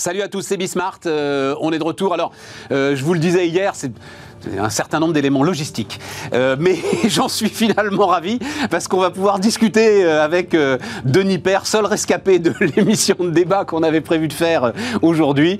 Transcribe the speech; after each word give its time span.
Salut 0.00 0.22
à 0.22 0.28
tous, 0.28 0.40
c'est 0.40 0.56
Bismart. 0.56 1.00
Euh, 1.04 1.54
on 1.60 1.72
est 1.72 1.78
de 1.78 1.84
retour. 1.84 2.14
Alors, 2.14 2.32
euh, 2.72 2.96
je 2.96 3.04
vous 3.04 3.12
le 3.12 3.20
disais 3.20 3.46
hier, 3.46 3.74
c'est 3.74 3.92
un 4.58 4.70
certain 4.70 5.00
nombre 5.00 5.12
d'éléments 5.12 5.42
logistiques. 5.42 6.00
Euh, 6.32 6.56
mais 6.58 6.76
j'en 7.08 7.28
suis 7.28 7.48
finalement 7.48 8.06
ravi 8.06 8.38
parce 8.70 8.88
qu'on 8.88 9.00
va 9.00 9.10
pouvoir 9.10 9.38
discuter 9.38 10.04
euh, 10.04 10.24
avec 10.24 10.54
euh, 10.54 10.78
Denis 11.04 11.38
Père, 11.38 11.66
seul 11.66 11.86
rescapé 11.86 12.38
de 12.38 12.54
l'émission 12.76 13.16
de 13.18 13.30
débat 13.30 13.64
qu'on 13.64 13.82
avait 13.82 14.00
prévu 14.00 14.28
de 14.28 14.32
faire 14.32 14.72
aujourd'hui. 15.02 15.58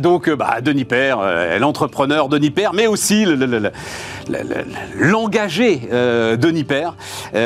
Donc, 0.00 0.30
bah, 0.30 0.60
Denis 0.60 0.84
Père, 0.84 1.18
l'entrepreneur 1.58 2.28
Denis 2.28 2.50
Père, 2.50 2.72
mais 2.72 2.86
aussi 2.86 3.26
l'engagé 4.98 5.80
Denis 6.38 6.64
Père. 6.64 6.96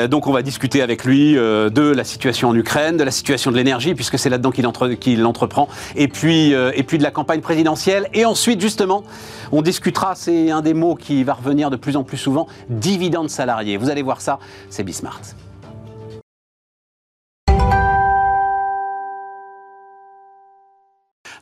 donc, 0.09 0.27
on 0.27 0.31
va 0.31 0.41
discuter 0.41 0.81
avec 0.81 1.05
lui 1.05 1.33
de 1.33 1.93
la 1.95 2.03
situation 2.03 2.49
en 2.49 2.55
Ukraine, 2.55 2.97
de 2.97 3.03
la 3.03 3.11
situation 3.11 3.51
de 3.51 3.57
l'énergie, 3.57 3.95
puisque 3.95 4.19
c'est 4.19 4.29
là-dedans 4.29 4.51
qu'il 4.51 4.67
entre, 4.67 4.89
entreprend, 5.23 5.67
et 5.95 6.07
puis, 6.07 6.51
et 6.51 6.83
puis 6.83 6.97
de 6.97 7.03
la 7.03 7.11
campagne 7.11 7.41
présidentielle. 7.41 8.07
Et 8.13 8.25
ensuite, 8.25 8.61
justement, 8.61 9.03
on 9.51 9.61
discutera, 9.61 10.15
c'est 10.15 10.51
un 10.51 10.61
des 10.61 10.74
mots 10.75 10.95
qui 10.95 11.23
va 11.23 11.33
revenir 11.33 11.69
de 11.69 11.75
plus 11.75 11.95
en 11.95 12.03
plus 12.03 12.17
souvent, 12.17 12.47
dividende 12.69 13.29
salarié. 13.29 13.77
Vous 13.77 13.89
allez 13.89 14.03
voir 14.03 14.21
ça, 14.21 14.39
c'est 14.69 14.83
Bismart. 14.83 15.21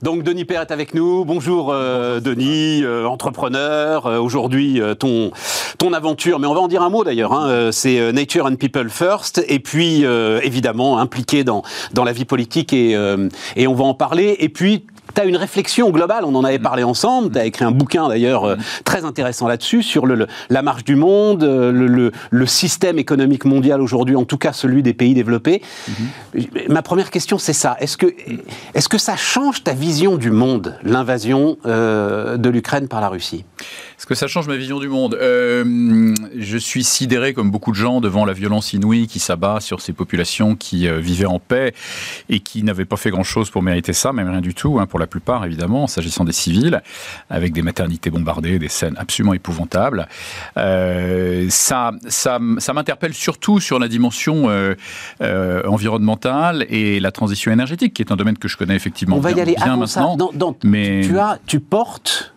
Donc 0.03 0.23
Denis 0.23 0.43
Père 0.43 0.59
est 0.61 0.71
avec 0.71 0.93
nous. 0.93 1.23
Bonjour 1.23 1.71
euh, 1.71 2.19
Denis, 2.19 2.83
euh, 2.83 3.05
entrepreneur. 3.05 4.05
Euh, 4.05 4.19
Aujourd'hui 4.19 4.81
ton 4.99 5.31
ton 5.77 5.93
aventure, 5.93 6.39
mais 6.39 6.47
on 6.47 6.53
va 6.53 6.59
en 6.59 6.67
dire 6.67 6.81
un 6.81 6.89
mot 6.89 7.05
d'ailleurs. 7.05 7.31
Hein, 7.31 7.71
c'est 7.71 8.11
Nature 8.11 8.45
and 8.45 8.57
People 8.57 8.89
First, 8.89 9.43
et 9.47 9.59
puis 9.59 10.03
évidemment 10.43 10.99
impliqué 10.99 11.43
dans 11.43 11.63
dans 11.93 12.03
la 12.03 12.11
vie 12.11 12.25
politique 12.25 12.73
et 12.73 12.97
et 13.55 13.67
on 13.67 13.73
va 13.73 13.83
en 13.85 13.93
parler. 13.93 14.35
Et 14.39 14.49
puis 14.49 14.85
tu 15.15 15.21
as 15.21 15.25
une 15.25 15.37
réflexion 15.37 15.89
globale, 15.89 16.23
on 16.25 16.33
en 16.35 16.43
avait 16.43 16.59
parlé 16.59 16.83
ensemble, 16.83 17.31
tu 17.31 17.37
as 17.39 17.45
écrit 17.45 17.65
un 17.65 17.71
bouquin 17.71 18.07
d'ailleurs 18.07 18.45
euh, 18.45 18.55
très 18.85 19.05
intéressant 19.05 19.47
là-dessus, 19.47 19.83
sur 19.83 20.05
le, 20.05 20.27
la 20.49 20.61
marche 20.61 20.83
du 20.83 20.95
monde, 20.95 21.43
euh, 21.43 21.71
le, 21.71 21.87
le- 21.87 22.11
le 22.29 22.45
système 22.45 22.97
économique 22.99 23.45
mondial 23.45 23.81
aujourd'hui, 23.81 24.15
en 24.15 24.25
tout 24.25 24.37
cas 24.37 24.53
celui 24.53 24.83
des 24.83 24.93
pays 24.93 25.13
développés. 25.13 25.61
Ma 26.69 26.81
première 26.81 27.11
question, 27.11 27.37
c'est 27.37 27.53
ça. 27.53 27.75
Est-ce 27.79 27.97
que, 27.97 28.07
est 28.73 28.87
que 28.87 28.97
ça 28.97 29.15
change 29.15 29.63
ta 29.63 29.73
vision 29.73 30.17
du 30.17 30.29
monde, 30.31 30.77
l'invasion 30.83 31.57
euh, 31.65 32.37
de 32.37 32.49
l'Ukraine 32.49 32.87
par 32.87 33.01
la 33.01 33.09
Russie? 33.09 33.45
Est-ce 34.03 34.09
que 34.09 34.15
ça 34.15 34.27
change 34.27 34.49
ma 34.49 34.57
vision 34.57 34.81
du 34.81 34.89
monde 34.89 35.17
Euh, 35.21 36.13
Je 36.37 36.57
suis 36.57 36.83
sidéré, 36.83 37.33
comme 37.33 37.51
beaucoup 37.51 37.71
de 37.71 37.77
gens, 37.77 38.01
devant 38.01 38.25
la 38.25 38.33
violence 38.33 38.73
inouïe 38.73 39.07
qui 39.07 39.19
s'abat 39.19 39.61
sur 39.61 39.79
ces 39.79 39.93
populations 39.93 40.57
qui 40.57 40.89
euh, 40.89 40.99
vivaient 40.99 41.25
en 41.25 41.39
paix 41.39 41.73
et 42.27 42.41
qui 42.41 42.63
n'avaient 42.63 42.83
pas 42.83 42.97
fait 42.97 43.11
grand-chose 43.11 43.49
pour 43.49 43.61
mériter 43.63 43.93
ça, 43.93 44.11
même 44.11 44.29
rien 44.29 44.41
du 44.41 44.53
tout, 44.53 44.77
hein, 44.77 44.87
pour 44.87 44.99
la 44.99 45.07
plupart, 45.07 45.45
évidemment, 45.45 45.87
s'agissant 45.87 46.25
des 46.25 46.33
civils, 46.33 46.81
avec 47.29 47.53
des 47.53 47.61
maternités 47.61 48.09
bombardées, 48.09 48.59
des 48.59 48.67
scènes 48.67 48.95
absolument 48.97 49.35
épouvantables. 49.35 50.09
Euh, 50.57 51.47
ça 51.49 51.91
ça, 52.09 52.39
ça 52.57 52.73
m'interpelle 52.73 53.13
surtout 53.13 53.61
sur 53.61 53.79
la 53.79 53.87
dimension 53.87 54.49
environnementale 55.21 56.65
et 56.67 56.99
la 56.99 57.11
transition 57.13 57.53
énergétique, 57.53 57.93
qui 57.93 58.01
est 58.01 58.11
un 58.11 58.17
domaine 58.17 58.37
que 58.37 58.49
je 58.49 58.57
connais 58.57 58.75
effectivement 58.75 59.15
On 59.15 59.21
va 59.21 59.31
y 59.31 59.35
bien, 59.35 59.43
aller 59.43 59.55
bien 59.55 59.77
maintenant. 59.77 59.87
ça. 59.87 60.01
Dans- 60.17 60.31
dans- 60.33 60.57
mais- 60.65 61.03
tu, 61.05 61.17
as, 61.17 61.39
tu 61.47 61.61
portes 61.61 62.32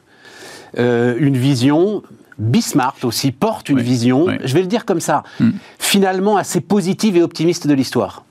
euh, 0.79 1.15
une 1.19 1.37
vision. 1.37 2.03
Bismarck 2.39 3.03
aussi 3.05 3.33
porte 3.33 3.71
une 3.71 3.79
Oui, 3.79 3.83
vision, 3.83 4.25
oui. 4.27 4.35
je 4.45 4.53
vais 4.53 4.61
le 4.61 4.67
dire 4.67 4.85
comme 4.85 5.01
ça, 5.01 5.23
Mm. 5.41 5.51
finalement 5.79 6.37
assez 6.37 6.61
positive 6.61 7.17
et 7.17 7.23
optimiste 7.23 7.67
de 7.67 7.73
l'histoire. 7.73 8.25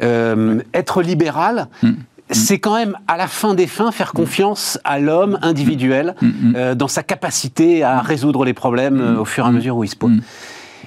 Euh, 0.00 0.60
Être 0.74 1.02
libéral, 1.02 1.66
Mm. 1.82 1.90
c'est 2.30 2.60
quand 2.60 2.76
même 2.76 2.96
à 3.08 3.16
la 3.16 3.26
fin 3.26 3.54
des 3.54 3.66
fins 3.66 3.90
faire 3.90 4.12
confiance 4.12 4.78
à 4.84 5.00
l'homme 5.00 5.40
individuel 5.42 6.14
euh, 6.54 6.76
dans 6.76 6.86
sa 6.86 7.02
capacité 7.02 7.82
à 7.82 8.00
résoudre 8.00 8.44
les 8.44 8.54
problèmes 8.54 9.00
euh, 9.00 9.20
au 9.22 9.24
fur 9.24 9.44
et 9.44 9.48
à 9.48 9.50
mesure 9.50 9.76
où 9.76 9.82
il 9.82 9.88
se 9.88 9.96
pose. 9.96 10.12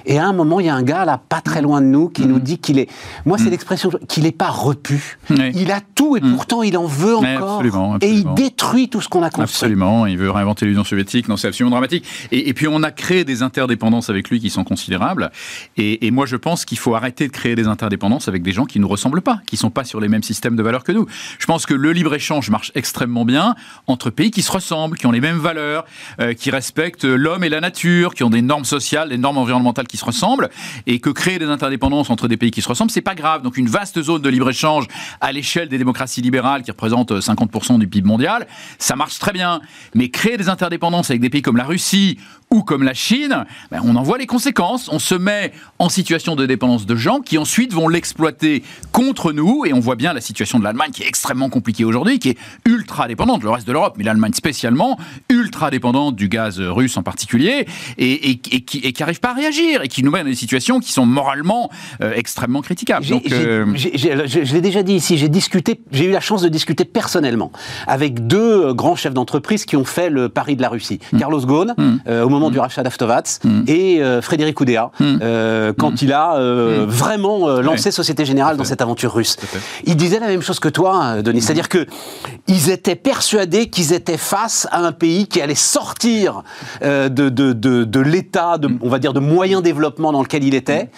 Mm. 0.06 0.10
Et 0.10 0.18
à 0.18 0.26
un 0.26 0.32
moment, 0.32 0.60
il 0.60 0.66
y 0.66 0.68
a 0.68 0.74
un 0.74 0.82
gars 0.82 1.04
là, 1.04 1.20
pas 1.28 1.40
très 1.40 1.62
loin 1.62 1.80
de 1.80 1.86
nous, 1.86 2.08
qui 2.08 2.26
nous 2.26 2.38
dit 2.38 2.58
qu'il 2.58 2.78
est, 2.78 2.88
moi 3.26 3.38
c'est 3.38 3.50
l'expression, 3.50 3.90
qu'il 4.08 4.24
n'est 4.24 4.32
pas 4.32 4.50
repu. 4.50 5.18
Oui. 5.30 5.50
Il 5.54 5.70
a 5.72 5.80
tout 5.94 6.16
et 6.16 6.20
Mm. 6.20 6.34
pourtant 6.34 6.62
il 6.62 6.76
en 6.78 6.86
veut 6.86 7.16
encore. 7.16 7.54
absolument, 7.56 7.98
Et 8.00 8.10
il 8.10 8.24
détruit 8.34 8.88
tout 8.88 9.00
ce 9.00 9.08
qu'on 9.08 9.22
a 9.22 9.30
construit. 9.30 9.42
Absolument, 9.44 10.06
il 10.06 10.16
veut 10.18 10.30
réinventer 10.30 10.66
l'Union 10.66 10.84
soviétique, 10.84 11.28
non, 11.28 11.36
c'est 11.36 11.48
absolument 11.48 11.70
dramatique. 11.70 12.04
Et, 12.30 12.48
et 12.48 12.54
puis 12.54 12.68
on 12.68 12.82
a 12.82 12.90
créé 12.90 13.24
des 13.24 13.42
interdépendances 13.42 14.10
avec 14.10 14.28
lui 14.30 14.40
qui 14.40 14.50
sont 14.50 14.64
considérables. 14.64 15.30
Et, 15.76 16.06
et 16.06 16.10
moi 16.10 16.26
je 16.26 16.36
pense 16.36 16.64
qu'il 16.64 16.78
faut 16.78 16.94
arrêter 16.94 17.26
de 17.26 17.32
créer 17.32 17.54
des 17.54 17.66
interdépendances 17.66 18.28
avec 18.28 18.42
des 18.42 18.52
gens 18.52 18.64
qui 18.64 18.78
ne 18.78 18.82
nous 18.82 18.88
ressemblent 18.88 19.22
pas, 19.22 19.40
qui 19.46 19.56
sont 19.56 19.70
pas 19.70 19.84
sur 19.84 20.00
les 20.00 20.08
mêmes 20.08 20.22
systèmes 20.22 20.56
de 20.56 20.62
valeurs 20.62 20.84
que 20.84 20.92
nous. 20.92 21.06
Je 21.38 21.46
pense 21.46 21.66
que 21.66 21.74
le 21.74 21.92
libre-échange 21.92 22.50
marche 22.50 22.72
extrêmement 22.74 23.24
bien 23.24 23.54
entre 23.86 24.10
pays 24.10 24.30
qui 24.30 24.42
se 24.42 24.52
ressemblent, 24.52 24.96
qui 24.96 25.06
ont 25.06 25.12
les 25.12 25.20
mêmes 25.20 25.38
valeurs, 25.38 25.84
euh, 26.20 26.34
qui 26.34 26.50
respectent 26.50 27.04
l'homme 27.04 27.44
et 27.44 27.48
la 27.48 27.60
nature, 27.60 28.14
qui 28.14 28.22
ont 28.24 28.30
des 28.30 28.42
normes 28.42 28.64
sociales, 28.64 29.08
des 29.08 29.18
normes 29.18 29.38
environnementales 29.38 29.86
qui 29.92 29.98
se 29.98 30.04
ressemblent, 30.06 30.48
et 30.86 31.00
que 31.00 31.10
créer 31.10 31.38
des 31.38 31.44
interdépendances 31.44 32.08
entre 32.08 32.26
des 32.26 32.38
pays 32.38 32.50
qui 32.50 32.62
se 32.62 32.68
ressemblent, 32.68 32.90
c'est 32.90 33.02
pas 33.02 33.14
grave. 33.14 33.42
Donc 33.42 33.58
une 33.58 33.68
vaste 33.68 34.02
zone 34.02 34.22
de 34.22 34.28
libre-échange 34.30 34.86
à 35.20 35.32
l'échelle 35.32 35.68
des 35.68 35.76
démocraties 35.76 36.22
libérales 36.22 36.62
qui 36.62 36.70
représentent 36.70 37.12
50% 37.12 37.78
du 37.78 37.86
PIB 37.86 38.08
mondial, 38.08 38.46
ça 38.78 38.96
marche 38.96 39.18
très 39.18 39.32
bien. 39.32 39.60
Mais 39.94 40.08
créer 40.08 40.38
des 40.38 40.48
interdépendances 40.48 41.10
avec 41.10 41.20
des 41.20 41.28
pays 41.28 41.42
comme 41.42 41.58
la 41.58 41.64
Russie 41.64 42.18
ou 42.52 42.62
comme 42.62 42.82
la 42.84 42.94
Chine, 42.94 43.44
ben, 43.70 43.80
on 43.84 43.96
en 43.96 44.02
voit 44.02 44.18
les 44.18 44.26
conséquences. 44.26 44.88
On 44.92 44.98
se 44.98 45.14
met 45.14 45.52
en 45.78 45.88
situation 45.88 46.36
de 46.36 46.46
dépendance 46.46 46.86
de 46.86 46.94
gens 46.94 47.20
qui 47.20 47.38
ensuite 47.38 47.72
vont 47.72 47.88
l'exploiter 47.88 48.62
contre 48.92 49.32
nous. 49.32 49.64
Et 49.66 49.72
on 49.72 49.80
voit 49.80 49.96
bien 49.96 50.12
la 50.12 50.20
situation 50.20 50.58
de 50.58 50.64
l'Allemagne 50.64 50.90
qui 50.92 51.02
est 51.02 51.08
extrêmement 51.08 51.48
compliquée 51.48 51.84
aujourd'hui, 51.84 52.18
qui 52.18 52.28
est 52.30 52.38
ultra 52.66 53.08
dépendante, 53.08 53.42
le 53.42 53.50
reste 53.50 53.66
de 53.66 53.72
l'Europe, 53.72 53.94
mais 53.96 54.04
l'Allemagne 54.04 54.34
spécialement, 54.34 54.98
ultra 55.30 55.70
dépendante 55.70 56.14
du 56.14 56.28
gaz 56.28 56.60
russe 56.60 56.96
en 56.96 57.02
particulier, 57.02 57.66
et, 57.98 58.30
et- 58.30 58.40
et 58.52 58.60
qui, 58.60 58.78
et 58.78 58.92
qui 58.92 59.02
arrive 59.02 59.20
pas 59.20 59.30
à 59.30 59.34
réagir, 59.34 59.82
et 59.82 59.88
qui 59.88 60.02
nous 60.02 60.10
met 60.10 60.20
dans 60.22 60.28
des 60.28 60.34
situations 60.34 60.78
qui 60.80 60.92
sont 60.92 61.06
moralement 61.06 61.70
euh, 62.02 62.12
extrêmement 62.14 62.60
critiquables. 62.60 63.06
Donc, 63.06 63.22
euh, 63.32 63.66
je 63.74 63.88
je 64.44 64.52
l'ai 64.54 64.60
déjà 64.60 64.82
dit 64.82 64.94
ici, 64.94 65.16
j'ai 65.16 65.28
discuté, 65.28 65.80
j'ai 65.90 66.04
eu 66.04 66.10
la 66.12 66.20
chance 66.20 66.42
de 66.42 66.48
discuter 66.48 66.84
personnellement 66.84 67.50
avec 67.86 68.26
deux 68.26 68.66
euh, 68.66 68.74
grands 68.74 68.96
chefs 68.96 69.14
d'entreprise 69.14 69.64
qui 69.64 69.76
ont 69.76 69.84
fait 69.84 70.10
le 70.10 70.28
pari 70.28 70.56
de 70.56 70.62
la 70.62 70.68
Russie. 70.68 70.98
Mm. 71.12 71.18
Carlos 71.18 71.40
Ghosn, 71.40 71.74
euh, 72.06 72.24
au 72.24 72.28
moment 72.28 72.41
du 72.50 72.58
rachat 72.58 72.82
d'Aftovats, 72.82 73.38
et 73.66 74.02
euh, 74.02 74.20
Frédéric 74.22 74.60
Oudéa, 74.60 74.90
euh, 75.00 75.72
quand 75.78 76.02
il 76.02 76.12
a 76.12 76.36
euh, 76.36 76.84
vraiment 76.88 77.48
lancé 77.60 77.90
Mm. 77.90 77.92
Société 77.92 78.24
Générale 78.24 78.56
dans 78.56 78.64
cette 78.64 78.80
aventure 78.80 79.12
russe. 79.12 79.36
Ils 79.84 79.96
disaient 79.96 80.20
la 80.20 80.28
même 80.28 80.40
chose 80.40 80.60
que 80.60 80.68
toi, 80.68 81.16
euh, 81.16 81.22
Denis, 81.22 81.42
c'est-à-dire 81.42 81.68
que 81.68 81.86
ils 82.46 82.70
étaient 82.70 82.96
persuadés 82.96 83.68
qu'ils 83.68 83.92
étaient 83.92 84.16
face 84.16 84.66
à 84.70 84.80
un 84.80 84.92
pays 84.92 85.26
qui 85.26 85.40
allait 85.40 85.54
sortir 85.54 86.42
de, 86.82 87.08
de, 87.08 87.28
de, 87.28 87.84
de 87.84 88.00
l'état, 88.00 88.58
de, 88.58 88.68
on 88.80 88.88
va 88.88 88.98
dire, 88.98 89.12
de 89.12 89.20
moyen 89.20 89.60
développement 89.60 90.12
dans 90.12 90.22
lequel 90.22 90.44
il 90.44 90.54
était, 90.54 90.88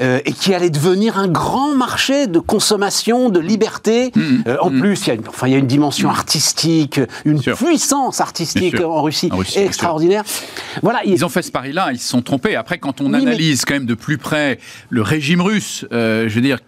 et 0.00 0.32
qui 0.32 0.54
allait 0.54 0.70
devenir 0.70 1.18
un 1.18 1.28
grand 1.28 1.74
marché 1.74 2.26
de 2.26 2.38
consommation, 2.38 3.28
de 3.28 3.40
liberté. 3.40 4.12
En 4.60 4.70
plus, 4.70 5.06
il 5.06 5.08
y, 5.08 5.10
a 5.10 5.14
une, 5.14 5.28
enfin, 5.28 5.46
il 5.46 5.52
y 5.52 5.56
a 5.56 5.58
une 5.58 5.66
dimension 5.66 6.10
artistique, 6.10 7.00
une 7.24 7.40
puissance 7.40 8.20
artistique 8.20 8.80
en 8.80 9.02
Russie, 9.02 9.28
En 9.32 9.36
Russie, 9.36 9.58
extraordinaire. 9.58 10.24
Voilà, 10.82 10.89
il- 11.04 11.12
Ils 11.12 11.24
ont 11.24 11.28
fait 11.28 11.42
ce 11.42 11.50
pari-là, 11.52 11.90
ils 11.92 11.98
se 11.98 12.08
sont 12.08 12.22
trompés. 12.22 12.56
Après, 12.56 12.78
quand 12.78 13.00
on 13.00 13.06
Oui, 13.06 13.10
mais- 13.12 13.18
analyse 13.22 13.64
quand 13.64 13.74
même 13.74 13.86
de 13.86 13.94
plus 13.94 14.18
près 14.18 14.58
le 14.88 15.02
régime 15.02 15.40
russe, 15.40 15.86
euh, 15.92 16.28
je 16.28 16.34
veux 16.34 16.40
dire, 16.40 16.58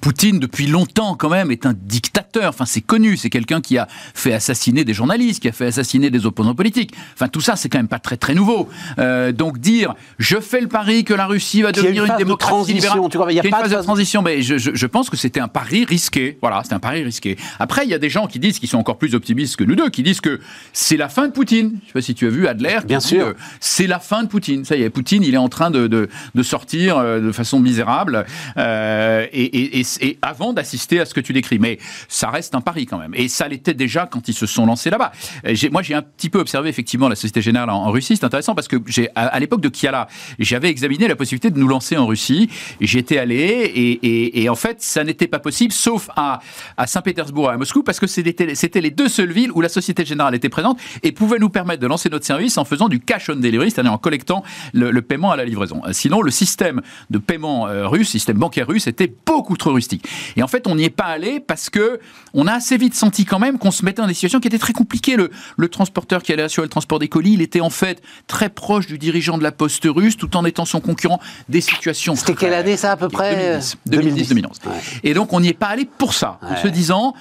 Poutine, 0.00 0.38
depuis 0.40 0.66
longtemps, 0.66 1.14
quand 1.14 1.28
même, 1.30 1.50
est 1.50 1.64
un 1.66 1.74
dictateur. 1.74 2.48
Enfin, 2.48 2.64
c'est 2.66 2.80
connu. 2.80 3.16
C'est 3.16 3.30
quelqu'un 3.30 3.60
qui 3.60 3.78
a 3.78 3.86
fait 4.14 4.32
assassiner 4.34 4.84
des 4.84 4.94
journalistes, 4.94 5.40
qui 5.42 5.48
a 5.48 5.52
fait 5.52 5.66
assassiner 5.66 6.10
des 6.10 6.26
opposants 6.26 6.54
politiques. 6.54 6.92
Enfin, 7.14 7.28
tout 7.28 7.40
ça, 7.40 7.54
c'est 7.56 7.68
quand 7.68 7.78
même 7.78 7.88
pas 7.88 7.98
très, 8.00 8.16
très 8.16 8.34
nouveau. 8.34 8.68
Euh, 8.98 9.32
donc, 9.32 9.58
dire, 9.58 9.94
je 10.18 10.38
fais 10.40 10.60
le 10.60 10.66
pari 10.68 11.04
que 11.04 11.14
la 11.14 11.26
Russie 11.26 11.62
va 11.62 11.68
une 11.68 11.74
devenir 11.76 12.04
une, 12.04 12.12
de 12.12 12.16
démocratie 12.16 12.50
transition, 12.52 13.02
libérale. 13.04 13.32
il 13.32 13.36
y 13.36 13.38
a 13.38 13.42
pas 13.42 13.48
une 13.48 13.52
de 13.54 13.56
phase 13.60 13.70
de 13.70 13.76
phase- 13.76 13.84
transition. 13.84 14.22
Mais 14.22 14.42
je, 14.42 14.58
je- 14.58 14.72
je 14.74 14.86
pense 14.86 15.08
que 15.10 15.16
c'était 15.16 15.40
un 15.40 15.48
pari 15.48 15.84
risqué. 15.84 16.36
Voilà, 16.40 16.62
c'est 16.64 16.72
un 16.74 16.80
pari 16.80 17.04
risqué. 17.04 17.36
Après, 17.60 17.84
il 17.84 17.90
y 17.90 17.94
a 17.94 17.98
des 17.98 18.10
gens 18.10 18.26
qui 18.26 18.38
disent, 18.40 18.58
qui 18.58 18.66
sont 18.66 18.78
encore 18.78 18.98
plus 18.98 19.14
optimistes 19.14 19.56
que 19.56 19.64
nous 19.64 19.76
deux, 19.76 19.88
qui 19.90 20.02
disent 20.02 20.20
que 20.20 20.40
c'est 20.72 20.96
la 20.96 21.08
fin 21.08 21.28
de 21.28 21.32
Poutine. 21.32 21.78
Je 21.82 21.86
sais 21.88 21.92
pas 21.92 22.00
si 22.02 22.14
tu 22.14 22.26
as 22.26 22.30
vu 22.30 22.46
Adler. 22.48 22.78
Bien 22.86 23.00
sûr. 23.00 23.34
c'est 23.60 23.86
la 23.86 24.00
fin 24.00 24.22
de 24.24 24.28
Poutine. 24.28 24.64
Ça 24.64 24.76
y 24.76 24.82
est, 24.82 24.90
Poutine, 24.90 25.22
il 25.22 25.34
est 25.34 25.38
en 25.38 25.48
train 25.48 25.70
de, 25.70 25.86
de, 25.86 26.08
de 26.34 26.42
sortir 26.42 26.98
euh, 26.98 27.20
de 27.20 27.30
façon 27.32 27.60
misérable 27.60 28.24
euh, 28.56 29.26
et, 29.32 29.43
et- 29.52 30.18
avant 30.22 30.52
d'assister 30.52 31.00
à 31.00 31.06
ce 31.06 31.14
que 31.14 31.20
tu 31.20 31.32
décris. 31.32 31.58
Mais 31.58 31.78
ça 32.08 32.30
reste 32.30 32.54
un 32.54 32.60
pari 32.60 32.86
quand 32.86 32.98
même. 32.98 33.12
Et 33.14 33.28
ça 33.28 33.48
l'était 33.48 33.74
déjà 33.74 34.06
quand 34.06 34.28
ils 34.28 34.34
se 34.34 34.46
sont 34.46 34.66
lancés 34.66 34.90
là-bas. 34.90 35.12
Euh, 35.46 35.54
Moi, 35.70 35.82
j'ai 35.82 35.94
un 35.94 36.02
petit 36.02 36.30
peu 36.30 36.38
observé 36.38 36.68
effectivement 36.68 37.08
la 37.08 37.16
Société 37.16 37.42
Générale 37.42 37.70
en, 37.70 37.90
Russie. 37.90 38.16
C'est 38.16 38.24
intéressant 38.24 38.54
parce 38.54 38.68
que 38.68 38.76
à, 39.14 39.38
l'époque 39.40 39.60
de 39.60 39.68
Kiala, 39.68 40.08
j'avais 40.38 40.68
examiné 40.68 41.08
la 41.08 41.16
possibilité 41.16 41.50
de 41.50 41.58
nous 41.58 41.68
lancer 41.68 41.96
en 41.96 42.06
Russie. 42.06 42.48
J'étais 42.80 43.18
allé 43.18 43.98
et, 44.02 44.48
en 44.48 44.54
fait, 44.54 44.82
ça 44.82 45.04
n'était 45.04 45.26
pas 45.28 45.38
possible 45.38 45.72
sauf 45.72 46.08
à, 46.16 46.40
Saint-Pétersbourg 46.86 47.50
et 47.50 47.54
à 47.54 47.56
Moscou 47.56 47.82
parce 47.82 48.00
que 48.00 48.06
c'était 48.06 48.80
les 48.80 48.90
deux 48.90 49.08
seules 49.08 49.32
villes 49.32 49.50
où 49.52 49.60
la 49.60 49.68
Société 49.68 50.04
Générale 50.04 50.34
était 50.34 50.48
présente 50.48 50.78
et 51.02 51.12
pouvait 51.12 51.38
nous 51.38 51.50
permettre 51.50 51.80
de 51.80 51.86
lancer 51.86 52.08
notre 52.08 52.24
service 52.26 52.58
en 52.58 52.64
faisant 52.64 52.88
du 52.88 53.00
cash 53.00 53.28
on 53.28 53.36
delivery, 53.36 53.70
c'est-à-dire 53.70 53.92
en 53.92 53.98
collectant 53.98 54.42
le, 54.72 54.90
le 54.90 55.02
paiement 55.02 55.30
à 55.30 55.36
la 55.36 55.44
livraison. 55.44 55.82
Euh, 55.86 55.92
Sinon, 55.92 56.22
le 56.22 56.30
système 56.30 56.82
de 57.10 57.18
paiement 57.18 57.66
euh, 57.68 57.88
russe, 57.88 58.10
système 58.10 58.38
bancaire 58.38 58.66
russe, 58.66 58.86
était 58.86 59.12
beaucoup 59.26 59.33
trop 59.42 59.72
rustique. 59.72 60.06
Et 60.36 60.42
en 60.42 60.48
fait, 60.48 60.66
on 60.66 60.76
n'y 60.76 60.84
est 60.84 60.90
pas 60.90 61.04
allé 61.04 61.40
parce 61.40 61.70
que 61.70 62.00
on 62.32 62.46
a 62.46 62.52
assez 62.52 62.76
vite 62.76 62.94
senti 62.94 63.24
quand 63.24 63.38
même 63.38 63.58
qu'on 63.58 63.70
se 63.70 63.84
mettait 63.84 64.02
dans 64.02 64.08
des 64.08 64.14
situations 64.14 64.40
qui 64.40 64.48
étaient 64.48 64.58
très 64.58 64.72
compliquées. 64.72 65.16
Le, 65.16 65.30
le 65.56 65.68
transporteur 65.68 66.22
qui 66.22 66.32
allait 66.32 66.42
assurer 66.42 66.66
le 66.66 66.70
transport 66.70 66.98
des 66.98 67.08
colis, 67.08 67.34
il 67.34 67.42
était 67.42 67.60
en 67.60 67.70
fait 67.70 68.02
très 68.26 68.48
proche 68.48 68.86
du 68.86 68.98
dirigeant 68.98 69.38
de 69.38 69.42
la 69.42 69.52
poste 69.52 69.86
russe, 69.86 70.16
tout 70.16 70.36
en 70.36 70.44
étant 70.44 70.64
son 70.64 70.80
concurrent. 70.80 71.20
Des 71.48 71.60
situations. 71.60 72.16
C'était 72.16 72.34
quelle 72.34 72.54
année 72.54 72.76
ça 72.76 72.92
à 72.92 72.96
peu 72.96 73.08
près 73.08 73.60
2010. 73.86 74.28
2011. 74.28 74.60
Et 75.02 75.14
donc 75.14 75.32
on 75.32 75.40
n'y 75.40 75.48
est 75.48 75.54
pas 75.54 75.68
allé 75.68 75.84
pour 75.84 76.14
ça, 76.14 76.38
en 76.42 76.56
se 76.56 76.68
disant 76.68 77.14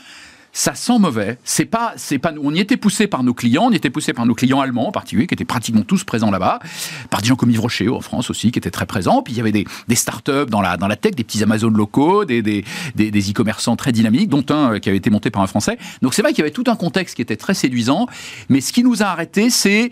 ça 0.55 0.75
sent 0.75 0.99
mauvais. 0.99 1.39
C'est 1.43 1.65
pas, 1.65 1.93
c'est 1.97 2.19
pas, 2.19 2.31
on 2.41 2.53
y 2.53 2.59
était 2.59 2.77
poussé 2.77 3.07
par 3.07 3.23
nos 3.23 3.33
clients, 3.33 3.65
on 3.65 3.71
y 3.71 3.75
était 3.75 3.89
poussé 3.89 4.13
par 4.13 4.27
nos 4.27 4.35
clients 4.35 4.61
allemands 4.61 4.87
en 4.87 4.91
particulier, 4.91 5.25
qui 5.25 5.33
étaient 5.33 5.45
pratiquement 5.45 5.81
tous 5.81 6.03
présents 6.03 6.29
là-bas, 6.29 6.59
par 7.09 7.21
des 7.21 7.27
gens 7.27 7.35
comme 7.35 7.53
Rocher 7.57 7.89
en 7.89 8.01
France 8.01 8.29
aussi, 8.29 8.51
qui 8.51 8.59
étaient 8.59 8.71
très 8.71 8.85
présents. 8.85 9.23
Puis 9.23 9.33
il 9.33 9.37
y 9.37 9.39
avait 9.39 9.51
des, 9.51 9.65
des 9.87 9.95
startups 9.95 10.45
dans 10.47 10.61
la, 10.61 10.77
dans 10.77 10.87
la 10.87 10.95
tech, 10.95 11.15
des 11.15 11.23
petits 11.23 11.41
Amazon 11.41 11.71
locaux, 11.71 12.23
des, 12.23 12.43
des, 12.43 12.63
des, 12.95 13.31
e-commerçants 13.31 13.75
très 13.75 13.91
dynamiques, 13.91 14.29
dont 14.29 14.45
un 14.49 14.73
euh, 14.73 14.79
qui 14.79 14.89
avait 14.89 14.99
été 14.99 15.09
monté 15.09 15.31
par 15.31 15.41
un 15.41 15.47
Français. 15.47 15.79
Donc 16.03 16.13
c'est 16.13 16.21
vrai 16.21 16.31
qu'il 16.31 16.39
y 16.39 16.41
avait 16.43 16.51
tout 16.51 16.65
un 16.67 16.75
contexte 16.75 17.15
qui 17.15 17.23
était 17.23 17.35
très 17.35 17.55
séduisant, 17.55 18.07
mais 18.49 18.61
ce 18.61 18.71
qui 18.71 18.83
nous 18.83 19.01
a 19.01 19.07
arrêté, 19.07 19.49
c'est 19.49 19.91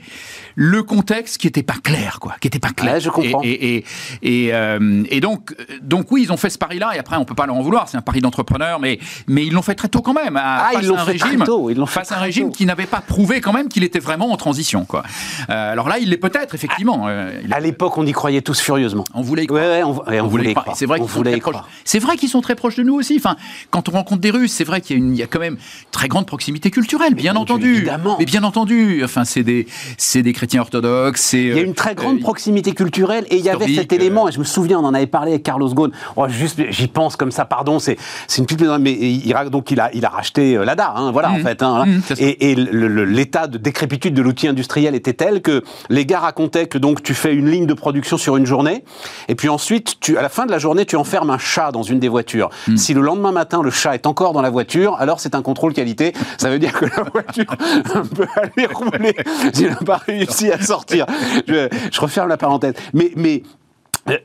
le 0.56 0.83
contexte 0.83 1.38
qui 1.38 1.48
était 1.48 1.63
pas 1.63 1.77
clair, 1.83 2.19
quoi, 2.19 2.36
qui 2.39 2.48
était 2.48 2.59
pas 2.59 2.71
clair. 2.71 3.00
je 3.00 3.09
comprends. 3.09 3.42
Et, 3.44 3.77
et, 3.77 3.86
et, 4.21 4.53
euh, 4.53 5.03
et, 5.09 5.19
donc, 5.19 5.56
donc 5.81 6.12
oui, 6.12 6.24
ils 6.24 6.31
ont 6.31 6.38
fait 6.38 6.50
ce 6.50 6.57
pari-là, 6.57 6.95
et 6.95 7.00
après 7.00 7.18
on 7.18 7.25
peut 7.25 7.36
pas 7.36 7.45
leur 7.45 7.56
en 7.56 7.62
vouloir, 7.62 7.88
c'est 7.88 7.98
un 7.98 8.01
pari 8.01 8.21
d'entrepreneur, 8.21 8.80
mais, 8.80 9.00
mais 9.27 9.45
ils 9.45 9.53
l'ont 9.53 9.62
fait 9.62 9.75
très 9.75 9.88
tôt 9.88 10.01
quand 10.01 10.13
même. 10.13 10.39
Ah, 10.42 10.71
ils 10.80 10.88
l'ont 10.88 10.98
fait 10.98 11.12
régime, 11.12 11.38
très 11.38 11.45
tôt. 11.45 11.69
Ils 11.69 11.77
l'ont 11.77 11.86
face 11.86 12.12
à 12.12 12.18
un 12.18 12.21
régime 12.21 12.51
qui 12.51 12.65
n'avait 12.65 12.86
pas 12.86 13.01
prouvé 13.01 13.42
quand 13.42 13.53
même 13.53 13.69
qu'il 13.69 13.83
était 13.83 14.00
vraiment 14.00 14.31
en 14.31 14.38
transition. 14.38 14.86
Quoi. 14.86 15.03
Euh, 15.50 15.71
alors 15.71 15.88
là, 15.88 16.00
il 16.00 16.09
l'est 16.09 16.18
peut-être, 16.18 16.56
effectivement. 16.56 17.07
Euh, 17.07 17.31
à, 17.51 17.59
l'époque, 17.59 17.97
on 17.97 18.06
y 18.06 18.12
croyait 18.12 18.42
tous 18.42 18.59
furieusement. 18.59 19.04
On 19.13 19.21
voulait 19.21 19.44
y 19.44 19.47
croire. 19.47 19.62
Ouais, 19.63 19.83
ouais, 19.83 20.21
on. 20.21 20.31
C'est 20.74 20.86
vrai 20.86 21.00
qu'ils 21.00 21.09
sont, 21.09 21.24
très 21.24 21.38
proches. 21.38 21.56
C'est 21.83 22.00
vrai 22.00 22.18
qu'ils 22.18 22.30
sont 22.30 22.42
très 22.42 22.56
proches 22.56 22.75
de 22.75 22.83
nous 22.83 22.95
aussi. 22.95 23.15
Enfin, 23.18 23.36
quand 23.69 23.89
on 23.89 23.92
rencontre 23.94 24.21
des 24.21 24.31
Russes, 24.31 24.51
c'est 24.51 24.63
vrai 24.63 24.81
qu'il 24.81 24.97
y, 24.97 25.00
a 25.00 25.04
une, 25.04 25.13
il 25.13 25.19
y 25.19 25.24
a 25.24 25.27
quand 25.27 25.39
même 25.39 25.57
très 25.92 26.07
grande 26.07 26.25
proximité 26.25 26.71
culturelle, 26.71 27.15
bien 27.15 27.36
entendu. 27.36 27.75
Évidemment. 27.75 28.15
Mais 28.19 28.25
bien 28.25 28.44
entendu. 28.44 29.04
Enfin, 29.04 29.25
c'est 29.25 29.44
des, 29.44 29.68
c'est 29.97 30.24
des 30.24 30.33
chrétiens 30.42 30.62
orthodoxes. 30.62 31.34
Il 31.34 31.56
y 31.56 31.60
a 31.60 31.62
une 31.62 31.76
très 31.76 31.94
grande 31.94 32.18
euh, 32.18 32.22
proximité 32.22 32.72
culturelle 32.72 33.28
et 33.30 33.38
il 33.38 33.46
y 33.46 33.50
avait 33.50 33.76
cet 33.76 33.94
élément. 33.94 34.28
Et 34.28 34.32
je 34.32 34.40
me 34.40 34.44
souviens, 34.44 34.80
on 34.80 34.86
en 34.86 34.94
avait 34.96 35.06
parlé 35.06 35.34
avec 35.34 35.44
Carlos 35.44 35.72
Ghosn. 35.72 35.92
Oh, 36.16 36.28
juste, 36.28 36.60
j'y 36.72 36.88
pense 36.88 37.16
comme 37.16 37.30
ça. 37.30 37.46
Pardon, 37.46 37.78
c'est, 37.78 37.96
c'est 38.28 38.40
une 38.40 38.48
petite 38.48 38.62
mais 38.80 38.92
il, 38.92 39.36
donc 39.52 39.70
il 39.70 39.80
a, 39.80 39.92
il 39.94 40.04
a 40.04 40.10
racheté 40.10 40.58
l'ADA. 40.58 40.94
Hein, 40.96 41.12
voilà, 41.12 41.30
en 41.30 41.38
mmh. 41.38 41.44
fait. 41.44 41.62
Hein, 41.62 41.86
mmh, 41.86 42.02
et, 42.18 42.56
l'état 42.56 43.46
de 43.46 43.60
décrépitude 43.60 44.16
de 44.16 44.22
l'outil 44.24 44.48
industriel 44.48 44.96
était 44.96 45.14
tel 45.14 45.44
que 45.44 45.64
les 45.90 46.08
gars 46.08 46.22
racontaient 46.22 46.66
que 46.66 46.80
donc 46.80 47.04
tu 47.04 47.14
fais 47.14 47.36
une 47.36 47.48
ligne 47.48 47.68
de 47.68 47.76
production 47.76 48.18
sur 48.18 48.36
une 48.36 48.48
journée, 48.48 48.84
et 49.28 49.36
puis 49.36 49.48
ensuite, 49.48 50.00
tu, 50.00 50.18
à 50.18 50.24
la 50.24 50.30
fin 50.30 50.48
de 50.48 50.52
la 50.52 50.58
journée, 50.58 50.88
tu 50.88 50.96
enfermes 50.96 51.30
un 51.30 51.38
chat 51.38 51.72
dans 51.72 51.84
une 51.84 52.00
des 52.00 52.10
voitures. 52.10 52.50
Mmh. 52.68 52.78
Si 52.78 52.96
le 52.96 53.02
lendemain 53.02 53.32
matin, 53.32 53.62
le 53.62 53.70
chat 53.70 53.94
est 53.94 54.08
encore 54.08 54.34
dans 54.34 54.42
la 54.42 54.50
voiture, 54.50 54.96
alors 54.98 55.20
c'est 55.20 55.36
un 55.36 55.44
contrôle 55.44 55.74
qualité. 55.74 56.14
Ça 56.40 56.50
veut 56.50 56.58
dire 56.58 56.74
que 56.74 56.86
la 56.86 57.04
voiture 57.04 57.46
peut 58.16 58.28
aller 58.36 58.66
rouler. 58.74 59.16
Il 59.60 59.70
n'a 59.70 59.76
pas 59.76 59.98
réussi 59.98 60.31
à 60.51 60.62
sortir. 60.62 61.06
Je, 61.48 61.68
je 61.92 62.01
referme 62.01 62.30
la 62.30 62.38
parenthèse. 62.38 62.74
Mais, 62.94 63.12
mais 63.16 63.44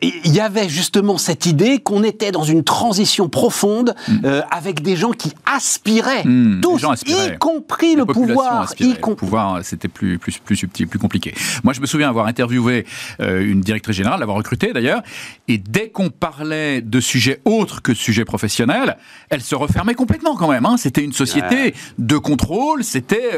il 0.01 0.35
y 0.35 0.41
avait 0.41 0.69
justement 0.69 1.19
cette 1.19 1.47
idée 1.47 1.79
qu'on 1.79 2.03
était 2.03 2.33
dans 2.33 2.45
une 2.45 2.65
transition 2.65 3.29
profonde 3.29 3.95
mm. 4.09 4.17
euh, 4.25 4.43
avec 4.51 4.81
des 4.83 4.97
gens 4.97 5.11
qui 5.11 5.33
aspiraient, 5.45 6.25
mm, 6.25 6.61
tous, 6.63 6.83
y 7.07 7.37
compris 7.39 7.95
le 7.95 8.07
pouvoir. 8.07 8.73
Y 8.81 8.95
le 8.95 9.15
pouvoir, 9.15 9.63
c'était 9.63 9.89
plus, 9.89 10.19
plus, 10.19 10.39
plus 10.39 10.57
subtil, 10.57 10.89
plus 10.89 10.99
compliqué. 10.99 11.35
Moi, 11.63 11.75
je 11.75 11.81
me 11.81 11.87
souviens 11.87 12.09
avoir 12.09 12.27
interviewé 12.27 12.87
euh, 13.21 13.45
une 13.45 13.61
directrice 13.61 13.97
générale, 13.97 14.21
l'avoir 14.21 14.39
recrutée 14.39 14.73
d'ailleurs, 14.73 15.03
et 15.47 15.59
dès 15.59 15.91
qu'on 15.91 16.09
parlait 16.09 16.81
de 16.81 17.01
sujets 17.01 17.41
autres 17.45 17.83
que 17.83 17.93
de 17.93 17.97
sujets 17.97 18.25
professionnels, 18.25 18.97
elle 19.29 19.43
se 19.43 19.55
refermait 19.55 19.95
complètement 19.95 20.37
quand 20.37 20.49
même. 20.49 20.65
Hein. 20.65 20.77
C'était 20.79 21.05
une 21.05 21.13
société 21.13 21.75
de 21.99 22.17
contrôle, 22.17 22.83
c'était 22.83 23.31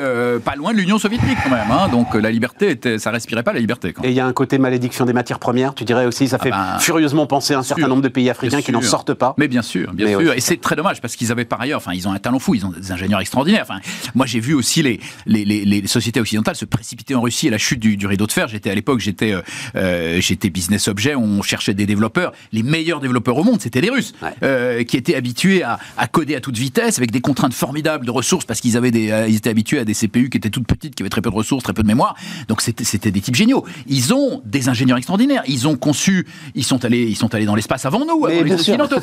pas 0.45 0.55
loin 0.55 0.73
de 0.73 0.79
l'Union 0.79 0.99
soviétique 0.99 1.39
quand 1.43 1.51
même. 1.51 1.71
Hein. 1.71 1.89
Donc 1.89 2.15
la 2.15 2.31
liberté, 2.31 2.71
était, 2.71 2.99
ça 2.99 3.11
respirait 3.11 3.43
pas 3.43 3.53
la 3.53 3.61
liberté. 3.61 3.95
Et 4.05 4.11
il 4.11 4.15
y 4.15 4.21
a 4.21 4.27
un 4.27 4.33
côté 4.33 4.59
malédiction 4.59 5.05
des 5.05 5.13
matières 5.13 5.39
premières, 5.39 5.75
tu 5.75 5.85
dirais 5.85 6.07
aussi 6.07 6.28
ça 6.29 6.39
fait 6.39 6.51
ah 6.53 6.75
ben, 6.75 6.79
furieusement 6.79 7.27
penser 7.27 7.55
à 7.55 7.59
un 7.59 7.63
certain 7.63 7.89
nombre 7.89 8.03
de 8.03 8.09
pays 8.09 8.31
africains 8.31 8.63
qui 8.63 8.73
n'en 8.73 8.83
sortent 8.83 9.15
pas. 9.15 9.35
Mais 9.39 9.49
bien 9.49 9.63
sûr, 9.63 9.93
bien 9.93 10.19
sûr. 10.19 10.33
Et 10.33 10.41
c'est 10.41 10.61
très 10.61 10.77
dommage 10.77 11.01
parce 11.01 11.17
qu'ils 11.17 11.33
avaient 11.33 11.45
par 11.45 11.61
ailleurs, 11.61 11.79
enfin, 11.79 11.93
ils 11.95 12.07
ont 12.07 12.13
un 12.13 12.19
talent 12.19 12.39
fou, 12.39 12.55
ils 12.55 12.65
ont 12.67 12.71
des 12.71 12.93
ingénieurs 12.93 13.21
extraordinaires. 13.21 13.65
Enfin, 13.69 13.81
moi, 14.15 14.27
j'ai 14.27 14.41
vu 14.41 14.55
aussi 14.55 14.83
les, 14.83 15.01
les, 15.27 15.45
les, 15.45 15.87
sociétés 15.87 16.21
occidentales 16.21 16.57
se 16.57 16.65
précipiter 16.65 17.15
en 17.15 17.21
Russie 17.21 17.49
à 17.49 17.51
la 17.51 17.59
chute 17.59 17.81
du, 17.81 18.07
rideau 18.07 18.27
de 18.27 18.33
fer. 18.33 18.49
J'étais 18.49 18.71
à 18.71 18.75
l'époque, 18.75 19.01
j'étais 19.01 19.33
euh, 19.33 19.43
euh, 19.77 20.21
j'étais 20.21 20.51
business 20.51 20.89
objet, 20.89 21.15
on 21.15 21.43
cherchait 21.43 21.75
des 21.75 21.87
développeurs. 21.87 22.33
Les 22.53 22.63
meilleurs 22.63 23.01
développeurs 23.01 23.37
au 23.37 23.45
monde, 23.45 23.61
c'était 23.61 23.81
les 23.81 23.91
Russes, 23.91 24.15
euh, 24.43 24.85
qui 24.85 24.97
étaient 24.97 25.15
habitués 25.15 25.63
à, 25.63 25.79
à, 25.97 26.07
coder 26.07 26.35
à 26.35 26.41
toute 26.41 26.57
vitesse 26.57 26.99
avec 26.99 27.11
des 27.11 27.21
contraintes 27.21 27.55
formidables 27.55 28.07
de 28.07 28.11
ressources 28.11 28.45
parce 28.45 28.61
qu'ils 28.61 28.77
avaient 28.77 28.91
des, 28.91 29.27
ils 29.29 29.37
étaient 29.37 29.51
habitués 29.51 29.79
à 29.79 29.85
des 29.85 29.95
CPU 29.95 30.31
qui 30.31 30.39
étaient 30.39 30.51
toutes 30.51 30.67
petites, 30.67 30.95
qui 30.95 31.03
avaient 31.03 31.11
très 31.11 31.23
peu 31.23 31.31
de 31.31 31.35
ressources, 31.35 31.65
très 31.65 31.73
peu 31.73 31.83
de 31.83 31.89
mémoire. 31.89 32.17
Donc 32.49 32.61
c'était 32.61 33.11
des 33.11 33.21
types 33.21 33.35
géniaux. 33.35 33.65
Ils 33.87 34.13
ont 34.13 34.43
des 34.45 34.69
ingénieurs 34.69 34.99
extraordinaires. 34.99 35.43
Ils 35.47 35.69
ont 35.69 35.77
conçu, 35.77 36.18
ils 36.55 36.65
sont 36.65 36.85
allés, 36.85 37.03
ils 37.03 37.17
sont 37.17 37.35
allés 37.35 37.47
dans 37.47 37.55
l'espace 37.55 37.85
avant 37.87 38.05
nous, 38.05 38.27
avant 38.27 38.43
les 38.43 38.53
occidentaux. 38.53 38.97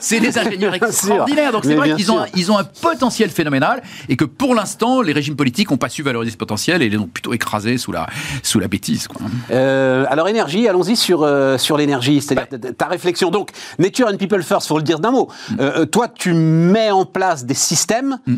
c'est 0.00 0.20
des, 0.20 0.38
ingénieurs 0.38 0.74
extraordinaires. 0.74 1.52
Donc 1.52 1.64
c'est 1.64 1.74
vrai 1.74 1.94
qu'ils 1.94 2.10
ont, 2.12 2.24
ils 2.34 2.50
ont 2.50 2.58
un 2.58 2.64
potentiel 2.64 3.30
phénoménal 3.30 3.82
et 4.08 4.16
que 4.16 4.24
pour 4.24 4.54
l'instant, 4.54 5.02
les 5.02 5.12
régimes 5.12 5.36
politiques 5.36 5.70
n'ont 5.70 5.76
pas 5.76 5.88
su 5.88 6.02
valoriser 6.02 6.32
ce 6.32 6.36
potentiel 6.36 6.82
et 6.82 6.88
les 6.88 6.98
ont 6.98 7.06
plutôt 7.06 7.32
écrasés 7.32 7.78
sous 7.78 7.92
la, 7.92 8.06
sous 8.42 8.60
la 8.60 8.68
bêtise. 8.68 9.08
Quoi. 9.08 9.26
Euh, 9.50 10.04
alors 10.08 10.28
énergie, 10.28 10.68
allons-y 10.68 10.96
sur, 10.96 11.22
euh, 11.22 11.58
sur 11.58 11.76
l'énergie, 11.76 12.20
c'est-à-dire 12.20 12.74
ta 12.76 12.86
réflexion. 12.86 13.30
Donc, 13.30 13.50
Nature 13.78 14.08
and 14.08 14.16
People 14.16 14.42
First, 14.42 14.68
faut 14.68 14.78
le 14.78 14.84
dire 14.84 14.98
d'un 14.98 15.10
mot. 15.10 15.28
Mm. 15.50 15.54
Euh, 15.60 15.86
toi, 15.86 16.08
tu 16.08 16.32
mets 16.32 16.90
en 16.90 17.04
place 17.04 17.44
des 17.44 17.54
systèmes 17.54 18.18
mm 18.26 18.36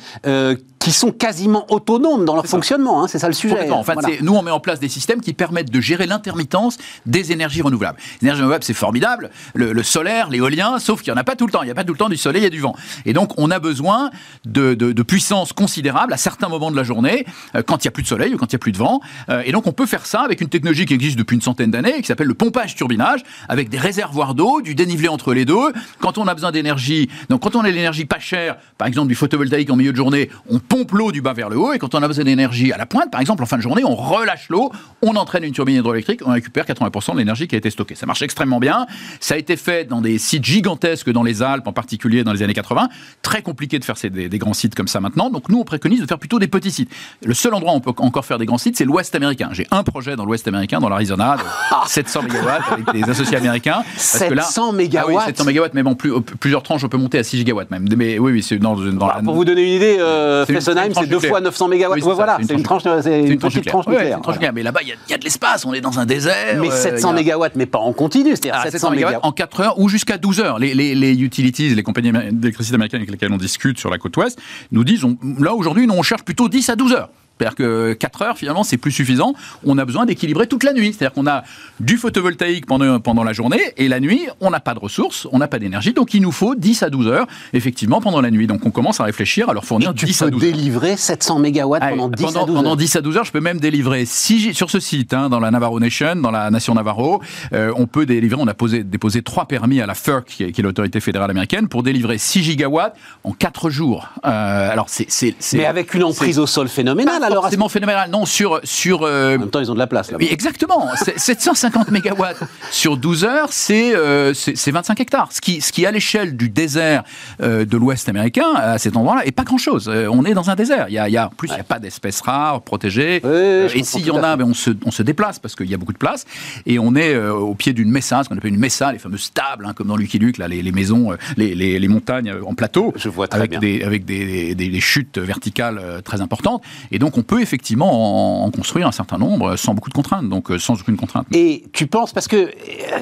qui 0.84 0.92
sont 0.92 1.12
quasiment 1.12 1.64
autonomes 1.72 2.26
dans 2.26 2.34
leur 2.34 2.46
fonctionnement. 2.46 3.02
Hein, 3.02 3.08
c'est 3.08 3.18
ça 3.18 3.26
le 3.26 3.32
sujet. 3.32 3.70
En 3.70 3.82
fait, 3.84 4.20
nous, 4.20 4.34
on 4.34 4.42
met 4.42 4.50
en 4.50 4.60
place 4.60 4.80
des 4.80 4.90
systèmes 4.90 5.22
qui 5.22 5.32
permettent 5.32 5.70
de 5.70 5.80
gérer 5.80 6.06
l'intermittence 6.06 6.76
des 7.06 7.32
énergies 7.32 7.62
renouvelables. 7.62 7.98
Les 8.20 8.26
énergies 8.26 8.42
renouvelables, 8.42 8.64
c'est 8.64 8.74
formidable. 8.74 9.30
Le, 9.54 9.82
solaire, 9.82 10.28
l'éolien, 10.28 10.78
sauf 10.78 11.00
qu'il 11.00 11.10
n'y 11.10 11.18
en 11.18 11.20
a 11.22 11.24
pas 11.24 11.36
tout 11.36 11.46
le 11.46 11.52
temps. 11.52 11.62
Il 11.62 11.66
n'y 11.66 11.70
a 11.70 11.74
pas 11.74 11.84
tout 11.84 11.94
le 11.94 11.98
temps 11.98 12.10
du 12.10 12.18
soleil, 12.18 12.42
il 12.42 12.44
y 12.44 12.48
a 12.48 12.50
du 12.50 12.60
vent. 12.60 12.76
Et 13.06 13.14
donc, 13.14 13.32
on 13.38 13.50
a 13.50 13.60
besoin 13.60 14.10
de, 14.44 14.74
de, 14.74 15.02
puissance 15.02 15.54
considérable 15.54 16.12
à 16.12 16.18
certains 16.18 16.50
moments 16.50 16.70
de 16.70 16.76
la 16.76 16.82
journée, 16.82 17.24
euh, 17.54 17.62
quand 17.62 17.82
il 17.82 17.86
n'y 17.86 17.88
a 17.88 17.92
plus 17.92 18.02
de 18.02 18.08
soleil 18.08 18.34
ou 18.34 18.36
quand 18.36 18.52
il 18.52 18.54
n'y 18.54 18.56
a 18.56 18.58
plus 18.58 18.72
de 18.72 18.78
vent. 18.78 19.00
Euh, 19.30 19.42
et 19.46 19.52
donc, 19.52 19.66
on 19.66 19.72
peut 19.72 19.86
faire 19.86 20.04
ça 20.04 20.20
avec 20.20 20.42
une 20.42 20.50
technologie 20.50 20.84
qui 20.84 20.92
existe 20.92 21.16
depuis 21.16 21.36
une 21.36 21.42
centaine 21.42 21.70
d'années, 21.70 22.02
qui 22.02 22.08
s'appelle 22.08 22.26
le 22.26 22.34
pompage-turbinage, 22.34 23.22
avec 23.48 23.70
des 23.70 23.78
réservoirs 23.78 24.34
d'eau, 24.34 24.60
du 24.60 24.74
dénivelé 24.74 25.08
entre 25.08 25.32
les 25.32 25.46
deux. 25.46 25.72
Quand 26.00 26.18
on 26.18 26.26
a 26.26 26.34
besoin 26.34 26.52
d'énergie, 26.52 27.08
donc 27.30 27.40
quand 27.40 27.56
on 27.56 27.60
a 27.60 27.70
l'énergie 27.70 28.04
pas 28.04 28.18
chère, 28.18 28.56
par 28.76 28.86
exemple 28.86 29.08
du 29.08 29.14
photovoltaïque 29.14 29.70
en 29.70 29.76
milieu 29.76 29.92
de 29.92 29.96
journée, 29.96 30.28
on 30.50 30.58
pompe 30.58 30.73
l'eau 30.92 31.12
du 31.12 31.22
bas 31.22 31.32
vers 31.32 31.48
le 31.48 31.56
haut, 31.56 31.72
et 31.72 31.78
quand 31.78 31.94
on 31.94 32.02
a 32.02 32.08
besoin 32.08 32.24
d'énergie 32.24 32.72
à 32.72 32.76
la 32.76 32.86
pointe, 32.86 33.10
par 33.10 33.20
exemple 33.20 33.42
en 33.42 33.46
fin 33.46 33.56
de 33.56 33.62
journée, 33.62 33.84
on 33.84 33.94
relâche 33.94 34.48
l'eau, 34.48 34.72
on 35.02 35.14
entraîne 35.16 35.44
une 35.44 35.52
turbine 35.52 35.76
hydroélectrique, 35.76 36.20
on 36.26 36.32
récupère 36.32 36.64
80% 36.64 37.12
de 37.12 37.18
l'énergie 37.18 37.48
qui 37.48 37.54
a 37.54 37.58
été 37.58 37.70
stockée. 37.70 37.94
Ça 37.94 38.06
marche 38.06 38.22
extrêmement 38.22 38.58
bien. 38.58 38.86
Ça 39.20 39.34
a 39.34 39.38
été 39.38 39.56
fait 39.56 39.84
dans 39.84 40.00
des 40.00 40.18
sites 40.18 40.44
gigantesques 40.44 41.10
dans 41.10 41.22
les 41.22 41.42
Alpes, 41.42 41.66
en 41.66 41.72
particulier 41.72 42.24
dans 42.24 42.32
les 42.32 42.42
années 42.42 42.54
80. 42.54 42.88
Très 43.22 43.42
compliqué 43.42 43.78
de 43.78 43.84
faire 43.84 43.96
des, 44.02 44.28
des 44.28 44.38
grands 44.38 44.54
sites 44.54 44.74
comme 44.74 44.88
ça 44.88 45.00
maintenant. 45.00 45.30
Donc 45.30 45.48
nous, 45.48 45.58
on 45.58 45.64
préconise 45.64 46.00
de 46.00 46.06
faire 46.06 46.18
plutôt 46.18 46.38
des 46.38 46.48
petits 46.48 46.70
sites. 46.70 46.90
Le 47.24 47.34
seul 47.34 47.54
endroit 47.54 47.72
où 47.72 47.76
on 47.76 47.80
peut 47.80 47.92
encore 47.98 48.24
faire 48.24 48.38
des 48.38 48.46
grands 48.46 48.58
sites, 48.58 48.76
c'est 48.76 48.84
l'Ouest 48.84 49.14
américain. 49.14 49.50
J'ai 49.52 49.66
un 49.70 49.82
projet 49.82 50.16
dans 50.16 50.24
l'Ouest 50.24 50.48
américain, 50.48 50.80
dans 50.80 50.88
l'Arizona, 50.88 51.36
de 51.36 51.42
700 51.88 52.22
MW 52.22 52.48
avec 52.72 52.92
des 52.92 53.10
associés 53.10 53.36
américains. 53.36 53.82
700 53.96 54.72
MW 54.72 54.96
ah 54.96 55.04
oui, 55.06 55.14
700 55.26 55.44
MW, 55.44 55.66
mais 55.74 55.82
bon, 55.82 55.94
plus, 55.94 56.12
plusieurs 56.40 56.62
tranches, 56.62 56.84
on 56.84 56.88
peut 56.88 56.96
monter 56.96 57.18
à 57.18 57.22
6 57.22 57.44
GW 57.44 57.62
même. 57.70 57.86
Mais 57.96 58.18
oui, 58.18 58.32
oui, 58.32 58.42
c'est 58.42 58.58
dans, 58.58 58.76
dans 58.76 59.06
bah, 59.06 59.20
Pour 59.24 59.34
vous 59.34 59.44
donner 59.44 59.62
une 59.62 59.76
idée, 59.76 59.96
euh, 59.98 60.44
Fessenheim, 60.64 60.92
c'est 60.94 61.06
deux 61.06 61.20
fois 61.20 61.40
900 61.40 61.68
MW. 61.68 62.14
voilà, 62.14 62.38
c'est 62.42 62.54
une, 62.54 62.62
tranche, 62.62 62.82
une, 62.84 63.38
petite 63.38 63.66
tranche 63.66 63.86
nucléaire. 63.86 64.20
Mais 64.54 64.62
là-bas, 64.62 64.80
il 64.82 64.88
y, 65.10 65.14
a 65.14 65.18
de 65.18 65.24
l'espace, 65.24 65.64
on 65.64 65.72
est 65.72 65.80
dans 65.80 65.98
un 65.98 66.06
désert. 66.06 66.58
Mais 66.60 66.70
700 66.70 67.14
euh, 67.16 67.22
MW, 67.22 67.46
mais 67.56 67.66
pas 67.66 67.78
en 67.78 67.92
continu, 67.92 68.30
c'est-à-dire 68.30 68.70
700 68.70 68.88
ah, 68.90 68.94
MW 68.94 69.18
en 69.22 69.32
4 69.32 69.60
heures 69.60 69.78
ou 69.78 69.88
jusqu'à 69.88 70.18
12 70.18 70.40
heures. 70.40 70.58
Les 70.58 71.22
utilities, 71.22 71.74
les 71.74 71.82
compagnies 71.82 72.12
d'électricité 72.32 72.74
américaines 72.74 73.00
avec 73.00 73.10
lesquelles 73.10 73.32
on 73.32 73.36
discute 73.36 73.78
sur 73.78 73.90
la 73.90 73.98
côte 73.98 74.16
ouest, 74.16 74.38
nous 74.72 74.84
disent, 74.84 75.04
là 75.38 75.54
aujourd'hui, 75.54 75.88
on 75.90 76.02
cherche 76.02 76.22
plutôt 76.22 76.48
10 76.48 76.70
à 76.70 76.76
12 76.76 76.92
heures. 76.92 77.10
C'est-à-dire 77.38 77.56
que 77.56 77.92
4 77.94 78.22
heures, 78.22 78.38
finalement, 78.38 78.62
c'est 78.62 78.76
plus 78.76 78.92
suffisant. 78.92 79.34
On 79.64 79.78
a 79.78 79.84
besoin 79.84 80.06
d'équilibrer 80.06 80.46
toute 80.46 80.62
la 80.62 80.72
nuit. 80.72 80.92
C'est-à-dire 80.92 81.12
qu'on 81.12 81.26
a 81.26 81.42
du 81.80 81.96
photovoltaïque 81.96 82.66
pendant, 82.66 83.00
pendant 83.00 83.24
la 83.24 83.32
journée 83.32 83.60
et 83.76 83.88
la 83.88 84.00
nuit, 84.00 84.26
on 84.40 84.50
n'a 84.50 84.60
pas 84.60 84.74
de 84.74 84.78
ressources, 84.78 85.26
on 85.32 85.38
n'a 85.38 85.48
pas 85.48 85.58
d'énergie. 85.58 85.92
Donc, 85.92 86.14
il 86.14 86.22
nous 86.22 86.32
faut 86.32 86.54
10 86.54 86.82
à 86.82 86.90
12 86.90 87.06
heures, 87.08 87.26
effectivement, 87.52 88.00
pendant 88.00 88.20
la 88.20 88.30
nuit. 88.30 88.46
Donc, 88.46 88.64
on 88.64 88.70
commence 88.70 89.00
à 89.00 89.04
réfléchir 89.04 89.48
à 89.48 89.52
leur 89.52 89.64
fournir 89.64 89.90
et 89.90 89.94
10 89.94 90.22
à 90.22 90.30
12 90.30 90.44
heures. 90.44 90.52
délivrer 90.52 90.96
700 90.96 91.40
MW 91.40 91.78
pendant 91.80 92.08
10 92.08 92.24
à 92.24 92.26
12 92.26 92.36
heures. 92.36 92.46
Pendant 92.46 92.76
10 92.76 92.96
à 92.96 93.00
12 93.00 93.16
heures, 93.16 93.24
je 93.24 93.32
peux 93.32 93.40
même 93.40 93.58
délivrer, 93.58 94.04
si 94.06 94.54
sur 94.54 94.70
ce 94.70 94.80
site, 94.80 95.12
hein, 95.12 95.28
dans 95.28 95.40
la 95.40 95.50
Navarro 95.50 95.80
Nation, 95.80 96.16
dans 96.16 96.30
la 96.30 96.50
nation 96.50 96.74
Navarro, 96.74 97.20
euh, 97.52 97.72
on 97.76 97.86
peut 97.86 98.06
délivrer, 98.06 98.40
on 98.40 98.46
a 98.46 98.54
posé, 98.54 98.84
déposé 98.84 99.22
trois 99.22 99.46
permis 99.46 99.80
à 99.80 99.86
la 99.86 99.94
FERC, 99.94 100.26
qui 100.26 100.44
est, 100.44 100.58
l'autorité 100.60 101.00
fédérale 101.00 101.30
américaine, 101.30 101.68
pour 101.68 101.82
délivrer 101.82 102.18
6 102.18 102.42
gigawatts 102.42 102.96
en 103.24 103.32
4 103.32 103.70
jours. 103.70 104.08
Euh, 104.24 104.70
alors, 104.70 104.86
c'est. 104.88 105.34
Mais 105.54 105.66
avec 105.66 105.94
une 105.94 106.04
emprise 106.04 106.38
au 106.38 106.46
sol 106.46 106.68
phénoménale 106.68 107.23
alors 107.26 107.44
forcément 107.44 107.68
phénoménal. 107.68 108.10
Non, 108.10 108.26
sur. 108.26 108.60
sur 108.64 109.02
En 109.02 109.08
même 109.08 109.50
temps, 109.50 109.60
ils 109.60 109.70
ont 109.70 109.74
de 109.74 109.78
la 109.78 109.86
place 109.86 110.10
là. 110.10 110.18
Exactement. 110.20 110.88
750 111.16 111.90
mégawatts 111.90 112.42
sur 112.70 112.96
12 112.96 113.24
heures, 113.24 113.52
c'est 113.52 113.92
25 113.94 115.00
hectares. 115.00 115.28
Ce 115.32 115.40
qui, 115.40 115.60
ce 115.60 115.72
qui 115.72 115.86
à 115.86 115.90
l'échelle 115.90 116.36
du 116.36 116.48
désert 116.48 117.04
de 117.40 117.76
l'Ouest 117.76 118.08
américain, 118.08 118.54
à 118.54 118.78
cet 118.78 118.96
endroit-là, 118.96 119.26
est 119.26 119.32
pas 119.32 119.44
grand-chose. 119.44 119.88
on 119.88 120.24
est 120.24 120.34
dans 120.34 120.50
un 120.50 120.54
désert. 120.54 120.86
Il 120.88 120.94
y 120.94 120.98
a, 120.98 121.08
il 121.08 121.12
y 121.12 121.16
a 121.16 121.26
en 121.26 121.30
plus, 121.30 121.48
il 121.48 121.54
n'y 121.54 121.60
a 121.60 121.64
pas 121.64 121.78
d'espèces 121.78 122.20
rares, 122.20 122.62
protégées. 122.62 123.16
et 123.24 123.82
s'il 123.82 124.06
y 124.06 124.10
en 124.10 124.22
a, 124.22 124.36
ben, 124.36 124.44
on, 124.44 124.54
se, 124.54 124.70
on 124.84 124.90
se 124.90 125.02
déplace 125.02 125.38
parce 125.38 125.54
qu'il 125.54 125.70
y 125.70 125.74
a 125.74 125.76
beaucoup 125.76 125.92
de 125.92 125.98
place. 125.98 126.24
Et 126.66 126.78
on 126.78 126.94
est 126.94 127.16
au 127.16 127.54
pied 127.54 127.72
d'une 127.72 127.90
messa, 127.90 128.22
ce 128.22 128.28
qu'on 128.28 128.36
appelle 128.36 128.52
une 128.52 128.60
messa, 128.60 128.92
les 128.92 128.98
fameuses 128.98 129.32
tables, 129.32 129.66
hein, 129.66 129.72
comme 129.74 129.88
dans 129.88 129.96
Lucky 129.96 130.18
Luke, 130.18 130.38
là, 130.38 130.48
les, 130.48 130.62
les 130.62 130.72
maisons, 130.72 131.12
les, 131.36 131.54
les, 131.54 131.78
les, 131.78 131.88
montagnes 131.88 132.32
en 132.46 132.54
plateau. 132.54 132.92
Je 132.96 133.08
vois 133.08 133.28
très 133.28 133.38
avec 133.38 133.50
bien. 133.50 133.60
Des, 133.60 133.82
avec 133.82 134.04
des, 134.04 134.54
des, 134.54 134.68
des, 134.68 134.80
chutes 134.80 135.18
verticales 135.18 136.02
très 136.04 136.20
importantes. 136.20 136.62
Et 136.90 136.98
donc, 136.98 137.13
on 137.16 137.22
peut 137.22 137.40
effectivement 137.40 138.42
en, 138.42 138.46
en, 138.46 138.50
construire 138.50 138.86
un 138.86 138.92
certain 138.92 139.18
nombre 139.18 139.56
sans 139.56 139.74
beaucoup 139.74 139.90
de 139.90 139.94
contraintes, 139.94 140.28
donc 140.28 140.50
sans 140.58 140.80
aucune 140.80 140.96
contrainte. 140.96 141.26
Et 141.32 141.64
tu 141.72 141.86
penses, 141.86 142.12
parce 142.12 142.28
que 142.28 142.50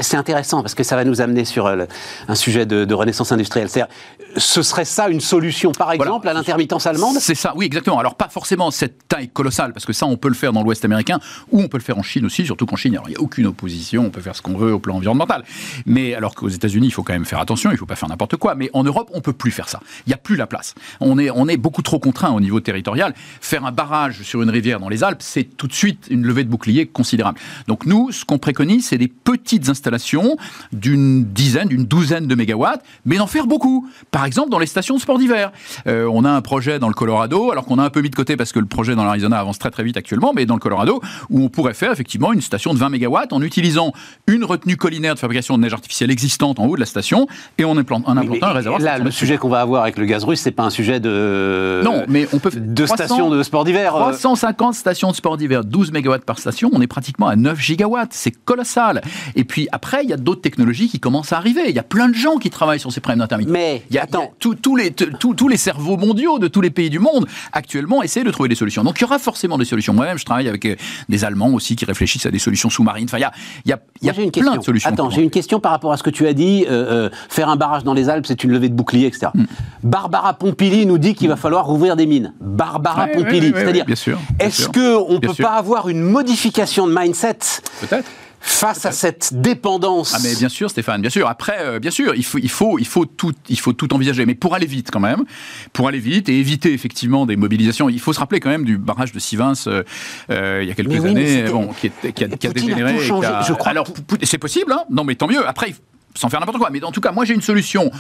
c'est 0.01 0.17
intéressant, 0.17 0.63
parce 0.63 0.75
que 0.75 0.83
ça 0.83 0.97
va 0.97 1.05
nous 1.05 1.21
amener 1.21 1.45
sur 1.45 1.69
le, 1.75 1.87
un 2.29 2.35
sujet 2.35 2.67
de, 2.67 2.85
de 2.85 2.95
renaissance 2.95 3.33
industrielle. 3.33 3.69
C'est-à-dire, 3.69 3.93
ce 4.37 4.63
serait 4.63 4.85
ça 4.85 5.09
une 5.09 5.21
solution, 5.21 5.73
par 5.73 5.93
exemple, 5.93 6.25
voilà. 6.25 6.31
à 6.31 6.35
l'intermittence 6.35 6.87
allemande? 6.87 7.17
C'est 7.21 7.35
ça, 7.35 7.53
oui, 7.57 7.67
exactement. 7.67 7.99
Alors, 7.99 8.15
pas 8.15 8.29
forcément 8.29 8.71
cette 8.71 9.07
taille 9.09 9.29
colossale, 9.29 9.73
parce 9.73 9.85
que 9.85 9.93
ça, 9.93 10.07
on 10.07 10.17
peut 10.17 10.29
le 10.29 10.35
faire 10.35 10.53
dans 10.53 10.63
l'Ouest 10.63 10.85
américain, 10.85 11.21
ou 11.51 11.61
on 11.61 11.69
peut 11.69 11.79
le 11.79 11.83
faire 11.83 11.99
en 11.99 12.03
Chine 12.03 12.25
aussi, 12.25 12.45
surtout 12.45 12.67
qu'en 12.67 12.77
Chine, 12.77 12.99
il 13.07 13.11
n'y 13.11 13.17
a 13.17 13.21
aucune 13.21 13.47
opposition, 13.47 14.05
on 14.07 14.11
peut 14.11 14.21
faire 14.21 14.37
ce 14.37 14.43
qu'on 14.43 14.57
veut 14.57 14.73
au 14.73 14.79
plan 14.79 14.97
environnemental. 14.97 15.45
Mais 15.87 16.15
alors 16.15 16.35
qu'aux 16.35 16.49
États-Unis, 16.49 16.87
il 16.87 16.93
faut 16.93 17.03
quand 17.03 17.13
même 17.13 17.25
faire 17.25 17.41
attention, 17.41 17.71
il 17.71 17.75
ne 17.75 17.79
faut 17.79 17.87
pas 17.87 17.97
faire 17.97 18.09
n'importe 18.09 18.37
quoi. 18.37 18.55
Mais 18.55 18.71
en 18.73 18.85
Europe, 18.85 19.11
on 19.15 19.21
peut 19.21 19.33
plus 19.33 19.51
faire 19.51 19.69
ça. 19.69 19.81
Il 20.07 20.11
n'y 20.11 20.15
a 20.15 20.19
plus 20.19 20.37
la 20.37 20.47
place. 20.47 20.75
On 21.01 21.19
est, 21.19 21.31
on 21.31 21.49
est 21.49 21.57
beaucoup 21.57 21.83
trop 21.83 21.99
contraint 21.99 22.31
au 22.31 22.41
niveau 22.41 22.61
territorial. 22.61 23.15
Faire 23.41 23.65
un 23.65 23.73
barrage 23.73 24.02
sur 24.11 24.43
une 24.43 24.51
rivière 24.51 24.81
dans 24.81 24.89
les 24.89 25.05
Alpes, 25.05 25.23
c'est 25.23 25.45
tout 25.45 25.67
de 25.67 25.73
suite 25.73 26.07
une 26.11 26.25
levée 26.25 26.45
de 26.45 26.49
bouclier 26.49 26.87
considérable. 26.87 27.39
Donc 27.69 27.87
nous, 27.87 28.11
ce 28.11 28.25
qu'on 28.25 28.39
préconise, 28.39 28.87
c'est 28.87 28.99
des 28.99 29.09
petites 29.09 29.69
installations 29.69 30.37
d'une 30.73 31.25
dizaine, 31.25 31.69
d'une 31.69 31.85
douzaine 31.85 32.27
de 32.27 32.35
mégawatts, 32.35 32.83
mais 33.05 33.17
d'en 33.17 33.27
faire 33.27 33.47
beaucoup. 33.47 33.89
Par 34.11 34.25
exemple, 34.25 34.51
dans 34.51 34.59
les 34.59 34.67
stations 34.67 34.97
de 34.97 35.01
sport 35.01 35.19
d'hiver. 35.19 35.53
Euh, 35.87 36.09
on 36.13 36.25
a 36.25 36.31
un 36.31 36.41
projet 36.41 36.79
dans 36.79 36.89
le 36.89 36.95
Colorado, 36.95 37.51
alors 37.53 37.65
qu'on 37.65 37.79
a 37.79 37.85
un 37.85 37.91
peu 37.91 38.01
mis 38.01 38.11
de 38.11 38.15
côté 38.15 38.37
parce 38.37 38.53
que 38.53 38.59
le 38.59 38.67
projet 38.67 38.95
dans 38.95 39.05
l'Arizona 39.05 39.39
avance 39.39 39.59
très 39.59 39.71
très 39.71 39.85
vite 39.85 39.97
actuellement, 39.97 40.33
mais 40.35 40.47
dans 40.47 40.55
le 40.55 40.61
Colorado, 40.61 41.01
où 41.31 41.43
on 41.43 41.49
pourrait 41.49 41.75
faire 41.75 41.93
effectivement 41.93 42.33
une 42.33 42.41
station 42.41 42.75
de 42.75 42.79
20 42.79 42.89
mégawatts 42.91 43.33
en 43.33 43.43
utilisant 43.43 43.93
une 44.27 44.45
retenue 44.45 44.77
collinaire 44.77 45.15
de 45.15 45.19
fabrication 45.19 45.57
de 45.57 45.63
neige 45.63 45.73
artificielle 45.73 46.11
existante 46.11 46.59
en 46.59 46.67
haut 46.67 46.75
de 46.75 46.81
la 46.81 46.87
station 46.87 47.27
et 47.59 47.65
on 47.65 47.73
en 47.73 47.79
implantant 47.79 48.47
un 48.47 48.53
réservoir. 48.53 48.81
Là, 48.81 48.99
le 48.99 49.11
sujet 49.11 49.37
qu'on 49.39 49.49
va 49.49 49.61
avoir 49.61 49.83
avec 49.83 49.99
le 49.99 50.07
gaz 50.07 50.25
russe, 50.25 50.41
c'est 50.41 50.51
pas 50.51 50.65
un 50.65 50.71
sujet 50.71 51.01
de 51.01 51.81
non, 51.85 52.05
mais 52.09 52.29
on 52.33 52.39
peut 52.39 52.51
de 52.55 52.85
300, 52.85 53.05
stations 53.05 53.31
de 53.31 53.43
sport 53.43 53.65
d'hiver. 53.65 53.92
350 53.93 54.75
stations 54.75 55.11
de 55.11 55.17
sport 55.17 55.37
d'hiver, 55.37 55.65
12 55.65 55.93
mégawatts 55.93 56.25
par 56.25 56.39
station, 56.39 56.71
on 56.73 56.81
est 56.81 56.87
pratiquement 56.87 57.29
à 57.29 57.37
9 57.37 57.59
gigawatts, 57.59 58.13
c'est 58.13 58.31
colossal. 58.31 59.03
Et 59.35 59.45
puis 59.45 59.69
après, 59.73 60.05
il 60.05 60.11
y 60.11 60.13
a 60.13 60.17
d'autres 60.17 60.41
technologies 60.41 60.89
qui 60.89 61.01
commencent 61.01 61.33
à 61.33 61.37
arriver. 61.37 61.63
Il 61.69 61.75
y 61.75 61.79
a 61.79 61.85
plein 61.85 62.09
de 62.09 62.15
gens 62.15 62.37
qui 62.37 62.51
travaillent 62.51 62.81
sur 62.81 62.93
ces 62.93 63.01
problèmes 63.01 63.21
d'intermittence. 63.21 63.53
Mais 63.53 63.83
il 63.91 63.97
y 63.97 63.99
a, 63.99 64.05
attends, 64.05 64.33
y 64.45 64.49
a 64.49 64.73
les 64.77 64.91
tous 64.93 65.49
les 65.49 65.57
cerveaux 65.57 65.97
mondiaux 65.97 66.39
de 66.39 66.49
tous 66.49 66.61
les 66.61 66.71
pays 66.71 66.91
du 66.91 66.99
monde 66.99 67.27
actuellement 67.53 68.03
essaient 68.03 68.25
de 68.25 68.31
trouver 68.31 68.49
des 68.49 68.55
solutions. 68.55 68.85
Donc 68.85 68.99
il 68.99 69.03
y 69.03 69.05
aura 69.05 69.19
forcément 69.19 69.59
des 69.59 69.65
solutions. 69.65 69.93
Moi-même, 69.93 70.19
je 70.19 70.25
travaille 70.25 70.49
avec 70.49 70.67
des 71.09 71.25
Allemands 71.25 71.51
aussi 71.51 71.77
qui 71.77 71.85
réfléchissent 71.85 72.27
à 72.27 72.31
des 72.31 72.39
solutions 72.39 72.71
sous-marines. 72.71 73.07
Enfin, 73.09 73.19
il 73.19 73.23
y 73.23 73.25
a, 73.25 73.33
il 73.65 73.71
y 73.71 73.73
a, 73.73 73.81
il 74.01 74.07
y 74.07 74.11
a 74.11 74.15
plein 74.15 74.31
question. 74.31 74.57
de 74.57 74.63
solutions. 74.63 74.91
Attends, 74.91 75.11
j'ai 75.11 75.23
une 75.23 75.31
question 75.31 75.61
par 75.61 75.73
rapport 75.73 75.93
à 75.93 75.97
ce 75.97 76.03
que 76.03 76.11
tu 76.11 76.27
as 76.27 76.33
dit. 76.33 76.65
Euh, 76.69 76.83
euh, 76.91 77.11
faire 77.29 77.49
un 77.49 77.57
barrage 77.57 77.85
dans 77.85 77.95
les 77.95 78.09
Alpes, 78.09 78.27
c'est 78.27 78.45
une 78.45 78.51
levée 78.51 78.69
de 78.69 78.75
bouclier, 78.75 79.07
etc. 79.07 79.29
Mm. 79.35 79.45
Barbara 79.83 80.35
Pompili 80.35 80.87
nous 80.87 80.99
dit 80.99 81.15
qu'il 81.15 81.29
va 81.29 81.37
falloir 81.37 81.67
rouvrir 81.67 81.97
des 81.97 82.07
mines. 82.07 82.35
Barbara 82.41 83.05
ouais, 83.05 83.13
Pompili, 83.13 83.49
ouais, 83.49 83.55
ouais, 83.55 83.61
c'est-à-dire, 83.61 83.82
est 83.89 84.09
est-ce 84.39 84.69
qu'on 84.69 85.15
ne 85.15 85.19
peut 85.19 85.35
sûr. 85.35 85.47
pas 85.47 85.55
avoir 85.55 85.89
une 85.89 86.03
modification 86.03 86.87
de 86.87 86.95
mindset 86.97 87.39
Peut-être 87.81 88.09
face 88.43 88.85
à 88.85 88.93
cette 88.93 89.41
dépendance. 89.41 90.15
Ah 90.17 90.19
mais 90.23 90.35
bien 90.35 90.49
sûr 90.49 90.69
Stéphane, 90.69 91.01
bien 91.01 91.11
sûr. 91.11 91.29
Après, 91.29 91.59
euh, 91.61 91.79
bien 91.79 91.93
sûr, 91.93 92.15
il 92.17 92.25
faut, 92.25 92.39
il 92.39 92.51
faut, 92.51 92.79
il 92.79 92.87
faut 92.87 93.07
tout, 93.07 93.33
il 93.49 93.59
faut 93.59 93.73
tout 93.73 93.95
envisager. 93.95 94.27
Mais 94.27 94.35
pour 94.35 94.55
aller 94.55 94.67
vite 94.67 94.91
quand 94.91 95.01
même, 95.01 95.25
pour 95.73 95.87
aller 95.87 96.01
vite 96.01 96.29
et 96.29 96.39
éviter 96.39 96.73
effectivement 96.73 97.25
des 97.25 97.37
mobilisations, 97.37 97.89
il 97.89 98.01
faut 98.01 98.13
se 98.13 98.19
rappeler 98.19 98.41
quand 98.41 98.51
même 98.51 98.65
du 98.65 98.79
barrage 98.79 99.13
de 99.13 99.19
Sivins 99.21 99.53
euh, 99.69 99.85
euh, 100.31 100.61
il 100.63 100.69
y 100.69 100.73
a 100.73 100.75
quelques 100.75 100.91
oui, 100.91 101.09
années, 101.09 101.45
bon, 101.45 101.69
qui, 101.69 101.87
est, 101.87 102.13
qui, 102.13 102.25
a, 102.25 102.29
qui 102.29 102.47
a 102.47 102.51
Poutine 102.51 102.53
dégénéré. 102.53 102.91
A 102.91 102.95
tout 102.95 103.01
changé, 103.01 103.29
a... 103.29 103.43
je 103.43 103.53
crois. 103.53 103.71
Alors 103.71 103.87
c'est 104.25 104.39
possible, 104.39 104.73
hein 104.73 104.83
non 104.91 105.05
mais 105.05 105.15
tant 105.15 105.29
mieux. 105.29 105.47
Après, 105.47 105.73
sans 106.15 106.29
faire 106.29 106.41
n'importe 106.41 106.59
quoi. 106.59 106.71
Mais 106.71 106.83
en 106.83 106.93
tout 106.93 107.01
cas, 107.01 107.13
moi 107.13 107.25
j'ai 107.25 107.35
une 107.35 107.43
solution 107.43 107.93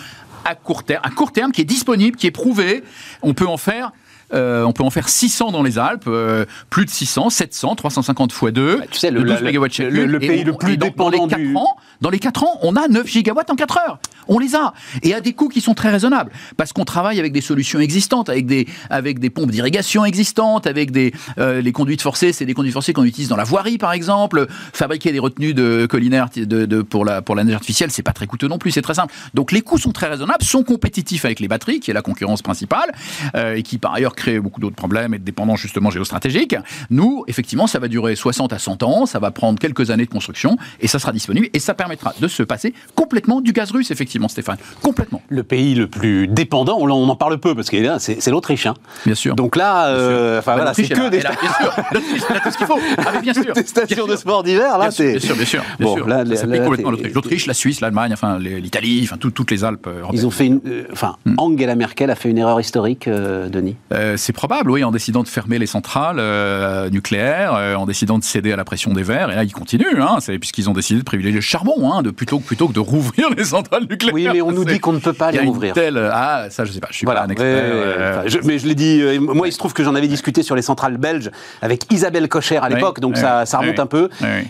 à 0.45 0.57
court 0.57 0.83
terme, 0.83 1.03
à 1.05 1.11
court 1.11 1.31
terme 1.31 1.53
qui 1.53 1.61
est 1.61 1.67
disponible, 1.67 2.17
qui 2.17 2.27
est 2.27 2.33
prouvée. 2.33 2.83
On 3.23 3.33
peut 3.33 3.47
en 3.47 3.57
faire 3.57 3.93
euh, 4.35 4.65
on 4.65 4.73
peut 4.73 4.83
en 4.83 4.91
faire 4.91 5.09
600 5.09 5.53
dans 5.53 5.63
les 5.63 5.79
Alpes, 5.79 6.05
euh, 6.07 6.45
plus 6.71 6.85
de 6.85 6.91
600, 6.91 7.31
700, 7.31 7.77
350 7.77 8.33
x 8.33 8.53
2, 8.53 8.77
bah, 8.77 8.85
tu 8.91 8.99
sais, 8.99 9.11
le, 9.11 9.23
12 9.23 9.43
MW 9.43 9.67
chacune. 9.71 9.95
Le, 9.95 10.07
le 10.07 10.19
pays 10.19 10.43
on, 10.43 10.47
le 10.47 10.53
plus 10.55 10.77
dans, 10.77 10.87
dépendant 10.87 11.27
dans 11.27 11.27
les 11.27 11.31
4 11.31 11.39
du... 11.39 11.57
ans, 11.57 11.77
dans 12.01 12.11
les 12.11 12.19
4 12.19 12.45
ans, 12.45 12.59
on 12.63 12.77
a 12.77 12.89
9 12.89 13.07
gigawatts 13.07 13.51
en 13.51 13.57
4 13.57 13.79
heures. 13.79 13.99
On 14.29 14.39
les 14.39 14.55
a. 14.55 14.73
Et 15.03 15.15
à 15.15 15.21
des 15.21 15.33
coûts 15.33 15.49
qui 15.49 15.61
sont 15.61 15.75
très 15.75 15.91
raisonnables. 15.91 16.33
Parce 16.57 16.73
qu'on 16.73 16.85
travaille 16.85 17.19
avec 17.19 17.33
des 17.33 17.41
solutions 17.41 17.81
existantes, 17.81 18.29
avec 18.29 18.47
des, 18.47 18.67
avec 18.89 19.19
des 19.19 19.31
pompes 19.31 19.51
d'irrigation 19.51 20.05
existantes, 20.05 20.67
avec 20.67 20.93
des, 20.93 21.13
euh, 21.39 21.61
les 21.61 21.73
conduites 21.73 22.03
forcées. 22.03 22.33
C'est 22.33 22.47
des 22.47 22.55
conduites 22.55 22.73
forcées 22.73 22.93
qu'on 22.93 23.05
utilise 23.05 23.29
dans 23.29 23.37
la 23.37 23.45
voirie, 23.45 23.79
par 23.79 23.93
exemple. 23.93 24.47
Fabriquer 24.73 25.13
des 25.13 25.19
retenues 25.19 25.55
de 25.55 25.87
collinaires 25.87 26.29
de, 26.35 26.67
de, 26.67 26.83
pour, 26.83 27.05
la, 27.05 27.21
pour 27.21 27.35
la 27.35 27.45
neige 27.45 27.55
artificielle, 27.55 27.91
c'est 27.91 28.03
pas 28.03 28.13
très 28.13 28.27
coûteux 28.27 28.49
non 28.49 28.59
plus, 28.59 28.71
c'est 28.71 28.83
très 28.83 28.95
simple. 28.95 29.13
Donc 29.35 29.53
les 29.53 29.61
coûts 29.61 29.79
sont 29.79 29.93
très 29.93 30.07
raisonnables, 30.07 30.45
sont 30.45 30.63
compétitifs 30.63 31.25
avec 31.25 31.41
les 31.41 31.49
batteries, 31.49 31.81
qui 31.81 31.91
est 31.91 31.95
la 31.95 32.03
concurrence 32.03 32.43
principale, 32.43 32.93
et 33.35 33.63
qui 33.63 33.79
par 33.79 33.95
ailleurs 33.95 34.15
beaucoup 34.41 34.61
d'autres 34.61 34.77
problèmes 34.77 35.15
et 35.15 35.19
de 35.19 35.25
dépendance 35.25 35.61
justement 35.61 35.91
géostratégique. 35.91 36.57
Nous, 36.91 37.25
effectivement, 37.29 37.67
ça 37.67 37.79
va 37.79 37.89
durer 37.89 38.17
60 38.17 38.53
à 38.53 38.59
100 38.59 38.83
ans, 38.83 39.07
ça 39.07 39.19
va 39.19 39.31
prendre 39.31 39.59
quelques 39.59 39.91
années 39.91 40.05
de 40.05 40.11
construction, 40.11 40.57
et 40.81 40.89
ça 40.89 40.99
sera 40.99 41.13
disponible, 41.13 41.49
et 41.53 41.59
ça 41.59 41.75
permettra 41.75 42.15
de 42.21 42.29
se 42.29 42.43
passer 42.43 42.75
complètement 42.95 43.41
du 43.41 43.53
gaz 43.53 43.71
russe, 43.71 43.91
effectivement, 43.91 44.29
Stéphane. 44.29 44.59
Complètement. 44.83 45.23
Le 45.29 45.43
pays 45.43 45.75
le 45.75 45.87
plus 45.87 46.29
dépendant, 46.29 46.79
on 46.79 46.91
en 46.91 47.17
parle 47.17 47.39
peu, 47.39 47.55
parce 47.55 47.71
que 47.71 47.77
là, 47.77 47.99
c'est 47.99 48.27
l'Autriche. 48.29 48.67
Hein. 48.67 48.75
Bien 49.07 49.15
sûr. 49.15 49.35
Donc 49.35 49.57
là, 49.57 49.87
euh, 49.89 50.39
enfin 50.39 50.55
voilà, 50.55 50.75
c'est 50.75 50.89
que 50.89 51.11
des... 51.11 51.21
Là, 51.21 51.33
bien 51.41 51.53
sûr, 51.53 51.85
l'Autriche, 51.93 52.23
tout 52.43 52.51
ce 52.51 52.59
qu'il 52.59 52.67
faut. 52.67 52.79
Ah, 52.99 53.11
mais 53.15 53.21
bien 53.21 53.35
sûr. 53.35 53.53
des 53.53 53.65
stations 53.65 54.07
de 54.07 54.17
sport 54.17 54.43
d'hiver, 54.43 54.79
là, 54.79 54.91
c'est... 54.91 55.13
Bien 55.13 55.21
sûr, 55.21 55.37
bien 55.37 55.45
sûr. 55.45 55.63
Bien 55.79 55.87
bon, 55.87 55.97
sûr. 55.97 56.07
Là, 56.07 56.25
ça 56.37 56.47
complètement 56.47 56.91
l'Autriche. 56.91 57.15
L'Autriche, 57.15 57.47
la 57.47 57.55
Suisse, 57.55 57.81
l'Allemagne, 57.81 58.13
enfin 58.13 58.39
l'Italie, 58.39 59.01
enfin 59.05 59.17
tout, 59.17 59.31
toutes 59.31 59.51
les 59.51 59.65
Alpes 59.65 59.87
européennes. 59.87 60.11
Ils 60.13 60.27
ont 60.27 60.31
fait 60.31 60.47
une... 60.47 60.61
Euh, 60.67 60.85
enfin. 60.93 61.17
Angela 61.39 61.75
Merkel 61.75 62.11
a 62.11 62.15
fait 62.15 62.31
une 62.31 62.39
erreur 62.39 62.61
historique, 62.61 63.09
euh, 63.09 63.49
Denis? 63.49 63.77
Euh, 64.13 64.17
C'est 64.17 64.33
probable, 64.33 64.71
oui, 64.71 64.85
en 64.85 64.91
décidant 64.91 65.23
de 65.23 65.29
fermer 65.29 65.59
les 65.59 65.67
centrales 65.67 66.19
euh, 66.19 66.91
nucléaires, 66.91 67.55
euh, 67.55 67.75
en 67.75 67.87
décidant 67.87 68.19
de 68.19 68.25
céder 68.25 68.53
à 68.53 68.57
la 68.57 68.65
pression 68.65 68.93
des 68.93 69.03
Verts, 69.03 69.31
et 69.31 69.35
là, 69.35 69.45
ils 69.45 69.53
continuent, 69.53 70.01
hein, 70.01 70.19
puisqu'ils 70.41 70.69
ont 70.71 70.73
décidé 70.73 71.01
de 71.01 71.05
privilégier 71.05 71.37
le 71.37 71.43
charbon, 71.43 71.93
hein, 71.93 72.03
de, 72.03 72.11
plutôt, 72.11 72.39
plutôt 72.39 72.69
que 72.69 72.73
de 72.73 72.81
rouvrir 72.81 73.31
les 73.37 73.45
centrales 73.45 73.87
nucléaires. 73.89 74.15
Oui, 74.15 74.29
mais 74.33 74.43
on 74.43 74.53
nous 74.53 74.65
dit 74.65 74.81
qu'on 74.81 74.93
ne 74.93 74.99
peut 74.99 75.13
pas 75.13 75.31
les 75.31 75.41
rouvrir. 75.41 75.75
Telle... 75.75 75.99
Ah, 76.13 76.47
ça, 76.51 76.65
je 76.65 76.73
sais 76.73 76.81
pas, 76.81 76.89
je 76.91 76.97
suis 76.97 77.05
voilà, 77.05 77.21
pas 77.21 77.27
un 77.27 77.31
expert. 77.31 78.23
Je, 78.27 78.39
mais 78.45 78.59
je 78.59 78.67
l'ai 78.67 78.75
dit, 78.75 79.03
moi, 79.19 79.49
il 79.49 79.53
se 79.53 79.59
trouve 79.59 79.73
que 79.73 79.85
j'en 79.85 79.95
avais 79.95 80.09
discuté 80.09 80.43
sur 80.43 80.55
les 80.55 80.63
centrales 80.63 80.97
belges 80.97 81.31
avec 81.61 81.93
Isabelle 81.93 82.29
Cocher 82.29 82.59
à 82.59 82.69
l'époque, 82.69 83.01
donc 83.01 83.15
oui, 83.15 83.21
ça, 83.21 83.47
ça, 83.47 83.59
remonte 83.59 83.77
oui, 83.77 83.83
un 83.83 83.87
peu, 83.87 84.09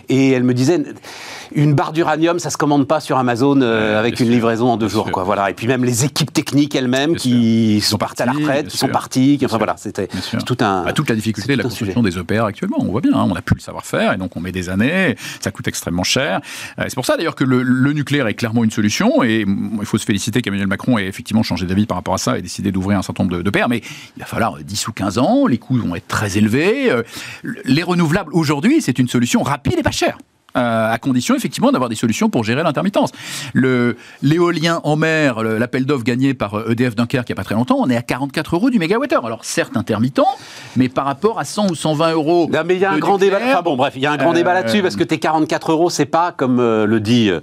et 0.09 0.31
elle 0.31 0.43
me 0.43 0.53
disait 0.53 0.81
une 1.55 1.73
barre 1.73 1.93
d'uranium, 1.93 2.39
ça 2.39 2.49
se 2.49 2.57
commande 2.57 2.87
pas 2.87 2.99
sur 2.99 3.17
Amazon 3.17 3.61
euh, 3.61 3.99
avec 3.99 4.19
une 4.19 4.25
sûr, 4.25 4.35
livraison 4.35 4.69
en 4.69 4.77
deux 4.77 4.87
jours, 4.87 5.05
sûr. 5.05 5.13
quoi. 5.13 5.23
Voilà. 5.23 5.49
Et 5.49 5.53
puis 5.53 5.67
même 5.67 5.83
les 5.83 6.05
équipes 6.05 6.31
techniques 6.33 6.75
elles-mêmes 6.75 7.15
qui 7.15 7.81
sont 7.81 7.97
parties 7.97 8.23
à 8.23 8.25
la 8.25 8.33
retraite, 8.33 8.67
qui 8.67 8.77
sont 8.77 8.87
parties, 8.87 9.37
qui, 9.37 9.45
enfin 9.45 9.57
voilà, 9.57 9.75
c'était 9.77 10.07
tout 10.45 10.57
un. 10.61 10.83
Bah, 10.83 10.93
toute 10.93 11.09
la 11.09 11.15
difficulté 11.15 11.53
de 11.53 11.57
la 11.57 11.63
construction 11.63 12.01
des 12.01 12.17
EPR 12.17 12.43
actuellement, 12.45 12.77
on 12.79 12.91
voit 12.91 13.01
bien, 13.01 13.13
hein, 13.13 13.25
on 13.29 13.33
n'a 13.33 13.41
plus 13.41 13.55
le 13.55 13.61
savoir-faire 13.61 14.13
et 14.13 14.17
donc 14.17 14.35
on 14.35 14.39
met 14.39 14.51
des 14.51 14.69
années, 14.69 15.15
ça 15.39 15.51
coûte 15.51 15.67
extrêmement 15.67 16.03
cher. 16.03 16.41
Euh, 16.79 16.83
c'est 16.87 16.95
pour 16.95 17.05
ça 17.05 17.17
d'ailleurs 17.17 17.35
que 17.35 17.43
le, 17.43 17.61
le, 17.61 17.93
nucléaire 17.93 18.27
est 18.27 18.33
clairement 18.33 18.63
une 18.63 18.71
solution 18.71 19.23
et 19.23 19.45
il 19.47 19.85
faut 19.85 19.97
se 19.97 20.05
féliciter 20.05 20.41
qu'Emmanuel 20.41 20.67
Macron 20.67 20.97
ait 20.97 21.07
effectivement 21.07 21.43
changé 21.43 21.65
d'avis 21.65 21.85
par 21.85 21.97
rapport 21.97 22.15
à 22.15 22.17
ça 22.17 22.37
et 22.37 22.41
décidé 22.41 22.71
d'ouvrir 22.71 22.97
un 22.97 23.01
certain 23.01 23.23
nombre 23.23 23.41
d'EPR, 23.41 23.67
mais 23.69 23.81
il 24.17 24.19
va 24.19 24.25
falloir 24.25 24.57
10 24.57 24.87
ou 24.87 24.93
15 24.93 25.17
ans, 25.17 25.47
les 25.47 25.57
coûts 25.57 25.77
vont 25.77 25.95
être 25.95 26.07
très 26.07 26.37
élevés. 26.37 26.91
Euh, 26.91 27.03
les 27.65 27.83
renouvelables 27.83 28.33
aujourd'hui, 28.33 28.81
c'est 28.81 28.99
une 28.99 29.07
solution 29.07 29.43
rapide 29.43 29.75
et 29.77 29.83
pas 29.83 29.91
chère. 29.91 30.17
Euh, 30.55 30.91
à 30.91 30.99
condition 30.99 31.35
effectivement 31.35 31.71
d'avoir 31.71 31.89
des 31.89 31.95
solutions 31.95 32.29
pour 32.29 32.43
gérer 32.43 32.61
l'intermittence. 32.61 33.11
Le 33.53 33.97
l'éolien 34.21 34.81
en 34.83 34.95
mer, 34.95 35.41
l'appel 35.41 35.85
d'offres 35.85 36.03
gagné 36.03 36.35
par 36.35 36.69
EDF 36.69 36.95
Dunkerque 36.95 37.29
il 37.29 37.31
n'y 37.31 37.33
a 37.33 37.37
pas 37.37 37.43
très 37.43 37.55
longtemps, 37.55 37.77
on 37.79 37.89
est 37.89 37.95
à 37.95 38.03
44 38.03 38.55
euros 38.55 38.69
du 38.69 38.77
mégawattheure. 38.77 39.25
Alors 39.25 39.45
certes 39.45 39.75
intermittent, 39.75 40.21
mais 40.75 40.89
par 40.89 41.05
rapport 41.05 41.39
à 41.39 41.45
100 41.45 41.71
ou 41.71 41.75
120 41.75 42.11
euros. 42.11 42.49
Non, 42.53 42.59
mais 42.65 42.75
il 42.75 42.81
y 42.81 42.85
a 42.85 42.91
un 42.91 42.99
grand 42.99 43.17
débat. 43.17 43.39
Enfin 43.43 43.63
bon, 43.63 43.75
bref, 43.75 43.93
il 43.95 44.03
y 44.03 44.05
a 44.05 44.11
un 44.11 44.17
grand 44.17 44.31
euh... 44.31 44.35
débat 44.35 44.53
là-dessus 44.53 44.83
parce 44.83 44.95
que 44.95 45.03
tes 45.03 45.17
44 45.17 45.71
euros, 45.71 45.89
c'est 45.89 46.05
pas 46.05 46.31
comme 46.31 46.59
euh, 46.59 46.85
le 46.85 46.99
dit 46.99 47.29
euh, 47.29 47.39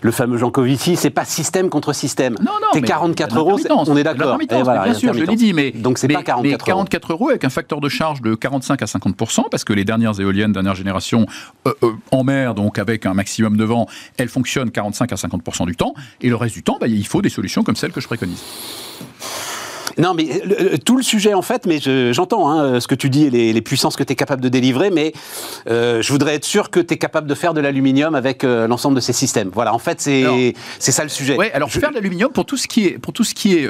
le 0.00 0.10
fameux 0.10 0.38
Jean 0.38 0.50
Covici, 0.50 0.96
c'est 0.96 1.10
pas 1.10 1.26
système 1.26 1.68
contre 1.68 1.92
système. 1.92 2.34
Non, 2.40 2.52
non. 2.62 2.68
Tes 2.72 2.80
44 2.80 3.38
euros, 3.38 3.58
on 3.70 3.96
est 3.96 4.04
d'accord. 4.04 4.38
Voilà, 4.62 4.84
bien 4.84 4.94
sûr, 4.94 5.12
je 5.12 5.24
l'ai 5.24 5.36
dit, 5.36 5.52
mais 5.52 5.70
donc 5.70 5.98
c'est 5.98 6.08
pas 6.08 6.22
44 6.22 6.42
mais 6.42 6.56
44 6.56 7.12
euros. 7.12 7.28
avec 7.28 7.44
un 7.44 7.50
facteur 7.50 7.80
de 7.80 7.88
charge 7.90 8.22
de 8.22 8.34
45 8.34 8.80
à 8.80 8.86
50 8.86 9.14
parce 9.50 9.64
que 9.64 9.74
les 9.74 9.84
dernières 9.84 10.18
éoliennes 10.18 10.52
dernière 10.52 10.74
génération 10.74 11.26
euh, 11.66 11.72
en 12.10 12.24
mer, 12.24 12.53
donc 12.54 12.78
avec 12.78 13.06
un 13.06 13.14
maximum 13.14 13.56
de 13.56 13.64
vent, 13.64 13.86
elles 14.16 14.28
fonctionnent 14.28 14.70
45 14.70 15.12
à 15.12 15.16
50% 15.16 15.66
du 15.66 15.76
temps, 15.76 15.94
et 16.20 16.28
le 16.28 16.36
reste 16.36 16.54
du 16.54 16.62
temps, 16.62 16.78
bah, 16.80 16.86
il 16.86 17.06
faut 17.06 17.22
des 17.22 17.28
solutions 17.28 17.62
comme 17.62 17.76
celles 17.76 17.92
que 17.92 18.00
je 18.00 18.06
préconise. 18.06 18.42
Non, 19.96 20.12
mais 20.14 20.42
tout 20.84 20.96
le 20.96 21.04
sujet, 21.04 21.34
en 21.34 21.42
fait, 21.42 21.66
mais 21.66 21.78
j'entends 22.12 22.50
hein, 22.50 22.80
ce 22.80 22.88
que 22.88 22.96
tu 22.96 23.10
dis 23.10 23.26
et 23.26 23.52
les, 23.52 23.62
puissances 23.62 23.94
que 23.94 24.02
tu 24.02 24.12
es 24.12 24.16
capable 24.16 24.42
de 24.42 24.48
délivrer, 24.48 24.90
mais 24.90 25.12
je 25.66 26.10
voudrais 26.10 26.34
être 26.34 26.44
sûr 26.44 26.70
que 26.70 26.80
tu 26.80 26.94
es 26.94 26.96
capable 26.96 27.28
de 27.28 27.34
faire 27.34 27.54
de 27.54 27.60
l'aluminium 27.60 28.16
avec 28.16 28.42
l'ensemble 28.42 28.96
de 28.96 29.00
ces 29.00 29.12
systèmes. 29.12 29.50
Voilà, 29.52 29.72
en 29.72 29.78
fait, 29.78 30.00
c'est 30.00 30.54
ça 30.80 31.04
le 31.04 31.08
sujet. 31.08 31.36
Oui, 31.38 31.46
alors 31.54 31.70
faire 31.70 31.90
de 31.90 31.94
l'aluminium 31.94 32.32
pour 32.32 32.44
tout 32.44 32.56
ce 32.56 32.66
qui 32.66 32.86
est, 32.86 32.98
pour 32.98 33.12
tout 33.12 33.24
ce 33.24 33.34
qui 33.34 33.54
est 33.54 33.68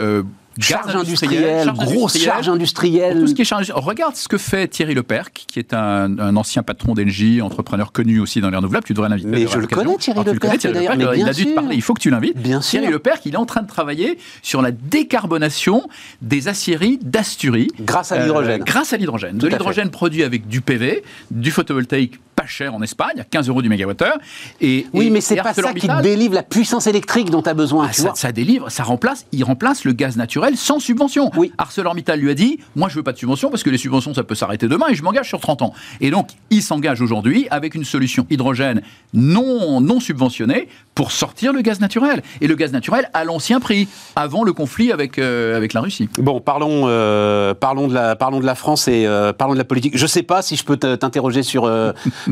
charge 0.59 0.95
industrielle, 0.95 1.73
grosse 1.73 2.19
charge 2.19 2.49
industrielle. 2.49 3.21
Tout 3.21 3.27
ce 3.27 3.35
qui 3.35 3.43
est 3.43 3.45
charge, 3.45 3.73
regarde 3.75 4.17
ce 4.17 4.29
que 4.29 4.39
fait 4.39 4.69
Thierry 4.69 4.95
Leperc, 4.95 5.45
qui 5.47 5.59
est 5.59 5.75
un, 5.75 6.37
ancien 6.37 6.63
patron 6.63 6.95
d'Engie, 6.95 7.41
entrepreneur 7.43 7.93
connu 7.93 8.21
aussi 8.21 8.41
dans 8.41 8.51
les 8.51 8.57
renouvelables. 8.57 8.87
Tu 8.87 8.95
devrais 8.95 9.09
l'inviter. 9.09 9.29
Mais 9.29 9.47
je 9.47 9.59
le 9.59 9.67
connais, 9.67 9.97
Thierry 9.97 10.19
ah, 10.21 10.33
Leperc. 10.33 11.17
il 11.17 11.29
a 11.29 11.33
dû 11.33 11.47
te 11.47 11.55
parler. 11.55 11.77
Il 11.77 11.83
faut 11.83 11.95
que 11.95 12.01
tu 12.01 12.11
l'invites. 12.11 12.37
Bien 12.37 12.61
Thierry 12.61 12.91
Leperc, 12.91 13.21
il 13.25 13.35
est 13.35 13.39
en 13.39 13.47
train 13.47 13.63
de 13.63 13.69
travailler 13.69 14.19
sur 14.43 14.63
la 14.63 14.71
décarbonation 14.71 15.89
des 16.23 16.49
aciéries 16.49 16.99
d'Asturie. 17.03 17.69
Grâce 17.81 18.13
à 18.13 18.19
l'hydrogène. 18.19 18.61
Euh, 18.61 18.65
grâce 18.65 18.93
à 18.93 18.97
l'hydrogène. 18.97 19.39
De 19.39 19.49
l'hydrogène 19.49 19.91
produit 19.91 20.23
avec 20.23 20.49
du 20.49 20.61
PV, 20.61 21.03
du 21.31 21.51
photovoltaïque 21.51 22.21
pas 22.35 22.47
cher 22.47 22.75
en 22.75 22.83
Espagne, 22.83 23.21
à 23.21 23.25
15 23.25 23.49
euros 23.49 23.63
du 23.63 23.69
mégawattheure. 23.69 24.19
Et, 24.61 24.87
oui, 24.93 25.11
mais 25.11 25.21
c'est 25.21 25.37
pas 25.37 25.55
ça 25.55 25.73
qui 25.73 25.89
délivre 26.03 26.35
la 26.35 26.43
puissance 26.43 26.87
électrique 26.87 27.31
dont 27.31 27.43
tu 27.43 27.49
as 27.49 27.55
besoin. 27.55 27.89
Ah, 27.91 28.13
ça, 28.15 28.33
délivre, 28.33 28.71
ça 28.71 28.83
remplace, 28.83 29.27
il 29.33 29.45
remplace 29.45 29.85
le 29.85 29.93
gaz 29.93 30.17
naturel 30.17 30.57
sans 30.57 30.79
subvention. 30.79 31.31
Oui. 31.37 31.53
ArcelorMittal 31.59 32.21
lui 32.21 32.31
a 32.31 32.35
dit, 32.35 32.59
moi 32.77 32.89
je 32.89 32.97
veux 32.97 33.03
pas 33.03 33.13
de 33.13 33.19
subvention 33.19 33.51
parce 33.51 33.63
que 33.63 33.71
les 33.71 33.79
subventions 33.79 34.15
ça 34.15 34.25
peut 34.25 34.35
s'arrêter 34.35 34.69
demain 34.69 34.87
et 34.91 34.95
je 34.95 35.03
m'engage 35.03 35.29
sur 35.29 35.41
30 35.41 35.63
ans. 35.63 35.73
Et 36.01 36.11
donc 36.11 36.29
il 36.51 36.63
s'engage 36.63 37.01
aujourd'hui 37.01 37.47
avec 37.51 37.75
une 37.75 37.85
solution 37.85 38.27
hydrogène 38.31 38.83
non, 39.13 39.81
non 39.81 40.01
subventionnée 40.01 40.69
pour 40.95 41.13
sortir 41.13 41.53
le 41.53 41.61
gaz 41.61 41.81
naturel. 41.81 42.23
Et 42.41 42.47
le 42.47 42.55
gaz 42.55 42.73
naturel 42.73 43.11
à 43.13 43.25
l'ancien 43.25 43.61
prix, 43.61 43.89
avant 44.17 44.45
le 44.45 44.53
conflit 44.53 44.93
avec, 44.93 45.19
euh, 45.19 45.57
avec 45.57 45.73
la 45.73 45.81
Russie. 45.81 46.09
Bon, 46.19 46.41
parlons, 46.41 46.85
euh, 46.87 47.55
parlons, 47.55 47.89
de 47.89 47.95
la, 47.95 48.17
parlons 48.17 48.41
de 48.41 48.47
la 48.47 48.55
France 48.55 48.89
et 48.89 49.07
euh, 49.07 49.33
parlons 49.33 49.55
de 49.55 49.59
la 49.59 49.65
politique. 49.65 49.97
Je 49.97 50.07
sais 50.07 50.23
pas 50.23 50.43
si 50.43 50.57
je 50.57 50.65
peux 50.65 50.77
t'interroger 50.77 51.43
sur 51.43 51.71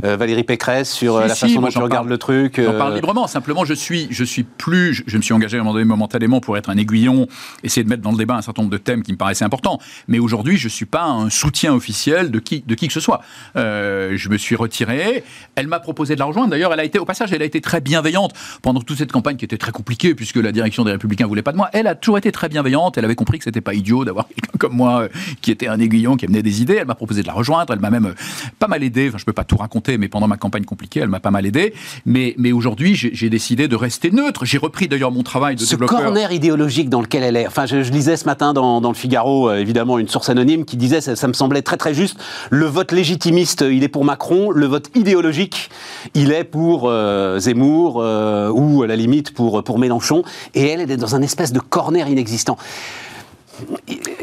Valérie 0.03 0.45
Pécresse, 0.45 0.91
sur 0.91 1.21
la 1.21 1.35
façon 1.35 1.61
dont 1.61 1.69
tu 1.69 1.79
regardes 1.79 2.09
le 2.09 2.19
truc. 2.19 2.61
J'en 2.61 2.77
parle 2.79 2.95
librement. 2.95 3.27
Simplement, 3.27 3.65
je 3.65 3.75
suis, 3.75 4.09
je 4.11 4.25
suis 4.25 4.43
plus. 4.45 5.03
Je, 5.07 5.17
me 5.17 5.23
suis 5.23 5.35
engagé 5.35 5.57
à 5.57 5.61
un 5.61 5.65
moment 5.65 5.75
donné 5.75 5.85
momentanément 5.85 6.41
pour 6.41 6.57
être 6.57 6.71
un 6.71 6.77
aiguillon, 6.77 7.27
essayer 7.63 7.85
de 7.85 7.89
mettre 7.89 8.03
dans 8.03 8.13
le 8.13 8.19
débat 8.19 8.37
un 8.37 8.43
certain 8.43 8.63
nombre 8.63 8.73
de 8.73 8.79
thèmes 8.79 9.03
qui 9.03 9.13
me 9.13 9.19
paraissaient 9.19 9.45
importants. 9.45 9.79
Mais 10.09 10.19
aujourd'hui, 10.19 10.57
je 10.57 10.69
suis 10.69 10.87
pas 10.87 11.05
un 11.05 11.31
soutien 11.31 11.75
officiel 11.75 12.31
de 12.31 12.39
qui, 12.39 12.63
de 12.67 12.75
qui 12.75 12.87
que 12.89 12.93
ce 12.93 13.01
soit. 13.01 13.21
je 13.55 14.29
me 14.29 14.39
suis 14.39 14.57
retiré. 14.57 15.25
Elle 15.55 15.67
m'a 15.67 15.81
proposé 15.81 16.15
de 16.15 16.21
la 16.21 16.27
rejoindre. 16.27 16.51
D'ailleurs, 16.51 16.73
elle 16.73 16.81
a 16.81 16.85
été, 16.85 16.99
au 16.99 17.05
passage, 17.05 17.33
elle 17.33 17.43
a 17.43 17.45
été 17.45 17.61
très 17.61 17.81
bienveillante 17.81 18.33
pendant 18.63 18.81
toute 18.81 18.99
cette 18.99 19.13
campagne 19.13 19.37
qui 19.37 19.45
était 19.45 19.59
très 19.59 19.73
compliquée, 19.73 20.15
puisque 20.15 20.37
la 20.37 20.53
direction 20.53 20.85
des 20.85 20.93
Républicains 20.93 21.27
voulait 21.27 21.43
pas 21.43 21.53
de 21.53 21.57
moi, 21.57 21.69
elle 21.73 21.87
a 21.87 21.95
toujours 21.95 22.19
été 22.19 22.33
très 22.33 22.49
bienveillante. 22.49 22.99
Elle 22.99 23.05
avait 23.05 23.15
compris 23.15 23.39
que 23.39 23.45
c'était 23.45 23.61
pas 23.61 23.75
idiot 23.75 24.05
d'avoir 24.05 24.29
quelqu'un 24.35 24.59
comme 24.59 24.75
moi 24.75 25.03
euh, 25.03 25.09
qui 25.41 25.51
était 25.51 25.69
un 25.69 25.81
aiguillon, 25.81 26.17
qui 26.17 26.27
amenait 26.27 26.43
des 26.43 26.63
idées. 26.63 26.77
Elle 26.77 26.87
m'a 26.87 26.95
proposé 26.95 27.23
de 27.23 27.27
la 27.27 27.33
rejoindre. 27.33 27.73
Elle 27.73 27.81
m'a 27.81 27.91
même 27.91 28.07
euh, 28.07 28.15
pas 28.59 28.69
mal 28.69 28.83
aidé. 28.83 29.09
Enfin, 29.09 29.19
je 29.19 29.25
peux 29.25 29.33
pas 29.33 29.45
tout 29.45 29.57
raconter, 29.57 29.82
mais 29.89 30.09
pendant 30.09 30.29
ma 30.29 30.37
campagne 30.37 30.65
compliquée, 30.65 31.01
elle 31.01 31.09
m'a 31.09 31.21
pas 31.21 31.31
mal 31.31 31.47
aidé. 31.47 31.75
Mais, 32.07 32.35
mais 32.39 32.53
aujourd'hui, 32.53 32.95
j'ai 32.95 33.31
décidé 33.31 33.69
de 33.69 33.77
rester 33.77 34.11
neutre. 34.11 34.45
J'ai 34.45 34.59
repris 34.59 34.89
d'ailleurs 34.89 35.13
mon 35.13 35.23
travail 35.23 35.57
de 35.57 35.61
ce 35.61 35.77
corner 35.77 36.33
idéologique 36.33 36.89
dans 36.89 37.01
lequel 37.01 37.23
elle 37.23 37.37
est. 37.37 37.47
Enfin, 37.47 37.67
je, 37.67 37.77
lisais 37.77 38.17
ce 38.17 38.25
matin 38.25 38.53
dans, 38.53 38.81
dans 38.81 38.89
le 38.89 38.95
Figaro, 38.95 39.49
euh, 39.49 39.59
évidemment, 39.59 39.99
une 39.99 40.09
source 40.09 40.29
anonyme 40.29 40.65
qui 40.65 40.77
disait, 40.77 41.01
ça, 41.01 41.17
ça, 41.17 41.29
me 41.29 41.33
semblait 41.33 41.63
très 41.63 41.77
très 41.77 41.95
juste, 41.95 42.19
le 42.51 42.67
vote 42.67 42.93
légitimiste, 42.93 43.65
il 43.69 43.83
est 43.83 43.89
pour 43.89 44.05
Macron, 44.05 44.51
le 44.51 44.67
vote 44.67 44.91
idéologique, 44.95 45.71
il 46.15 46.33
est 46.33 46.45
pour 46.45 46.91
Zemmour 47.39 47.97
ou 47.97 48.83
à 48.83 48.87
la 48.87 48.97
limite 48.97 49.35
pour, 49.35 49.63
pour 49.63 49.79
Mélenchon, 49.79 50.23
et 50.55 50.67
elle, 50.67 50.81
elle 50.81 50.91
est 50.91 50.97
dans 50.97 51.15
un 51.15 51.23
espèce 51.23 51.53
de 51.53 51.61
corner 51.61 52.09
inexistant. 52.09 52.57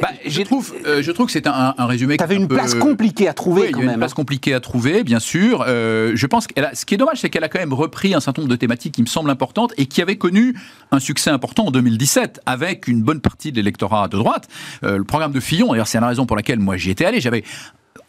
Bah, 0.01 0.09
je, 0.25 0.41
trouve, 0.41 0.73
euh, 0.85 1.01
je 1.01 1.11
trouve 1.11 1.27
que 1.27 1.31
c'est 1.31 1.47
un, 1.47 1.73
résumé. 1.79 2.17
Tu 2.17 2.23
avais 2.23 2.35
une 2.35 2.47
place 2.47 2.73
compliquée 2.75 3.27
à 3.27 3.33
trouver 3.33 3.63
oui, 3.63 3.71
quand 3.71 3.79
même. 3.79 3.89
Une 3.89 3.97
place 3.97 4.11
hein. 4.11 4.15
compliquée 4.15 4.53
à 4.53 4.59
trouver, 4.59 5.03
bien 5.03 5.19
sûr. 5.19 5.63
Euh, 5.67 6.11
je 6.15 6.25
pense 6.25 6.47
ce 6.73 6.85
qui 6.85 6.93
est 6.93 6.97
dommage, 6.97 7.19
c'est 7.19 7.29
qu'elle 7.29 7.43
a 7.43 7.49
quand 7.49 7.59
même 7.59 7.73
repris 7.73 8.13
un 8.13 8.19
certain 8.19 8.41
nombre 8.41 8.51
de 8.51 8.57
thématiques 8.57 8.93
qui 8.93 9.01
me 9.01 9.07
semblent 9.07 9.29
importantes 9.29 9.73
et 9.77 9.85
qui 9.85 10.01
avaient 10.01 10.17
connu 10.17 10.55
un 10.91 10.99
succès 10.99 11.29
important 11.29 11.67
en 11.67 11.71
2017 11.71 12.41
avec 12.45 12.87
une 12.87 13.01
bonne 13.01 13.21
partie 13.21 13.51
de 13.51 13.57
l'électorat 13.57 14.07
de 14.07 14.17
droite. 14.17 14.47
Euh, 14.83 14.97
le 14.97 15.03
programme 15.03 15.31
de 15.31 15.39
Fillon, 15.39 15.71
d'ailleurs, 15.71 15.87
c'est 15.87 15.99
la 15.99 16.07
raison 16.07 16.25
pour 16.25 16.35
laquelle 16.35 16.59
moi 16.59 16.77
j'y 16.77 16.91
étais 16.91 17.05
allé. 17.05 17.21
J'avais 17.21 17.43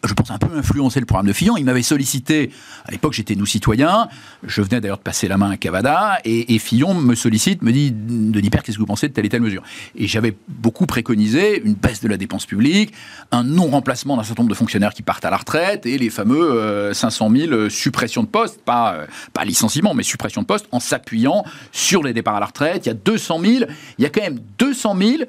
je 0.05 0.15
pense, 0.15 0.31
un 0.31 0.39
peu 0.39 0.57
influencé 0.57 0.99
le 1.01 1.07
programme 1.07 1.27
de 1.27 1.33
Fillon. 1.33 1.57
Il 1.57 1.65
m'avait 1.65 1.83
sollicité, 1.83 2.51
à 2.87 2.91
l'époque 2.91 3.13
j'étais 3.13 3.35
nous 3.35 3.47
citoyens, 3.47 4.09
je 4.45 4.63
venais 4.63 4.81
d'ailleurs 4.81 4.99
de 4.99 5.03
passer 5.03 5.29
la 5.29 5.37
main 5.37 5.51
à 5.51 5.57
Cavada, 5.57 6.19
et, 6.25 6.59
Fillon 6.59 6.95
me 6.95 7.15
sollicite, 7.15 7.63
me 7.63 7.73
dit, 7.73 7.91
Denis 7.93 8.51
Père, 8.51 8.63
qu'est-ce 8.63 8.77
que 8.77 8.83
vous 8.83 8.87
pensez 8.87 9.09
de 9.09 9.13
telle 9.13 9.27
et 9.27 9.29
telle 9.29 9.43
mesure? 9.43 9.63
Et 9.97 10.07
j'avais 10.07 10.37
beaucoup 10.49 10.87
préconisé 10.87 11.63
une 11.65 11.75
baisse 11.75 12.01
de 12.01 12.09
la 12.09 12.17
dépense 12.17 12.47
publique, 12.47 12.93
un 13.31 13.45
non-remplacement 13.45 14.17
d'un 14.17 14.25
certain 14.25 14.43
nombre 14.43 14.51
de 14.51 14.57
fonctionnaires 14.57 14.93
qui 14.93 15.03
partent 15.03 15.25
à 15.25 15.31
la 15.31 15.37
retraite, 15.37 15.87
et 15.87 15.99
les 15.99 16.11
fameux 16.11 16.93
500 16.93 17.31
euh, 17.33 17.47
000 17.47 17.69
suppressions 17.69 18.23
de 18.23 18.29
postes, 18.29 18.61
pas, 18.63 18.95
euh, 18.95 19.07
pas 19.33 19.45
licenciement, 19.45 19.95
mais 19.95 20.03
suppression 20.03 20.43
de 20.43 20.47
postes, 20.47 20.67
en 20.73 20.81
s'appuyant 20.81 21.45
sur 21.73 22.03
les 22.03 22.13
départs 22.13 22.37
à 22.37 22.41
la 22.41 22.47
retraite. 22.47 22.87
Il 22.87 22.89
y 22.89 22.93
a 22.93 22.95
200 22.95 23.41
000, 23.41 23.65
il 23.99 24.03
y 24.03 24.07
a 24.07 24.11
quand 24.11 24.23
même 24.23 24.41
200 24.59 24.97
000 24.97 25.23
euh, 25.23 25.25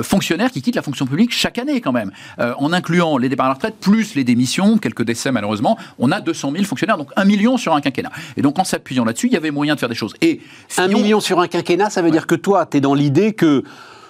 fonctionnaires 0.00 0.50
qui 0.50 0.62
quittent 0.62 0.76
la 0.76 0.82
fonction 0.82 1.06
publique 1.06 1.32
chaque 1.32 1.58
année 1.58 1.80
quand 1.80 1.92
même. 1.92 2.12
Euh, 2.38 2.54
en 2.58 2.72
incluant 2.72 3.18
les 3.18 3.28
départs 3.28 3.46
à 3.46 3.48
la 3.50 3.54
retraite, 3.54 3.76
plus 3.80 4.14
les 4.14 4.24
démissions, 4.24 4.78
quelques 4.78 5.02
décès 5.02 5.32
malheureusement, 5.32 5.76
on 5.98 6.10
a 6.10 6.20
200 6.20 6.52
000 6.52 6.64
fonctionnaires, 6.64 6.96
donc 6.96 7.10
un 7.16 7.24
million 7.24 7.56
sur 7.56 7.74
un 7.74 7.80
quinquennat. 7.80 8.12
Et 8.36 8.42
donc 8.42 8.58
en 8.58 8.64
s'appuyant 8.64 9.04
là-dessus, 9.04 9.26
il 9.26 9.32
y 9.32 9.36
avait 9.36 9.50
moyen 9.50 9.74
de 9.74 9.80
faire 9.80 9.88
des 9.88 9.94
choses. 9.94 10.14
Et 10.20 10.40
Un 10.78 10.88
million 10.88 11.20
sur 11.20 11.40
un 11.40 11.48
quinquennat, 11.48 11.90
ça 11.90 12.02
veut 12.02 12.10
dire 12.10 12.26
que 12.26 12.34
toi, 12.34 12.66
tu 12.66 12.78
es 12.78 12.80
dans 12.80 12.94
l'idée 12.94 13.32
que 13.32 13.62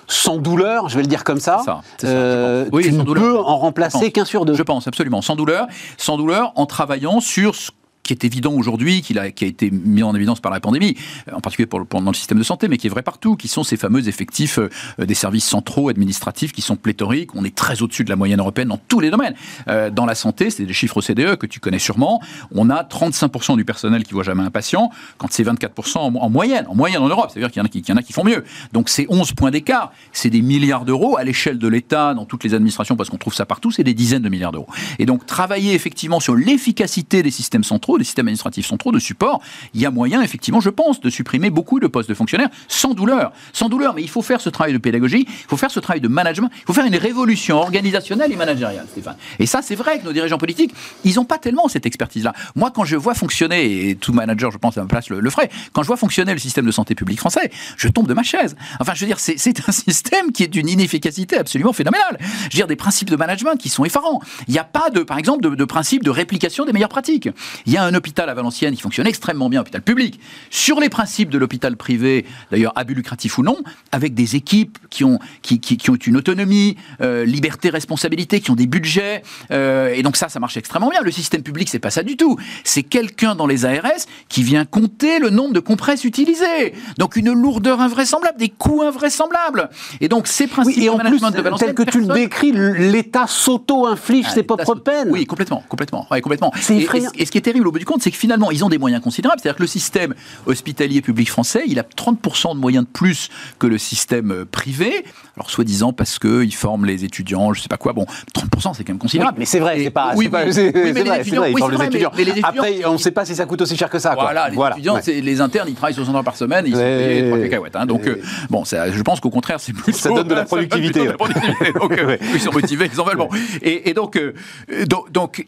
sans 0.09 0.37
douleur, 0.37 0.89
je 0.89 0.97
vais 0.97 1.03
le 1.03 1.09
dire 1.09 1.25
comme 1.25 1.41
ça, 1.41 1.63
euh, 2.05 2.69
tu 2.83 2.93
ne 2.93 3.03
peux 3.03 3.39
en 3.39 3.57
remplacer 3.59 4.11
qu'un 4.11 4.25
sur 4.25 4.45
deux. 4.45 4.55
Je 4.55 4.63
pense, 4.63 4.87
absolument. 4.87 5.23
Sans 5.23 5.37
douleur, 5.37 5.67
sans 5.97 6.17
douleur, 6.17 6.53
en 6.57 6.67
travaillant 6.67 7.21
sur 7.21 7.55
ce 7.55 7.71
qui 8.03 8.13
est 8.13 8.25
évident 8.25 8.53
aujourd'hui, 8.53 9.01
qui 9.01 9.17
a, 9.19 9.27
été 9.27 9.71
mis 9.71 10.03
en 10.03 10.15
évidence 10.15 10.41
par 10.41 10.51
la 10.51 10.61
pandémie, 10.61 10.97
en 11.33 11.41
particulier 11.41 11.67
pour, 11.67 11.85
dans 11.85 12.11
le 12.11 12.17
système 12.17 12.39
de 12.39 12.43
santé, 12.43 12.69
mais 12.69 12.77
qui 12.77 12.89
est 12.89 12.91
vrai 12.91 13.03
partout, 13.03 13.37
qui 13.37 13.49
sont 13.49 13.63
ces 13.63 13.77
fameux 13.77 14.09
effectifs 14.09 14.59
euh, 14.59 14.69
des 14.99 15.15
services 15.15 15.45
centraux 15.45 15.89
administratifs 15.89 16.53
qui 16.53 16.63
sont 16.63 16.77
pléthoriques. 16.77 17.35
On 17.35 17.45
est 17.45 17.55
très 17.55 17.83
au-dessus 17.83 18.05
de 18.05 18.11
la 18.11 18.17
moyenne 18.17 18.41
européenne 18.41 18.69
dans 18.69 18.81
tous 18.89 19.01
les 19.01 19.11
domaines. 19.11 19.35
Euh, 19.69 19.91
dans 19.91 20.05
la 20.05 20.15
santé, 20.15 20.51
c'est 20.51 20.67
des 20.67 20.73
chiffres 20.73 20.99
OCDE 20.99 21.37
que 21.37 21.47
tu 21.47 21.61
connais 21.61 21.79
sûrement. 21.79 22.21
On 22.53 22.71
a 22.71 22.83
35% 22.83 23.57
du 23.57 23.65
personnel 23.65 24.03
qui 24.03 24.15
voit 24.15 24.25
jamais 24.25 24.43
un 24.43 24.51
patient, 24.51 24.91
quand 25.19 25.29
c'est 25.31 25.45
24% 25.45 25.99
en, 25.99 26.31
moyenne, 26.31 26.67
en 26.69 26.75
moyenne 26.75 27.03
en 27.03 27.09
Europe. 27.09 27.31
C'est-à-dire 27.33 27.51
qu'il 27.51 27.61
y 27.89 27.93
en 27.93 27.97
a 27.97 28.03
qui 28.03 28.13
font 28.13 28.25
mieux. 28.25 28.45
Donc 28.73 28.89
c'est 28.89 29.07
11 29.09 29.33
points 29.33 29.51
d'écart. 29.51 29.93
C'est 30.13 30.31
des 30.31 30.43
milliards 30.43 30.85
d'euros 30.85 31.17
à 31.17 31.25
l'échelle 31.25 31.59
de 31.59 31.69
l'État, 31.69 32.15
dans 32.15 32.25
toutes 32.25 32.43
les 32.43 32.55
administrations, 32.55 32.97
parce 32.97 33.11
qu'on 33.11 33.19
trouve 33.19 33.35
ça 33.35 33.47
partout, 33.47 33.71
c'est 33.71 33.85
des 33.85 33.95
dizaines 33.95 34.23
de 34.23 34.29
milliards 34.29 34.53
d'euros. 34.53 34.69
Et 34.99 35.07
donc 35.07 35.25
travailler 35.27 35.75
effectivement 35.75 36.19
sur 36.19 36.35
l'efficacité 36.35 37.23
des 37.23 37.31
systèmes 37.31 37.65
centraux 37.65 37.92
les 37.97 38.05
systèmes 38.05 38.27
administratifs 38.27 38.67
sont 38.67 38.77
trop 38.77 38.93
de 38.93 38.99
support, 38.99 39.41
il 39.75 39.81
y 39.81 39.87
a 39.87 39.91
moyen, 39.91 40.23
effectivement, 40.23 40.61
je 40.61 40.71
pense, 40.71 41.01
de 41.01 41.11
supprimer 41.11 41.51
beaucoup 41.51 41.81
de 41.81 41.87
postes 41.87 42.09
de 42.09 42.15
fonctionnaires 42.15 42.51
sans 42.69 42.95
douleur. 42.95 43.33
Sans 43.53 43.69
douleur, 43.69 43.95
mais 43.95 44.03
il 44.03 44.09
faut 44.11 44.23
faire 44.23 44.41
ce 44.41 44.49
travail 44.51 44.73
de 44.73 44.79
pédagogie, 44.79 45.27
il 45.29 45.47
faut 45.49 45.57
faire 45.57 45.71
ce 45.71 45.81
travail 45.81 46.01
de 46.01 46.09
management, 46.09 46.51
il 46.55 46.65
faut 46.67 46.73
faire 46.73 46.87
une 46.87 46.97
révolution 46.97 47.59
organisationnelle 47.59 48.33
et 48.33 48.37
managériale, 48.37 48.87
Stéphane. 48.91 49.17
Et 49.39 49.47
ça, 49.47 49.61
c'est 49.63 49.75
vrai 49.75 49.99
que 49.99 50.05
nos 50.05 50.13
dirigeants 50.13 50.39
politiques, 50.39 50.75
ils 51.05 51.15
n'ont 51.17 51.25
pas 51.25 51.39
tellement 51.39 51.69
cette 51.69 51.87
expertise-là. 51.87 52.33
Moi, 52.55 52.71
quand 52.71 52.85
je 52.85 52.97
vois 52.97 53.15
fonctionner, 53.15 53.91
et 53.91 53.97
tout 53.97 54.13
manager, 54.13 54.51
je 54.51 54.59
pense, 54.59 54.77
à 54.79 54.83
ma 54.83 54.87
place 54.87 55.09
le, 55.11 55.21
le 55.21 55.31
ferait, 55.31 55.51
quand 55.73 55.83
je 55.83 55.87
vois 55.87 55.97
fonctionner 55.97 56.33
le 56.33 56.39
système 56.39 56.67
de 56.67 56.71
santé 56.71 56.95
publique 56.95 57.19
français, 57.19 57.51
je 57.77 57.89
tombe 57.89 58.07
de 58.07 58.15
ma 58.15 58.23
chaise. 58.23 58.57
Enfin, 58.81 58.95
je 58.95 59.01
veux 59.01 59.07
dire, 59.07 59.19
c'est 59.19 59.69
un 59.69 59.73
système 59.73 60.33
qui 60.33 60.45
est 60.45 60.49
d'une 60.49 60.69
inefficacité 60.69 61.37
absolument 61.37 61.73
phénoménale. 61.73 62.19
Je 62.21 62.45
veux 62.45 62.51
dire, 62.51 62.67
des 62.67 62.77
principes 62.77 63.11
de 63.11 63.17
management 63.17 63.57
qui 63.57 63.69
sont 63.69 63.85
effarants. 63.85 64.21
Il 64.49 64.53
n'y 64.53 64.59
a 64.59 64.65
pas, 64.65 64.91
de, 64.91 65.01
par 65.01 65.19
exemple, 65.19 65.43
de, 65.43 65.55
de 65.55 65.65
principe 65.65 66.05
de 66.05 66.11
réplication 66.11 66.65
des 66.65 66.73
meilleures 66.73 66.89
pratiques. 66.89 67.29
Il 67.67 67.73
y 67.73 67.77
a 67.77 67.82
un 67.85 67.95
hôpital 67.95 68.29
à 68.29 68.35
Valenciennes 68.35 68.75
qui 68.75 68.83
fonctionne 68.83 69.07
extrêmement 69.07 69.49
bien, 69.49 69.61
hôpital 69.61 69.83
public, 69.83 70.21
sur 70.51 70.81
les 70.81 70.89
principes 70.89 71.31
de 71.31 71.39
l'hôpital 71.39 71.77
privé, 71.77 72.25
d'ailleurs 72.51 72.73
à 72.77 72.85
but 72.85 72.95
lucratif 72.95 73.39
ou 73.39 73.43
non, 73.43 73.59
avec 73.91 74.15
des 74.15 74.37
équipes 74.37 74.79
qui 74.91 75.05
ont, 75.05 75.19
qui, 75.43 75.61
qui, 75.61 75.91
ont 75.91 75.95
une 75.95 76.17
autonomie, 76.17 76.77
euh, 77.01 77.25
liberté, 77.25 77.71
responsabilité, 77.71 78.41
qui 78.41 78.51
ont 78.51 78.57
des 78.57 78.67
budgets, 78.67 79.23
euh, 79.51 79.93
et 79.95 80.03
donc 80.03 80.17
ça, 80.17 80.29
ça 80.29 80.41
marche 80.41 80.57
extrêmement 80.57 80.91
bien. 80.91 81.03
Le 81.03 81.11
système 81.11 81.43
public, 81.43 81.69
c'est 81.69 81.79
pas 81.79 81.91
ça 81.91 82.03
du 82.03 82.17
tout. 82.17 82.37
C'est 82.65 82.83
quelqu'un 82.83 83.35
dans 83.35 83.47
les 83.47 83.65
ARS 83.65 84.07
qui 84.29 84.43
vient 84.43 84.65
compter 84.65 85.19
le 85.19 85.31
nombre 85.31 85.55
de 85.55 85.61
compresses 85.61 86.05
utilisées. 86.05 86.75
Donc 86.99 87.17
une 87.17 87.33
lourdeur 87.33 87.81
invraisemblable, 87.81 88.39
des 88.39 88.49
coûts 88.49 88.83
invraisemblables. 88.83 89.71
Et 90.01 90.09
donc 90.09 90.27
ces 90.27 90.47
principes 90.47 90.83
et 90.83 90.89
en 90.89 90.95
de 90.95 90.99
management 90.99 91.33
plus, 91.33 91.43
de 91.43 91.57
tel 91.57 91.75
que 91.75 91.83
tu 91.83 92.01
le 92.01 92.07
décris, 92.07 92.53
l'État 92.53 93.27
s'auto-inflige 93.27 94.29
ses 94.29 94.43
propres 94.43 94.75
peines. 94.77 95.09
Oui, 95.11 95.27
complètement, 95.27 95.63
complètement, 95.69 96.07
ouais, 96.11 96.21
complètement. 96.21 96.53
C'est 96.61 96.77
et, 96.77 96.89
et, 97.17 97.27
ce 97.27 97.31
qui 97.31 97.39
est 97.39 97.43
terrible 97.43 97.67
au 97.73 97.75
bout 97.75 97.79
du 97.79 97.87
compte, 97.87 98.03
c'est 98.03 98.11
que 98.11 98.19
finalement, 98.19 98.51
ils 98.51 98.63
ont 98.65 98.69
des 98.69 98.77
moyens 98.77 99.03
considérables. 99.03 99.41
C'est-à-dire 99.41 99.57
que 99.57 99.63
le 99.63 99.67
système 99.67 100.15
hospitalier 100.45 101.01
public 101.01 101.31
français, 101.31 101.63
il 101.67 101.79
a 101.79 101.83
30% 101.85 102.55
de 102.55 102.61
moyens 102.61 102.85
de 102.85 102.91
plus 102.91 103.31
que 103.59 103.67
le 103.67 103.79
système 103.79 104.31
euh, 104.31 104.45
privé. 104.45 105.07
Alors, 105.39 105.49
soi-disant 105.51 105.95
parce 105.95 106.19
qu'ils 106.19 106.55
forment 106.55 106.85
les 106.85 107.05
étudiants, 107.05 107.55
je 107.55 107.63
sais 107.63 107.69
pas 107.69 107.79
quoi. 107.79 107.95
Bon, 107.95 108.05
30%, 108.35 108.75
c'est 108.75 108.85
quand 108.85 108.93
même 108.93 108.99
considérable. 108.99 109.37
mais 109.39 109.47
c'est 109.47 109.59
vrai, 109.61 109.83
c'est 109.83 109.91
pas. 109.91 110.13
Oui, 110.17 110.29
oui, 110.31 110.39
c'est- 110.53 110.67
oui, 110.67 110.73
mais 110.75 110.93
les 110.93 111.03
vrai, 111.09 111.21
étudiants- 111.21 111.25
c'est 111.25 111.37
vrai, 111.39 111.51
ils 111.51 111.55
oui, 111.55 111.61
forment 111.61 111.71
c'est 111.71 111.71
les 111.73 111.77
vrai, 111.79 111.87
étudiants. 111.87 112.11
mais 112.15 112.25
les 112.25 112.31
étudiants, 112.33 112.49
Après, 112.51 112.85
on 112.85 112.93
ne 112.93 112.99
sait 112.99 113.11
pas 113.11 113.25
si 113.25 113.35
ça 113.35 113.47
coûte 113.47 113.63
aussi 113.63 113.77
cher 113.79 113.89
que 113.89 113.99
ça. 113.99 114.11
quoi. 114.15 114.25
Voilà, 114.25 114.51
les 114.51 114.59
étudiants, 114.73 114.97
ouais. 114.97 115.03
c'est- 115.03 115.23
les 115.23 115.41
internes, 115.41 115.69
ils 115.71 115.75
travaillent 115.75 115.95
60 115.95 116.15
heures 116.15 116.25
par 116.25 116.37
semaine, 116.37 116.67
ils 116.67 116.75
sont 116.75 116.79
payés 116.79 117.25
3 117.29 117.39
ouais, 117.39 117.49
cacahuètes. 117.49 117.77
hein. 117.77 117.87
donc, 117.87 118.07
euh, 118.07 118.21
bon, 118.51 118.67
ça, 118.67 118.93
je 118.93 119.01
pense 119.03 119.21
qu'au 119.21 119.31
contraire, 119.31 119.59
c'est 119.61 119.73
plus 119.73 119.95
Ça 119.95 120.11
donne 120.11 120.29
de 120.29 120.35
la 120.35 120.45
productivité, 120.45 121.07
donc, 121.07 121.93
euh, 121.99 122.17
ils 122.35 122.41
sont 122.41 122.53
motivés, 122.53 122.91
ils 122.93 123.01
en 123.01 123.05
veulent. 123.05 123.17
Bon. 123.17 123.31
Et, 123.63 123.95
donc, 123.95 124.19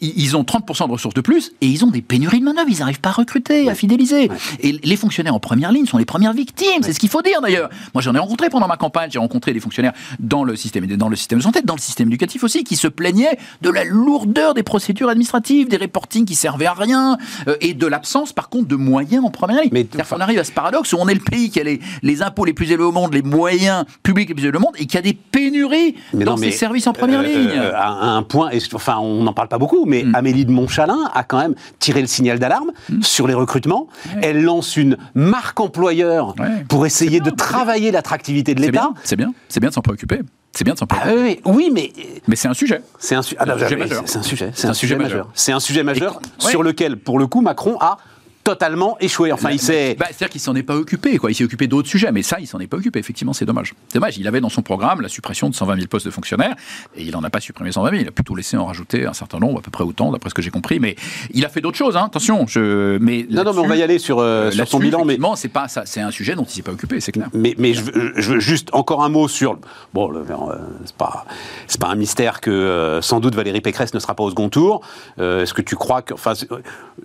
ils 0.01 0.37
ont 0.37 0.43
30% 0.45 0.87
de 0.87 0.93
ressources 0.93 1.15
de 1.15 1.21
plus 1.21 1.53
et 1.61 1.67
ils 1.67 1.85
ont 1.85 1.91
des 1.91 2.01
pénuries 2.15 2.41
de 2.41 2.45
main-d'œuvre. 2.45 2.69
Ils 2.71 2.79
n'arrivent 2.79 3.01
pas 3.01 3.09
à 3.11 3.13
recruter, 3.13 3.69
à 3.69 3.75
fidéliser. 3.75 4.31
Et 4.61 4.73
les 4.83 4.97
fonctionnaires 4.97 5.35
en 5.35 5.41
première 5.41 5.73
ligne 5.73 5.87
sont 5.87 5.99
les 5.99 6.05
premières 6.05 6.33
victimes. 6.33 6.83
C'est 6.83 6.93
ce 6.93 7.01
qu'il 7.01 7.09
faut 7.09 7.23
dire 7.23 7.41
d'ailleurs. 7.43 7.69
Moi, 7.95 8.03
j'en 8.03 8.15
ai 8.15 8.19
rencontré 8.19 8.51
pendant 8.51 8.69
ma 8.69 8.77
campagne. 8.77 9.11
J'ai 9.11 9.19
rencontré 9.19 9.53
des 9.53 9.61
fonctionnaires 9.61 9.93
dans 10.21 10.45
le 10.45 10.55
système, 10.57 10.87
dans 10.87 11.09
le 11.09 11.17
système 11.17 11.39
de 11.39 11.43
santé, 11.45 11.61
dans 11.63 11.75
le 11.75 11.81
système 11.81 12.09
éducatif 12.09 12.45
aussi, 12.45 12.63
qui 12.65 12.77
se 12.77 12.89
plaignaient 12.89 13.39
de 13.63 13.71
la 13.71 13.85
lourdeur 13.85 14.55
des 14.55 14.63
procédures 14.63 15.09
administratives, 15.09 15.69
des 15.69 15.77
reportings 15.77 16.25
qui 16.25 16.35
servaient 16.35 16.67
à 16.67 16.73
rien 16.75 17.19
euh, 17.49 17.57
et 17.61 17.75
de 17.75 17.87
l'absence, 17.87 18.33
par 18.33 18.49
contre, 18.49 18.69
de 18.69 18.77
moyens 18.77 19.25
en 19.25 19.31
première 19.31 19.61
ligne. 19.63 19.71
Mais- 19.73 19.85
qu'on 20.09 20.21
arrive 20.21 20.39
à 20.39 20.45
ce 20.45 20.53
paradoxe 20.53 20.93
où 20.93 20.97
on 21.01 21.09
est 21.09 21.15
le 21.15 21.21
pays 21.21 21.51
qui 21.51 21.61
a 21.61 21.65
les, 21.65 21.81
les 22.03 22.23
impôts 22.23 22.45
les 22.45 22.53
plus 22.53 22.71
élevés 22.71 22.85
au 22.85 22.93
monde, 22.93 23.13
les 23.15 23.23
moyens 23.23 23.85
publics 24.03 24.29
les 24.29 24.35
plus 24.35 24.45
élevés 24.45 24.59
au 24.59 24.61
monde 24.61 24.75
et 24.79 24.87
qui 24.87 24.97
a 24.97 25.03
des 25.03 25.15
pénuries 25.15 25.97
Mais 26.13 26.25
dans 26.25 26.33
non, 26.33 26.37
ses 26.37 26.51
services 26.53 26.87
en 26.87 26.93
première 26.93 27.21
euh, 27.21 27.25
ligne. 27.25 27.51
euh, 27.57 27.73
à 27.75 27.89
un 27.91 28.23
point, 28.23 28.51
et, 28.51 28.59
enfin, 28.75 28.99
on 28.99 29.23
n'en 29.25 29.33
parle 29.33 29.49
pas 29.49 29.59
beaucoup, 29.59 29.85
mais 29.87 30.05
Mm. 30.05 30.15
Amélie 30.15 30.45
de 30.45 30.51
Montchalin 30.51 30.99
a 31.15 31.23
quand 31.25 31.39
même 31.39 31.55
tiré 31.79 32.03
le 32.05 32.09
signal 32.09 32.39
d'alarme 32.39 32.71
Mm. 32.91 33.03
sur 33.03 33.27
les 33.27 33.35
recrutements. 33.35 33.89
Elle 34.23 34.43
lance 34.45 34.77
une 34.77 34.97
marque 35.15 35.59
employeur 35.61 36.35
Ouais. 36.39 36.65
pour 36.69 36.87
essayer 36.87 37.19
de 37.19 37.25
bien, 37.25 37.33
travailler 37.35 37.91
l'attractivité 37.91 38.55
de 38.55 38.61
l'État. 38.61 38.73
bien, 38.73 38.95
c'est 39.03 39.17
bien, 39.17 39.33
c'est 39.49 39.61
bien 39.61 39.71
de 39.71 39.75
s'en 39.75 39.83
préoccuper. 39.83 40.21
C'est 40.53 40.63
bien 40.65 40.75
de 40.75 40.79
s'en 40.79 40.87
Ah 40.91 40.95
préoccuper. 40.97 41.41
oui, 41.47 41.53
oui, 41.55 41.71
mais 41.73 41.93
Mais 42.29 42.37
c'est 42.37 42.47
un 42.47 42.55
sujet. 42.55 42.81
c'est 43.01 43.17
un, 43.17 43.23
su- 43.23 43.35
ah, 43.41 43.45
non, 43.47 43.59
sujet 43.59 43.75
majeur. 43.77 44.03
c'est 44.07 44.19
un 44.19 44.23
sujet, 44.23 44.51
C'est 44.55 44.69
un 44.69 44.75
sujet 44.75 44.97
majeur. 44.97 45.29
C'est 45.35 45.51
un 45.53 45.59
sujet 45.61 45.83
majeur 45.83 46.21
sur 46.39 46.63
lequel, 46.63 46.97
pour 46.97 47.19
le 47.19 47.27
coup, 47.27 47.41
Macron 47.41 47.77
a 47.81 47.99
totalement 48.45 48.97
échoué. 49.01 49.33
Enfin, 49.33 49.51
il 49.51 49.59
s'est. 49.59 49.97
Bah, 49.99 50.07
C'est-à-dire 50.09 50.29
qu'il 50.31 50.41
s'en 50.41 50.55
est 50.55 50.63
pas 50.63 50.77
occupé, 50.77 51.17
quoi. 51.19 51.31
Il 51.31 51.35
s'est 51.35 51.45
occupé 51.45 51.67
d'autres 51.67 51.89
sujets, 51.89 52.13
mais 52.13 52.23
ça, 52.23 52.37
il 52.39 52.47
s'en 52.47 52.61
est 52.61 52.67
pas 52.67 52.77
occupé. 52.77 52.99
Effectivement, 52.99 53.33
c'est 53.33 53.47
dommage. 53.47 53.75
C'est 53.89 53.95
dommage. 53.99 54.19
Il 54.19 54.29
avait 54.29 54.41
dans 54.41 54.49
son 54.49 54.63
programme 54.63 55.01
la 55.01 55.09
suppression 55.09 55.49
de 55.49 55.55
120 55.55 55.77
000 55.77 55.87
postes 55.89 56.07
de 56.07 56.11
fonctionnaires, 56.11 56.55
et 56.97 57.03
il 57.03 57.11
n'en 57.13 57.25
a 57.25 57.31
pas 57.31 57.41
supprimé 57.41 57.73
120 57.73 57.91
000. 57.91 58.03
Il 58.03 58.09
a 58.09 58.13
plutôt 58.13 58.35
laissé 58.35 58.57
en 58.57 58.67
rajouter 58.67 59.07
un 59.07 59.15
certain 59.15 59.39
nombre, 59.39 59.59
à 59.59 59.63
peu 59.63 59.71
près 59.71 59.85
autant, 59.85 60.13
d'après 60.13 60.31
ce 60.31 60.35
que 60.35 60.43
j'ai 60.43 60.51
compris. 60.51 60.79
Mais 60.79 60.95
il 61.33 61.45
a 61.45 61.49
fait 61.49 61.61
d'autres 61.61 61.79
choses. 61.79 61.97
Hein. 61.97 62.05
Attention, 62.07 62.47
je. 62.47 62.99
Mais 62.99 63.27
Non, 63.31 63.45
non, 63.45 63.53
mais 63.55 63.61
on 63.61 63.67
va 63.67 63.77
y 63.77 63.83
aller 63.83 63.99
sur, 63.99 64.19
euh, 64.19 64.49
euh, 64.49 64.51
sur 64.51 64.69
son 64.69 64.79
bilan. 64.79 65.05
Mais, 65.05 65.19
c'est 65.37 65.49
pas 65.49 65.69
ça. 65.69 65.83
C'est 65.87 66.01
un 66.01 66.11
sujet 66.11 66.35
dont 66.35 66.45
il 66.45 66.51
s'est 66.51 66.63
pas 66.63 66.73
occupé, 66.73 67.01
c'est 67.01 67.13
clair. 67.13 67.29
mais, 67.33 67.55
mais 67.59 67.73
je, 67.75 67.83
veux, 67.83 68.13
je 68.17 68.33
veux 68.35 68.41
juste 68.41 68.69
encore 68.73 69.03
un 69.03 69.09
mot 69.09 69.27
sur. 69.29 69.59
Bon, 69.95 70.09
le- 70.11 70.21
euh, 70.21 70.59
c'est 70.85 70.97
pas, 70.97 71.25
c'est 71.67 71.81
pas 71.81 71.89
un 71.89 71.95
mystère 71.97 72.41
que 72.41 72.99
sans 73.03 73.21
doute 73.21 73.35
Valérie 73.35 73.61
Pécresse 73.63 73.95
ne 73.95 73.99
sera 73.99 74.15
pas 74.15 74.23
au 74.23 74.31
second 74.31 74.49
tour. 74.49 74.83
Euh, 75.19 75.43
Est-ce 75.43 75.55
que 75.55 75.63
tu 75.63 75.77
crois 75.77 76.03
que. 76.03 76.15
Enfin, 76.15 76.35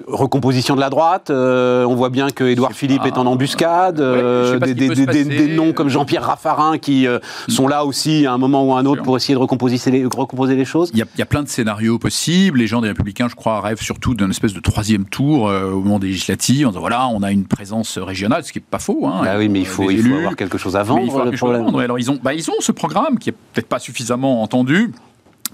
recomposition 0.08 0.76
de 0.76 0.80
la 0.82 0.90
droite, 0.90 1.29
euh, 1.30 1.86
on 1.86 1.96
voit 1.96 2.10
bien 2.10 2.30
que 2.30 2.44
Édouard 2.44 2.74
Philippe 2.74 3.02
pas. 3.02 3.08
est 3.08 3.18
en 3.18 3.26
embuscade. 3.26 4.00
Ouais, 4.00 4.06
euh, 4.06 4.60
des, 4.60 5.48
noms 5.56 5.74
comme 5.74 5.90
Jean-Pierre 5.90 6.24
Raffarin 6.24 6.78
qui 6.78 7.08
euh, 7.08 7.20
sont 7.48 7.68
là 7.68 7.86
aussi 7.86 8.26
à 8.26 8.34
un 8.34 8.38
moment 8.38 8.66
ou 8.66 8.74
à 8.74 8.80
un 8.80 8.86
autre 8.86 9.04
pour 9.04 9.18
essayer 9.18 9.34
de 9.34 9.40
recomposer 9.40 9.78
les, 9.92 10.06
recomposer 10.06 10.56
les 10.56 10.66
choses. 10.66 10.92
Il 10.94 11.00
y, 11.00 11.02
a, 11.02 11.06
il 11.16 11.20
y 11.20 11.22
a 11.22 11.26
plein 11.26 11.44
de 11.44 11.48
scénarios 11.48 12.00
possibles. 12.00 12.60
Les 12.60 12.68
gens 12.68 12.82
des 12.82 12.90
Républicains, 12.90 13.28
je 13.30 13.36
crois, 13.36 13.62
rêvent 13.62 13.82
surtout 13.82 14.14
d'un 14.14 14.30
espèce 14.30 14.54
de 14.54 14.60
troisième 14.60 15.06
tour 15.06 15.50
euh, 15.50 15.72
au 15.72 15.82
moment 15.82 16.00
des 16.00 16.08
législatives, 16.08 16.68
en 16.68 16.72
disant 16.72 16.82
voilà, 16.82 17.08
on 17.08 17.24
a 17.24 17.32
une 17.32 17.46
présence 17.46 17.98
régionale, 17.98 18.44
ce 18.44 18.52
qui 18.52 18.60
est 18.60 18.64
pas 18.64 18.80
faux. 18.80 19.08
Hein, 19.08 19.22
Ah 19.26 19.38
oui, 19.38 19.50
mais 19.50 19.60
il 19.60 19.68
faut, 19.68 19.90
il 19.90 20.02
faut 20.02 20.16
avoir 20.16 20.36
quelque 20.36 20.58
chose 20.58 20.76
à 20.76 20.84
vendre. 20.84 21.02
il 21.04 21.08
faut 21.08 21.14
avoir 21.14 21.26
le 21.26 21.32
quelque 21.32 21.40
chose 21.40 21.50
à 21.50 21.54
problème. 21.54 21.74
vendre. 21.74 21.84
Alors 21.84 22.00
ils 22.00 22.12
ont, 22.12 22.20
bah, 22.22 22.34
ils 22.34 22.50
ont 22.50 22.60
ce 22.60 22.72
programme 22.72 23.18
qui 23.20 23.30
est 23.30 23.36
peut-être 23.54 23.68
pas 23.68 23.80
suffisamment 23.80 24.42
entendu. 24.42 24.92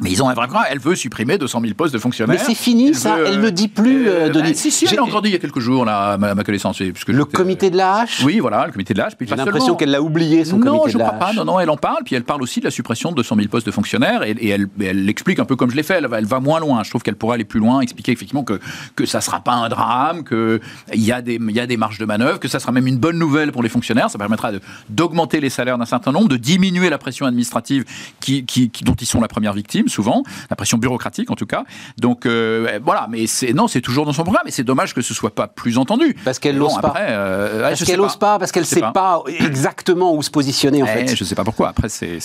Mais 0.01 0.11
ils 0.11 0.21
ont 0.21 0.27
un 0.29 0.33
vrai 0.33 0.47
programme. 0.47 0.65
Elle 0.69 0.79
veut 0.79 0.95
supprimer 0.95 1.37
200 1.37 1.61
000 1.61 1.73
postes 1.73 1.93
de 1.93 1.99
fonctionnaires. 1.99 2.35
Mais 2.39 2.45
c'est 2.45 2.53
fini, 2.59 2.89
Elle 2.89 2.95
ça. 2.95 3.15
veut, 3.17 3.27
Elle 3.27 3.39
le 3.39 3.51
dit 3.51 3.67
plus, 3.69 4.07
euh, 4.09 4.27
bah, 4.27 4.41
Denis. 4.41 4.55
si, 4.55 4.69
si, 4.71 4.85
elle 4.85 4.89
J'ai- 4.91 4.95
l'a 4.97 5.03
encore 5.03 5.21
dit 5.21 5.29
il 5.29 5.33
y 5.33 5.35
a 5.35 5.39
quelques 5.39 5.59
jours, 5.59 5.85
là, 5.85 6.13
à 6.13 6.17
ma, 6.17 6.35
ma 6.35 6.43
connaissance. 6.43 6.77
puisque 6.77 7.07
Le 7.09 7.19
j'étais- 7.19 7.31
comité 7.37 7.69
de 7.69 7.77
la 7.77 7.99
hache 8.01 8.21
Oui, 8.23 8.39
voilà, 8.39 8.65
le 8.65 8.71
comité 8.73 8.93
de 8.93 8.99
l'âge. 8.99 9.13
J'ai 9.19 9.35
l'impression 9.35 9.75
qu'elle 9.75 9.91
l'a 9.91 10.01
oublié, 10.01 10.43
son 10.45 10.57
non, 10.57 10.79
comité 10.79 10.91
je 10.91 10.97
de 10.97 11.03
crois 11.03 11.13
la 11.13 11.19
pas. 11.19 11.25
hache. 11.27 11.35
Non, 11.37 11.45
non, 11.45 11.59
elle 11.59 11.69
en 11.69 11.77
parle, 11.77 12.03
puis 12.03 12.15
elle 12.15 12.23
parle 12.23 12.41
aussi 12.41 12.59
de 12.59 12.65
la 12.65 12.71
suppression 12.71 13.11
de 13.11 13.15
200 13.15 13.35
000 13.37 13.47
postes 13.47 13.65
de 13.65 13.71
fonctionnaires, 13.71 14.23
et, 14.23 14.31
et 14.31 14.49
elle, 14.49 14.67
elle 14.81 15.05
l'explique 15.05 15.39
un 15.39 15.45
peu 15.45 15.55
comme 15.55 15.71
je 15.71 15.75
l'ai 15.75 15.83
fait. 15.83 15.95
Elle 15.95 16.07
va, 16.07 16.17
elle 16.19 16.25
va 16.25 16.39
moins 16.39 16.59
loin. 16.59 16.83
Je 16.83 16.89
trouve 16.89 17.01
qu'elle 17.01 17.15
pourrait 17.15 17.35
aller 17.35 17.45
plus 17.45 17.59
loin, 17.59 17.79
expliquer 17.81 18.11
effectivement 18.11 18.43
que 18.43 18.59
que 18.95 19.05
ça 19.05 19.21
sera 19.21 19.39
pas 19.39 19.53
un 19.53 19.69
drame, 19.69 20.23
que 20.23 20.59
il 20.93 21.01
y 21.03 21.11
a 21.11 21.21
des 21.21 21.39
y 21.41 21.59
a 21.59 21.67
des 21.67 21.77
marges 21.77 21.99
de 21.99 22.05
manœuvre, 22.05 22.39
que 22.39 22.47
ça 22.49 22.59
sera 22.59 22.71
même 22.71 22.87
une 22.87 22.97
bonne 22.97 23.17
nouvelle 23.17 23.51
pour 23.51 23.63
les 23.63 23.69
fonctionnaires. 23.69 24.09
Ça 24.09 24.17
permettra 24.17 24.51
d'augmenter 24.89 25.39
les 25.39 25.49
salaires 25.49 25.77
d'un 25.77 25.85
certain 25.85 26.11
nombre, 26.11 26.27
de 26.27 26.37
diminuer 26.37 26.89
la 26.89 26.97
pression 26.97 27.25
administrative 27.25 27.85
qui, 28.19 28.45
qui- 28.45 28.69
qui- 28.69 28.83
dont 28.83 28.93
ils 28.95 29.05
sont 29.07 29.21
la 29.21 29.27
première 29.27 29.53
victime 29.53 29.84
souvent, 29.89 30.23
la 30.49 30.55
pression 30.55 30.77
bureaucratique 30.77 31.31
en 31.31 31.35
tout 31.35 31.45
cas. 31.45 31.63
Donc 31.99 32.25
euh, 32.25 32.79
voilà, 32.83 33.07
mais 33.09 33.27
c'est 33.27 33.53
non, 33.53 33.67
c'est 33.67 33.81
toujours 33.81 34.05
dans 34.05 34.13
son 34.13 34.23
programme, 34.23 34.47
et 34.47 34.51
c'est 34.51 34.63
dommage 34.63 34.93
que 34.93 35.01
ce 35.01 35.13
soit 35.13 35.33
pas 35.33 35.47
plus 35.47 35.77
entendu. 35.77 36.15
Parce 36.25 36.39
qu'elle 36.39 36.57
bon, 36.57 36.65
n'ose 36.65 36.81
pas. 36.81 36.87
après, 36.89 37.07
euh, 37.09 37.55
ouais, 37.61 37.69
Parce 37.69 37.83
qu'elle 37.83 37.97
n'ose 37.99 38.15
pas, 38.17 38.39
parce 38.39 38.51
qu'elle 38.51 38.63
ne 38.63 38.67
sait 38.67 38.81
pas. 38.93 39.23
exactement 39.27 40.13
où 40.15 40.21
se 40.23 40.29
positionner, 40.29 40.83
en 40.83 40.85
eh, 40.87 41.05
fait. 41.07 41.15
Je 41.15 41.23
sais 41.23 41.35
pas 41.35 41.43
pourquoi. 41.43 41.69
Après, 41.69 41.89
c'est 41.89 42.19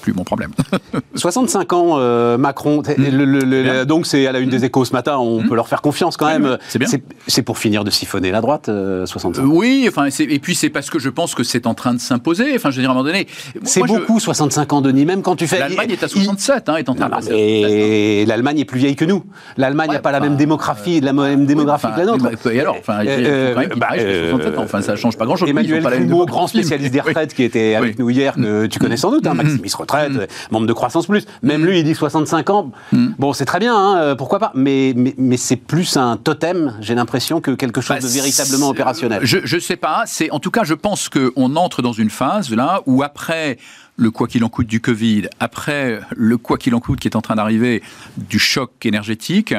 plus 0.00 0.12
mon 0.12 0.24
problème. 0.24 0.50
65 1.14 1.72
ans, 1.72 1.94
euh, 1.98 2.38
Macron. 2.38 2.82
le- 2.96 3.10
le- 3.24 3.40
le- 3.40 3.62
Bien. 3.62 3.84
donc, 3.84 4.06
c'est 4.06 4.26
à 4.26 4.32
la 4.32 4.38
une 4.40 4.50
des 4.50 4.64
échos 4.64 4.84
ce 4.84 4.92
matin. 4.92 5.16
On 5.18 5.42
peut 5.46 5.54
leur 5.54 5.68
faire 5.68 5.82
confiance 5.82 6.16
quand 6.16 6.26
même. 6.26 6.58
c'est 7.26 7.42
pour 7.42 7.58
finir 7.58 7.84
de 7.84 7.90
siphonner 7.90 8.30
la 8.30 8.40
droite, 8.40 8.68
euh, 8.68 9.06
65 9.06 9.42
Euh, 9.42 9.46
oui, 9.46 9.86
enfin, 9.88 10.06
et 10.18 10.38
puis 10.38 10.54
c'est 10.54 10.70
parce 10.70 10.90
que 10.90 10.98
je 10.98 11.08
pense 11.08 11.34
que 11.34 11.42
c'est 11.44 11.66
en 11.66 11.74
train 11.74 11.94
de 11.94 12.00
s'imposer. 12.00 12.52
Enfin, 12.56 12.70
je 12.70 12.76
veux 12.76 12.82
dire, 12.82 12.90
à 12.90 12.92
un 12.92 12.96
moment 12.96 13.06
donné. 13.06 13.26
C'est 13.64 13.80
je- 13.80 13.86
beaucoup, 13.86 14.20
65 14.20 14.72
ans, 14.72 14.80
Denis, 14.80 15.04
même 15.04 15.22
quand 15.22 15.36
tu 15.36 15.46
fais. 15.46 15.58
L'Allemagne 15.58 15.90
est 15.90 16.02
à 16.02 16.06
il- 16.06 16.10
67, 16.10 16.68
est 16.76 16.88
en 16.88 16.94
train 16.94 17.08
Non, 17.08 17.10
de 17.10 17.14
non, 17.14 17.16
passer 17.20 17.30
à 17.32 17.36
67, 17.36 17.70
mais 17.70 18.24
l'Allemagne 18.26 18.58
est 18.60 18.64
plus 18.64 18.78
vieille 18.78 18.96
que 18.96 19.04
nous. 19.04 19.24
L'Allemagne 19.56 19.88
n'a 19.88 19.94
Ouais, 19.96 20.00
pas 20.00 20.12
la 20.12 20.18
enfin, 20.18 20.28
même 20.28 20.36
démographie, 20.36 21.00
la 21.00 21.12
même 21.12 21.46
démographie 21.46 21.86
que 21.94 21.98
la 22.00 22.04
nôtre. 22.06 22.24
bah, 22.24 22.52
Et 22.52 22.60
alors, 22.60 22.76
enfin, 22.78 23.00
Euh, 23.06 23.54
bah, 23.54 23.66
travaillent 23.68 24.00
jusqu'à 24.00 24.30
67 24.30 24.58
ans. 24.58 24.62
Enfin, 24.62 24.82
ça 24.82 24.96
change 24.96 25.16
pas 25.16 25.24
grand-chose. 25.26 25.48
Emmanuel 25.48 25.76
Ils 25.78 25.78
sont 25.78 25.84
pas 25.84 25.90
la 25.90 25.96
même 25.96 26.04
Fumo, 26.08 26.16
démographie, 26.16 26.32
grand 26.36 26.46
spécialiste 26.46 26.92
des 26.92 27.00
retraites, 27.00 27.34
qui 27.34 27.42
était 27.42 27.74
avec 27.74 27.98
nous 27.98 28.10
hier, 28.10 28.34
que 28.34 28.66
tu 28.66 28.78
connais 28.78 28.96
sans 28.96 29.10
doute, 29.10 29.26
hein, 29.26 29.34
Maximis 29.34 29.70
Retraite, 29.76 30.12
membre 30.50 30.66
de 30.66 30.72
Croissance 30.72 31.06
Plus. 31.06 31.26
Même 31.42 31.64
lui, 31.64 31.78
il 31.80 31.84
dit 31.84 31.94
65 31.94 32.50
ans. 32.50 32.70
Bon, 32.92 33.32
c'est 33.32 33.44
très 33.44 33.58
bien, 33.58 33.74
hein, 33.76 33.96
euh, 33.98 34.14
pourquoi 34.14 34.38
pas. 34.38 34.52
Mais, 34.54 34.94
c'est 35.36 35.56
plus 35.56 35.96
un 35.96 36.16
totem, 36.16 36.74
j'ai 36.80 36.94
l'impression, 36.94 37.40
que 37.40 37.50
quelque 37.52 37.80
chose 37.80 37.96
Bah, 37.96 38.02
de 38.02 38.06
véritablement 38.12 38.68
opérationnel. 38.68 39.20
Je, 39.22 39.38
je 39.44 39.58
sais 39.58 39.76
pas. 39.76 40.04
En 40.30 40.38
tout 40.38 40.50
cas, 40.50 40.64
je 40.64 40.74
pense 40.74 41.08
qu'on 41.08 41.56
entre 41.56 41.82
dans 41.82 41.92
une 41.92 42.10
phase 42.10 42.50
là 42.50 42.80
où 42.86 43.02
après 43.02 43.58
le 43.96 44.10
quoi 44.10 44.26
qu'il 44.26 44.42
en 44.42 44.48
coûte 44.48 44.66
du 44.66 44.80
Covid, 44.80 45.28
après 45.38 46.00
le 46.16 46.38
quoi 46.38 46.56
qu'il 46.56 46.74
en 46.74 46.80
coûte 46.80 46.98
qui 46.98 47.08
est 47.08 47.16
en 47.16 47.20
train 47.20 47.34
d'arriver 47.34 47.82
du 48.16 48.38
choc 48.38 48.70
énergétique, 48.86 49.54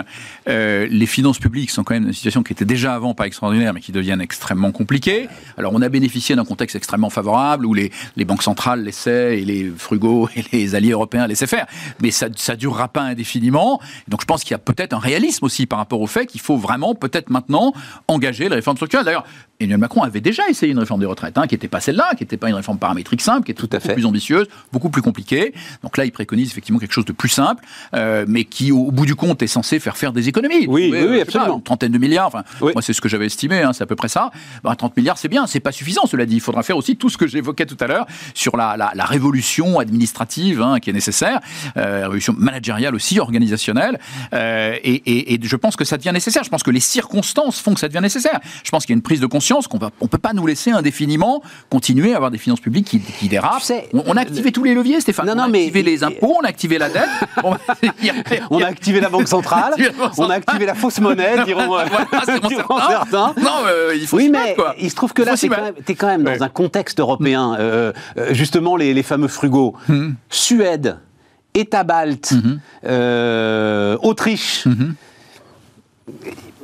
euh, 0.50 0.88
les 0.90 1.06
finances 1.06 1.38
publiques 1.38 1.70
sont 1.70 1.84
quand 1.84 1.94
même 1.94 2.04
dans 2.04 2.10
une 2.10 2.14
situation 2.14 2.42
qui 2.42 2.52
était 2.52 2.66
déjà 2.66 2.96
avant 2.96 3.14
pas 3.14 3.28
extraordinaire, 3.28 3.74
mais 3.74 3.80
qui 3.80 3.92
deviennent 3.92 4.22
extrêmement 4.22 4.72
compliquées. 4.72 5.28
Alors 5.58 5.72
on 5.76 5.82
a 5.82 5.90
bénéficié 5.90 6.36
d'un 6.36 6.46
contexte 6.46 6.76
extrêmement 6.76 7.12
favorable 7.12 7.66
où 7.66 7.74
les, 7.74 7.92
les 8.16 8.26
banques 8.26 8.44
centrales 8.44 8.84
laissaient 8.84 9.40
et 9.40 9.46
les 9.46 9.72
frugaux 9.78 10.30
et 10.36 10.44
les 10.52 10.76
alliés 10.76 10.92
européens 10.92 11.28
laissaient 11.28 11.48
faire, 11.48 11.68
mais 12.02 12.12
ça 12.12 12.28
ça 12.36 12.56
durera 12.56 12.88
pas 12.88 13.02
indéfiniment. 13.02 13.80
Donc 14.08 14.22
je 14.22 14.26
pense 14.26 14.44
qu'il 14.44 14.52
y 14.52 14.56
a 14.56 14.60
peut-être 14.60 14.94
un 14.94 15.00
réalisme 15.00 15.46
aussi 15.46 15.68
par 15.68 15.78
rapport 15.80 16.02
au 16.02 16.08
fait 16.08 16.26
qu'il 16.26 16.42
faut 16.42 16.58
vraiment 16.58 16.96
peut-être 16.96 17.30
maintenant 17.30 17.74
engager 18.08 18.50
les 18.50 18.56
réformes 18.56 18.78
structurelles. 18.78 19.06
D'ailleurs, 19.06 19.26
Emmanuel 19.60 19.78
Macron 19.80 20.02
avait 20.02 20.20
déjà 20.20 20.44
essayé 20.50 20.72
une 20.74 20.80
réforme 20.80 21.00
des 21.00 21.06
retraites, 21.06 21.38
hein, 21.38 21.48
qui 21.48 21.54
n'était 21.56 21.68
pas 21.68 21.80
celle-là, 21.80 22.16
qui 22.18 22.24
n'était 22.24 22.38
pas 22.38 22.50
une 22.50 22.56
réforme 22.56 22.80
paramétrique 22.80 23.22
simple, 23.22 23.46
qui 23.46 23.52
était 23.52 23.62
Tout 23.62 23.70
à 23.72 23.78
beaucoup 23.78 23.88
fait. 23.88 23.94
plus 23.94 24.06
ambitieuse, 24.06 24.48
beaucoup 24.74 24.90
plus 24.90 25.02
compliquée. 25.02 25.54
Donc 25.84 25.96
là, 25.96 26.06
il 26.06 26.12
préconise 26.12 26.50
effectivement 26.50 26.80
quelque 26.80 26.92
chose 26.92 27.06
de 27.06 27.14
plus 27.14 27.30
simple, 27.30 27.64
euh, 27.96 28.26
mais 28.28 28.44
qui, 28.46 28.72
au 28.72 28.92
bout 28.92 29.06
du 29.06 29.16
compte, 29.16 29.42
est 29.42 29.48
censé 29.48 29.80
faire 29.80 29.96
faire 29.96 30.12
des 30.12 30.28
économies. 30.28 30.66
Oui, 30.68 30.90
oui, 30.92 31.00
oui, 31.02 31.02
sais 31.02 31.16
pas, 31.16 31.22
absolument. 31.22 31.58
une 31.58 31.64
trentaine 31.64 31.92
de 31.92 31.98
milliards. 31.98 32.28
Enfin, 32.28 32.44
Oui. 32.62 32.72
moi, 32.74 32.82
c'est 32.82 32.94
ce 32.94 33.00
que 33.00 33.08
j'avais 33.08 33.28
estimé. 33.28 33.62
hein, 33.62 33.72
c'est 33.74 33.84
à 33.84 33.88
peu 33.88 33.96
près 33.96 34.08
ça. 34.10 34.32
Ben, 34.64 34.74
30 34.76 34.98
milliards, 34.98 35.18
c'est 35.18 35.30
bien. 35.30 35.46
C'est 35.48 35.60
pas 35.62 35.72
suffisant. 35.72 36.08
Cela 36.08 36.26
dit, 36.26 36.36
il 36.36 36.42
faudra 36.42 36.64
faire 36.64 36.76
aussi 36.76 36.98
tout 36.98 37.10
ce 37.10 37.18
que 37.18 37.28
j'évoquais 37.28 37.66
tout 37.68 37.78
à 37.80 37.88
l'heure 37.88 38.08
sur 38.34 38.58
la, 38.58 38.76
la- 38.76 38.92
la 38.96 39.06
révolution 39.06 39.80
administrative 39.80 40.62
hein, 40.62 40.80
qui 40.80 40.90
est 40.90 40.94
nécessaire, 40.94 41.40
euh, 41.78 42.00
la 42.00 42.06
révolution 42.08 42.34
managériale 42.38 42.96
aussi, 42.96 43.20
organisationnelle. 43.20 44.00
Euh, 44.34 44.76
et, 44.84 44.96
et- 45.06 45.34
et 45.36 45.40
je 45.42 45.56
pense 45.56 45.76
que 45.76 45.86
ça 45.86 45.98
devient 45.98 46.12
nécessaire. 46.12 46.44
Je 46.44 46.50
pense 46.50 46.64
que 46.64 46.72
les 46.72 46.80
circonstances 46.82 47.60
font 47.62 47.76
que 47.76 47.80
ça 47.80 47.88
devient 47.88 48.02
nécessaire. 48.02 48.40
Je 48.64 48.72
pense 48.72 48.86
qu'il 48.86 48.94
y 48.94 48.96
a 48.96 48.98
une 48.98 49.04
prise 49.04 49.20
de 49.22 49.26
conscience 49.28 49.43
qu'on 49.68 49.78
va, 49.78 49.90
on 50.02 50.08
peut 50.08 50.18
pas 50.18 50.34
nous 50.34 50.46
laisser 50.48 50.72
indéfiniment 50.72 51.42
continuer 51.70 52.14
à 52.14 52.16
avoir 52.16 52.32
des 52.32 52.38
finances 52.38 52.60
publiques 52.62 52.88
qui, 52.88 53.00
qui 53.00 53.28
dérapent. 53.28 53.60
Tu 53.60 53.66
sais, 53.66 53.90
on, 53.94 54.04
on 54.08 54.18
a 54.18 54.22
activé 54.22 54.52
tous 54.52 54.64
les 54.64 54.74
leviers, 54.74 55.02
Stéphane. 55.02 55.26
Non, 55.28 55.36
non, 55.36 55.44
on 55.44 55.46
a 55.46 55.50
mais- 55.50 55.60
activé 55.66 55.84
les 55.84 56.04
impôts, 56.04 56.36
on 56.42 56.46
a 56.46 56.48
activé 56.48 56.78
la 56.78 56.90
dette. 56.90 57.10
On, 58.50 58.60
a 58.62 58.68
activé 58.68 59.00
la 59.00 59.10
Banque 59.10 59.28
centrale, 59.28 59.74
on 60.18 60.30
a 60.30 60.36
activé 60.36 60.66
la 60.66 60.76
fausse 60.76 61.00
monnaie, 61.00 61.44
diront, 61.46 61.68
Voilà, 61.68 61.90
diront 62.48 62.80
certains. 62.88 63.34
Non, 63.42 63.64
euh, 63.68 63.94
il 63.96 64.08
faut 64.08 64.18
Oui, 64.18 64.30
mais 64.30 64.56
quoi. 64.56 64.76
il 64.80 64.90
se 64.90 64.96
trouve 64.96 65.14
que 65.14 65.22
là, 65.24 65.36
tu 65.36 65.46
es, 65.48 65.96
quand 65.96 66.08
même 66.08 66.24
dans 66.24 66.32
Ouais. 66.32 66.40
Mm. 66.40 66.44
un 66.44 66.50
contexte 66.50 67.00
européen. 67.00 67.56
Euh, 67.60 67.92
euh, 68.18 68.34
justement, 68.34 68.76
les, 68.78 68.94
les 68.94 69.04
fameux 69.04 69.28
frugaux. 69.28 69.76
Suède, 70.30 70.98
États 71.54 71.84
baltes, 71.84 72.32
Mm-hmm. 72.34 72.58
euh, 72.86 73.98
Autriche. 74.02 74.66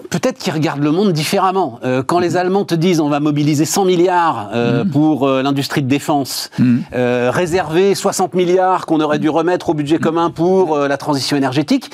Peut-être 0.09 0.37
qu'ils 0.39 0.53
regardent 0.53 0.83
le 0.83 0.91
monde 0.91 1.13
différemment. 1.13 1.79
Euh, 1.83 2.03
quand 2.03 2.19
les 2.19 2.35
Allemands 2.37 2.65
te 2.65 2.75
disent 2.75 2.99
on 2.99 3.09
va 3.09 3.19
mobiliser 3.19 3.65
100 3.65 3.85
milliards 3.85 4.49
euh, 4.53 4.83
Mhm. 4.83 4.89
pour 4.91 5.27
euh, 5.27 5.41
l'industrie 5.41 5.81
de 5.83 5.87
défense, 5.87 6.49
euh, 6.93 7.29
réserver 7.33 7.95
60 7.95 8.33
milliards 8.33 8.85
qu'on 8.85 8.99
aurait 9.01 9.19
dû 9.19 9.29
remettre 9.29 9.69
au 9.69 9.73
budget 9.73 9.95
Mhm. 9.97 10.01
commun 10.01 10.29
pour 10.31 10.77
la 10.77 10.97
transition 10.97 11.37
énergétique. 11.37 11.91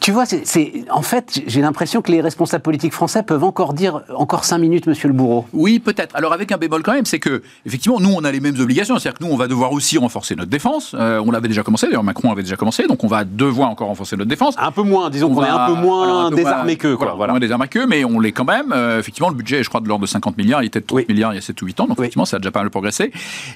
Tu 0.00 0.10
vois, 0.10 0.26
c'est- 0.26 0.42
en 0.90 1.02
fait, 1.02 1.42
j'ai 1.46 1.60
l'impression 1.60 2.02
que 2.02 2.10
les 2.10 2.20
responsables 2.20 2.62
politiques 2.62 2.92
français 2.92 3.22
peuvent 3.22 3.44
encore 3.44 3.72
dire 3.72 4.02
encore 4.16 4.44
5 4.44 4.58
minutes, 4.58 4.86
Monsieur 4.88 5.06
le 5.06 5.14
Bourreau. 5.14 5.46
Oui, 5.52 5.78
peut-être. 5.78 6.14
Alors 6.16 6.32
avec 6.32 6.50
un 6.50 6.56
bémol 6.56 6.82
quand 6.82 6.92
même, 6.92 7.06
c'est 7.06 7.20
que 7.20 7.42
effectivement, 7.64 8.00
nous, 8.00 8.10
on 8.12 8.24
a 8.24 8.32
les 8.32 8.40
mêmes 8.40 8.58
obligations. 8.58 8.98
C'est-à-dire 8.98 9.18
que 9.20 9.24
nous, 9.24 9.30
on 9.30 9.36
va 9.36 9.46
devoir 9.46 9.70
aussi 9.72 9.96
renforcer 9.96 10.34
notre 10.34 10.50
défense. 10.50 10.94
Euh, 10.98 11.22
on 11.24 11.30
l'avait 11.30 11.46
déjà 11.48 11.62
commencé. 11.62 11.86
D'ailleurs, 11.86 12.02
Macron 12.02 12.32
avait 12.32 12.42
déjà 12.42 12.56
commencé, 12.56 12.86
donc 12.88 13.04
on 13.04 13.06
va 13.06 13.24
devoir 13.24 13.70
encore 13.70 13.86
renforcer 13.88 14.16
notre 14.16 14.28
défense. 14.28 14.54
Un 14.58 14.72
peu 14.72 14.82
moins, 14.82 15.08
disons 15.08 15.30
On 15.30 15.34
qu'on 15.36 15.44
est 15.44 15.48
un 15.48 15.66
peu 15.66 15.74
moins 15.74 16.04
alors, 16.04 16.20
un 16.26 16.30
peu 16.30 16.36
désarmé 16.36 16.72
moins- 16.72 16.74
qu'eux, 16.76 16.96
quoi. 16.96 17.06
Voilà, 17.06 17.16
Voilà. 17.16 17.32
moins 17.34 17.40
désarmé 17.40 17.68
qu'eux, 17.68 17.86
mais 17.86 18.04
on 18.04 18.18
l'est 18.18 18.32
quand 18.32 18.44
même. 18.44 18.72
Euh, 18.72 18.98
effectivement, 18.98 19.28
le 19.28 19.36
budget 19.36 19.58
est, 19.60 19.62
je 19.62 19.68
crois, 19.68 19.80
de 19.80 19.86
l'ordre 19.88 20.02
de 20.02 20.08
50 20.08 20.36
milliards. 20.36 20.62
Il 20.62 20.66
était 20.66 20.80
de 20.80 20.86
30 20.86 20.96
Oui. 20.96 21.04
milliards 21.08 21.32
il 21.32 21.36
y 21.36 21.38
a 21.38 21.42
7 21.42 21.60
ou 21.62 21.66
8 21.66 21.78
ans, 21.78 21.86
donc 21.86 21.98
Oui. 21.98 22.04
effectivement, 22.06 22.24
ça 22.24 22.38
a 22.38 22.40
déjà 22.40 22.50
pas 22.50 22.60
mal 22.60 22.70
progressé. 22.70 23.12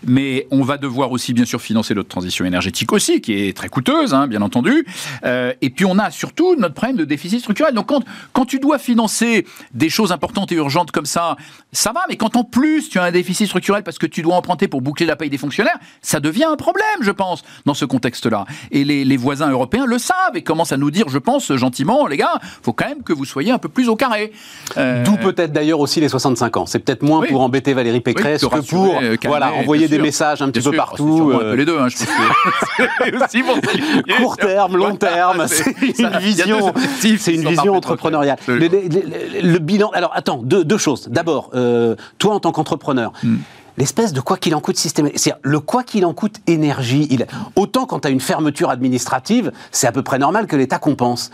Mais 0.06 0.46
on 0.52 0.62
va 0.62 0.76
devoir 0.76 1.10
aussi, 1.10 1.32
bien 1.34 1.44
sûr, 1.44 1.60
financer 1.60 1.94
notre 1.94 2.08
transition 2.08 2.44
énergétique 2.44 2.92
aussi, 2.92 3.20
qui 3.20 3.32
est 3.48 3.56
très 3.56 3.68
coûteuse, 3.68 4.14
hein, 4.14 4.28
bien 4.28 4.42
entendu. 4.42 4.86
Euh, 5.24 5.52
et 5.60 5.70
puis, 5.70 5.84
on 5.86 5.98
a 5.98 6.10
surtout 6.20 6.54
notre 6.56 6.74
problème 6.74 6.96
de 6.96 7.04
déficit 7.04 7.40
structurel. 7.40 7.74
Donc, 7.74 7.86
quand, 7.86 8.04
quand 8.32 8.44
tu 8.44 8.58
dois 8.58 8.78
financer 8.78 9.46
des 9.72 9.88
choses 9.88 10.12
importantes 10.12 10.52
et 10.52 10.56
urgentes 10.56 10.90
comme 10.90 11.06
ça, 11.06 11.36
ça 11.72 11.92
va, 11.92 12.02
mais 12.08 12.16
quand 12.16 12.36
en 12.36 12.44
plus 12.44 12.88
tu 12.90 12.98
as 12.98 13.04
un 13.04 13.10
déficit 13.10 13.46
structurel 13.46 13.82
parce 13.82 13.98
que 13.98 14.06
tu 14.06 14.20
dois 14.22 14.34
emprunter 14.34 14.68
pour 14.68 14.82
boucler 14.82 15.06
la 15.06 15.16
paye 15.16 15.30
des 15.30 15.38
fonctionnaires, 15.38 15.78
ça 16.02 16.20
devient 16.20 16.44
un 16.44 16.56
problème, 16.56 16.84
je 17.00 17.10
pense, 17.10 17.42
dans 17.64 17.74
ce 17.74 17.84
contexte-là. 17.86 18.44
Et 18.70 18.84
les, 18.84 19.04
les 19.04 19.16
voisins 19.16 19.50
européens 19.50 19.86
le 19.86 19.98
savent 19.98 20.36
et 20.36 20.42
commencent 20.42 20.72
à 20.72 20.76
nous 20.76 20.90
dire, 20.90 21.08
je 21.08 21.18
pense, 21.18 21.52
gentiment, 21.56 22.06
les 22.06 22.18
gars, 22.18 22.38
faut 22.62 22.72
quand 22.72 22.88
même 22.88 23.02
que 23.02 23.12
vous 23.14 23.24
soyez 23.24 23.50
un 23.50 23.58
peu 23.58 23.68
plus 23.68 23.88
au 23.88 23.96
carré. 23.96 24.32
Euh, 24.76 25.02
D'où 25.04 25.16
peut-être 25.16 25.52
d'ailleurs 25.52 25.80
aussi 25.80 26.00
les 26.00 26.08
65 26.08 26.56
ans. 26.58 26.66
C'est 26.66 26.80
peut-être 26.80 27.02
moins 27.02 27.20
Oui. 27.20 27.28
pour 27.28 27.40
embêter 27.40 27.72
Valérie 27.72 28.00
Pécresse 28.00 28.42
te 28.42 28.46
que 28.46 28.60
pour 28.60 28.96
euh, 28.96 29.16
calmer, 29.16 29.18
voilà, 29.24 29.52
envoyer 29.54 29.88
des 29.88 29.96
sûr. 29.96 30.04
messages 30.04 30.42
un 30.42 30.48
Bien 30.48 30.60
petit 30.60 30.68
peu 30.70 30.76
partout. 30.76 31.32
Un 31.34 31.38
euh, 31.38 31.50
peu 31.52 31.56
les 31.56 31.64
deux, 31.64 31.78
hein, 31.78 31.88
je 31.88 31.96
pense 31.96 32.06
que 32.06 33.16
aussi 33.24 33.42
simplifier. 33.42 34.16
Court 34.20 34.36
terme, 34.36 34.76
long 34.76 34.96
terme, 34.96 35.46
c'est 35.48 35.74
une 36.12 36.18
vision, 36.20 36.72
c'est 36.98 37.34
une 37.34 37.48
vision 37.48 37.74
entrepreneuriale. 37.74 38.38
Le, 38.46 38.58
le- 38.58 38.68
le- 38.68 39.52
le 39.52 39.58
bilan, 39.58 39.90
alors 39.94 40.12
attends, 40.14 40.40
deux, 40.42 40.64
deux 40.64 40.78
choses. 40.78 41.08
D'abord, 41.08 41.50
euh, 41.54 41.96
toi 42.18 42.34
en 42.34 42.40
tant 42.40 42.52
qu'entrepreneur, 42.52 43.12
Hmm. 43.22 43.36
L'espèce 43.80 44.12
de 44.12 44.20
quoi 44.20 44.36
qu'il 44.36 44.54
en 44.54 44.60
coûte 44.60 44.76
systématique, 44.76 45.18
c'est-à-dire 45.18 45.40
le 45.42 45.58
quoi 45.60 45.82
qu'il 45.82 46.04
en 46.06 46.14
coûte 46.14 46.36
énergie, 46.46 47.08
il, 47.10 47.26
autant 47.56 47.86
quand 47.86 48.00
tu 48.00 48.08
as 48.08 48.10
une 48.10 48.20
fermeture 48.20 48.70
administrative, 48.70 49.50
c'est 49.72 49.86
à 49.86 49.92
peu 49.92 50.02
près 50.02 50.18
normal 50.18 50.46
que 50.46 50.54
l'État 50.56 50.78
compense. 50.78 51.30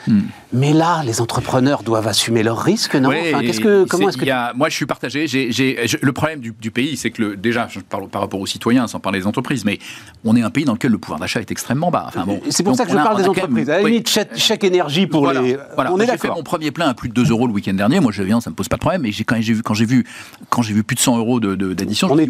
Mais 0.52 0.72
là, 0.72 1.02
les 1.04 1.20
entrepreneurs 1.20 1.82
doivent 1.82 2.08
assumer 2.08 2.42
leurs 2.42 2.60
risques, 2.60 2.94
non? 2.94 3.08
Hmm. 3.10 3.12
Ouais, 3.12 3.30
Enfin, 3.34 3.40
et 3.42 3.46
qu'est-ce 3.46 3.60
que, 3.60 3.82
c'est- 3.82 3.88
comment 3.88 4.08
est-ce 4.08 4.16
que 4.16 4.22
il 4.24 4.28
y 4.28 4.30
a- 4.30 4.52
Moi, 4.54 4.68
je 4.68 4.74
suis 4.76 4.86
partagé. 4.86 5.26
Je- 5.26 5.96
le 6.00 6.12
problème 6.12 6.40
du, 6.40 6.52
du 6.58 6.70
pays, 6.70 6.96
c'est 6.96 7.10
que 7.10 7.20
le, 7.22 7.36
déjà, 7.36 7.66
je 7.68 7.80
parle 7.80 8.08
par 8.08 8.20
rapport 8.22 8.40
aux 8.40 8.46
citoyens, 8.46 8.86
sans 8.86 9.00
parler 9.00 9.18
des 9.20 9.26
entreprises, 9.26 9.64
mais 9.64 9.78
on 10.24 10.36
est 10.36 10.42
un 10.42 10.50
pays 10.50 10.64
dans 10.64 10.72
lequel 10.72 10.92
le 10.92 10.98
pouvoir 10.98 11.18
d'achat 11.20 11.40
est 11.40 11.50
extrêmement 11.50 11.90
bas. 11.90 12.04
Enfin, 12.08 12.24
bon, 12.24 12.40
C'est 12.50 12.62
pour 12.62 12.76
ça 12.76 12.84
que 12.86 12.92
je 12.92 12.96
a- 12.96 13.02
parle 13.02 13.16
des 13.18 13.24
quand 13.24 13.34
même- 13.34 13.44
entreprises. 13.44 13.70
À 13.70 13.78
la 13.78 13.88
limite, 13.88 14.08
chèque, 14.08 14.36
chèque 14.36 14.64
énergie 14.64 15.06
pour 15.06 15.22
Voilà, 15.24 15.42
les. 15.42 15.58
voilà. 15.74 15.92
On 15.92 15.98
est 15.98 16.06
J'ai 16.06 16.12
fait 16.12 16.16
d'accord. 16.18 16.36
mon 16.36 16.42
premier 16.44 16.70
plein 16.70 16.88
à 16.88 16.94
plus 16.94 17.08
de 17.08 17.14
2 17.14 17.28
euros 17.30 17.46
le 17.48 17.52
week-end 17.52 17.74
dernier. 17.74 17.98
Moi, 18.00 18.12
je 18.12 18.22
viens, 18.22 18.40
ça 18.40 18.50
me 18.50 18.54
pose 18.54 18.68
pas 18.68 18.76
de 18.76 18.80
problème. 18.80 19.02
Mais 19.02 19.10
quand 19.12 19.36
j'ai 19.40 19.52
vu, 19.54 19.62
quand 19.62 19.74
j'ai 19.74 19.84
vu, 19.84 20.06
quand 20.50 20.62
j'ai 20.62 20.74
vu 20.74 20.84
plus 20.84 20.94
de 20.94 21.00
100 21.00 21.18
euros 21.18 21.40
de- 21.40 21.54
de- 21.54 21.74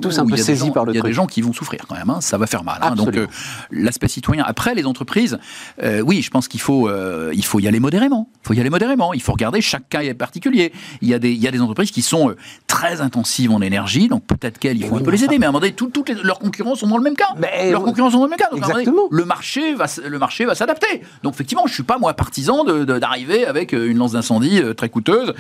est 0.06 0.14
tous 0.14 0.18
un 0.20 0.26
peu 0.26 0.36
saisis 0.36 0.66
gens- 0.66 0.70
par 0.72 0.84
le 0.84 0.92
Il 0.92 0.96
y 0.96 0.98
a 0.98 1.00
truc. 1.02 1.10
des 1.10 1.14
gens 1.14 1.26
qui 1.26 1.42
vont 1.42 1.52
souffrir 1.52 1.80
quand 1.88 1.94
même. 1.96 2.10
hein. 2.10 2.20
Ça 2.20 2.38
va 2.38 2.46
faire 2.46 2.64
mal. 2.64 2.78
hein. 2.82 2.94
Donc, 2.94 3.16
euh, 3.16 3.26
l'aspect 3.70 4.08
citoyen. 4.08 4.44
Après, 4.46 4.74
les 4.74 4.86
entreprises, 4.86 5.38
euh, 5.82 6.00
oui, 6.00 6.22
je 6.22 6.30
pense 6.30 6.48
qu'il 6.48 6.60
faut, 6.60 6.88
euh, 6.88 7.30
il 7.34 7.44
faut 7.44 7.60
y 7.60 7.68
aller 7.68 7.80
modérément. 7.80 8.28
Il 8.44 8.46
faut 8.48 8.54
y 8.54 8.60
aller 8.60 8.70
modérément. 8.70 9.12
Il 9.14 9.22
faut 9.22 9.32
regarder 9.32 9.60
chaque 9.60 9.88
cas 9.88 10.00
particulier. 10.14 10.72
Il 11.02 11.08
y 11.08 11.14
a 11.14 11.18
des, 11.18 11.32
il 11.32 11.40
y 11.42 11.48
a 11.48 11.50
des 11.50 11.60
entreprises 11.60 11.90
qui 11.90 12.02
sont 12.02 12.34
très 12.66 13.00
intensives 13.00 13.50
en 13.50 13.60
énergie, 13.60 14.08
donc 14.08 14.24
peut-être 14.26 14.58
qu'elles, 14.58 14.76
il 14.76 14.84
faut 14.86 14.94
oui, 14.96 15.00
un 15.00 15.04
peu 15.04 15.10
les 15.10 15.24
aider. 15.24 15.38
Mais 15.38 15.46
à 15.46 15.48
un 15.48 15.52
moment 15.52 15.60
donné, 15.60 15.72
tout- 15.72 15.88
toutes 15.88 16.08
les- 16.08 16.14
leurs 16.22 16.38
concurrents 16.38 16.74
sont 16.74 16.86
dans 16.86 16.96
le 16.98 17.02
même 17.02 17.16
cas. 17.16 17.28
Mais- 17.38 17.70
leurs 17.70 17.82
concurrents 17.82 18.10
sont 18.10 18.18
dans 18.18 18.24
le 18.24 18.30
même 18.30 18.38
cas. 18.38 18.48
Donc, 18.50 18.60
donné, 18.60 18.72
Exactement. 18.72 19.02
le 19.10 19.24
marché 19.24 19.74
va, 19.74 19.86
le 20.06 20.18
marché 20.18 20.44
va 20.44 20.54
s'adapter. 20.54 21.02
Donc 21.22 21.34
effectivement, 21.34 21.66
je 21.66 21.74
suis 21.74 21.82
pas 21.82 21.98
moi 21.98 22.14
partisan 22.14 22.64
de- 22.64 22.84
de- 22.84 22.98
d'arriver 22.98 23.46
avec 23.46 23.72
une 23.72 23.96
lance 23.98 24.12
d'incendie 24.12 24.60
très 24.76 24.88
coûteuse 24.88 25.34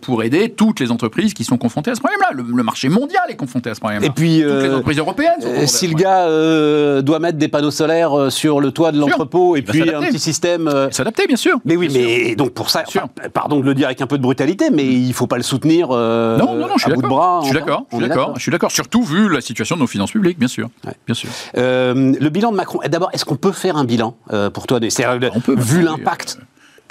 pour 0.00 0.22
aider 0.22 0.50
toutes 0.50 0.80
les 0.80 0.90
entreprises 0.90 1.34
qui 1.34 1.44
sont 1.44 1.56
confrontées 1.58 1.90
à 1.90 1.94
ce 1.94 2.00
problème-là. 2.00 2.28
Le, 2.34 2.42
le 2.42 2.62
marché 2.62 2.88
mondial 2.88 3.22
est 3.28 3.36
confronté 3.36 3.70
à 3.70 3.74
ce 3.74 3.80
problème-là. 3.80 4.01
Et 4.02 4.10
puis, 4.10 4.38
toutes 4.42 4.46
les 4.50 4.68
euh, 4.68 4.70
entreprises 4.74 4.98
européennes 4.98 5.40
sont 5.40 5.48
Euh, 5.48 5.66
si 5.66 5.86
le 5.88 5.94
gars 5.94 6.26
euh, 6.26 7.02
doit 7.02 7.18
mettre 7.18 7.38
des 7.38 7.48
panneaux 7.48 7.70
solaires 7.70 8.30
sur 8.30 8.60
le 8.60 8.70
toit 8.72 8.92
de 8.92 8.96
Sûr. 8.98 9.06
l'entrepôt 9.08 9.56
et 9.56 9.62
puis 9.62 9.82
un 9.94 10.00
petit 10.02 10.18
système. 10.18 10.70
s'adapter, 10.90 11.26
bien 11.26 11.36
sûr. 11.36 11.58
mais 11.64 11.76
oui, 11.76 11.88
Bien 11.88 11.98
sûr. 12.00 12.08
mais 12.28 12.34
donc 12.34 12.50
pour 12.52 12.70
ça, 12.70 12.84
Sûr. 12.86 13.02
enfin, 13.04 13.28
pardon 13.32 13.60
de 13.60 13.64
le 13.64 13.74
dire 13.74 13.86
avec 13.86 14.00
un 14.00 14.06
peu 14.06 14.18
de 14.18 14.22
brutalité, 14.22 14.70
mais 14.70 14.84
il 14.86 15.12
faut 15.12 15.26
pas 15.26 15.36
le 15.36 15.42
soutenir 15.42 15.88
euh, 15.90 16.38
Non, 16.38 16.54
non, 16.54 16.66
non, 16.68 16.74
je 16.76 16.82
suis 16.82 16.92
à 16.92 16.94
bout 16.94 17.02
de 17.02 17.06
bras. 17.08 17.40
Je 17.42 17.46
suis 17.48 17.54
d'accord. 17.54 17.84
Je 17.92 17.96
suis 17.96 18.08
d'accord. 18.08 18.32
Je 18.36 18.42
suis 18.42 18.52
d'accord. 18.52 18.70
Surtout 18.70 19.02
vu 19.02 19.28
la 19.28 19.40
situation 19.40 19.76
de 19.76 19.80
nos 19.80 19.86
finances 19.86 20.12
publiques, 20.12 20.38
bien 20.38 20.48
sûr. 20.48 20.68
Ouais. 20.86 20.92
Bien 21.06 21.14
sûr. 21.14 21.28
Euh, 21.56 22.12
le 22.18 22.28
bilan 22.28 22.50
de 22.52 22.56
Macron. 22.56 22.80
D'abord, 22.88 23.10
est-ce 23.12 23.24
qu'on 23.24 23.36
peut 23.36 23.52
faire 23.52 23.76
un 23.76 23.84
bilan 23.84 24.16
euh, 24.32 24.50
pour 24.50 24.66
toi 24.66 24.80
des- 24.80 24.88
On 25.34 25.40
peut. 25.40 25.54
Vu 25.56 25.82
l'impact. 25.82 26.38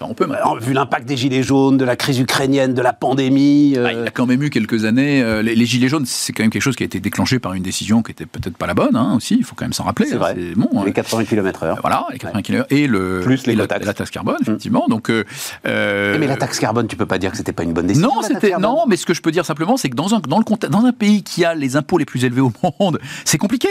On 0.09 0.13
peut. 0.13 0.25
maintenant. 0.25 0.55
euh, 0.55 0.59
Vu 0.59 0.73
l'impact 0.73 1.07
des 1.07 1.17
gilets 1.17 1.43
jaunes, 1.43 1.77
de 1.77 1.85
la 1.85 1.95
crise 1.95 2.19
ukrainienne, 2.19 2.73
de 2.73 2.81
la 2.81 2.93
pandémie. 2.93 3.73
euh, 3.77 3.85
Ah, 3.87 3.93
il 3.93 4.07
a 4.07 4.11
quand 4.11 4.25
même 4.25 4.41
eu 4.43 4.49
quelques 4.49 4.85
années. 4.85 5.21
euh, 5.21 5.41
les, 5.41 5.55
les 5.55 5.65
gilets 5.65 5.87
jaunes, 5.89 6.05
c'est 6.05 6.33
quand 6.33 6.43
même 6.43 6.49
quelque 6.51 6.61
chose 6.61 6.75
qui 6.75 6.83
a 6.83 6.85
été 6.85 6.99
déclenché 6.99 7.39
par 7.39 7.53
une 7.53 7.63
décision 7.63 8.01
qui 8.03 8.11
était 8.11 8.25
peut-être 8.25 8.57
pas 8.57 8.67
la 8.67 8.73
bonne 8.73 8.95
hein, 8.95 9.13
aussi. 9.15 9.35
Il 9.37 9.43
faut 9.43 9.55
quand 9.55 9.65
même 9.65 9.73
s'en 9.73 9.83
rappeler. 9.83 10.07
c'est 10.07 10.15
hein, 10.15 10.19
vrai. 10.19 10.35
bon, 10.55 10.69
hein. 10.79 10.83
les 10.85 10.93
80 10.93 11.25
km/h. 11.25 11.75
Voilà, 11.81 12.05
les 12.11 12.19
80 12.19 12.41
km 12.41 12.65
et 12.69 12.87
le 12.87 13.21
Plus 13.23 13.47
et 13.47 13.55
la, 13.55 13.67
taxe 13.67 14.09
carbone, 14.09 14.37
effectivement. 14.41 14.85
Donc, 14.87 15.09
euh, 15.09 15.23
Eh, 15.65 16.17
Mais 16.19 16.27
la 16.27 16.37
taxe 16.37 16.59
carbone, 16.59 16.87
tu 16.87 16.95
peux 16.95 17.05
pas 17.05 17.17
dire 17.17 17.31
que 17.31 17.37
c'était 17.37 17.53
pas 17.53 17.63
une 17.63 17.73
bonne 17.73 17.87
décision. 17.87 18.07
non, 18.13 18.21
c'était 18.21 18.53
non, 18.59 18.85
mais 18.87 18.97
ce 18.97 19.05
que 19.05 19.13
je 19.13 19.21
peux 19.21 19.31
dire 19.31 19.45
simplement, 19.45 19.77
c'est 19.77 19.89
que 19.89 19.95
dans 19.95 20.13
un 20.15 20.19
dans 20.19 20.37
le 20.39 20.67
dans 20.69 20.85
un 20.85 20.91
pays 20.91 21.23
qui 21.23 21.45
a 21.45 21.53
les 21.55 21.75
impôts 21.75 21.97
les 21.97 22.05
plus 22.05 22.25
élevés 22.25 22.41
au 22.41 22.51
monde, 22.79 22.99
c'est 23.25 23.37
compliqué. 23.37 23.69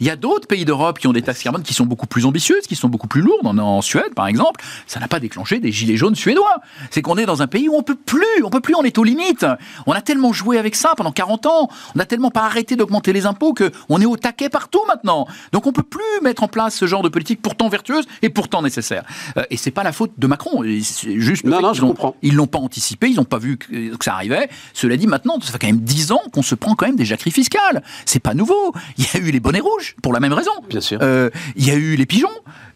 Il 0.00 0.06
y 0.06 0.10
a 0.10 0.16
d'autres 0.16 0.46
pays 0.48 0.64
d'Europe 0.64 0.98
qui 0.98 1.06
ont 1.06 1.12
des 1.12 1.22
taxes 1.22 1.42
carbone 1.42 1.62
qui 1.62 1.74
sont 1.74 1.86
beaucoup 1.86 2.06
plus 2.06 2.24
ambitieuses, 2.24 2.66
qui 2.66 2.74
sont 2.76 2.88
beaucoup 2.88 3.06
plus 3.06 3.20
lourdes. 3.20 3.46
En, 3.46 3.56
en 3.58 3.82
Suède, 3.82 4.14
par 4.16 4.26
exemple, 4.26 4.60
ça 4.86 4.98
n'a 5.00 5.08
pas 5.08 5.20
déclenché 5.20 5.60
des 5.64 5.72
gilets 5.72 5.96
jaunes 5.96 6.14
suédois. 6.14 6.56
C'est 6.90 7.02
qu'on 7.02 7.16
est 7.16 7.26
dans 7.26 7.42
un 7.42 7.46
pays 7.46 7.68
où 7.68 7.74
on 7.74 7.82
peut 7.82 7.96
plus, 7.96 8.24
on 8.44 8.50
peut 8.50 8.60
plus, 8.60 8.74
on 8.74 8.82
est 8.82 8.96
aux 8.98 9.04
limites. 9.04 9.46
On 9.86 9.92
a 9.92 10.00
tellement 10.00 10.32
joué 10.32 10.58
avec 10.58 10.74
ça 10.76 10.92
pendant 10.96 11.12
40 11.12 11.46
ans, 11.46 11.68
on 11.96 11.98
a 12.00 12.04
tellement 12.04 12.30
pas 12.30 12.42
arrêté 12.44 12.76
d'augmenter 12.76 13.12
les 13.12 13.26
impôts 13.26 13.52
que 13.54 13.70
on 13.88 14.00
est 14.00 14.06
au 14.06 14.16
taquet 14.16 14.48
partout 14.48 14.80
maintenant. 14.86 15.26
Donc 15.52 15.66
on 15.66 15.72
peut 15.72 15.82
plus 15.82 16.00
mettre 16.22 16.42
en 16.42 16.48
place 16.48 16.74
ce 16.76 16.86
genre 16.86 17.02
de 17.02 17.08
politique 17.08 17.40
pourtant 17.42 17.68
vertueuse 17.68 18.04
et 18.22 18.28
pourtant 18.30 18.62
nécessaire. 18.62 19.04
Euh, 19.36 19.42
et 19.50 19.56
c'est 19.56 19.70
pas 19.70 19.82
la 19.82 19.92
faute 19.92 20.12
de 20.18 20.26
Macron, 20.26 20.62
c'est 20.82 21.18
juste 21.20 21.44
le 21.44 21.50
Non, 21.50 21.56
fait 21.56 21.62
non, 21.62 21.70
qu'ils 21.72 21.80
je 21.80 21.84
ont- 21.84 21.88
comprends. 21.88 22.16
ils 22.22 22.34
l'ont 22.34 22.46
pas 22.46 22.58
anticipé, 22.58 23.08
ils 23.08 23.16
n'ont 23.16 23.24
pas 23.24 23.38
vu 23.38 23.56
que, 23.56 23.96
que 23.96 24.04
ça 24.04 24.14
arrivait. 24.14 24.48
Cela 24.74 24.96
dit, 24.96 25.06
maintenant, 25.06 25.38
ça 25.40 25.52
fait 25.52 25.58
quand 25.58 25.66
même 25.66 25.80
10 25.80 26.12
ans 26.12 26.20
qu'on 26.32 26.42
se 26.42 26.54
prend 26.54 26.74
quand 26.74 26.86
même 26.86 26.96
des 26.96 27.04
jacqueries 27.04 27.30
fiscales. 27.30 27.82
C'est 28.06 28.20
pas 28.20 28.34
nouveau. 28.34 28.72
Il 28.98 29.04
y 29.04 29.08
a 29.16 29.20
eu 29.20 29.30
les 29.30 29.40
bonnets 29.40 29.60
rouges, 29.60 29.96
pour 30.02 30.12
la 30.12 30.20
même 30.20 30.32
raison. 30.32 30.50
Bien 30.68 30.80
sûr. 30.80 30.98
Euh, 31.02 31.30
il 31.56 31.66
y 31.66 31.70
a 31.70 31.74
eu 31.74 31.96
les 31.96 32.06
pigeons, 32.06 32.28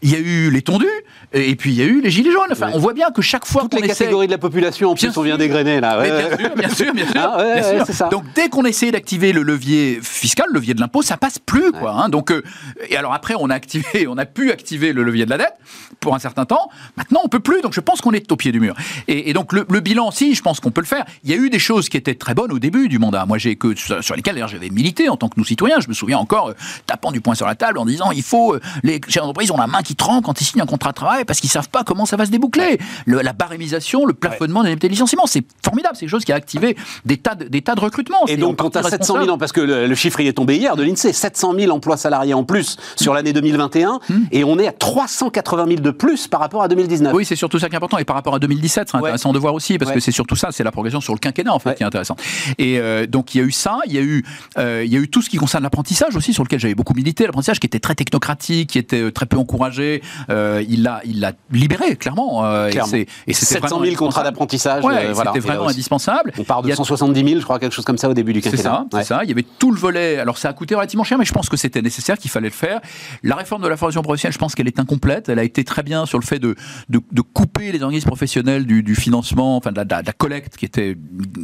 il 0.03 0.11
y 0.11 0.15
a 0.15 0.19
eu 0.19 0.51
les 0.51 0.63
tondus, 0.63 0.87
et 1.33 1.55
puis 1.57 1.71
il 1.73 1.77
y 1.77 1.83
a 1.83 1.85
eu 1.85 2.01
les 2.01 2.11
gilets 2.11 2.33
jaunes. 2.33 2.49
Enfin, 2.51 2.71
on 2.75 2.79
voit 2.79 2.93
bien 2.95 3.11
que 3.11 3.23
chaque 3.23 3.45
fois 3.47 3.63
Toutes 3.63 3.75
les 3.75 3.87
essaie... 3.87 4.05
catégories 4.05 4.27
de 4.27 4.33
la 4.33 4.39
population, 4.39 4.91
en 4.91 4.95
Bien 4.95 5.09
plus, 5.11 5.19
on 5.19 5.23
vient 5.23 5.33
sûr. 5.35 5.39
d'égrener 5.39 5.81
là. 5.81 5.99
Ouais. 5.99 6.11
bien 6.11 6.37
sûr, 6.39 6.55
bien 6.57 6.69
sûr, 6.69 6.95
bien 6.95 7.07
sûr. 7.07 7.15
Ah, 7.17 7.39
ouais, 7.39 7.75
bien 7.75 7.85
sûr. 7.85 8.09
Donc 8.09 8.25
dès 8.35 8.49
qu'on 8.49 8.65
essaie 8.65 8.91
d'activer 8.91 9.33
le 9.33 9.43
levier 9.43 10.01
fiscal, 10.03 10.47
le 10.49 10.55
levier 10.55 10.75
de 10.75 10.81
l'impôt, 10.81 11.03
ça 11.03 11.17
passe 11.17 11.39
plus, 11.39 11.73
quoi. 11.73 11.93
hein. 11.93 12.09
Donc 12.09 12.31
euh, 12.31 12.43
et 12.89 12.97
alors 12.97 13.13
après, 13.15 13.35
on 13.39 13.51
a 13.51 13.55
activé, 13.55 14.07
on 14.09 14.17
a 14.19 14.27
pu 14.27 14.51
activer 14.53 14.93
le 14.93 15.03
levier 15.03 15.25
de 15.25 15.31
la 15.31 15.39
dette 15.39 15.55
pour 16.01 16.15
un 16.15 16.19
certain 16.19 16.45
temps. 16.45 16.71
Maintenant, 16.97 17.21
on 17.25 17.29
peut 17.29 17.41
plus. 17.41 17.61
Donc 17.61 17.75
je 17.75 17.81
pense 17.81 18.01
qu'on 18.01 18.13
est 18.13 18.31
au 18.33 18.37
pied 18.37 18.53
du 18.53 18.61
mur. 18.61 18.75
Et, 19.07 19.31
et 19.31 19.33
donc 19.33 19.53
le, 19.53 19.67
le 19.69 19.81
bilan, 19.81 20.11
si, 20.11 20.35
je 20.35 20.43
pense 20.43 20.61
qu'on 20.61 20.71
peut 20.71 20.81
le 20.81 20.87
faire. 20.87 21.05
Il 21.25 21.31
y 21.31 21.35
a 21.35 21.37
eu 21.37 21.51
des 21.51 21.59
choses 21.59 21.89
qui 21.89 21.97
étaient 21.97 22.15
très 22.15 22.35
bonnes 22.35 22.53
au 22.53 22.59
début 22.59 22.89
du 22.89 22.99
mandat. 22.99 23.27
Moi, 23.27 23.39
j'ai 23.39 23.57
que 23.57 23.75
sur 23.75 24.15
lesquelles 24.17 24.35
d'ailleurs 24.35 24.49
j'avais 24.49 24.71
milité 24.71 25.09
en 25.09 25.17
tant 25.17 25.29
que 25.29 25.35
nous 25.37 25.45
citoyens. 25.45 25.81
Je 25.81 25.89
me 25.89 25.95
souviens 25.95 26.19
encore 26.19 26.49
euh, 26.51 26.55
tapant 26.87 27.13
du 27.13 27.21
poing 27.21 27.35
sur 27.35 27.47
la 27.47 27.55
table 27.55 27.79
en 27.79 27.85
disant 27.85 28.11
il 28.13 28.23
faut 28.23 28.55
euh, 28.55 28.61
les 28.83 29.01
chefs 29.09 29.23
d'entreprise 29.23 29.51
ont 29.51 29.57
la 29.57 29.67
main 29.67 29.83
qui 29.83 29.95
trempe 29.97 30.25
quand 30.25 30.41
ils 30.41 30.45
signent 30.45 30.63
un 30.63 30.67
contrat 30.67 30.91
de 30.91 30.95
travail 30.97 31.18
parce 31.25 31.41
qu'ils 31.41 31.51
savent 31.51 31.69
pas 31.69 31.85
comment 31.85 32.07
ça 32.07 32.17
va 32.17 32.27
se 32.27 32.31
déboucler. 32.31 32.79
Le- 33.07 33.21
la 33.21 33.33
barémisation, 33.33 34.05
le 34.07 34.15
plafonnement 34.15 34.61
des 34.63 34.69
indemnités 34.69 34.89
de 34.89 34.93
licenciement, 34.93 35.27
c'est 35.27 35.45
formidable. 35.65 35.95
C'est 35.97 36.01
quelque 36.01 36.11
chose 36.11 36.25
qui 36.25 36.33
a 36.33 36.37
activé 36.37 36.77
des 37.05 37.17
tas 37.17 37.35
de, 37.35 37.45
des 37.45 37.63
tas 37.63 37.75
de 37.75 37.81
recrutements. 37.81 38.27
Et 38.27 38.37
donc, 38.37 38.57
quand 38.57 38.71
tu 38.71 38.79
as 38.79 38.83
partie 38.83 38.97
700 38.97 39.05
000, 39.07 39.17
responsable. 39.19 39.31
ans, 39.35 39.39
parce 39.39 39.53
que 39.53 39.61
le, 39.61 39.87
le 39.87 39.95
chiffre 39.95 40.21
il 40.21 40.27
est 40.27 40.33
tombé 40.33 40.57
hier 40.57 40.77
de 40.77 40.83
l'INSEE, 40.83 41.13
700 41.13 41.55
000 41.59 41.73
emplois 41.73 41.97
salariés 41.97 42.35
en 42.35 42.45
plus 42.45 42.77
sur 42.97 43.15
l'année 43.15 43.33
2021, 43.33 44.01
Hmm. 44.09 44.25
et 44.33 44.45
on 44.45 44.59
est 44.59 44.67
à 44.69 44.73
380 44.73 45.67
000 45.67 45.81
de 45.81 45.91
plus 45.91 46.27
par 46.29 46.41
rapport 46.41 46.63
à 46.63 46.69
2019. 46.69 47.13
Oui, 47.15 47.25
c'est 47.25 47.37
surtout 47.37 47.59
ça 47.59 47.69
qui 47.69 47.75
est 47.75 47.77
important. 47.77 47.99
Et 47.99 48.05
par 48.05 48.17
rapport 48.17 48.35
à 48.35 48.39
2017, 48.39 48.89
c'est 48.89 48.97
Ouais. 48.97 49.03
intéressant 49.03 49.33
de 49.33 49.39
voir 49.39 49.55
aussi, 49.55 49.77
parce 49.79 49.91
Ouais. 49.91 49.95
que 49.97 50.01
c'est 50.01 50.13
surtout 50.13 50.37
ça, 50.37 50.49
c'est 50.53 50.65
la 50.65 50.71
progression 50.71 51.01
sur 51.01 51.13
le 51.15 51.19
quinquennat, 51.19 51.53
en 51.53 51.59
fait, 51.59 51.71
Ouais. 51.71 51.75
qui 51.77 51.83
est 51.83 51.87
intéressante. 51.87 52.21
Et 52.59 52.79
euh, 52.79 53.07
donc, 53.07 53.35
il 53.35 53.39
y 53.39 53.41
a 53.41 53.45
eu 53.45 53.51
ça, 53.53 53.79
il 53.87 53.93
y 53.93 53.99
a 53.99 54.03
eu, 54.03 54.25
euh, 54.59 54.83
il 54.85 54.93
y 54.93 54.97
a 54.97 54.99
eu 55.01 55.09
tout 55.09 55.23
ce 55.23 55.29
qui 55.31 55.37
concerne 55.37 55.63
l'apprentissage 55.65 56.17
aussi, 56.17 56.33
sur 56.33 56.43
lequel 56.45 56.61
j'avais 56.61 56.75
beaucoup 56.75 56.95
milité, 56.95 57.25
l'apprentissage 57.25 57.61
qui 57.61 57.67
était 57.67 57.81
très 57.81 57.95
technocratique, 57.95 58.71
qui 58.71 58.79
était 58.79 59.01
euh, 59.03 59.11
très 59.13 59.27
peu 59.27 59.37
encouragé. 59.37 60.03
Euh, 60.31 60.63
il 60.69 60.83
l'a 60.83 61.01
il 61.09 61.21
l'a 61.21 61.33
libéré, 61.51 61.97
clairement. 61.97 62.45
euh, 62.45 62.71
et, 62.93 63.07
et 63.27 63.33
700 63.33 63.81
000 63.83 63.97
contrats 63.97 64.23
d'apprentissage. 64.23 64.85
Ouais, 64.85 65.13
voilà. 65.13 65.33
C'était 65.35 65.47
vraiment 65.47 65.69
indispensable. 65.69 66.33
On 66.39 66.45
part 66.45 66.63
de 66.63 66.73
170 66.73 67.25
000, 67.29 67.41
je 67.41 67.45
crois, 67.45 67.59
quelque 67.59 67.75
chose 67.75 67.85
comme 67.85 67.99
ça 67.99 68.09
au 68.09 68.15
début 68.15 68.33
du 68.33 68.41
quinquennat. 68.41 68.57
C'est 68.91 68.97
ça, 68.97 69.03
c'est 69.03 69.05
ça. 69.05 69.21
Il 69.25 69.29
y 69.29 69.33
avait 69.33 69.45
tout 69.59 69.71
le 69.71 69.79
volet. 69.79 70.19
Alors, 70.19 70.39
ça 70.39 70.49
a 70.49 70.53
coûté 70.53 70.75
relativement 70.75 71.05
cher, 71.05 71.19
mais 71.19 71.25
je 71.25 71.33
pense 71.33 71.49
que 71.49 71.57
c'était 71.57 71.83
nécessaire, 71.83 72.19
qu'il 72.19 72.31
fallait 72.31 72.49
le 72.49 72.55
faire. 72.55 72.81
La 73.23 73.37
réforme 73.37 73.63
de 73.63 73.69
la 73.69 73.77
formation 73.77 74.03
professionnelle, 74.03 74.33
je 74.35 74.39
pense 74.39 74.55
qu'elle 74.55 74.69
est 74.69 74.79
incomplète. 74.79 75.29
Elle 75.29 75.39
a 75.39 75.45
été 75.45 75.65
très 75.65 75.83
bien 75.83 76.07
sur 76.07 76.19
le 76.19 76.25
fait 76.25 76.39
de, 76.39 76.55
de, 76.89 77.01
de 77.11 77.21
couper 77.23 77.73
les 77.73 77.83
organismes 77.83 78.09
professionnels 78.09 78.67
du, 78.67 78.83
du 78.83 78.95
financement, 78.95 79.57
enfin 79.57 79.73
de 79.73 79.77
la, 79.77 79.85
de 79.85 80.07
la, 80.07 80.13
collecte, 80.13 80.57
qui 80.57 80.65
était 80.65 80.97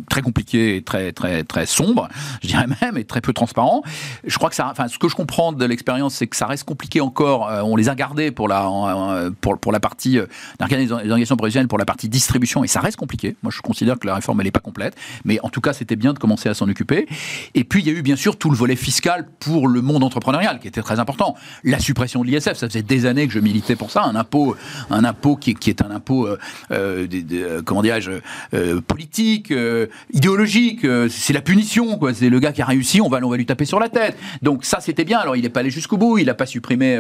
très 0.09 0.23
compliquée 0.23 0.77
et 0.77 0.83
très, 0.83 1.13
très, 1.13 1.45
très 1.45 1.67
sombre, 1.67 2.09
je 2.43 2.49
dirais 2.49 2.67
même, 2.83 2.97
et 2.99 3.05
très 3.05 3.21
peu 3.21 3.33
transparent. 3.33 3.83
Je 4.27 4.37
crois 4.37 4.51
que 4.51 4.57
ça, 4.57 4.69
enfin, 4.71 4.89
ce 4.89 4.99
que 4.99 5.09
je 5.09 5.15
comprends 5.17 5.53
de 5.53 5.65
l'expérience, 5.65 6.15
c'est 6.15 6.27
que 6.27 6.37
ça 6.37 6.47
reste 6.47 6.65
compliqué 6.65 7.01
encore. 7.01 7.49
Euh, 7.49 7.63
on 7.63 7.77
les 7.77 7.89
a 7.89 7.95
gardés 7.95 8.31
pour 8.31 8.49
la, 8.49 8.69
pour, 9.41 9.54
pour 9.59 9.73
la 9.73 9.81
partie, 9.81 10.19
euh, 10.19 10.27
professionnelles 11.37 11.69
pour 11.69 11.79
la 11.79 11.85
partie 11.85 12.09
distribution, 12.09 12.65
et 12.65 12.69
ça 12.69 12.81
reste 12.81 12.97
compliqué. 12.97 13.37
Moi, 13.43 13.53
je 13.55 13.61
considère 13.61 13.99
que 13.99 14.07
la 14.07 14.15
réforme, 14.15 14.41
elle 14.41 14.47
n'est 14.47 14.51
pas 14.51 14.61
complète. 14.61 14.97
Mais 15.25 15.41
en 15.43 15.49
tout 15.49 15.61
cas, 15.61 15.73
c'était 15.73 15.97
bien 15.97 16.13
de 16.13 16.19
commencer 16.19 16.49
à 16.49 16.55
s'en 16.55 16.69
occuper. 16.69 17.07
Et 17.55 17.65
puis, 17.65 17.81
il 17.83 17.87
y 17.87 17.91
a 17.91 17.93
eu 17.93 18.03
bien 18.03 18.17
sûr 18.17 18.37
tout 18.37 18.51
le 18.51 18.57
volet 18.57 18.77
fiscal 18.77 19.27
pour 19.41 19.69
le 19.69 19.81
monde 19.83 20.03
entrepreneurial, 20.03 20.59
qui 20.61 20.69
était 20.69 20.83
très 20.83 20.99
important. 21.01 21.35
La 21.63 21.79
suppression 21.79 22.23
de 22.23 22.29
l'ISF, 22.29 22.55
ça 22.55 22.69
faisait 22.69 22.83
des 22.83 23.07
années 23.07 23.27
que 23.27 23.33
je 23.33 23.41
militais 23.41 23.77
pour 23.77 23.91
ça. 23.91 24.03
Un 24.03 24.17
impôt, 24.17 24.57
un 24.91 25.05
impôt 25.05 25.37
qui, 25.37 25.57
est 25.67 25.83
un 25.83 25.91
impôt, 25.91 26.27
euh, 26.27 26.39
euh 26.71 27.07
de, 27.07 27.61
comment 27.61 27.83
dirais-je, 27.83 28.13
euh, 28.55 28.81
politique, 28.81 29.51
euh, 29.51 29.87
idéologique. 30.13 30.87
c'est 31.09 31.33
la 31.33 31.41
punition, 31.41 31.99
quoi. 31.99 32.15
C'est 32.15 32.29
le 32.29 32.41
gars 32.41 32.53
qui 32.53 32.63
a 32.63 32.67
réussi, 32.67 33.01
on 33.01 33.09
va, 33.09 33.21
on 33.23 33.29
va 33.29 33.37
lui 33.37 33.47
taper 33.47 33.65
sur 33.65 33.81
la 33.81 33.89
tête. 33.89 34.17
Donc 34.43 34.65
ça, 34.65 34.81
c'était 34.81 35.05
bien. 35.05 35.19
Alors, 35.19 35.37
il 35.37 35.43
n'est 35.43 35.49
pas 35.49 35.61
allé 35.61 35.71
jusqu'au 35.71 35.97
bout. 35.97 36.19
Il 36.19 36.27
n'a 36.27 36.35
pas 36.35 36.47
supprimé 36.47 36.99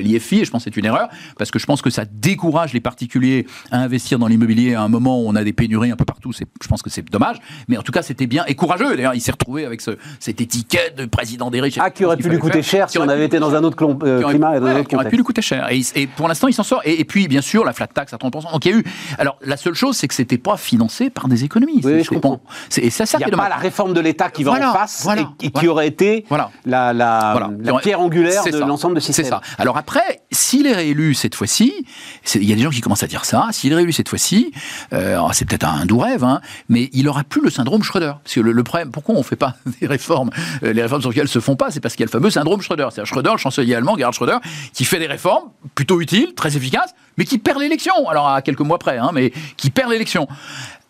l'IFI, 0.00 0.40
et 0.40 0.44
je 0.44 0.50
pense 0.50 0.64
que 0.64 0.70
c'est 0.70 0.78
une 0.78 0.86
erreur, 0.86 1.08
parce 1.38 1.50
que 1.50 1.58
je 1.58 1.66
pense 1.66 1.82
que 1.82 1.90
ça 1.94 2.04
décourage 2.04 2.72
les 2.72 2.80
particuliers 2.80 3.46
à 3.70 3.78
investir 3.78 4.18
dans 4.18 4.26
l'immobilier 4.26 4.74
à 4.74 4.82
un 4.82 4.88
moment 4.88 5.20
où 5.20 5.28
on 5.28 5.36
a 5.36 5.44
des 5.44 5.52
pénuries 5.52 5.90
un 5.90 5.96
peu 5.96 6.04
partout. 6.04 6.32
Je 6.32 6.68
pense 6.68 6.82
que 6.82 6.90
c'est 6.90 7.08
dommage. 7.08 7.36
Mais 7.68 7.78
en 7.78 7.82
tout 7.82 7.92
cas, 7.92 8.02
c'était 8.02 8.26
bien 8.26 8.44
et 8.46 8.54
courageux. 8.54 8.96
D'ailleurs, 8.96 9.14
il 9.14 9.20
s'est 9.20 9.32
retrouvé 9.32 9.64
avec 9.64 9.80
ce, 9.80 9.92
cette 10.18 10.40
étiquette 10.40 10.96
de 10.96 11.06
président 11.06 11.50
des 11.50 11.60
riches. 11.60 11.78
Ah, 11.78 11.90
qui 11.90 12.04
aurait 12.04 12.16
pu 12.16 12.28
lui 12.28 12.38
coûter 12.38 12.62
cher 12.62 12.90
si 12.90 12.98
on 12.98 13.08
avait 13.08 13.26
été 13.26 13.38
dans 13.38 13.54
un 13.54 13.62
autre 13.62 13.76
euh, 14.04 14.22
climat. 14.22 14.56
Et 14.56 14.60
dans 14.60 14.66
ouais, 14.66 14.84
qui 14.84 14.96
aurait 14.96 15.08
pu 15.08 15.16
lui 15.16 15.22
coûter 15.22 15.42
cher. 15.42 15.68
Et, 15.70 15.82
et 15.94 16.06
pour 16.06 16.28
l'instant, 16.28 16.48
il 16.48 16.54
s'en 16.54 16.62
sort. 16.64 16.82
Et, 16.84 17.00
et, 17.00 17.04
puis, 17.04 17.28
bien 17.28 17.42
sûr, 17.42 17.64
la 17.64 17.72
flat 17.72 17.86
tax 17.86 18.12
à 18.12 18.16
30%. 18.16 18.52
Donc, 18.52 18.64
il 18.64 18.72
y 18.72 18.74
a 18.74 18.78
eu. 18.78 18.84
Alors, 19.18 19.38
la 19.42 19.56
seule 19.56 19.74
chose, 19.74 19.96
c'est 19.96 20.08
que 20.08 20.14
c'était 20.14 20.38
pas 20.38 20.56
financé 20.56 21.10
par 21.10 21.28
des 21.28 21.44
économies. 21.44 21.80
Oui, 21.84 22.02
je 22.02 22.10
comprends. 22.10 22.40
Et 22.76 22.90
ça, 22.90 23.06
ça 23.06 23.18
il 23.20 23.26
n'y 23.26 23.32
a 23.32 23.36
pas 23.36 23.48
la 23.48 23.56
réforme 23.56 23.94
de 23.94 24.00
l'État 24.00 24.30
qui 24.30 24.42
va 24.42 24.50
voilà, 24.50 24.70
en 24.70 24.74
face 24.74 25.02
voilà, 25.04 25.30
et, 25.42 25.50
qui 25.50 25.68
aurait 25.68 25.86
été 25.86 26.24
la, 26.66 26.92
la 26.92 27.54
pierre 27.80 28.00
angulaire 28.00 28.44
de 28.44 28.58
l'ensemble 28.58 28.96
de 28.96 29.00
ce 29.00 29.06
système. 29.06 29.24
C'est 29.24 29.30
ça. 29.30 29.40
Alors 29.58 29.76
après, 29.76 30.22
s'il 30.32 30.66
est 30.66 30.72
réélu 30.72 31.14
cette 31.14 31.34
fois-ci, 31.34 31.83
il 32.34 32.44
y 32.44 32.52
a 32.52 32.56
des 32.56 32.62
gens 32.62 32.70
qui 32.70 32.80
commencent 32.80 33.02
à 33.02 33.06
dire 33.06 33.24
ça, 33.24 33.48
s'il 33.52 33.72
est 33.72 33.76
réélu 33.76 33.92
cette 33.92 34.08
fois-ci, 34.08 34.52
euh, 34.92 35.18
c'est 35.32 35.44
peut-être 35.44 35.66
un 35.66 35.86
doux 35.86 35.98
rêve, 35.98 36.24
hein, 36.24 36.40
mais 36.68 36.90
il 36.92 37.04
n'aura 37.04 37.24
plus 37.24 37.42
le 37.42 37.50
syndrome 37.50 37.82
Schröder. 37.82 38.14
Parce 38.22 38.34
que 38.34 38.40
le, 38.40 38.64
problème, 38.64 38.90
pourquoi 38.90 39.14
on 39.14 39.18
ne 39.18 39.22
fait 39.22 39.36
pas 39.36 39.56
des 39.80 39.86
réformes 39.86 40.30
euh, 40.62 40.72
Les 40.72 40.82
réformes 40.82 41.00
sur 41.00 41.10
lesquelles 41.10 41.28
se 41.28 41.40
font 41.40 41.56
pas, 41.56 41.70
c'est 41.70 41.80
parce 41.80 41.94
qu'il 41.94 42.02
y 42.02 42.04
a 42.04 42.08
le 42.08 42.10
fameux 42.10 42.30
syndrome 42.30 42.60
Schröder. 42.60 42.88
C'est 42.92 43.04
Schröder, 43.04 43.32
le 43.32 43.38
chancelier 43.38 43.74
allemand, 43.74 43.96
Gerhard 43.96 44.14
Schröder, 44.14 44.38
qui 44.72 44.84
fait 44.84 44.98
des 44.98 45.06
réformes 45.06 45.50
plutôt 45.74 46.00
utiles, 46.00 46.34
très 46.34 46.56
efficaces, 46.56 46.94
mais 47.18 47.24
qui 47.24 47.38
perd 47.38 47.60
l'élection. 47.60 48.08
Alors 48.08 48.28
à 48.28 48.42
quelques 48.42 48.60
mois 48.60 48.78
près, 48.78 48.98
hein, 48.98 49.10
mais 49.12 49.32
qui 49.56 49.70
perd 49.70 49.90
l'élection. 49.90 50.28